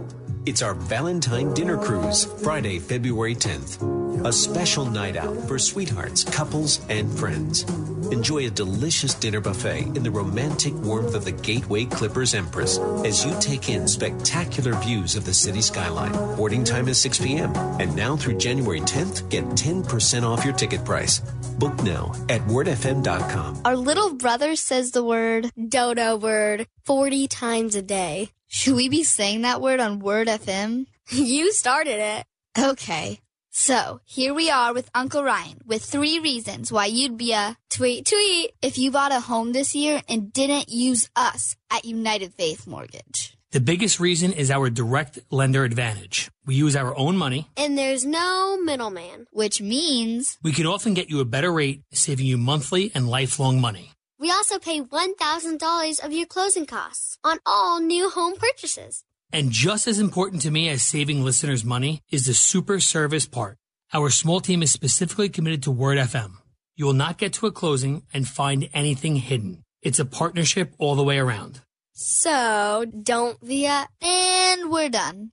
It's 0.45 0.61
our 0.61 0.75
Valentine 0.75 1.55
dinner 1.55 1.75
cruise, 1.75 2.23
Friday, 2.43 2.77
February 2.77 3.33
10th. 3.33 4.04
A 4.23 4.31
special 4.31 4.85
night 4.85 5.15
out 5.15 5.35
for 5.47 5.59
sweethearts, 5.59 6.23
couples, 6.23 6.79
and 6.89 7.11
friends. 7.11 7.63
Enjoy 8.11 8.45
a 8.45 8.49
delicious 8.49 9.13
dinner 9.13 9.41
buffet 9.41 9.81
in 9.95 10.03
the 10.03 10.11
romantic 10.11 10.73
warmth 10.75 11.15
of 11.15 11.25
the 11.25 11.31
Gateway 11.31 11.85
Clippers 11.85 12.33
Empress 12.33 12.77
as 13.03 13.25
you 13.25 13.35
take 13.39 13.69
in 13.69 13.87
spectacular 13.87 14.73
views 14.75 15.15
of 15.15 15.25
the 15.25 15.33
city 15.33 15.61
skyline. 15.61 16.13
Boarding 16.35 16.63
time 16.63 16.87
is 16.87 16.99
6 17.01 17.19
p.m. 17.19 17.53
And 17.79 17.95
now 17.95 18.15
through 18.15 18.37
January 18.37 18.81
10th, 18.81 19.29
get 19.29 19.43
10% 19.43 20.23
off 20.23 20.45
your 20.45 20.53
ticket 20.53 20.85
price. 20.85 21.19
Book 21.59 21.81
now 21.83 22.13
at 22.29 22.41
wordfm.com. 22.41 23.61
Our 23.65 23.75
little 23.75 24.13
brother 24.13 24.55
says 24.55 24.91
the 24.91 25.03
word 25.03 25.51
dodo 25.67 26.15
word 26.15 26.67
40 26.85 27.27
times 27.27 27.75
a 27.75 27.81
day. 27.81 28.29
Should 28.47 28.75
we 28.75 28.87
be 28.87 29.03
saying 29.03 29.41
that 29.41 29.61
word 29.61 29.79
on 29.79 29.99
Word 29.99 30.27
FM? 30.27 30.85
you 31.09 31.51
started 31.51 31.99
it. 31.99 32.25
Okay. 32.57 33.19
So, 33.59 34.01
here 34.03 34.33
we 34.33 34.49
are 34.49 34.73
with 34.73 34.89
Uncle 34.93 35.23
Ryan 35.23 35.59
with 35.65 35.81
three 35.81 36.19
reasons 36.19 36.73
why 36.73 36.87
you'd 36.87 37.15
be 37.17 37.31
a 37.31 37.55
tweet 37.69 38.05
tweet 38.05 38.51
if 38.61 38.77
you 38.77 38.91
bought 38.91 39.13
a 39.13 39.21
home 39.21 39.53
this 39.53 39.73
year 39.73 40.01
and 40.09 40.33
didn't 40.33 40.67
use 40.67 41.09
us 41.15 41.55
at 41.71 41.85
United 41.85 42.33
Faith 42.33 42.67
Mortgage. 42.67 43.37
The 43.51 43.61
biggest 43.61 44.01
reason 44.01 44.33
is 44.33 44.51
our 44.51 44.69
direct 44.69 45.19
lender 45.31 45.63
advantage. 45.63 46.29
We 46.45 46.55
use 46.55 46.75
our 46.75 46.93
own 46.97 47.15
money. 47.15 47.47
And 47.55 47.77
there's 47.77 48.05
no 48.05 48.57
middleman, 48.61 49.27
which 49.31 49.61
means 49.61 50.37
We 50.43 50.51
can 50.51 50.65
often 50.65 50.93
get 50.93 51.09
you 51.09 51.21
a 51.21 51.25
better 51.25 51.53
rate, 51.53 51.81
saving 51.93 52.25
you 52.25 52.37
monthly 52.37 52.91
and 52.93 53.07
lifelong 53.07 53.61
money. 53.61 53.91
we 54.19 54.31
also 54.31 54.59
pay 54.59 54.81
$1,000 54.81 56.03
of 56.05 56.11
your 56.11 56.25
closing 56.25 56.65
costs 56.65 57.17
on 57.23 57.39
all 57.45 57.79
new 57.79 58.09
home 58.09 58.35
purchases. 58.35 59.05
And 59.35 59.51
just 59.51 59.85
as 59.85 59.99
important 59.99 60.43
to 60.43 60.49
me 60.49 60.69
as 60.69 60.81
saving 60.81 61.21
listeners 61.21 61.65
money 61.65 61.99
is 62.09 62.25
the 62.25 62.33
super 62.33 62.79
service 62.79 63.27
part. 63.27 63.57
Our 63.93 64.09
small 64.09 64.39
team 64.39 64.63
is 64.63 64.71
specifically 64.71 65.27
committed 65.27 65.63
to 65.63 65.71
Word 65.71 65.97
FM. 65.97 66.37
You 66.77 66.85
will 66.85 66.93
not 66.93 67.17
get 67.17 67.33
to 67.33 67.45
a 67.45 67.51
closing 67.51 68.03
and 68.13 68.29
find 68.29 68.69
anything 68.73 69.17
hidden. 69.17 69.65
It's 69.81 69.99
a 69.99 70.05
partnership 70.05 70.73
all 70.79 70.95
the 70.95 71.03
way 71.03 71.19
around. 71.19 71.59
So, 71.91 72.85
don't 72.85 73.37
via, 73.41 73.89
and 74.01 74.71
we're 74.71 74.87
done. 74.87 75.31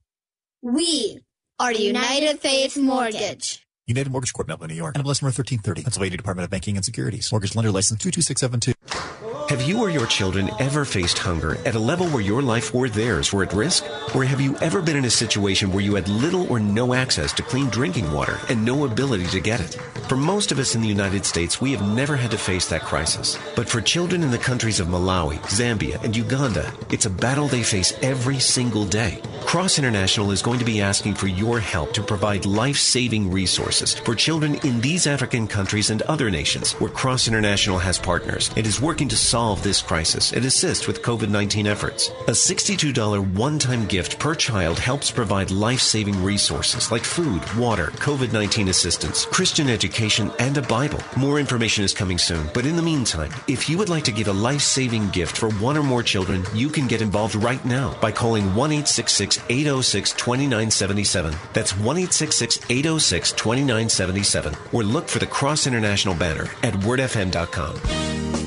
We 0.61 1.19
are 1.57 1.71
United 1.71 2.41
Faith 2.41 2.75
Mortgage. 2.75 3.65
United 3.87 4.09
Mortgage 4.11 4.33
Corp, 4.33 4.49
Melville, 4.49 4.67
New 4.67 4.73
York. 4.73 4.95
NMLS 4.95 5.21
number 5.21 5.31
1330. 5.31 5.83
Pennsylvania 5.83 6.17
Department 6.17 6.43
of 6.43 6.51
Banking 6.51 6.75
and 6.75 6.83
Securities. 6.83 7.31
Mortgage 7.31 7.55
lender 7.55 7.71
license 7.71 8.01
22672. 8.01 9.32
Have 9.49 9.61
you 9.61 9.81
or 9.81 9.89
your 9.89 10.07
children 10.07 10.49
ever 10.57 10.85
faced 10.85 11.19
hunger 11.19 11.57
at 11.65 11.75
a 11.75 11.79
level 11.79 12.07
where 12.09 12.21
your 12.21 12.41
life 12.41 12.73
or 12.73 12.87
theirs 12.87 13.33
were 13.33 13.43
at 13.43 13.51
risk? 13.51 13.83
Or 14.15 14.23
have 14.23 14.39
you 14.39 14.55
ever 14.59 14.81
been 14.81 14.95
in 14.95 15.03
a 15.03 15.09
situation 15.09 15.71
where 15.71 15.83
you 15.83 15.95
had 15.95 16.07
little 16.07 16.49
or 16.51 16.61
no 16.61 16.93
access 16.93 17.33
to 17.33 17.43
clean 17.43 17.67
drinking 17.67 18.09
water 18.13 18.39
and 18.47 18.63
no 18.63 18.85
ability 18.85 19.25
to 19.27 19.41
get 19.41 19.59
it? 19.59 19.73
For 20.07 20.15
most 20.15 20.51
of 20.51 20.59
us 20.59 20.75
in 20.75 20.81
the 20.81 20.87
United 20.87 21.25
States, 21.25 21.59
we 21.59 21.71
have 21.73 21.85
never 21.85 22.15
had 22.15 22.31
to 22.31 22.37
face 22.37 22.67
that 22.69 22.83
crisis. 22.83 23.37
But 23.55 23.67
for 23.67 23.81
children 23.81 24.23
in 24.23 24.31
the 24.31 24.37
countries 24.37 24.79
of 24.79 24.87
Malawi, 24.87 25.39
Zambia, 25.41 26.01
and 26.03 26.15
Uganda, 26.15 26.71
it's 26.89 27.05
a 27.05 27.09
battle 27.09 27.47
they 27.47 27.63
face 27.63 27.93
every 28.01 28.39
single 28.39 28.85
day. 28.85 29.21
Cross 29.41 29.77
International 29.77 30.31
is 30.31 30.41
going 30.41 30.59
to 30.59 30.65
be 30.65 30.81
asking 30.81 31.15
for 31.15 31.27
your 31.27 31.59
help 31.59 31.93
to 31.93 32.03
provide 32.03 32.45
life-saving 32.45 33.29
resources 33.29 33.93
for 33.93 34.15
children 34.15 34.55
in 34.65 34.79
these 34.81 35.05
African 35.05 35.47
countries 35.47 35.89
and 35.89 36.01
other 36.03 36.31
nations 36.31 36.73
where 36.73 36.89
Cross 36.89 37.27
International 37.27 37.77
has 37.77 37.99
partners 37.99 38.49
and 38.55 38.65
is 38.65 38.81
working 38.81 39.09
to 39.09 39.15
solve 39.33 39.63
this 39.63 39.81
crisis 39.81 40.31
and 40.33 40.45
assist 40.45 40.87
with 40.87 41.01
COVID-19 41.01 41.65
efforts. 41.65 42.09
A 42.27 42.35
$62 42.35 43.33
one-time 43.33 43.87
gift 43.87 44.19
per 44.19 44.35
child 44.35 44.77
helps 44.77 45.09
provide 45.09 45.49
life-saving 45.49 46.23
resources 46.23 46.91
like 46.91 47.03
food, 47.03 47.41
water, 47.55 47.87
COVID-19 48.07 48.69
assistance, 48.69 49.25
Christian 49.25 49.69
education, 49.69 50.31
and 50.37 50.55
a 50.59 50.61
Bible. 50.61 50.99
More 51.17 51.39
information 51.39 51.83
is 51.83 51.95
coming 51.95 52.19
soon, 52.19 52.47
but 52.53 52.67
in 52.67 52.75
the 52.75 52.83
meantime, 52.83 53.31
if 53.47 53.67
you 53.67 53.75
would 53.79 53.89
like 53.89 54.03
to 54.03 54.11
give 54.11 54.27
a 54.27 54.39
life-saving 54.49 55.09
gift 55.09 55.35
for 55.35 55.49
one 55.53 55.77
or 55.77 55.83
more 55.83 56.03
children, 56.03 56.43
you 56.53 56.69
can 56.69 56.85
get 56.85 57.01
involved 57.01 57.33
right 57.33 57.65
now 57.65 57.97
by 57.99 58.11
calling 58.11 58.53
1 58.53 58.71
806 58.71 60.11
2977. 60.11 61.33
That's 61.53 61.75
1 61.75 61.97
806 61.97 63.31
2977. 63.31 64.53
Or 64.71 64.83
look 64.83 65.07
for 65.09 65.17
the 65.17 65.25
Cross 65.25 65.65
International 65.65 66.13
banner 66.13 66.45
at 66.61 66.75
wordfm.com. 66.85 68.22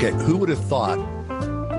Okay, 0.00 0.12
who 0.12 0.36
would 0.36 0.48
have 0.48 0.64
thought 0.66 0.98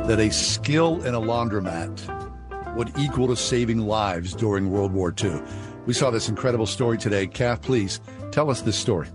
that 0.06 0.20
a 0.20 0.30
skill 0.30 1.02
in 1.06 1.16
a 1.16 1.22
laundromat 1.22 2.76
would 2.76 2.92
equal 3.00 3.28
to 3.28 3.36
saving 3.38 3.78
lives 3.78 4.34
during 4.34 4.70
World 4.72 4.92
War 4.92 5.16
II? 5.24 5.42
We 5.86 5.94
saw 5.94 6.12
this 6.12 6.28
incredible 6.28 6.66
story 6.66 6.98
today. 6.98 7.28
Kath, 7.28 7.62
please 7.62 8.02
tell 8.32 8.52
us 8.52 8.62
this 8.62 8.76
story. 8.76 9.08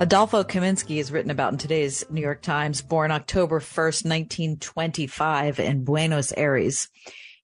Adolfo 0.00 0.42
Kaminsky 0.42 0.96
is 0.96 1.12
written 1.12 1.30
about 1.30 1.52
in 1.52 1.58
today's 1.58 2.04
New 2.10 2.20
York 2.20 2.42
Times, 2.42 2.82
born 2.82 3.12
October 3.12 3.60
1st, 3.60 4.04
1925 4.04 5.60
in 5.60 5.84
Buenos 5.84 6.32
Aires. 6.36 6.88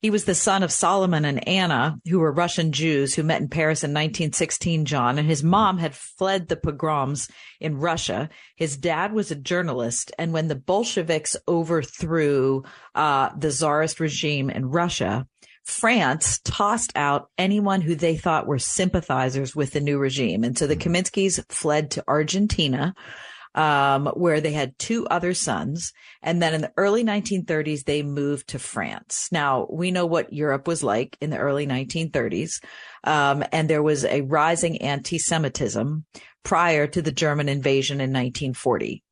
He 0.05 0.11
was 0.11 0.27
the 0.27 0.35
son 0.35 0.63
of 0.63 0.71
Solomon 0.71 1.25
and 1.25 1.49
Anna, 1.49 1.99
who 2.07 2.19
were 2.19 2.31
Russian 2.31 2.73
Jews 2.73 3.15
who 3.15 3.23
met 3.23 3.41
in 3.41 3.49
Paris 3.49 3.83
in 3.83 3.93
1916, 3.93 4.85
John, 4.85 5.19
and 5.19 5.27
his 5.27 5.43
mom 5.43 5.79
had 5.79 5.95
fled 5.95 6.49
the 6.49 6.57
pogroms 6.59 7.27
in 7.59 7.79
Russia. 7.79 8.29
His 8.55 8.77
dad 8.77 9.15
was 9.15 9.31
a 9.31 9.35
journalist. 9.35 10.13
And 10.19 10.35
when 10.35 10.49
the 10.49 10.57
Bolsheviks 10.57 11.39
overthrew 11.49 12.65
uh, 12.95 13.31
the 13.35 13.49
Tsarist 13.49 13.99
regime 13.99 14.51
in 14.51 14.67
Russia, 14.67 15.27
France 15.65 16.39
tossed 16.45 16.93
out 16.95 17.31
anyone 17.39 17.81
who 17.81 17.95
they 17.95 18.19
thought 18.19 18.47
were 18.47 18.59
sympathizers 18.59 19.57
with 19.57 19.73
the 19.73 19.81
new 19.81 19.97
regime. 19.97 20.45
And 20.45 20.59
so 20.59 20.67
the 20.67 20.77
Kaminskys 20.77 21.43
fled 21.51 21.93
to 21.93 22.05
Argentina 22.07 22.95
um, 23.55 24.07
where 24.15 24.41
they 24.41 24.53
had 24.53 24.79
two 24.79 25.07
other 25.07 25.35
sons. 25.35 25.93
And 26.23 26.43
then 26.43 26.55
in 26.55 26.61
the 26.61 26.73
early 26.77 27.05
1930s, 27.05 27.85
they 27.85 28.03
moved 28.03 28.49
to 28.49 28.59
France. 28.59 29.29
Now 29.31 29.67
we 29.71 29.91
know 29.91 30.07
what 30.07 30.33
Europe 30.33 30.67
was 30.67 30.83
like 30.83 31.17
in 31.21 31.31
the 31.31 31.39
early 31.39 31.67
1930s. 31.67 32.63
Um, 33.05 33.45
and 33.53 33.69
there 33.69 33.83
was 33.83 34.05
a 34.05 34.23
rising 34.23 34.81
anti-Semitism 34.83 36.05
prior 36.43 36.87
to 36.87 37.03
the 37.03 37.13
German 37.13 37.49
invasion 37.49 37.97
in 37.97 38.11
1940. 38.11 39.03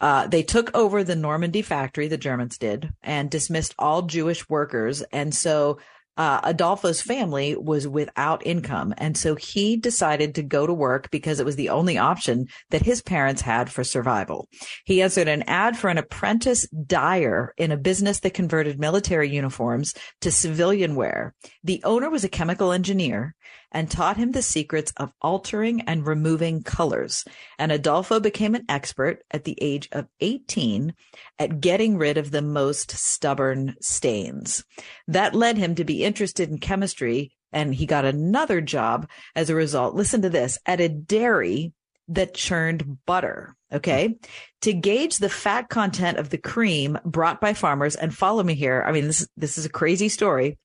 Uh, 0.00 0.26
they 0.26 0.42
took 0.42 0.76
over 0.76 1.02
the 1.02 1.16
Normandy 1.16 1.62
factory, 1.62 2.06
the 2.08 2.18
Germans 2.18 2.58
did, 2.58 2.90
and 3.02 3.30
dismissed 3.30 3.74
all 3.78 4.02
Jewish 4.02 4.48
workers. 4.48 5.02
And 5.12 5.34
so 5.34 5.78
uh, 6.16 6.40
Adolfo's 6.42 7.00
family 7.00 7.54
was 7.54 7.86
without 7.86 8.44
income. 8.46 8.94
And 8.98 9.16
so 9.16 9.34
he 9.34 9.76
decided 9.76 10.34
to 10.34 10.42
go 10.42 10.66
to 10.66 10.74
work 10.74 11.10
because 11.10 11.38
it 11.38 11.46
was 11.46 11.56
the 11.56 11.68
only 11.68 11.98
option 11.98 12.46
that 12.70 12.82
his 12.82 13.02
parents 13.02 13.42
had 13.42 13.70
for 13.70 13.84
survival. 13.84 14.48
He 14.84 15.02
answered 15.02 15.28
an 15.28 15.44
ad 15.46 15.76
for 15.76 15.88
an 15.88 15.98
apprentice 15.98 16.66
dyer 16.68 17.52
in 17.56 17.70
a 17.70 17.76
business 17.76 18.20
that 18.20 18.34
converted 18.34 18.80
military 18.80 19.28
uniforms 19.28 19.94
to 20.22 20.30
civilian 20.30 20.96
wear. 20.96 21.34
The 21.62 21.80
owner 21.84 22.10
was 22.10 22.24
a 22.24 22.28
chemical 22.28 22.72
engineer 22.72 23.34
and 23.76 23.90
taught 23.90 24.16
him 24.16 24.32
the 24.32 24.40
secrets 24.40 24.90
of 24.96 25.12
altering 25.20 25.82
and 25.82 26.06
removing 26.06 26.62
colors. 26.62 27.26
And 27.58 27.70
Adolfo 27.70 28.18
became 28.20 28.54
an 28.54 28.64
expert 28.70 29.22
at 29.30 29.44
the 29.44 29.58
age 29.60 29.86
of 29.92 30.06
18 30.20 30.94
at 31.38 31.60
getting 31.60 31.98
rid 31.98 32.16
of 32.16 32.30
the 32.30 32.40
most 32.40 32.92
stubborn 32.92 33.74
stains. 33.82 34.64
That 35.08 35.34
led 35.34 35.58
him 35.58 35.74
to 35.74 35.84
be 35.84 36.04
interested 36.04 36.48
in 36.48 36.56
chemistry 36.56 37.32
and 37.52 37.74
he 37.74 37.84
got 37.84 38.06
another 38.06 38.62
job 38.62 39.10
as 39.34 39.50
a 39.50 39.54
result. 39.54 39.94
Listen 39.94 40.22
to 40.22 40.30
this 40.30 40.58
at 40.64 40.80
a 40.80 40.88
dairy 40.88 41.74
that 42.08 42.32
churned 42.32 43.04
butter. 43.04 43.56
Okay. 43.70 44.16
To 44.62 44.72
gauge 44.72 45.18
the 45.18 45.28
fat 45.28 45.68
content 45.68 46.16
of 46.16 46.30
the 46.30 46.38
cream 46.38 46.98
brought 47.04 47.42
by 47.42 47.52
farmers 47.52 47.94
and 47.94 48.16
follow 48.16 48.42
me 48.42 48.54
here. 48.54 48.82
I 48.86 48.92
mean, 48.92 49.08
this, 49.08 49.28
this 49.36 49.58
is 49.58 49.66
a 49.66 49.70
crazy 49.70 50.08
story. 50.08 50.56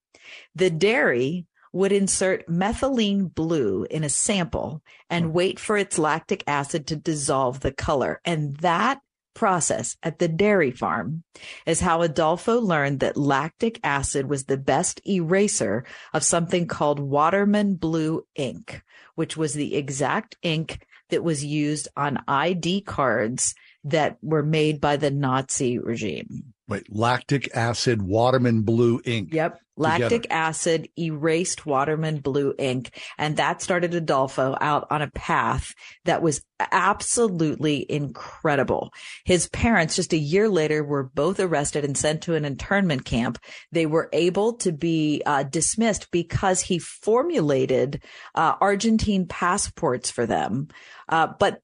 The 0.56 0.70
dairy 0.70 1.46
would 1.74 1.92
insert 1.92 2.48
methylene 2.48 3.34
blue 3.34 3.86
in 3.90 4.04
a 4.04 4.10
sample 4.10 4.82
and 5.10 5.26
hmm. 5.26 5.32
wait 5.32 5.60
for 5.60 5.78
its 5.78 5.98
lactic 5.98 6.44
acid 6.48 6.88
to 6.88 6.96
dissolve 6.96 7.62
the 7.62 7.72
color. 7.72 8.20
And 8.26 8.58
that 8.58 9.02
process 9.34 9.96
at 10.04 10.20
the 10.20 10.28
dairy 10.28 10.72
farm 10.72 11.24
is 11.66 11.80
how 11.80 12.02
Adolfo 12.02 12.60
learned 12.60 13.00
that 13.00 13.18
lactic 13.18 13.80
acid 13.84 14.30
was 14.30 14.46
the 14.46 14.58
best 14.58 15.02
eraser 15.08 15.86
of 16.14 16.24
something 16.24 16.68
called 16.68 17.00
Waterman 17.00 17.76
blue 17.76 18.26
ink, 18.36 18.82
which 19.16 19.38
was 19.38 19.54
the 19.54 19.76
exact 19.76 20.36
ink 20.42 20.86
that 21.10 21.24
was 21.24 21.44
used 21.44 21.88
on 21.96 22.24
ID 22.28 22.82
cards 22.82 23.56
that 23.84 24.18
were 24.22 24.44
made 24.44 24.80
by 24.80 24.98
the 24.98 25.12
Nazi 25.12 25.80
regime. 25.80 26.54
Wait, 26.72 26.88
lactic 26.90 27.54
acid, 27.54 28.02
Waterman 28.02 28.62
blue 28.62 29.02
ink. 29.04 29.34
Yep. 29.34 29.60
Lactic 29.76 30.24
together. 30.24 30.42
acid 30.42 30.90
erased 30.98 31.66
Waterman 31.66 32.20
blue 32.20 32.54
ink. 32.58 32.98
And 33.18 33.36
that 33.36 33.62
started 33.62 33.94
Adolfo 33.94 34.56
out 34.62 34.88
on 34.90 35.02
a 35.02 35.12
path 35.12 35.74
that 36.06 36.22
was 36.22 36.42
absolutely 36.72 37.86
incredible. 37.92 38.94
His 39.26 39.50
parents, 39.50 39.98
just 39.98 40.14
a 40.14 40.18
year 40.18 40.48
later, 40.48 40.82
were 40.82 41.04
both 41.04 41.42
arrested 41.42 41.84
and 41.84 41.98
sent 41.98 42.22
to 42.24 42.36
an 42.36 42.46
internment 42.46 43.04
camp. 43.04 43.38
They 43.74 43.86
were 43.86 44.08
able 44.14 44.54
to 44.60 44.72
be 44.72 45.24
uh, 45.26 45.44
dismissed 45.44 46.10
because 46.12 46.62
he 46.62 46.80
formulated 46.80 48.02
uh, 48.34 48.54
Argentine 48.62 49.26
passports 49.26 50.10
for 50.10 50.26
them. 50.26 50.70
Uh, 51.10 51.28
but 51.38 51.60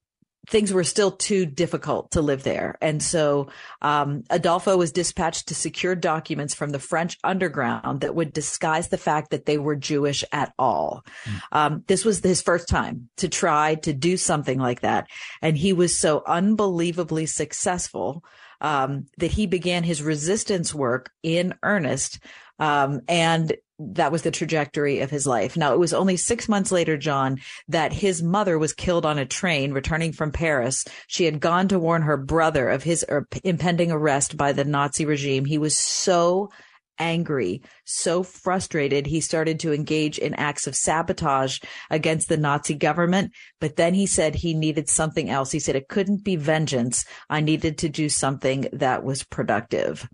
things 0.48 0.72
were 0.72 0.84
still 0.84 1.12
too 1.12 1.44
difficult 1.46 2.10
to 2.12 2.22
live 2.22 2.42
there. 2.42 2.78
And 2.80 3.02
so 3.02 3.48
um, 3.82 4.24
Adolfo 4.30 4.76
was 4.76 4.92
dispatched 4.92 5.48
to 5.48 5.54
secure 5.54 5.94
documents 5.94 6.54
from 6.54 6.70
the 6.70 6.78
French 6.78 7.18
underground 7.22 8.00
that 8.00 8.14
would 8.14 8.32
disguise 8.32 8.88
the 8.88 8.98
fact 8.98 9.30
that 9.30 9.44
they 9.44 9.58
were 9.58 9.76
Jewish 9.76 10.24
at 10.32 10.52
all. 10.58 11.04
Mm. 11.24 11.40
Um, 11.52 11.84
this 11.86 12.04
was 12.04 12.20
his 12.20 12.40
first 12.40 12.68
time 12.68 13.10
to 13.18 13.28
try 13.28 13.74
to 13.76 13.92
do 13.92 14.16
something 14.16 14.58
like 14.58 14.80
that. 14.80 15.08
And 15.42 15.56
he 15.56 15.72
was 15.72 15.98
so 15.98 16.22
unbelievably 16.26 17.26
successful 17.26 18.24
um, 18.60 19.06
that 19.18 19.32
he 19.32 19.46
began 19.46 19.84
his 19.84 20.02
resistance 20.02 20.74
work 20.74 21.10
in 21.22 21.54
earnest. 21.62 22.20
Um, 22.58 23.02
and 23.06 23.54
that 23.78 24.10
was 24.10 24.22
the 24.22 24.30
trajectory 24.30 25.00
of 25.00 25.10
his 25.10 25.26
life. 25.26 25.56
Now, 25.56 25.72
it 25.72 25.78
was 25.78 25.94
only 25.94 26.16
six 26.16 26.48
months 26.48 26.72
later, 26.72 26.96
John, 26.96 27.40
that 27.68 27.92
his 27.92 28.22
mother 28.22 28.58
was 28.58 28.72
killed 28.72 29.06
on 29.06 29.18
a 29.18 29.26
train 29.26 29.72
returning 29.72 30.12
from 30.12 30.32
Paris. 30.32 30.84
She 31.06 31.24
had 31.24 31.40
gone 31.40 31.68
to 31.68 31.78
warn 31.78 32.02
her 32.02 32.16
brother 32.16 32.68
of 32.68 32.82
his 32.82 33.04
er, 33.08 33.28
impending 33.44 33.92
arrest 33.92 34.36
by 34.36 34.52
the 34.52 34.64
Nazi 34.64 35.04
regime. 35.04 35.44
He 35.44 35.58
was 35.58 35.76
so 35.76 36.50
angry, 36.98 37.62
so 37.84 38.22
frustrated, 38.22 39.06
he 39.06 39.20
started 39.20 39.60
to 39.60 39.72
engage 39.72 40.18
in 40.18 40.34
acts 40.34 40.66
of 40.66 40.74
sabotage 40.74 41.60
against 41.90 42.28
the 42.28 42.36
Nazi 42.36 42.74
government. 42.74 43.32
But 43.60 43.76
then 43.76 43.94
he 43.94 44.06
said 44.06 44.34
he 44.34 44.54
needed 44.54 44.88
something 44.88 45.30
else. 45.30 45.50
He 45.50 45.60
said 45.60 45.76
it 45.76 45.88
couldn't 45.88 46.24
be 46.24 46.36
vengeance. 46.36 47.04
I 47.28 47.40
needed 47.40 47.78
to 47.78 47.88
do 47.88 48.08
something 48.08 48.68
that 48.72 49.04
was 49.04 49.22
productive. 49.24 50.08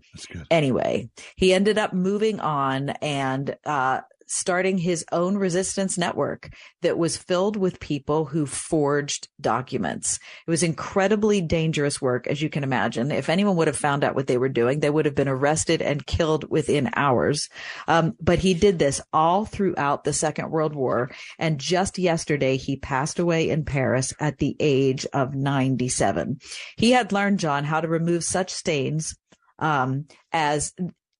Anyway, 0.49 1.09
he 1.35 1.53
ended 1.53 1.77
up 1.77 1.93
moving 1.93 2.39
on 2.39 2.89
and, 3.01 3.55
uh, 3.65 4.01
starting 4.27 4.77
his 4.77 5.05
own 5.11 5.37
resistance 5.37 5.97
network 5.97 6.49
that 6.81 6.97
was 6.97 7.17
filled 7.17 7.55
with 7.55 7.79
people 7.79 8.25
who 8.25 8.45
forged 8.45 9.27
documents. 9.39 10.19
It 10.47 10.51
was 10.51 10.63
incredibly 10.63 11.41
dangerous 11.41 12.01
work, 12.01 12.27
as 12.27 12.41
you 12.41 12.49
can 12.49 12.63
imagine. 12.63 13.11
If 13.11 13.29
anyone 13.29 13.55
would 13.57 13.67
have 13.67 13.77
found 13.77 14.03
out 14.03 14.15
what 14.15 14.27
they 14.27 14.37
were 14.37 14.49
doing, 14.49 14.79
they 14.79 14.89
would 14.89 15.05
have 15.05 15.15
been 15.15 15.27
arrested 15.27 15.81
and 15.81 16.05
killed 16.05 16.49
within 16.49 16.89
hours. 16.95 17.49
Um, 17.87 18.13
but 18.19 18.39
he 18.39 18.53
did 18.53 18.79
this 18.79 19.01
all 19.13 19.45
throughout 19.45 20.03
the 20.03 20.13
Second 20.13 20.51
World 20.51 20.75
War. 20.75 21.11
And 21.37 21.59
just 21.59 21.97
yesterday, 21.97 22.57
he 22.57 22.77
passed 22.77 23.19
away 23.19 23.49
in 23.49 23.65
Paris 23.65 24.13
at 24.19 24.37
the 24.37 24.55
age 24.59 25.05
of 25.13 25.35
97. 25.35 26.39
He 26.77 26.91
had 26.91 27.11
learned, 27.11 27.39
John, 27.39 27.63
how 27.63 27.81
to 27.81 27.87
remove 27.87 28.23
such 28.23 28.51
stains 28.51 29.15
um, 29.59 30.05
as 30.31 30.73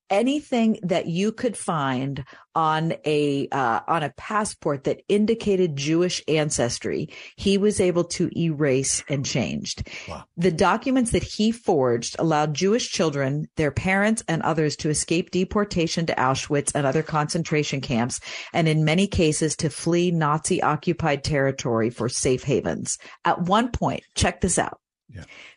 anything 0.10 0.80
that 0.84 1.08
you 1.08 1.32
could 1.32 1.58
find 1.58 2.24
on 2.54 2.94
a 3.06 3.48
uh, 3.50 3.82
on 3.88 4.04
a 4.04 4.14
passport 4.18 4.86
that 4.86 5.02
indicated 5.10 5.76
Jewish 5.76 6.22
ancestry, 6.28 7.10
he 7.36 7.58
was 7.58 7.80
able 7.80 8.06
to 8.06 8.30
erase 8.38 9.04
and 9.10 9.26
changed. 9.26 9.88
Wow. 10.08 10.24
The 10.38 10.52
documents 10.52 11.12
that 11.12 11.24
he 11.24 11.52
forged 11.52 12.16
allowed 12.18 12.54
Jewish 12.54 12.90
children, 12.90 13.48
their 13.58 13.72
parents, 13.72 14.24
and 14.28 14.42
others 14.42 14.76
to 14.78 14.90
escape 14.90 15.32
deportation 15.32 16.06
to 16.06 16.16
Auschwitz 16.16 16.72
and 16.74 16.88
other 16.88 17.04
concentration 17.04 17.82
camps, 17.82 18.20
and 18.54 18.68
in 18.68 18.86
many 18.86 19.08
cases 19.08 19.56
to 19.58 19.70
flee 19.70 20.12
Nazi 20.12 20.62
occupied 20.62 21.24
territory 21.24 21.90
for 21.90 22.08
safe 22.08 22.44
havens. 22.44 22.98
At 23.26 23.42
one 23.42 23.72
point, 23.72 24.04
check 24.16 24.42
this 24.42 24.58
out. 24.58 24.80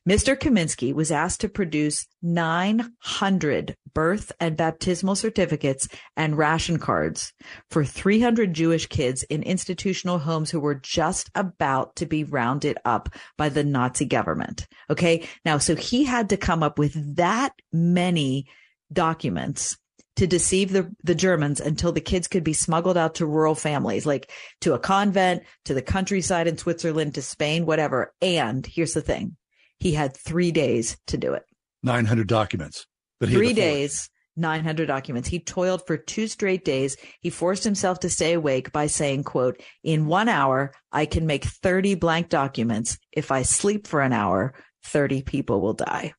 Mr. 0.07 0.37
Kaminsky 0.37 0.93
was 0.93 1.11
asked 1.11 1.41
to 1.41 1.49
produce 1.49 2.07
900 2.23 3.77
birth 3.95 4.31
and 4.41 4.57
baptismal 4.57 5.17
certificates 5.17 5.89
and 6.17 6.37
ration 6.37 6.79
cards 6.79 7.33
for 7.71 7.85
300 7.85 8.53
Jewish 8.53 8.87
kids 8.87 9.23
in 9.25 9.43
institutional 9.43 10.19
homes 10.19 10.51
who 10.51 10.61
were 10.61 10.75
just 10.75 11.31
about 11.35 11.97
to 11.97 12.07
be 12.07 12.25
rounded 12.25 12.77
up 12.85 13.09
by 13.37 13.49
the 13.49 13.65
Nazi 13.65 14.05
government. 14.05 14.67
Okay. 14.91 15.27
Now, 15.45 15.59
so 15.59 15.75
he 15.75 16.05
had 16.05 16.29
to 16.29 16.37
come 16.37 16.63
up 16.63 16.79
with 16.79 17.17
that 17.17 17.53
many 17.73 18.47
documents 18.93 19.77
to 20.19 20.27
deceive 20.27 20.73
the, 20.73 20.95
the 21.05 21.15
Germans 21.15 21.61
until 21.61 21.93
the 21.93 22.01
kids 22.01 22.27
could 22.27 22.43
be 22.43 22.53
smuggled 22.53 22.97
out 22.97 23.15
to 23.17 23.27
rural 23.27 23.55
families, 23.55 24.05
like 24.05 24.31
to 24.61 24.75
a 24.75 24.79
convent, 24.79 25.45
to 25.65 25.75
the 25.75 25.83
countryside 25.83 26.49
in 26.49 26.59
Switzerland, 26.59 27.15
to 27.15 27.23
Spain, 27.23 27.65
whatever. 27.67 28.13
And 28.21 28.67
here's 28.67 28.95
the 28.95 29.01
thing. 29.01 29.37
He 29.79 29.93
had 29.93 30.17
three 30.17 30.53
days 30.53 30.97
to 31.07 31.17
do 31.17 31.33
it. 31.35 31.45
900 31.83 32.27
documents. 32.27 32.87
But 33.21 33.31
three 33.31 33.53
days, 33.53 34.11
900 34.37 34.87
documents. 34.87 35.29
He 35.29 35.41
toiled 35.41 35.87
for 35.87 35.97
two 35.97 36.29
straight 36.29 36.65
days. 36.65 36.97
He 37.21 37.31
forced 37.31 37.65
himself 37.65 38.01
to 38.01 38.11
stay 38.11 38.33
awake 38.33 38.73
by 38.73 38.87
saying, 38.87 39.25
quote, 39.25 39.61
in 39.83 40.07
one 40.07 40.29
hour, 40.29 40.73
I 40.93 41.07
can 41.07 41.27
make 41.27 41.45
30 41.45 41.97
blank 41.97 42.29
documents. 42.29 42.99
If 43.13 43.31
I 43.33 43.43
sleep 43.43 43.87
for 43.87 44.01
an 44.01 44.13
hour, 44.13 44.55
30 44.85 45.23
people 45.23 45.61
will 45.61 45.75
die. 45.75 46.15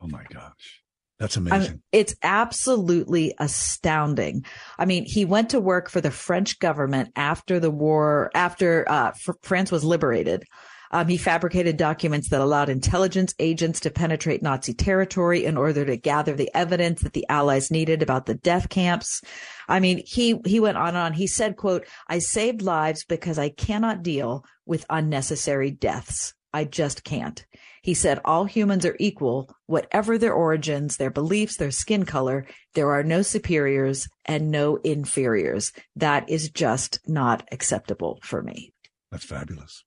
Oh 0.00 0.08
my 0.08 0.24
gosh. 0.30 0.82
That's 1.18 1.36
amazing. 1.36 1.60
I 1.60 1.70
mean, 1.70 1.82
it's 1.92 2.14
absolutely 2.22 3.34
astounding. 3.38 4.44
I 4.78 4.84
mean, 4.84 5.04
he 5.04 5.24
went 5.24 5.50
to 5.50 5.60
work 5.60 5.88
for 5.88 6.00
the 6.00 6.10
French 6.10 6.58
government 6.58 7.12
after 7.14 7.60
the 7.60 7.70
war, 7.70 8.30
after 8.34 8.84
uh, 8.88 9.12
France 9.42 9.70
was 9.70 9.84
liberated. 9.84 10.44
Um, 10.94 11.08
he 11.08 11.16
fabricated 11.16 11.76
documents 11.76 12.28
that 12.28 12.40
allowed 12.40 12.68
intelligence 12.68 13.34
agents 13.40 13.80
to 13.80 13.90
penetrate 13.90 14.42
Nazi 14.42 14.72
territory 14.72 15.44
in 15.44 15.56
order 15.56 15.84
to 15.84 15.96
gather 15.96 16.34
the 16.36 16.48
evidence 16.54 17.02
that 17.02 17.14
the 17.14 17.26
Allies 17.28 17.68
needed 17.68 18.00
about 18.00 18.26
the 18.26 18.36
death 18.36 18.68
camps. 18.68 19.20
I 19.68 19.80
mean, 19.80 20.04
he 20.06 20.40
he 20.46 20.60
went 20.60 20.78
on 20.78 20.90
and 20.90 20.96
on. 20.96 21.12
He 21.14 21.26
said, 21.26 21.56
"quote 21.56 21.84
I 22.08 22.20
saved 22.20 22.62
lives 22.62 23.04
because 23.04 23.40
I 23.40 23.48
cannot 23.48 24.04
deal 24.04 24.44
with 24.66 24.86
unnecessary 24.88 25.72
deaths. 25.72 26.32
I 26.52 26.64
just 26.64 27.02
can't." 27.02 27.44
He 27.82 27.94
said, 27.94 28.20
all 28.24 28.44
humans 28.44 28.86
are 28.86 28.96
equal, 29.00 29.54
whatever 29.66 30.16
their 30.16 30.32
origins, 30.32 30.96
their 30.96 31.10
beliefs, 31.10 31.56
their 31.56 31.72
skin 31.72 32.06
color. 32.06 32.46
There 32.74 32.92
are 32.92 33.02
no 33.02 33.20
superiors 33.20 34.08
and 34.24 34.50
no 34.52 34.76
inferiors. 34.76 35.72
That 35.96 36.30
is 36.30 36.50
just 36.50 37.00
not 37.06 37.46
acceptable 37.50 38.20
for 38.22 38.42
me. 38.42 38.72
That's 39.10 39.26
fabulous. 39.26 39.84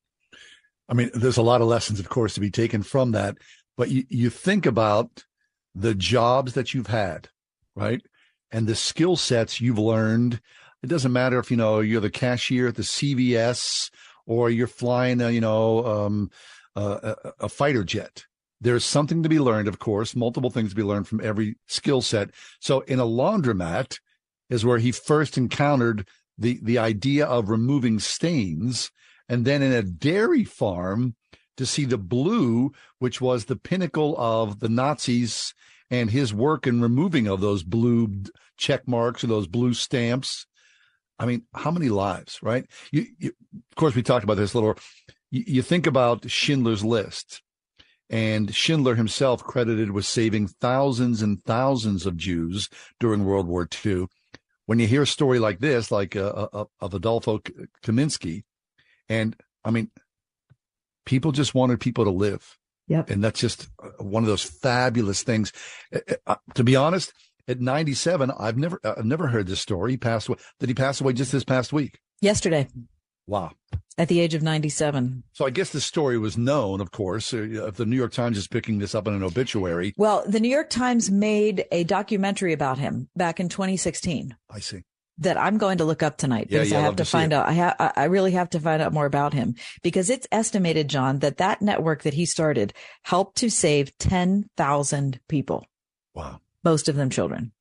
I 0.90 0.94
mean, 0.94 1.10
there's 1.14 1.38
a 1.38 1.42
lot 1.42 1.62
of 1.62 1.68
lessons, 1.68 2.00
of 2.00 2.10
course, 2.10 2.34
to 2.36 2.40
be 2.40 2.52
taken 2.52 2.84
from 2.84 3.12
that. 3.12 3.38
But 3.76 3.90
you, 3.90 4.06
you 4.10 4.30
think 4.30 4.66
about 4.66 5.26
the 5.76 5.94
jobs 5.94 6.54
that 6.54 6.74
you've 6.74 6.88
had, 6.88 7.30
right? 7.76 8.02
And 8.52 8.68
the 8.68 8.76
skill 8.76 9.16
sets 9.16 9.62
you've 9.62 9.78
learned. 9.78 10.42
It 10.82 10.88
doesn't 10.88 11.14
matter 11.14 11.40
if, 11.40 11.52
you 11.52 11.58
know, 11.58 11.80
you're 11.80 12.02
the 12.02 12.10
cashier 12.10 12.68
at 12.68 12.76
the 12.76 12.84
CVS 12.84 13.92
or 14.26 14.50
you're 14.50 14.68
flying, 14.68 15.22
a, 15.22 15.30
you 15.30 15.42
know, 15.42 15.86
um, 15.86 16.32
a, 16.76 17.16
a 17.42 17.50
fighter 17.50 17.84
jet. 17.84 18.26
There's 18.60 18.86
something 18.86 19.22
to 19.24 19.30
be 19.30 19.40
learned, 19.40 19.68
of 19.68 19.80
course, 19.80 20.16
multiple 20.16 20.50
things 20.50 20.72
to 20.72 20.76
be 20.76 20.84
learned 20.84 21.08
from 21.08 21.22
every 21.22 21.56
skill 21.68 22.02
set. 22.02 22.32
So 22.60 22.82
in 22.82 23.00
a 23.00 23.06
laundromat 23.06 24.00
is 24.50 24.66
where 24.66 24.80
he 24.80 24.92
first 24.92 25.38
encountered 25.38 26.08
the, 26.38 26.60
the 26.64 26.78
idea 26.78 27.26
of 27.26 27.50
removing 27.50 28.00
stains. 28.00 28.92
And 29.30 29.46
then 29.46 29.62
in 29.62 29.74
a 29.74 29.84
dairy 29.84 30.44
farm 30.44 31.16
to 31.58 31.66
see 31.66 31.86
the 31.86 31.98
blue, 31.98 32.72
which 33.00 33.20
was 33.20 33.46
the 33.46 33.56
pinnacle 33.56 34.16
of 34.18 34.60
the 34.60 34.70
Nazis 34.70 35.54
and 35.90 36.12
his 36.12 36.34
work 36.34 36.68
in 36.68 36.82
removing 36.82 37.28
of 37.28 37.42
those 37.42 37.64
blue 37.64 38.24
check 38.58 38.88
marks 38.88 39.24
or 39.24 39.28
those 39.28 39.48
blue 39.48 39.74
stamps. 39.74 40.46
I 41.20 41.26
mean, 41.26 41.44
how 41.54 41.72
many 41.72 41.90
lives, 41.90 42.40
right? 42.44 42.66
You, 42.92 43.06
you, 43.18 43.32
of 43.54 43.76
course, 43.76 43.96
we 43.96 44.04
talked 44.04 44.24
about 44.24 44.38
this 44.38 44.54
a 44.54 44.58
little 44.58 44.78
you, 45.32 45.44
you 45.48 45.62
think 45.62 45.88
about 45.88 46.30
Schindler's 46.30 46.84
List, 46.84 47.42
and 48.10 48.54
Schindler 48.54 48.96
himself 48.96 49.44
credited 49.44 49.92
with 49.92 50.06
saving 50.06 50.48
thousands 50.48 51.22
and 51.22 51.44
thousands 51.44 52.06
of 52.06 52.18
Jews 52.18 52.70
during 53.00 53.26
World 53.26 53.48
War 53.48 53.68
II. 53.86 54.08
When 54.66 54.80
you 54.80 54.88
hear 54.88 55.04
a 55.04 55.08
story 55.08 55.40
like 55.40 55.60
this, 55.60 55.92
like 55.92 56.16
uh, 56.16 56.48
uh, 56.54 56.66
of 56.80 56.94
Adolfo 56.94 57.40
Kaminsky, 57.84 58.44
and 59.10 59.36
I 59.64 59.72
mean, 59.72 59.90
people 61.06 61.32
just 61.32 61.56
wanted 61.56 61.80
people 61.80 62.04
to 62.06 62.12
live. 62.12 62.58
Yep. 62.88 63.10
And 63.10 63.24
that's 63.24 63.40
just 63.40 63.68
uh, 63.84 64.04
one 64.04 64.24
of 64.24 64.28
those 64.28 64.44
fabulous 64.44 65.24
things. 65.24 65.52
Uh, 65.94 66.16
uh, 66.26 66.36
to 66.54 66.64
be 66.64 66.76
honest, 66.76 67.14
at 67.48 67.60
97, 67.60 68.32
I've 68.38 68.58
never, 68.58 68.80
I've 68.84 69.06
never 69.06 69.28
heard 69.28 69.48
this 69.48 69.60
story. 69.60 69.92
He 69.92 69.98
passed 69.98 70.28
away. 70.28 70.38
Did 70.60 70.70
he 70.70 70.76
pass 70.76 71.02
away 71.02 71.14
just 71.14 71.32
this 71.32 71.44
past 71.44 71.74
week? 71.74 72.00
Yesterday. 72.22 72.68
Wow. 73.26 73.52
At 73.98 74.08
the 74.08 74.20
age 74.20 74.36
of 74.36 74.44
97. 74.44 75.24
So 75.34 75.46
I 75.46 75.50
guess 75.50 75.72
the 75.72 75.82
story 75.82 76.18
was 76.18 76.38
known, 76.38 76.80
of 76.80 76.92
course. 76.92 77.34
Uh, 77.34 77.68
if 77.68 77.76
the 77.76 77.86
New 77.86 77.98
York 77.98 78.14
Times 78.14 78.38
is 78.38 78.48
picking 78.48 78.80
this 78.80 78.96
up 78.96 79.08
in 79.08 79.14
an 79.14 79.24
obituary. 79.24 79.94
Well, 79.98 80.24
the 80.26 80.40
New 80.40 80.50
York 80.50 80.70
Times 80.70 81.12
made 81.12 81.66
a 81.72 81.84
documentary 81.84 82.54
about 82.54 82.78
him 82.78 83.10
back 83.16 83.40
in 83.40 83.50
2016. 83.50 84.36
I 84.50 84.60
see. 84.60 84.84
That 85.20 85.38
I'm 85.38 85.58
going 85.58 85.80
to 85.80 85.86
look 85.86 86.04
up 86.04 86.18
tonight 86.18 86.48
because 86.48 86.70
yeah, 86.70 86.78
I 86.78 86.82
have 86.82 86.96
to, 86.98 87.04
to 87.04 87.10
find 87.10 87.34
out. 87.34 87.48
I 87.48 87.54
have, 87.54 87.94
I 87.96 88.04
really 88.04 88.34
have 88.34 88.52
to 88.52 88.60
find 88.60 88.82
out 88.84 88.94
more 88.94 89.08
about 89.08 89.34
him 89.34 89.56
because 89.82 90.12
it's 90.12 90.28
estimated, 90.32 90.90
John, 90.90 91.20
that 91.20 91.38
that 91.38 91.60
network 91.60 92.04
that 92.04 92.14
he 92.14 92.28
started 92.28 92.72
helped 93.02 93.38
to 93.38 93.50
save 93.50 93.98
10,000 93.98 95.20
people. 95.28 95.66
Wow. 96.14 96.42
Most 96.64 96.88
of 96.88 96.96
them 96.96 97.10
children. 97.10 97.52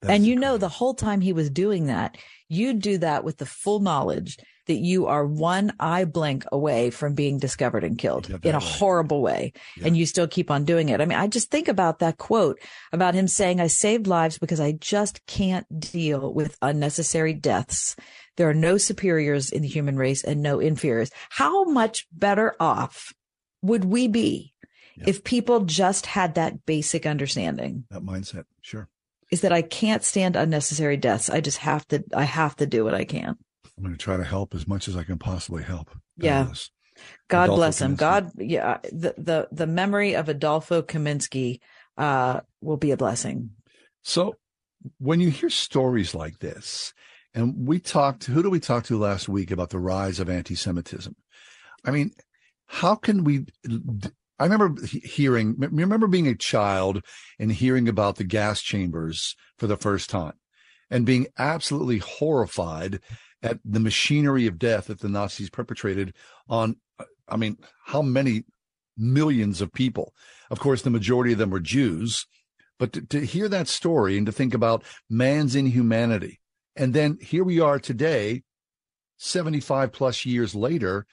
That's 0.00 0.14
and 0.14 0.26
you 0.26 0.34
know, 0.34 0.56
the 0.56 0.68
whole 0.68 0.94
time 0.94 1.20
he 1.20 1.32
was 1.32 1.48
doing 1.48 1.86
that, 1.86 2.16
you'd 2.48 2.82
do 2.82 2.98
that 2.98 3.22
with 3.22 3.38
the 3.38 3.46
full 3.46 3.78
knowledge 3.78 4.36
that 4.66 4.74
you 4.74 5.06
are 5.06 5.26
one 5.26 5.72
eye 5.78 6.04
blink 6.04 6.44
away 6.50 6.90
from 6.90 7.14
being 7.14 7.38
discovered 7.38 7.84
and 7.84 7.98
killed 7.98 8.30
in 8.42 8.54
a 8.54 8.60
horrible 8.60 9.20
way. 9.20 9.52
Yeah. 9.76 9.88
And 9.88 9.96
you 9.96 10.06
still 10.06 10.26
keep 10.26 10.50
on 10.50 10.64
doing 10.64 10.88
it. 10.88 11.00
I 11.00 11.06
mean, 11.06 11.18
I 11.18 11.26
just 11.26 11.50
think 11.50 11.68
about 11.68 11.98
that 11.98 12.18
quote 12.18 12.60
about 12.92 13.14
him 13.14 13.28
saying, 13.28 13.60
I 13.60 13.66
saved 13.66 14.06
lives 14.06 14.38
because 14.38 14.60
I 14.60 14.72
just 14.72 15.24
can't 15.26 15.66
deal 15.78 16.32
with 16.32 16.56
unnecessary 16.62 17.34
deaths. 17.34 17.96
There 18.36 18.48
are 18.48 18.54
no 18.54 18.78
superiors 18.78 19.50
in 19.50 19.62
the 19.62 19.68
human 19.68 19.96
race 19.96 20.24
and 20.24 20.42
no 20.42 20.60
inferiors. 20.60 21.10
How 21.30 21.64
much 21.64 22.06
better 22.12 22.56
off 22.58 23.12
would 23.62 23.84
we 23.84 24.08
be 24.08 24.54
yeah. 24.96 25.04
if 25.06 25.24
people 25.24 25.60
just 25.60 26.06
had 26.06 26.34
that 26.34 26.66
basic 26.66 27.06
understanding? 27.06 27.84
That 27.90 28.02
mindset. 28.02 28.44
Sure. 28.62 28.88
Is 29.30 29.40
that 29.42 29.52
I 29.52 29.62
can't 29.62 30.04
stand 30.04 30.36
unnecessary 30.36 30.96
deaths. 30.96 31.30
I 31.30 31.40
just 31.40 31.58
have 31.58 31.86
to, 31.88 32.04
I 32.14 32.24
have 32.24 32.56
to 32.56 32.66
do 32.66 32.84
what 32.84 32.94
I 32.94 33.04
can. 33.04 33.36
I'm 33.76 33.84
going 33.84 33.96
to 33.96 34.02
try 34.02 34.16
to 34.16 34.24
help 34.24 34.54
as 34.54 34.68
much 34.68 34.88
as 34.88 34.96
I 34.96 35.02
can 35.02 35.18
possibly 35.18 35.62
help. 35.62 35.90
Yeah. 36.16 36.48
God 37.28 37.44
Adolfo 37.44 37.56
bless 37.56 37.80
him. 37.80 37.96
Kaminsky. 37.96 37.98
God, 37.98 38.30
yeah. 38.36 38.78
The, 38.84 39.14
the, 39.18 39.48
the 39.50 39.66
memory 39.66 40.14
of 40.14 40.28
Adolfo 40.28 40.82
Kaminsky, 40.82 41.60
uh, 41.96 42.40
will 42.60 42.76
be 42.76 42.92
a 42.92 42.96
blessing. 42.96 43.50
So 44.02 44.36
when 44.98 45.20
you 45.20 45.30
hear 45.30 45.50
stories 45.50 46.14
like 46.14 46.38
this, 46.38 46.92
and 47.34 47.66
we 47.66 47.80
talked, 47.80 48.24
who 48.24 48.44
do 48.44 48.50
we 48.50 48.60
talk 48.60 48.84
to 48.84 48.98
last 48.98 49.28
week 49.28 49.50
about 49.50 49.70
the 49.70 49.80
rise 49.80 50.20
of 50.20 50.30
anti-Semitism? 50.30 51.16
I 51.84 51.90
mean, 51.90 52.12
how 52.66 52.94
can 52.94 53.24
we, 53.24 53.46
I 54.38 54.44
remember 54.44 54.80
hearing, 54.86 55.56
remember 55.58 56.06
being 56.06 56.28
a 56.28 56.36
child 56.36 57.02
and 57.40 57.50
hearing 57.50 57.88
about 57.88 58.16
the 58.16 58.24
gas 58.24 58.62
chambers 58.62 59.34
for 59.58 59.66
the 59.66 59.76
first 59.76 60.10
time 60.10 60.34
and 60.90 61.04
being 61.04 61.26
absolutely 61.38 61.98
horrified 61.98 63.00
at 63.44 63.58
the 63.64 63.78
machinery 63.78 64.46
of 64.46 64.58
death 64.58 64.86
that 64.86 65.00
the 65.00 65.08
Nazis 65.08 65.50
perpetrated 65.50 66.14
on, 66.48 66.76
I 67.28 67.36
mean, 67.36 67.58
how 67.84 68.00
many 68.02 68.44
millions 68.96 69.60
of 69.60 69.72
people? 69.72 70.14
Of 70.50 70.58
course, 70.58 70.82
the 70.82 70.90
majority 70.90 71.32
of 71.32 71.38
them 71.38 71.50
were 71.50 71.60
Jews. 71.60 72.26
But 72.78 72.94
to, 72.94 73.02
to 73.02 73.24
hear 73.24 73.48
that 73.50 73.68
story 73.68 74.16
and 74.16 74.26
to 74.26 74.32
think 74.32 74.54
about 74.54 74.82
man's 75.08 75.54
inhumanity, 75.54 76.40
and 76.74 76.94
then 76.94 77.18
here 77.20 77.44
we 77.44 77.60
are 77.60 77.78
today, 77.78 78.42
75 79.18 79.92
plus 79.92 80.24
years 80.24 80.54
later, 80.54 81.06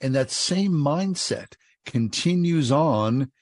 and 0.00 0.14
that 0.14 0.30
same 0.30 0.72
mindset 0.72 1.54
continues 1.84 2.70
on 2.70 3.32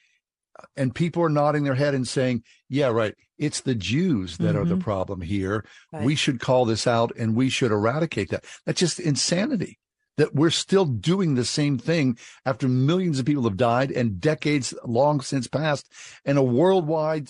and 0.75 0.93
people 0.93 1.23
are 1.23 1.29
nodding 1.29 1.63
their 1.63 1.75
head 1.75 1.93
and 1.93 2.07
saying, 2.07 2.43
yeah, 2.67 2.87
right. 2.87 3.15
It's 3.37 3.61
the 3.61 3.75
Jews 3.75 4.37
that 4.37 4.49
mm-hmm. 4.49 4.57
are 4.57 4.65
the 4.65 4.75
mm-hmm. 4.75 4.83
problem 4.83 5.21
here. 5.21 5.63
Right. 5.93 6.03
We 6.03 6.15
should 6.15 6.39
call 6.39 6.65
this 6.65 6.87
out 6.87 7.15
and 7.17 7.35
we 7.35 7.49
should 7.49 7.71
eradicate 7.71 8.29
that. 8.31 8.43
That's 8.65 8.79
just 8.79 8.99
insanity 8.99 9.79
that 10.17 10.35
we're 10.35 10.49
still 10.49 10.83
doing 10.83 11.35
the 11.35 11.45
same 11.45 11.77
thing 11.77 12.17
after 12.45 12.67
millions 12.67 13.19
of 13.19 13.25
people 13.25 13.43
have 13.43 13.55
died 13.55 13.89
and 13.91 14.19
decades 14.19 14.73
long 14.83 15.21
since 15.21 15.47
passed 15.47 15.89
and 16.25 16.37
a 16.37 16.43
worldwide 16.43 17.29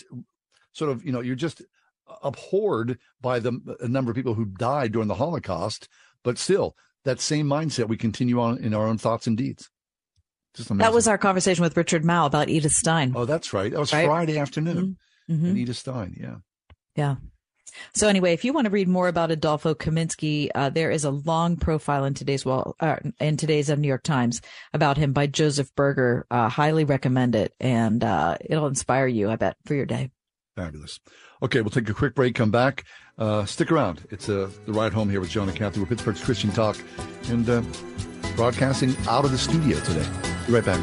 sort 0.73 0.89
of, 0.89 1.05
you 1.05 1.11
know, 1.11 1.21
you're 1.21 1.35
just 1.35 1.61
abhorred 2.23 2.97
by 3.21 3.39
the 3.39 3.51
number 3.81 4.09
of 4.09 4.15
people 4.15 4.33
who 4.33 4.45
died 4.45 4.91
during 4.91 5.07
the 5.07 5.15
Holocaust, 5.15 5.87
but 6.23 6.39
still 6.39 6.75
that 7.05 7.19
same 7.19 7.47
mindset 7.47 7.87
we 7.87 7.97
continue 7.97 8.41
on 8.41 8.57
in 8.57 8.73
our 8.73 8.87
own 8.87 8.97
thoughts 8.97 9.27
and 9.27 9.37
deeds. 9.37 9.69
That 10.55 10.93
was 10.93 11.07
our 11.07 11.17
conversation 11.17 11.63
with 11.63 11.77
Richard 11.77 12.03
Mao 12.03 12.25
about 12.25 12.49
Edith 12.49 12.71
Stein. 12.71 13.13
Oh, 13.15 13.25
that's 13.25 13.53
right. 13.53 13.71
That 13.71 13.79
was 13.79 13.93
right? 13.93 14.05
Friday 14.05 14.37
afternoon. 14.37 14.97
Mm-hmm. 15.29 15.45
mm-hmm. 15.47 15.57
Edith 15.57 15.77
Stein. 15.77 16.17
Yeah. 16.19 16.35
Yeah. 16.95 17.15
So 17.93 18.07
anyway, 18.07 18.33
if 18.33 18.43
you 18.43 18.53
want 18.53 18.65
to 18.65 18.71
read 18.71 18.87
more 18.87 19.07
about 19.07 19.31
Adolfo 19.31 19.73
Kaminsky, 19.73 20.49
uh, 20.53 20.69
there 20.69 20.91
is 20.91 21.03
a 21.03 21.11
long 21.11 21.55
profile 21.55 22.05
in 22.05 22.13
today's 22.13 22.45
well 22.45 22.75
uh, 22.79 22.97
in 23.19 23.37
today's 23.37 23.69
uh, 23.69 23.75
New 23.75 23.87
York 23.87 24.03
Times 24.03 24.41
about 24.73 24.97
him 24.97 25.13
by 25.13 25.27
Joseph 25.27 25.73
Berger. 25.75 26.25
Uh, 26.29 26.49
highly 26.49 26.83
recommend 26.83 27.35
it, 27.35 27.53
and 27.59 28.03
uh, 28.03 28.37
it'll 28.43 28.67
inspire 28.67 29.07
you, 29.07 29.29
I 29.29 29.35
bet, 29.35 29.57
for 29.65 29.75
your 29.75 29.85
day. 29.85 30.09
Fabulous. 30.55 30.99
Okay, 31.41 31.61
we'll 31.61 31.69
take 31.69 31.89
a 31.89 31.93
quick 31.93 32.15
break. 32.15 32.35
Come 32.35 32.51
back. 32.51 32.83
Uh, 33.17 33.45
stick 33.45 33.71
around. 33.71 34.05
It's 34.09 34.25
the 34.25 34.51
ride 34.67 34.93
home 34.93 35.09
here 35.09 35.21
with 35.21 35.29
John 35.29 35.47
and 35.47 35.57
Kathy. 35.57 35.79
We're 35.79 35.85
Pittsburgh's 35.85 36.23
Christian 36.23 36.51
Talk, 36.51 36.77
and 37.29 37.45
broadcasting 38.35 38.95
out 39.07 39.25
of 39.25 39.31
the 39.31 39.37
studio 39.37 39.79
today. 39.81 40.28
Be 40.49 40.55
right 40.55 40.65
back. 40.65 40.79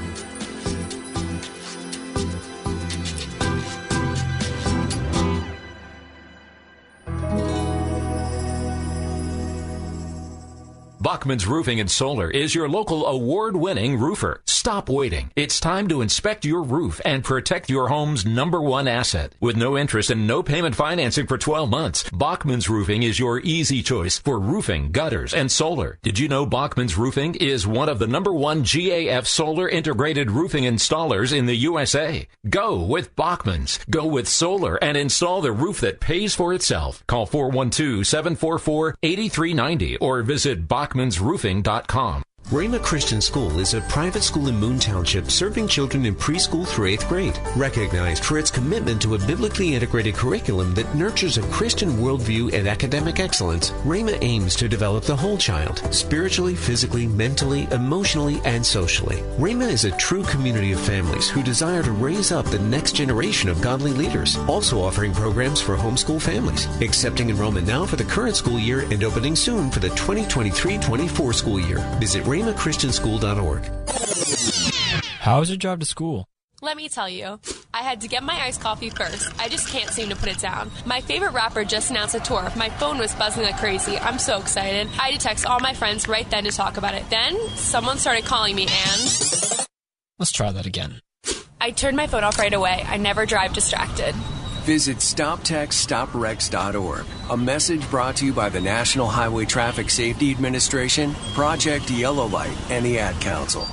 Bachman's 11.01 11.49
Roofing 11.49 11.81
and 11.81 11.91
Solar 11.91 12.31
is 12.31 12.55
your 12.55 12.69
local 12.69 13.07
award-winning 13.07 13.99
roofer. 13.99 14.41
Stop 14.67 14.89
waiting. 14.89 15.31
It's 15.37 15.61
time 15.61 15.87
to 15.87 16.01
inspect 16.01 16.45
your 16.45 16.65
roof 16.65 17.01
and 17.05 17.23
protect 17.23 17.71
your 17.71 17.87
home's 17.87 18.27
number 18.27 18.61
one 18.61 18.89
asset. 18.89 19.33
With 19.39 19.57
no 19.57 19.79
interest 19.79 20.11
and 20.11 20.27
no 20.27 20.43
payment 20.43 20.75
financing 20.75 21.29
for 21.29 21.39
12 21.39 21.71
months, 21.71 22.11
Bachman's 22.11 22.69
Roofing 22.69 23.05
is 23.05 23.21
your 23.21 23.39
easy 23.39 23.81
choice 23.81 24.19
for 24.19 24.41
roofing, 24.41 24.91
gutters, 24.91 25.33
and 25.33 25.53
solar. 25.53 26.01
Did 26.03 26.19
you 26.19 26.27
know 26.27 26.47
Bachman's 26.47 26.99
Roofing 26.99 27.37
is 27.37 27.65
one 27.65 27.89
of 27.89 28.01
the 28.01 28.09
number 28.09 28.33
one 28.33 28.65
GAF 28.65 29.29
solar 29.29 29.69
integrated 29.69 30.33
roofing 30.33 30.65
installers 30.65 31.33
in 31.33 31.47
the 31.47 31.55
USA? 31.55 32.27
Go 32.51 32.83
with 32.83 33.15
Bachman's. 33.15 33.79
Go 33.89 34.07
with 34.07 34.27
solar 34.27 34.83
and 34.83 34.97
install 34.97 35.43
the 35.43 35.53
roof 35.53 35.81
that 35.81 36.01
pays 36.01 36.35
for 36.35 36.53
itself. 36.53 37.07
Call 37.07 37.29
412-744-8390 37.29 39.99
or 40.01 40.23
visit 40.23 40.67
bachmansroofing.com. 40.67 42.25
Rhema 42.51 42.81
Christian 42.81 43.21
School 43.21 43.59
is 43.59 43.75
a 43.75 43.81
private 43.81 44.23
school 44.23 44.47
in 44.47 44.55
Moon 44.55 44.79
Township 44.79 45.33
serving 45.33 45.67
children 45.67 46.07
in 46.07 46.15
preschool 46.15 46.65
through 46.65 46.97
8th 46.97 47.09
grade. 47.09 47.41
Recognized 47.57 48.25
for 48.25 48.39
its 48.39 48.53
commitment 48.53 49.03
to 49.03 49.17
a 49.17 49.19
biblically 49.19 49.75
integrated 49.75 50.15
curriculum 50.15 50.73
that 50.75 50.95
nurtures 50.95 51.39
a 51.39 51.49
Christian 51.49 51.95
worldview 51.95 52.55
and 52.55 52.69
academic 52.69 53.19
excellence, 53.19 53.73
Rhema 53.83 54.17
aims 54.23 54.55
to 54.57 54.69
develop 54.69 55.03
the 55.03 55.17
whole 55.17 55.37
child, 55.37 55.79
spiritually, 55.93 56.55
physically, 56.55 57.09
mentally, 57.09 57.67
emotionally, 57.73 58.41
and 58.45 58.65
socially. 58.65 59.25
Rhema 59.39 59.69
is 59.69 59.85
a 59.85 59.97
true 59.97 60.23
community 60.23 60.71
of 60.71 60.79
families 60.79 61.29
who 61.29 61.43
desire 61.43 61.83
to 61.83 61.91
raise 61.91 62.31
up 62.31 62.47
the 62.47 62.61
next 62.61 62.93
generation 62.93 63.49
of 63.49 63.61
godly 63.61 63.91
leaders, 63.91 64.37
also 64.47 64.81
offering 64.81 65.13
programs 65.13 65.61
for 65.61 65.77
homeschool 65.77 66.23
families, 66.23 66.69
accepting 66.81 67.29
enrollment 67.29 67.67
now 67.67 67.85
for 67.85 67.97
the 67.97 68.05
current 68.05 68.37
school 68.37 68.61
year 68.61 68.83
and 68.93 69.03
opening 69.03 69.35
soon 69.35 69.69
for 69.69 69.81
the 69.81 69.89
2023-24 69.89 71.35
school 71.35 71.59
year. 71.59 71.79
Visit 71.99 72.25
rhemachristianschool.org. 72.37 73.65
How 75.21 75.41
is 75.41 75.49
your 75.49 75.57
job 75.57 75.81
to 75.81 75.87
school? 75.87 76.29
Let 76.63 76.77
me 76.77 76.89
tell 76.89 77.09
you, 77.09 77.41
I 77.73 77.83
had 77.83 78.03
to 78.03 78.09
get 78.09 78.23
my 78.23 78.35
iced 78.35 78.61
coffee 78.61 78.91
first. 78.91 79.31
I 79.41 79.49
just 79.49 79.69
can't 79.69 79.91
seem 79.91 80.09
to 80.11 80.17
put 80.17 80.29
it 80.29 80.39
down. 80.39 80.71
My 80.85 81.01
favorite 81.01 81.33
rapper 81.33 81.65
just 81.65 81.91
announced 81.91 82.15
a 82.15 82.21
tour. 82.21 82.51
My 82.57 82.69
phone 82.71 82.99
was 82.99 83.15
buzzing 83.15 83.43
like 83.43 83.59
crazy. 83.59 83.99
I'm 83.99 84.19
so 84.19 84.39
excited. 84.39 84.89
I 84.99 85.09
had 85.09 85.21
to 85.21 85.27
text 85.27 85.47
all 85.47 85.61
my 85.61 85.75
friends 85.75 86.09
right 86.09 86.29
then 86.31 86.45
to 86.45 86.51
talk 86.51 86.77
about 86.77 86.95
it. 86.95 87.09
Then 87.11 87.39
someone 87.57 87.99
started 87.99 88.25
calling 88.25 88.55
me 88.55 88.63
and. 88.63 89.01
Let's 90.19 90.33
try 90.33 90.53
that 90.53 90.67
again. 90.67 91.01
I 91.61 91.71
turned 91.71 91.97
my 91.97 92.07
phone 92.07 92.25
off 92.25 92.39
right 92.39 92.53
away. 92.53 92.85
I 92.87 92.97
never 92.97 93.27
drive 93.27 93.53
distracted. 93.53 94.15
Visit 94.67 94.97
StopTextStopWrecks.org. 94.97 97.07
A 97.31 97.37
message 97.37 97.89
brought 97.89 98.17
to 98.17 98.27
you 98.27 98.33
by 98.33 98.49
the 98.49 98.61
National 98.61 99.07
Highway 99.07 99.45
Traffic 99.45 99.89
Safety 99.89 100.33
Administration, 100.33 101.15
Project 101.35 101.89
Yellow 101.89 102.27
Light, 102.27 102.59
and 102.69 102.85
the 102.85 102.99
Ad 102.99 103.15
Council. 103.23 103.65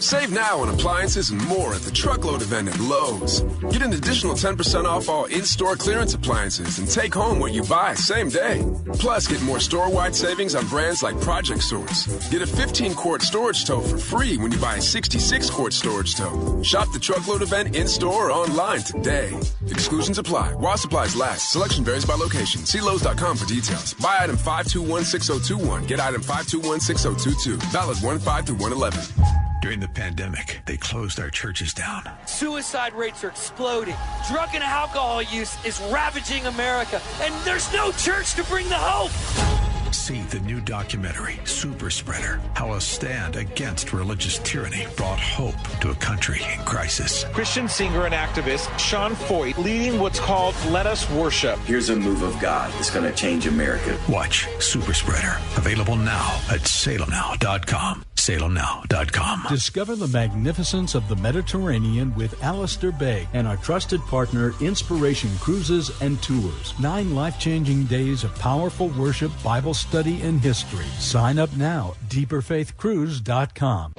Save 0.00 0.32
now 0.32 0.60
on 0.60 0.70
appliances 0.70 1.28
and 1.28 1.46
more 1.46 1.74
at 1.74 1.82
the 1.82 1.90
truckload 1.90 2.40
event 2.40 2.68
at 2.68 2.80
Lowe's. 2.80 3.42
Get 3.70 3.82
an 3.82 3.92
additional 3.92 4.32
10% 4.32 4.86
off 4.86 5.10
all 5.10 5.26
in 5.26 5.44
store 5.44 5.76
clearance 5.76 6.14
appliances 6.14 6.78
and 6.78 6.88
take 6.88 7.12
home 7.12 7.38
what 7.38 7.52
you 7.52 7.62
buy 7.64 7.92
same 7.92 8.30
day. 8.30 8.66
Plus, 8.94 9.28
get 9.28 9.42
more 9.42 9.60
store 9.60 9.90
wide 9.92 10.16
savings 10.16 10.54
on 10.54 10.66
brands 10.68 11.02
like 11.02 11.20
Project 11.20 11.62
Source. 11.62 12.06
Get 12.30 12.40
a 12.40 12.46
15 12.46 12.94
quart 12.94 13.20
storage 13.20 13.66
tote 13.66 13.84
for 13.84 13.98
free 13.98 14.38
when 14.38 14.50
you 14.50 14.56
buy 14.56 14.76
a 14.76 14.80
66 14.80 15.50
quart 15.50 15.74
storage 15.74 16.14
tote. 16.14 16.64
Shop 16.64 16.88
the 16.94 16.98
truckload 16.98 17.42
event 17.42 17.76
in 17.76 17.86
store 17.86 18.30
or 18.30 18.32
online 18.32 18.80
today. 18.80 19.38
Exclusions 19.68 20.16
apply 20.16 20.54
while 20.54 20.78
supplies 20.78 21.14
last. 21.14 21.52
Selection 21.52 21.84
varies 21.84 22.06
by 22.06 22.14
location. 22.14 22.64
See 22.64 22.80
Lowe's.com 22.80 23.36
for 23.36 23.46
details. 23.46 23.92
Buy 23.94 24.16
item 24.20 24.38
5216021. 24.38 25.86
Get 25.86 26.00
item 26.00 26.22
5216022. 26.22 27.56
Valid 27.70 27.98
1 27.98 28.18
5 28.18 28.46
through 28.46 28.56
111. 28.56 29.49
During 29.60 29.78
the 29.78 29.88
pandemic, 29.88 30.62
they 30.64 30.78
closed 30.78 31.20
our 31.20 31.28
churches 31.28 31.74
down. 31.74 32.10
Suicide 32.24 32.94
rates 32.94 33.22
are 33.24 33.28
exploding. 33.28 33.96
Drug 34.30 34.48
and 34.54 34.64
alcohol 34.64 35.20
use 35.20 35.62
is 35.66 35.78
ravaging 35.92 36.46
America, 36.46 37.00
and 37.20 37.34
there's 37.44 37.70
no 37.70 37.92
church 37.92 38.34
to 38.36 38.44
bring 38.44 38.66
the 38.70 38.76
hope. 38.76 39.69
See 39.92 40.22
the 40.22 40.40
new 40.40 40.60
documentary, 40.60 41.40
Super 41.44 41.90
Spreader 41.90 42.40
How 42.54 42.74
a 42.74 42.80
Stand 42.80 43.36
Against 43.36 43.92
Religious 43.92 44.38
Tyranny 44.38 44.86
Brought 44.96 45.18
Hope 45.18 45.56
to 45.80 45.90
a 45.90 45.94
Country 45.96 46.40
in 46.52 46.64
Crisis. 46.64 47.24
Christian 47.32 47.68
singer 47.68 48.06
and 48.06 48.14
activist 48.14 48.76
Sean 48.78 49.14
Feucht 49.14 49.58
leading 49.58 49.98
what's 49.98 50.20
called 50.20 50.54
Let 50.68 50.86
Us 50.86 51.10
Worship. 51.10 51.58
Here's 51.60 51.90
a 51.90 51.96
move 51.96 52.22
of 52.22 52.38
God 52.40 52.72
that's 52.74 52.90
going 52.90 53.10
to 53.10 53.16
change 53.16 53.46
America. 53.46 53.98
Watch 54.08 54.46
Super 54.60 54.94
Spreader, 54.94 55.36
available 55.56 55.96
now 55.96 56.36
at 56.50 56.60
salemnow.com 56.60 58.04
salemnow.com. 58.20 59.46
Discover 59.48 59.96
the 59.96 60.06
magnificence 60.08 60.94
of 60.94 61.08
the 61.08 61.16
Mediterranean 61.16 62.14
with 62.14 62.40
Alistair 62.42 62.92
Begg 62.92 63.26
and 63.32 63.48
our 63.48 63.56
trusted 63.56 64.00
partner, 64.02 64.52
Inspiration 64.60 65.30
Cruises 65.40 65.90
and 66.02 66.22
Tours. 66.22 66.74
Nine 66.78 67.14
life 67.14 67.38
changing 67.38 67.84
days 67.84 68.22
of 68.22 68.34
powerful 68.38 68.88
worship, 68.90 69.32
Bible 69.42 69.72
study, 69.80 70.22
in 70.22 70.38
history. 70.38 70.86
Sign 70.98 71.38
up 71.38 71.54
now, 71.56 71.94
deeperfaithcruise.com. 72.08 73.94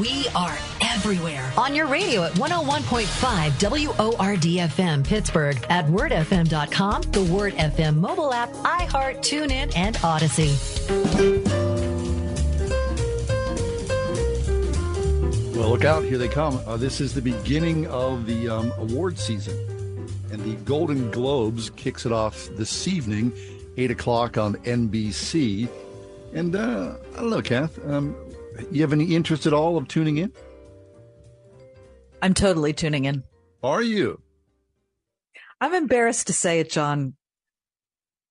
We 0.00 0.26
are 0.34 0.56
everywhere. 0.80 1.52
On 1.56 1.74
your 1.74 1.86
radio 1.86 2.22
at 2.22 2.32
101.5 2.32 3.50
WORDFM 3.94 5.04
Pittsburgh, 5.04 5.56
at 5.68 5.86
wordfm.com, 5.86 7.02
the 7.02 7.24
Word 7.24 7.54
FM 7.54 7.96
mobile 7.96 8.32
app, 8.32 8.50
iHeart, 8.50 9.18
TuneIn, 9.18 9.76
and 9.76 9.96
Audacy. 9.96 10.52
Well, 15.56 15.70
look 15.70 15.84
out. 15.84 16.04
Here 16.04 16.18
they 16.18 16.28
come. 16.28 16.60
Uh, 16.66 16.76
this 16.76 17.00
is 17.00 17.14
the 17.14 17.22
beginning 17.22 17.86
of 17.88 18.26
the 18.26 18.48
um, 18.48 18.72
award 18.78 19.18
season. 19.18 19.54
And 20.32 20.42
the 20.42 20.54
Golden 20.64 21.10
Globes 21.10 21.70
kicks 21.70 22.06
it 22.06 22.12
off 22.12 22.48
this 22.56 22.88
evening, 22.88 23.32
8 23.76 23.90
o'clock 23.90 24.38
on 24.38 24.56
NBC. 24.56 25.68
And 26.34 26.56
uh, 26.56 26.94
I 27.14 27.20
don't 27.20 27.30
know, 27.30 27.42
Kath, 27.42 27.78
um, 27.88 28.16
you 28.70 28.82
have 28.82 28.92
any 28.92 29.14
interest 29.14 29.46
at 29.46 29.52
all 29.52 29.76
of 29.76 29.88
tuning 29.88 30.18
in? 30.18 30.32
I'm 32.20 32.34
totally 32.34 32.72
tuning 32.72 33.04
in. 33.04 33.24
Are 33.62 33.82
you? 33.82 34.20
I'm 35.60 35.74
embarrassed 35.74 36.28
to 36.28 36.32
say 36.32 36.60
it, 36.60 36.70
John. 36.70 37.14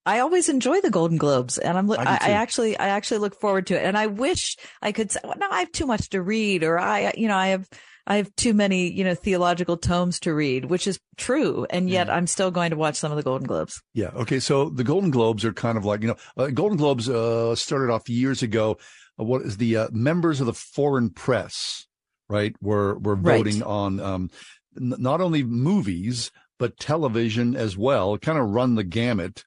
I 0.05 0.19
always 0.19 0.49
enjoy 0.49 0.81
the 0.81 0.89
Golden 0.89 1.18
Globes, 1.18 1.57
and 1.59 1.77
I'm. 1.77 1.91
I, 1.91 1.95
I, 1.95 2.19
I, 2.22 2.30
actually, 2.31 2.77
I 2.77 2.88
actually 2.88 3.19
look 3.19 3.39
forward 3.39 3.68
to 3.68 3.76
it, 3.76 3.85
and 3.85 3.95
I 3.95 4.07
wish 4.07 4.57
I 4.81 4.91
could 4.91 5.11
say, 5.11 5.19
well, 5.23 5.35
no, 5.38 5.47
I 5.49 5.59
have 5.59 5.72
too 5.72 5.85
much 5.85 6.09
to 6.09 6.22
read, 6.22 6.63
or 6.63 6.80
I, 6.80 7.13
you 7.15 7.27
know, 7.27 7.38
I 7.38 7.47
have, 7.49 7.69
I 8.07 8.18
have 8.18 8.36
too 8.36 8.53
many, 8.53 8.91
you 8.91 9.03
know, 9.03 9.15
theological 9.15 9.78
tomes 9.78 10.19
to 10.22 10.34
read, 10.34 10.65
which 10.65 10.88
is 10.88 10.99
true, 11.18 11.65
and 11.69 11.90
yet 11.90 12.07
mm. 12.07 12.14
I'm 12.14 12.28
still 12.28 12.52
going 12.52 12.72
to 12.72 12.78
watch 12.78 12.95
some 12.95 13.11
of 13.11 13.18
the 13.18 13.23
Golden 13.23 13.48
Globes. 13.48 13.82
Yeah. 13.94 14.11
Okay. 14.15 14.40
So 14.40 14.69
the 14.69 14.84
Golden 14.84 15.11
Globes 15.11 15.45
are 15.45 15.53
kind 15.53 15.78
of 15.78 15.86
like, 15.86 16.02
you 16.02 16.07
know, 16.07 16.15
uh, 16.38 16.48
Golden 16.48 16.78
Globes 16.78 17.10
uh, 17.10 17.56
started 17.56 17.91
off 17.94 18.10
years 18.10 18.41
ago. 18.44 18.78
Uh, 19.19 19.23
what 19.23 19.44
is 19.44 19.57
the 19.57 19.78
uh, 19.78 19.88
members 19.91 20.40
of 20.40 20.48
the 20.48 20.53
foreign 20.53 21.10
press, 21.10 21.86
right? 22.30 22.56
Were 22.61 22.98
were 22.99 23.15
voting 23.15 23.60
right. 23.60 23.68
on 23.68 23.99
um, 23.99 24.30
n- 24.76 24.95
not 24.98 25.22
only 25.22 25.44
movies 25.44 26.32
but 26.60 26.78
television 26.78 27.56
as 27.56 27.76
well. 27.76 28.19
Kind 28.19 28.38
of 28.38 28.49
run 28.49 28.76
the 28.76 28.84
gamut 28.84 29.44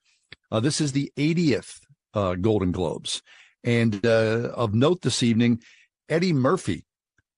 uh, 0.54 0.60
this 0.60 0.80
is 0.80 0.92
the 0.92 1.12
80th 1.16 1.80
uh, 2.14 2.36
Golden 2.36 2.70
Globes. 2.70 3.22
And 3.64 4.06
uh, 4.06 4.52
of 4.54 4.72
note 4.72 5.02
this 5.02 5.20
evening, 5.20 5.60
Eddie 6.08 6.32
Murphy 6.32 6.84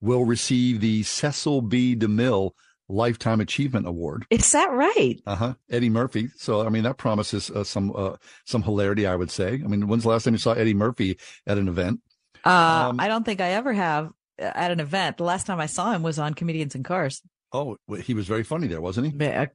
will 0.01 0.25
receive 0.25 0.81
the 0.81 1.03
Cecil 1.03 1.63
B. 1.63 1.97
DeMille 1.97 2.53
Lifetime 2.89 3.41
Achievement 3.41 3.87
Award. 3.87 4.27
Is 4.31 4.53
that 4.53 4.71
right? 4.71 5.21
Uh 5.27 5.35
huh. 5.35 5.55
Eddie 5.71 5.91
Murphy. 5.91 6.29
So 6.37 6.65
I 6.65 6.69
mean 6.69 6.85
that 6.85 6.99
promises 6.99 7.51
uh, 7.51 7.65
some 7.65 7.93
uh, 7.95 8.17
some 8.45 8.63
hilarity. 8.63 9.07
I 9.07 9.17
would 9.17 9.31
say. 9.31 9.55
I 9.55 9.67
mean, 9.67 9.89
when's 9.89 10.05
the 10.05 10.11
last 10.11 10.25
time 10.25 10.35
you 10.35 10.39
saw 10.39 10.53
Eddie 10.53 10.75
Murphy 10.75 11.19
at 11.47 11.59
an 11.59 11.69
event? 11.69 12.01
Uh, 12.45 12.89
um, 12.91 13.01
I 13.01 13.09
don't 13.09 13.25
think 13.25 13.41
I 13.41 13.51
ever 13.51 13.73
have 13.73 14.13
uh, 14.41 14.53
at 14.55 14.71
an 14.71 14.81
event. 14.81 15.17
The 15.17 15.25
last 15.25 15.47
time 15.47 15.59
I 15.59 15.67
saw 15.67 15.93
him 15.93 16.03
was 16.03 16.19
on 16.19 16.35
Comedians 16.35 16.75
in 16.75 16.85
Cars. 16.85 17.23
Oh, 17.53 17.77
he 18.03 18.15
was 18.15 18.27
very 18.27 18.45
funny 18.45 18.67
there, 18.67 18.81
wasn't 18.81 19.13
he? 19.13 19.25
Yeah, 19.25 19.47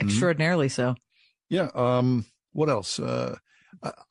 extraordinarily 0.00 0.68
mm-hmm. 0.68 0.94
so. 0.94 0.94
Yeah. 1.50 1.68
Um, 1.74 2.24
what 2.52 2.68
else? 2.68 2.98
Uh, 2.98 3.36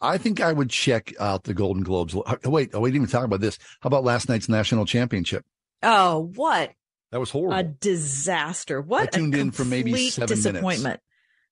I 0.02 0.18
think 0.18 0.40
I 0.40 0.54
would 0.54 0.70
check 0.70 1.14
out 1.20 1.44
the 1.44 1.54
Golden 1.54 1.84
Globes. 1.84 2.16
Wait, 2.46 2.72
oh, 2.74 2.80
we 2.80 2.90
didn't 2.90 3.04
even 3.04 3.08
talk 3.08 3.26
about 3.26 3.42
this. 3.42 3.58
How 3.82 3.88
about 3.88 4.04
last 4.04 4.30
night's 4.30 4.50
national 4.50 4.86
championship? 4.86 5.46
Oh, 5.84 6.32
what? 6.36 6.72
That 7.12 7.20
was 7.20 7.30
horrible. 7.30 7.58
A 7.58 7.64
disaster. 7.64 8.82
What? 8.82 9.16
I 9.16 9.18
tuned 9.18 9.36
in 9.36 9.52
for 9.52 9.66
maybe 9.66 10.10
seven 10.10 10.28
disappointment. 10.28 10.84
minutes. 10.84 11.04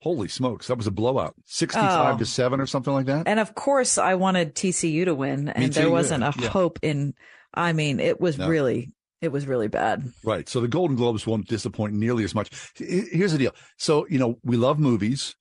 Holy 0.01 0.27
smokes, 0.27 0.67
that 0.67 0.77
was 0.77 0.85
a 0.85 0.91
blowout. 0.91 1.33
65 1.45 2.15
oh. 2.15 2.17
to 2.19 2.25
7 2.25 2.61
or 2.61 2.67
something 2.67 2.93
like 2.93 3.07
that. 3.07 3.27
And 3.27 3.39
of 3.39 3.55
course, 3.55 3.97
I 3.97 4.15
wanted 4.15 4.53
TCU 4.53 5.05
to 5.05 5.15
win 5.15 5.49
and 5.49 5.73
there 5.73 5.89
wasn't 5.89 6.23
a 6.23 6.33
yeah. 6.37 6.49
hope 6.49 6.77
in 6.83 7.15
I 7.55 7.73
mean, 7.73 7.99
it 7.99 8.19
was 8.19 8.37
no. 8.37 8.47
really 8.47 8.91
it 9.21 9.29
was 9.29 9.47
really 9.47 9.67
bad. 9.67 10.11
Right. 10.23 10.47
So 10.47 10.61
the 10.61 10.67
Golden 10.67 10.95
Globes 10.95 11.25
won't 11.25 11.47
disappoint 11.47 11.93
nearly 11.93 12.23
as 12.23 12.35
much. 12.35 12.51
Here's 12.75 13.31
the 13.31 13.37
deal. 13.39 13.55
So, 13.77 14.05
you 14.07 14.19
know, 14.19 14.37
we 14.43 14.57
love 14.57 14.77
movies. 14.77 15.35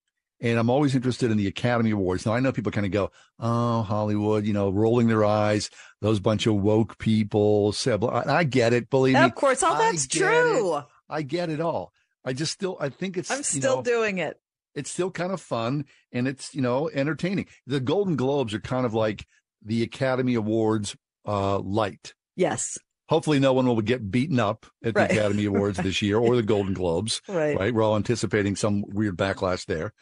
And 0.45 0.59
I'm 0.59 0.69
always 0.69 0.95
interested 0.95 1.31
in 1.31 1.39
the 1.39 1.47
Academy 1.47 1.91
Awards. 1.91 2.27
Now 2.27 2.35
I 2.35 2.41
know 2.41 2.53
people 2.53 2.71
kind 2.71 2.85
of 2.85 2.93
go, 2.93 3.11
"Oh, 3.41 3.81
Hollywood," 3.81 4.45
you 4.45 4.53
know, 4.53 4.69
rolling 4.69 5.09
their 5.09 5.25
eyes. 5.25 5.71
Those 6.03 6.21
bunch 6.21 6.47
of 6.47 6.57
woke 6.57 6.99
people. 6.99 7.75
I 8.05 8.45
get 8.45 8.75
it. 8.75 8.91
Believe 8.91 9.15
me. 9.15 9.21
Of 9.21 9.35
course, 9.35 9.63
all 9.63 9.79
that's 9.79 10.07
true. 10.07 10.77
It. 10.77 10.85
I 11.09 11.23
get 11.23 11.49
it 11.49 11.61
all. 11.61 11.95
I 12.27 12.35
just 12.35 12.53
still, 12.53 12.77
I 12.79 12.91
think 12.91 13.17
it's. 13.17 13.31
I'm 13.31 13.43
still 13.43 13.77
know, 13.77 13.83
doing 13.83 14.19
it. 14.19 14.39
It's 14.75 14.91
still 14.91 15.11
kind 15.11 15.33
of 15.33 15.41
fun 15.41 15.87
and 16.13 16.29
it's 16.29 16.55
you 16.55 16.61
know 16.61 16.91
entertaining. 16.93 17.47
The 17.67 17.81
Golden 17.81 18.15
Globes 18.15 18.53
are 18.53 18.61
kind 18.61 18.85
of 18.85 18.93
like 18.93 19.27
the 19.65 19.83
Academy 19.83 20.35
Awards 20.35 20.95
uh 21.27 21.59
light. 21.59 22.13
Yes. 22.37 22.77
Hopefully, 23.09 23.39
no 23.39 23.53
one 23.55 23.67
will 23.67 23.81
get 23.81 24.11
beaten 24.11 24.41
up 24.41 24.67
at 24.83 24.95
right. 24.95 25.09
the 25.09 25.17
Academy 25.17 25.45
Awards 25.45 25.79
this 25.79 26.03
year 26.03 26.19
or 26.19 26.37
the 26.37 26.43
Golden 26.43 26.75
Globes. 26.75 27.23
Right. 27.29 27.59
Right. 27.59 27.75
We're 27.75 27.83
all 27.83 27.97
anticipating 27.97 28.57
some 28.57 28.85
weird 28.87 29.17
backlash 29.17 29.67
there. 29.67 29.93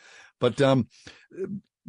But 0.42 0.60
um, 0.60 0.88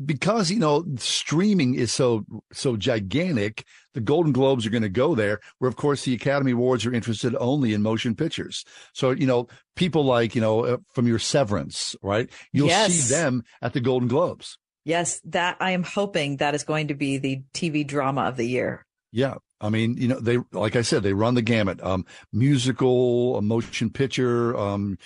because 0.05 0.51
you 0.51 0.59
know 0.59 0.85
streaming 0.97 1.73
is 1.73 1.91
so 1.91 2.23
so 2.51 2.77
gigantic, 2.77 3.65
the 3.95 3.99
Golden 3.99 4.31
Globes 4.31 4.65
are 4.65 4.69
going 4.69 4.83
to 4.83 4.89
go 4.89 5.15
there. 5.15 5.39
Where 5.57 5.67
of 5.67 5.75
course 5.75 6.05
the 6.05 6.13
Academy 6.13 6.51
Awards 6.51 6.85
are 6.85 6.93
interested 6.93 7.35
only 7.39 7.73
in 7.73 7.81
motion 7.81 8.13
pictures. 8.13 8.63
So 8.93 9.09
you 9.09 9.25
know 9.25 9.47
people 9.75 10.05
like 10.05 10.35
you 10.35 10.41
know 10.41 10.65
uh, 10.65 10.77
from 10.93 11.07
your 11.07 11.17
Severance, 11.17 11.95
right? 12.03 12.29
You'll 12.51 12.67
yes. 12.67 12.93
see 12.93 13.15
them 13.15 13.43
at 13.63 13.73
the 13.73 13.81
Golden 13.81 14.07
Globes. 14.07 14.59
Yes, 14.85 15.19
that 15.25 15.57
I 15.59 15.71
am 15.71 15.83
hoping 15.83 16.37
that 16.37 16.53
is 16.53 16.63
going 16.63 16.89
to 16.89 16.93
be 16.93 17.17
the 17.17 17.41
TV 17.55 17.87
drama 17.87 18.25
of 18.25 18.37
the 18.37 18.45
year. 18.45 18.85
Yeah, 19.11 19.35
I 19.63 19.69
mean, 19.69 19.95
you 19.97 20.09
know, 20.09 20.19
they 20.19 20.39
like 20.51 20.75
I 20.75 20.81
said, 20.81 21.03
they 21.03 21.13
run 21.13 21.35
the 21.35 21.41
gamut. 21.41 21.81
Um, 21.81 22.05
musical, 22.33 23.37
a 23.37 23.41
motion 23.41 23.89
picture. 23.89 24.55
Um, 24.57 24.97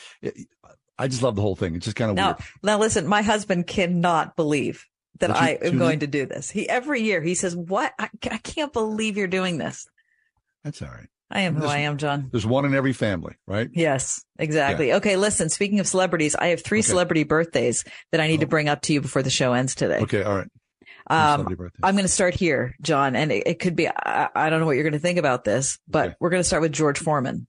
I 1.00 1.08
just 1.08 1.22
love 1.22 1.36
the 1.36 1.42
whole 1.42 1.56
thing. 1.56 1.76
It's 1.76 1.86
just 1.86 1.98
kind 1.98 2.10
of 2.10 2.16
now, 2.16 2.28
weird. 2.28 2.38
Now, 2.64 2.80
listen, 2.80 3.08
my 3.08 3.22
husband 3.22 3.68
cannot 3.68 4.36
believe 4.36 4.86
that 5.20 5.32
I 5.32 5.58
am 5.62 5.78
going 5.78 6.00
to 6.00 6.08
do 6.08 6.26
this. 6.26 6.50
He 6.50 6.68
every 6.68 7.02
year 7.02 7.22
he 7.22 7.36
says, 7.36 7.56
"What? 7.56 7.94
I, 8.00 8.10
I 8.30 8.38
can't 8.38 8.74
believe 8.74 9.18
you're 9.18 9.28
doing 9.28 9.58
this." 9.58 9.88
That's 10.64 10.82
all 10.82 10.90
right. 10.90 11.08
I 11.30 11.42
am 11.42 11.56
who 11.56 11.66
I 11.66 11.80
am, 11.80 11.98
John. 11.98 12.30
There's 12.32 12.46
one 12.46 12.64
in 12.64 12.74
every 12.74 12.94
family, 12.94 13.36
right? 13.46 13.70
Yes, 13.74 14.24
exactly. 14.40 14.90
Yeah. 14.90 14.98
Okay, 14.98 15.18
listen, 15.18 15.50
speaking 15.50 15.82
of 15.82 15.88
celebrities, 15.88 16.36
I 16.36 16.48
have 16.48 16.64
three 16.64 16.80
okay. 16.80 16.88
celebrity 16.88 17.24
birthdays 17.26 17.84
that 18.12 18.22
I 18.22 18.28
need 18.28 18.40
oh. 18.40 18.42
to 18.42 18.48
bring 18.48 18.70
up 18.70 18.82
to 18.84 18.94
you 18.94 19.02
before 19.02 19.24
the 19.24 19.30
show 19.30 19.52
ends 19.52 19.76
today. 19.76 20.00
Okay, 20.00 20.24
all 20.24 20.38
right. 20.38 20.48
Um, 21.10 21.48
I'm 21.84 21.96
going 21.96 22.06
to 22.06 22.10
start 22.10 22.34
here, 22.34 22.76
John, 22.82 23.16
and 23.16 23.32
it, 23.32 23.44
it 23.46 23.60
could 23.60 23.76
be, 23.76 23.88
I, 23.88 24.28
I, 24.36 24.50
don't 24.50 24.60
know 24.60 24.66
what 24.66 24.74
you're 24.74 24.84
going 24.84 24.92
to 24.94 25.00
think 25.00 25.20
about 25.20 25.46
this, 25.46 25.80
but 25.88 26.08
okay. 26.08 26.16
we're 26.20 26.30
going 26.30 26.42
to 26.42 26.48
start 26.48 26.62
with 26.62 26.74
George 26.74 27.00
Foreman. 27.00 27.48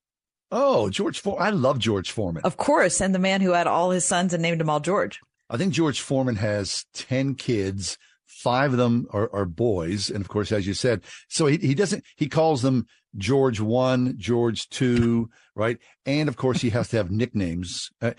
Oh, 0.51 0.89
George 0.89 1.20
Foreman. 1.20 1.47
I 1.47 1.51
love 1.51 1.79
George 1.79 2.11
Foreman. 2.11 2.43
Of 2.45 2.57
course. 2.57 3.01
And 3.01 3.15
the 3.15 3.19
man 3.19 3.41
who 3.41 3.53
had 3.53 3.66
all 3.66 3.91
his 3.91 4.05
sons 4.05 4.33
and 4.33 4.43
named 4.43 4.61
them 4.61 4.70
all 4.70 4.81
George. 4.81 5.20
I 5.51 5.57
think 5.57 5.73
George 5.73 6.01
Foreman 6.01 6.37
has 6.37 6.85
10 6.95 7.35
kids. 7.35 7.99
Five 8.27 8.73
of 8.73 8.79
them 8.79 9.07
are, 9.11 9.31
are 9.33 9.45
boys. 9.45 10.11
And 10.11 10.20
of 10.20 10.29
course, 10.29 10.53
as 10.53 10.66
you 10.66 10.75
said, 10.75 11.03
so 11.29 11.47
he, 11.47 11.57
he 11.59 11.75
doesn't, 11.75 12.05
he 12.16 12.29
calls 12.29 12.62
them 12.62 12.87
George 13.16 13.61
one, 13.61 14.15
George 14.19 14.69
two, 14.69 15.31
right? 15.55 15.79
And 16.07 16.29
of 16.29 16.37
course, 16.37 16.61
he 16.61 16.70
has 16.70 16.89
to 16.89 16.99
have 16.99 17.11
nicknames. 17.11 17.91
Uh, 18.01 18.12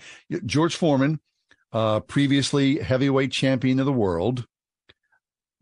George 0.44 0.74
Foreman, 0.74 1.20
uh, 1.72 2.00
previously 2.00 2.78
heavyweight 2.78 3.32
champion 3.32 3.78
of 3.78 3.86
the 3.86 3.92
world. 3.92 4.46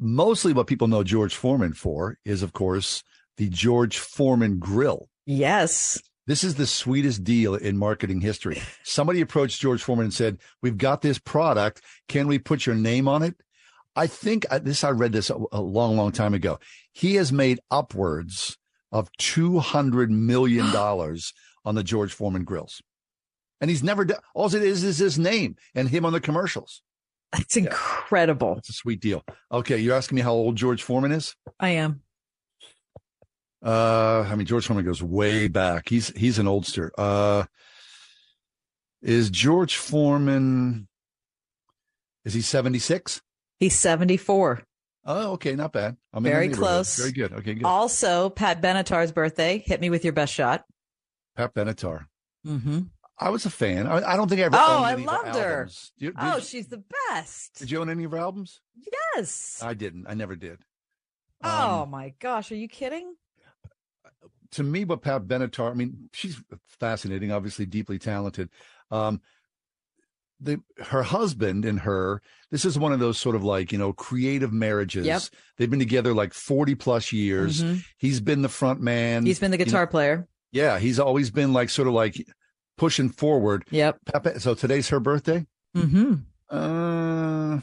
Mostly 0.00 0.52
what 0.52 0.66
people 0.66 0.88
know 0.88 1.04
George 1.04 1.34
Foreman 1.34 1.74
for 1.74 2.18
is, 2.24 2.42
of 2.42 2.52
course, 2.52 3.02
the 3.36 3.48
George 3.48 3.98
Foreman 3.98 4.58
grill. 4.58 5.08
Yes. 5.26 6.00
This 6.28 6.44
is 6.44 6.56
the 6.56 6.66
sweetest 6.66 7.24
deal 7.24 7.54
in 7.54 7.78
marketing 7.78 8.20
history. 8.20 8.60
Somebody 8.84 9.22
approached 9.22 9.62
George 9.62 9.82
Foreman 9.82 10.04
and 10.04 10.14
said, 10.14 10.36
"We've 10.60 10.76
got 10.76 11.00
this 11.00 11.18
product. 11.18 11.80
Can 12.06 12.28
we 12.28 12.38
put 12.38 12.66
your 12.66 12.74
name 12.74 13.08
on 13.08 13.22
it?" 13.22 13.34
I 13.96 14.08
think 14.08 14.44
uh, 14.50 14.58
this. 14.58 14.84
I 14.84 14.90
read 14.90 15.12
this 15.12 15.30
a, 15.30 15.36
long, 15.60 15.96
long 15.96 16.12
time 16.12 16.34
ago. 16.34 16.58
He 16.92 17.14
has 17.14 17.32
made 17.32 17.60
upwards 17.70 18.58
of 18.92 19.10
two 19.16 19.58
hundred 19.58 20.10
million 20.10 20.66
dollars 20.72 21.32
on 21.64 21.76
the 21.76 21.82
George 21.82 22.12
Foreman 22.12 22.44
grills, 22.44 22.82
and 23.62 23.70
he's 23.70 23.82
never 23.82 24.04
done. 24.04 24.20
All 24.34 24.54
it 24.54 24.62
is 24.62 24.84
is 24.84 24.98
his 24.98 25.18
name 25.18 25.56
and 25.74 25.88
him 25.88 26.04
on 26.04 26.12
the 26.12 26.20
commercials. 26.20 26.82
That's 27.32 27.56
incredible. 27.56 28.58
It's 28.58 28.68
a 28.68 28.74
sweet 28.74 29.00
deal. 29.00 29.24
Okay, 29.50 29.78
you're 29.78 29.96
asking 29.96 30.16
me 30.16 30.22
how 30.22 30.32
old 30.32 30.56
George 30.56 30.82
Foreman 30.82 31.12
is? 31.12 31.34
I 31.58 31.70
am. 31.70 32.02
Uh, 33.64 34.26
I 34.28 34.34
mean, 34.36 34.46
George 34.46 34.66
Foreman 34.66 34.84
goes 34.84 35.02
way 35.02 35.48
back. 35.48 35.88
He's 35.88 36.08
he's 36.16 36.38
an 36.38 36.46
oldster. 36.46 36.90
Uh, 36.96 37.44
is 39.02 39.30
George 39.30 39.76
Foreman? 39.76 40.88
Is 42.24 42.34
he 42.34 42.40
seventy 42.40 42.78
six? 42.78 43.20
He's 43.58 43.76
seventy 43.76 44.16
four. 44.16 44.62
Oh, 45.04 45.32
okay, 45.32 45.54
not 45.54 45.72
bad. 45.72 45.96
I'm 46.12 46.22
very 46.22 46.50
close. 46.50 46.96
Very 46.96 47.12
good. 47.12 47.32
Okay, 47.32 47.54
good. 47.54 47.64
Also, 47.64 48.30
Pat 48.30 48.60
Benatar's 48.60 49.10
birthday. 49.10 49.58
Hit 49.58 49.80
me 49.80 49.90
with 49.90 50.04
your 50.04 50.12
best 50.12 50.34
shot. 50.34 50.64
Pat 51.36 51.54
Benatar. 51.54 52.06
Mm-hmm. 52.46 52.80
I 53.18 53.30
was 53.30 53.46
a 53.46 53.50
fan. 53.50 53.86
I, 53.86 54.12
I 54.12 54.16
don't 54.16 54.28
think 54.28 54.40
I 54.40 54.44
ever. 54.44 54.56
Oh, 54.56 54.82
I 54.84 54.94
loved 54.94 55.36
her. 55.36 55.68
You, 55.96 56.12
oh, 56.16 56.36
you, 56.36 56.42
she's 56.42 56.68
the 56.68 56.84
best. 57.08 57.58
Did 57.58 57.70
you 57.70 57.80
own 57.80 57.90
any 57.90 58.04
of 58.04 58.12
her 58.12 58.18
albums? 58.18 58.60
Yes. 59.16 59.60
I 59.64 59.74
didn't. 59.74 60.06
I 60.08 60.14
never 60.14 60.36
did. 60.36 60.58
Oh 61.42 61.82
um, 61.82 61.90
my 61.90 62.14
gosh, 62.20 62.52
are 62.52 62.56
you 62.56 62.68
kidding? 62.68 63.14
To 64.52 64.62
me, 64.62 64.84
what 64.84 65.02
Pat 65.02 65.22
Benatar, 65.22 65.70
I 65.70 65.74
mean, 65.74 66.08
she's 66.12 66.40
fascinating, 66.66 67.32
obviously 67.32 67.66
deeply 67.66 67.98
talented. 67.98 68.48
Um, 68.90 69.20
the 70.40 70.60
her 70.78 71.02
husband 71.02 71.64
and 71.64 71.80
her, 71.80 72.22
this 72.50 72.64
is 72.64 72.78
one 72.78 72.92
of 72.92 73.00
those 73.00 73.18
sort 73.18 73.34
of 73.36 73.44
like, 73.44 73.72
you 73.72 73.78
know, 73.78 73.92
creative 73.92 74.52
marriages. 74.52 75.06
Yep. 75.06 75.22
They've 75.56 75.70
been 75.70 75.78
together 75.78 76.14
like 76.14 76.32
40 76.32 76.76
plus 76.76 77.12
years. 77.12 77.62
Mm-hmm. 77.62 77.78
He's 77.98 78.20
been 78.20 78.42
the 78.42 78.48
front 78.48 78.80
man. 78.80 79.26
He's 79.26 79.40
been 79.40 79.50
the 79.50 79.56
guitar 79.56 79.82
you 79.82 79.86
know, 79.86 79.90
player. 79.90 80.28
Yeah. 80.52 80.78
He's 80.78 81.00
always 81.00 81.30
been 81.30 81.52
like 81.52 81.70
sort 81.70 81.88
of 81.88 81.94
like 81.94 82.24
pushing 82.76 83.10
forward. 83.10 83.64
Yep. 83.70 83.98
so 84.38 84.54
today's 84.54 84.88
her 84.88 85.00
birthday. 85.00 85.46
Mm-hmm. 85.76 86.14
Uh, 86.48 87.60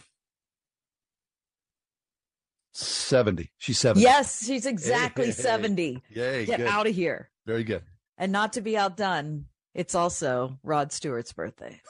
70. 2.76 3.52
She's 3.58 3.80
70. 3.80 4.02
Yes, 4.04 4.46
she's 4.46 4.66
exactly 4.66 5.28
hey, 5.28 5.32
70. 5.32 6.04
Yay. 6.10 6.46
Get 6.46 6.58
good. 6.58 6.68
out 6.68 6.88
of 6.88 6.96
here. 6.96 7.30
Very 7.46 7.64
good. 7.64 7.84
And 8.18 8.32
not 8.32 8.54
to 8.54 8.62
be 8.62 8.78
outdone, 8.78 9.46
it's 9.74 9.96
also 9.96 10.60
Rod 10.64 10.92
Stewart's 10.92 11.34
birthday. 11.34 11.82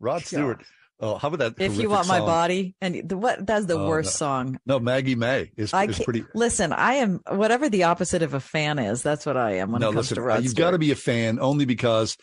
Rod 0.00 0.22
Stewart. 0.22 0.62
Oh, 0.98 1.16
how 1.16 1.28
about 1.28 1.56
that? 1.56 1.62
If 1.62 1.76
you 1.76 1.90
want 1.90 2.08
my 2.08 2.20
body, 2.20 2.74
and 2.80 3.06
the, 3.06 3.18
what 3.18 3.46
that's 3.46 3.66
the 3.66 3.78
Oh, 3.78 3.86
worst 3.86 4.14
no. 4.14 4.26
song. 4.26 4.60
No, 4.64 4.78
Maggie 4.80 5.14
May 5.14 5.50
is, 5.56 5.74
I 5.74 5.84
is 5.84 5.98
pretty. 5.98 6.24
listen. 6.34 6.72
I 6.72 6.94
am 6.94 7.20
whatever 7.28 7.68
the 7.68 7.82
opposite 7.84 8.22
of 8.22 8.32
a 8.32 8.40
fan 8.40 8.78
is. 8.78 9.02
That's 9.02 9.26
what 9.26 9.36
I 9.36 9.56
am 9.56 9.72
when 9.72 9.80
no, 9.80 9.90
it 9.90 9.92
comes 9.92 10.10
listen, 10.10 10.14
to 10.16 10.22
Rod 10.22 10.42
you've 10.42 10.54
got 10.54 10.70
to 10.70 10.78
be 10.78 10.92
a 10.92 10.96
fan 10.96 11.38
only 11.38 11.66
because 11.66 12.16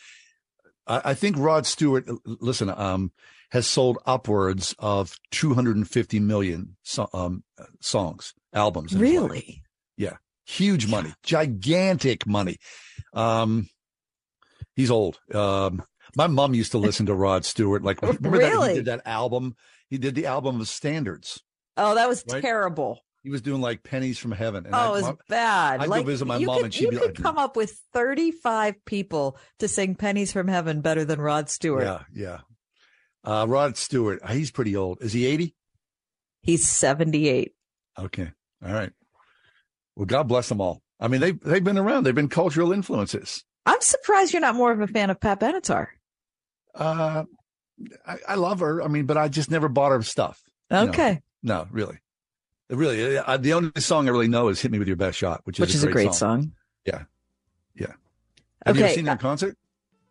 I, 0.87 1.01
I 1.05 1.13
think 1.13 1.37
Rod 1.37 1.67
Stewart, 1.67 2.09
listen, 2.25 2.69
um, 2.69 3.11
has 3.53 3.67
sold 3.67 3.99
upwards 4.07 4.73
of 4.79 5.15
250 5.29 6.19
million 6.19 6.75
so, 6.81 7.07
um, 7.13 7.43
songs, 7.81 8.33
albums. 8.51 8.95
Really? 8.95 9.61
Yeah. 9.95 10.17
Huge 10.45 10.87
money, 10.87 11.13
gigantic 11.21 12.25
money. 12.25 12.57
Um, 13.13 13.69
he's 14.75 14.89
old. 14.89 15.19
Um, 15.33 15.83
my 16.17 16.25
mom 16.25 16.55
used 16.55 16.71
to 16.71 16.79
listen 16.79 17.05
to 17.05 17.13
Rod 17.13 17.45
Stewart. 17.45 17.83
Like, 17.83 18.01
remember 18.01 18.39
that 18.39 18.69
he 18.69 18.73
did 18.73 18.85
that 18.85 19.03
album? 19.05 19.55
He 19.87 19.99
did 19.99 20.15
the 20.15 20.25
album 20.25 20.59
of 20.59 20.67
standards. 20.67 21.39
Oh, 21.77 21.93
that 21.93 22.09
was 22.09 22.25
Right? 22.27 22.41
terrible. 22.41 23.01
He 23.21 23.29
was 23.29 23.43
doing 23.43 23.61
like 23.61 23.83
pennies 23.83 24.17
from 24.17 24.31
heaven. 24.31 24.65
And 24.65 24.73
oh, 24.73 24.79
I- 24.79 24.87
it 24.87 24.91
was 24.93 25.03
my- 25.03 25.15
bad. 25.29 25.79
I'd 25.81 25.89
like, 25.89 26.01
go 26.05 26.11
visit 26.11 26.25
my 26.25 26.39
mom 26.39 26.55
could, 26.57 26.65
and 26.65 26.73
she'd 26.73 26.85
you 26.85 26.89
be 26.89 26.97
could 26.97 27.17
like, 27.19 27.23
come 27.23 27.37
up 27.37 27.55
with 27.55 27.79
35 27.93 28.83
people 28.83 29.37
to 29.59 29.67
sing 29.67 29.93
Pennies 29.93 30.31
from 30.33 30.47
Heaven 30.47 30.81
better 30.81 31.05
than 31.05 31.21
Rod 31.21 31.49
Stewart. 31.49 31.83
Yeah, 31.83 32.01
yeah. 32.13 32.39
Uh, 33.23 33.45
Rod 33.47 33.77
Stewart, 33.77 34.21
he's 34.29 34.51
pretty 34.51 34.75
old. 34.75 35.01
Is 35.01 35.13
he 35.13 35.25
80? 35.25 35.55
He's 36.41 36.67
78. 36.67 37.53
Okay. 37.97 38.31
All 38.65 38.73
right. 38.73 38.91
Well, 39.95 40.05
God 40.05 40.27
bless 40.27 40.49
them 40.49 40.59
all. 40.59 40.81
I 40.99 41.07
mean, 41.07 41.21
they, 41.21 41.31
they've 41.31 41.63
been 41.63 41.77
around. 41.77 42.03
They've 42.05 42.15
been 42.15 42.29
cultural 42.29 42.71
influences. 42.71 43.43
I'm 43.65 43.81
surprised 43.81 44.33
you're 44.33 44.41
not 44.41 44.55
more 44.55 44.71
of 44.71 44.81
a 44.81 44.87
fan 44.87 45.09
of 45.09 45.19
Pat 45.19 45.39
Benatar. 45.39 45.87
Uh, 46.75 47.23
I, 48.05 48.17
I 48.29 48.35
love 48.35 48.59
her. 48.59 48.81
I 48.81 48.87
mean, 48.87 49.05
but 49.05 49.17
I 49.17 49.27
just 49.29 49.49
never 49.51 49.69
bought 49.69 49.91
her 49.91 50.01
stuff. 50.01 50.41
Okay. 50.71 51.21
No, 51.43 51.67
really. 51.71 51.99
Really. 52.69 53.17
uh, 53.17 53.37
the 53.37 53.53
only 53.53 53.71
song 53.79 54.07
I 54.07 54.11
really 54.11 54.27
know 54.27 54.47
is 54.47 54.61
Hit 54.61 54.71
Me 54.71 54.79
With 54.79 54.87
Your 54.87 54.97
Best 54.97 55.17
Shot, 55.17 55.41
which 55.43 55.57
is, 55.57 55.61
Which 55.61 55.75
is 55.75 55.83
a 55.83 55.91
great 55.91 56.13
song. 56.13 56.53
Yeah. 56.85 57.03
Yeah. 57.75 57.93
Have 58.65 58.77
you 58.77 58.83
ever 58.85 58.93
seen 58.93 59.05
her 59.05 59.11
uh, 59.11 59.17
concert? 59.17 59.57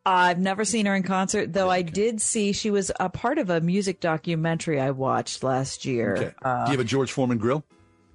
I've 0.05 0.39
never 0.39 0.65
seen 0.65 0.87
her 0.87 0.95
in 0.97 1.03
concert, 1.05 1.53
though 1.53 1.71
I 1.71 1.83
did 1.83 2.21
see 2.21 2.53
she 2.53 2.71
was 2.71 2.91
a 2.99 3.09
part 3.09 3.39
of 3.39 3.51
a 3.51 3.61
music 3.61 4.01
documentary 4.01 4.81
I 4.81 4.91
watched 4.91 5.43
last 5.45 5.85
year. 5.85 6.17
Okay. 6.17 6.33
Uh, 6.43 6.65
Do 6.67 6.73
you 6.73 6.79
have 6.79 6.85
a 6.85 6.89
George 6.89 7.13
Foreman 7.13 7.39
grill? 7.39 7.63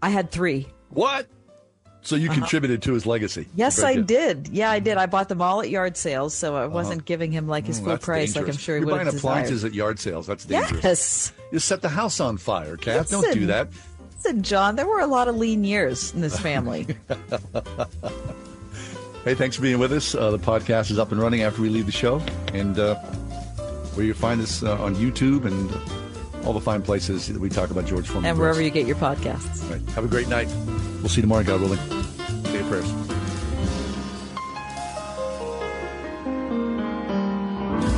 I 0.01 0.09
had 0.09 0.29
three. 0.29 0.67
What? 0.89 1.27
So 2.01 2.15
you 2.15 2.29
Uh-huh. 2.29 2.39
contributed 2.39 2.81
to 2.83 2.93
his 2.93 3.05
legacy. 3.05 3.47
Yes, 3.55 3.81
I 3.81 3.95
good. 3.95 4.07
did. 4.07 4.47
Yeah, 4.49 4.69
I 4.71 4.79
did. 4.79 4.97
I 4.97 5.05
bought 5.07 5.27
them 5.29 5.41
all 5.41 5.61
at 5.61 5.69
yard 5.69 5.97
sales, 5.97 6.33
so 6.33 6.55
I 6.55 6.65
wasn't 6.65 7.05
giving 7.05 7.31
him 7.31 7.47
like 7.47 7.65
his 7.65 7.79
Oh, 7.81 7.85
full 7.85 7.97
price, 7.97 8.35
like 8.35 8.47
I'm 8.47 8.55
sure 8.57 8.77
he 8.77 8.81
You're 8.85 8.91
buying 8.95 9.07
appliances 9.07 9.61
desired. 9.61 9.71
at 9.71 9.75
yard 9.75 9.99
sales. 9.99 10.27
That's 10.27 10.45
dangerous. 10.45 10.83
Yes. 10.83 11.33
You 11.51 11.59
set 11.59 11.81
the 11.81 11.89
house 11.89 12.19
on 12.19 12.37
fire, 12.37 12.77
Kath. 12.77 13.09
Don't 13.09 13.33
do 13.33 13.45
that. 13.47 13.69
Listen, 14.17 14.41
John, 14.43 14.75
there 14.75 14.87
were 14.87 14.99
a 14.99 15.07
lot 15.07 15.27
of 15.27 15.35
lean 15.37 15.63
years 15.63 16.13
in 16.13 16.21
this 16.21 16.37
family. 16.39 16.87
Hey, 19.27 19.35
thanks 19.35 19.57
for 19.57 19.61
being 19.61 19.77
with 19.77 19.91
us. 19.91 20.15
Uh, 20.15 20.31
the 20.31 20.39
podcast 20.39 20.89
is 20.89 20.97
up 20.97 21.11
and 21.11 21.19
running 21.19 21.41
after 21.41 21.61
we 21.61 21.67
leave 21.67 21.85
the 21.85 21.91
show, 21.91 22.21
and 22.53 22.79
uh, 22.79 22.95
where 23.93 24.05
you 24.05 24.13
find 24.13 24.39
us 24.39 24.63
uh, 24.63 24.81
on 24.81 24.95
YouTube 24.95 25.43
and 25.43 26.45
all 26.45 26.53
the 26.53 26.61
fine 26.61 26.81
places 26.81 27.27
that 27.27 27.37
we 27.37 27.49
talk 27.49 27.69
about 27.69 27.85
George 27.85 28.07
Foreman. 28.07 28.29
and 28.29 28.39
wherever 28.39 28.61
you 28.61 28.69
get 28.69 28.87
your 28.87 28.95
podcasts. 28.95 29.65
All 29.65 29.71
right. 29.71 29.81
Have 29.89 30.05
a 30.05 30.07
great 30.07 30.29
night. 30.29 30.47
We'll 31.01 31.09
see 31.09 31.17
you 31.17 31.23
tomorrow, 31.23 31.43
God 31.43 31.59
willing. 31.59 31.77
Say 32.45 32.53
your 32.53 32.69
prayers. 32.69 32.89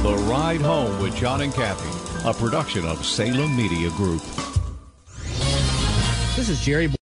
The 0.01 0.15
Ride 0.31 0.61
Home 0.61 0.99
with 0.99 1.15
John 1.15 1.41
and 1.41 1.53
Kathy, 1.53 2.27
a 2.27 2.33
production 2.33 2.87
of 2.87 3.05
Salem 3.05 3.55
Media 3.55 3.91
Group. 3.91 4.23
This 6.35 6.49
is 6.49 6.59
Jerry. 6.61 6.89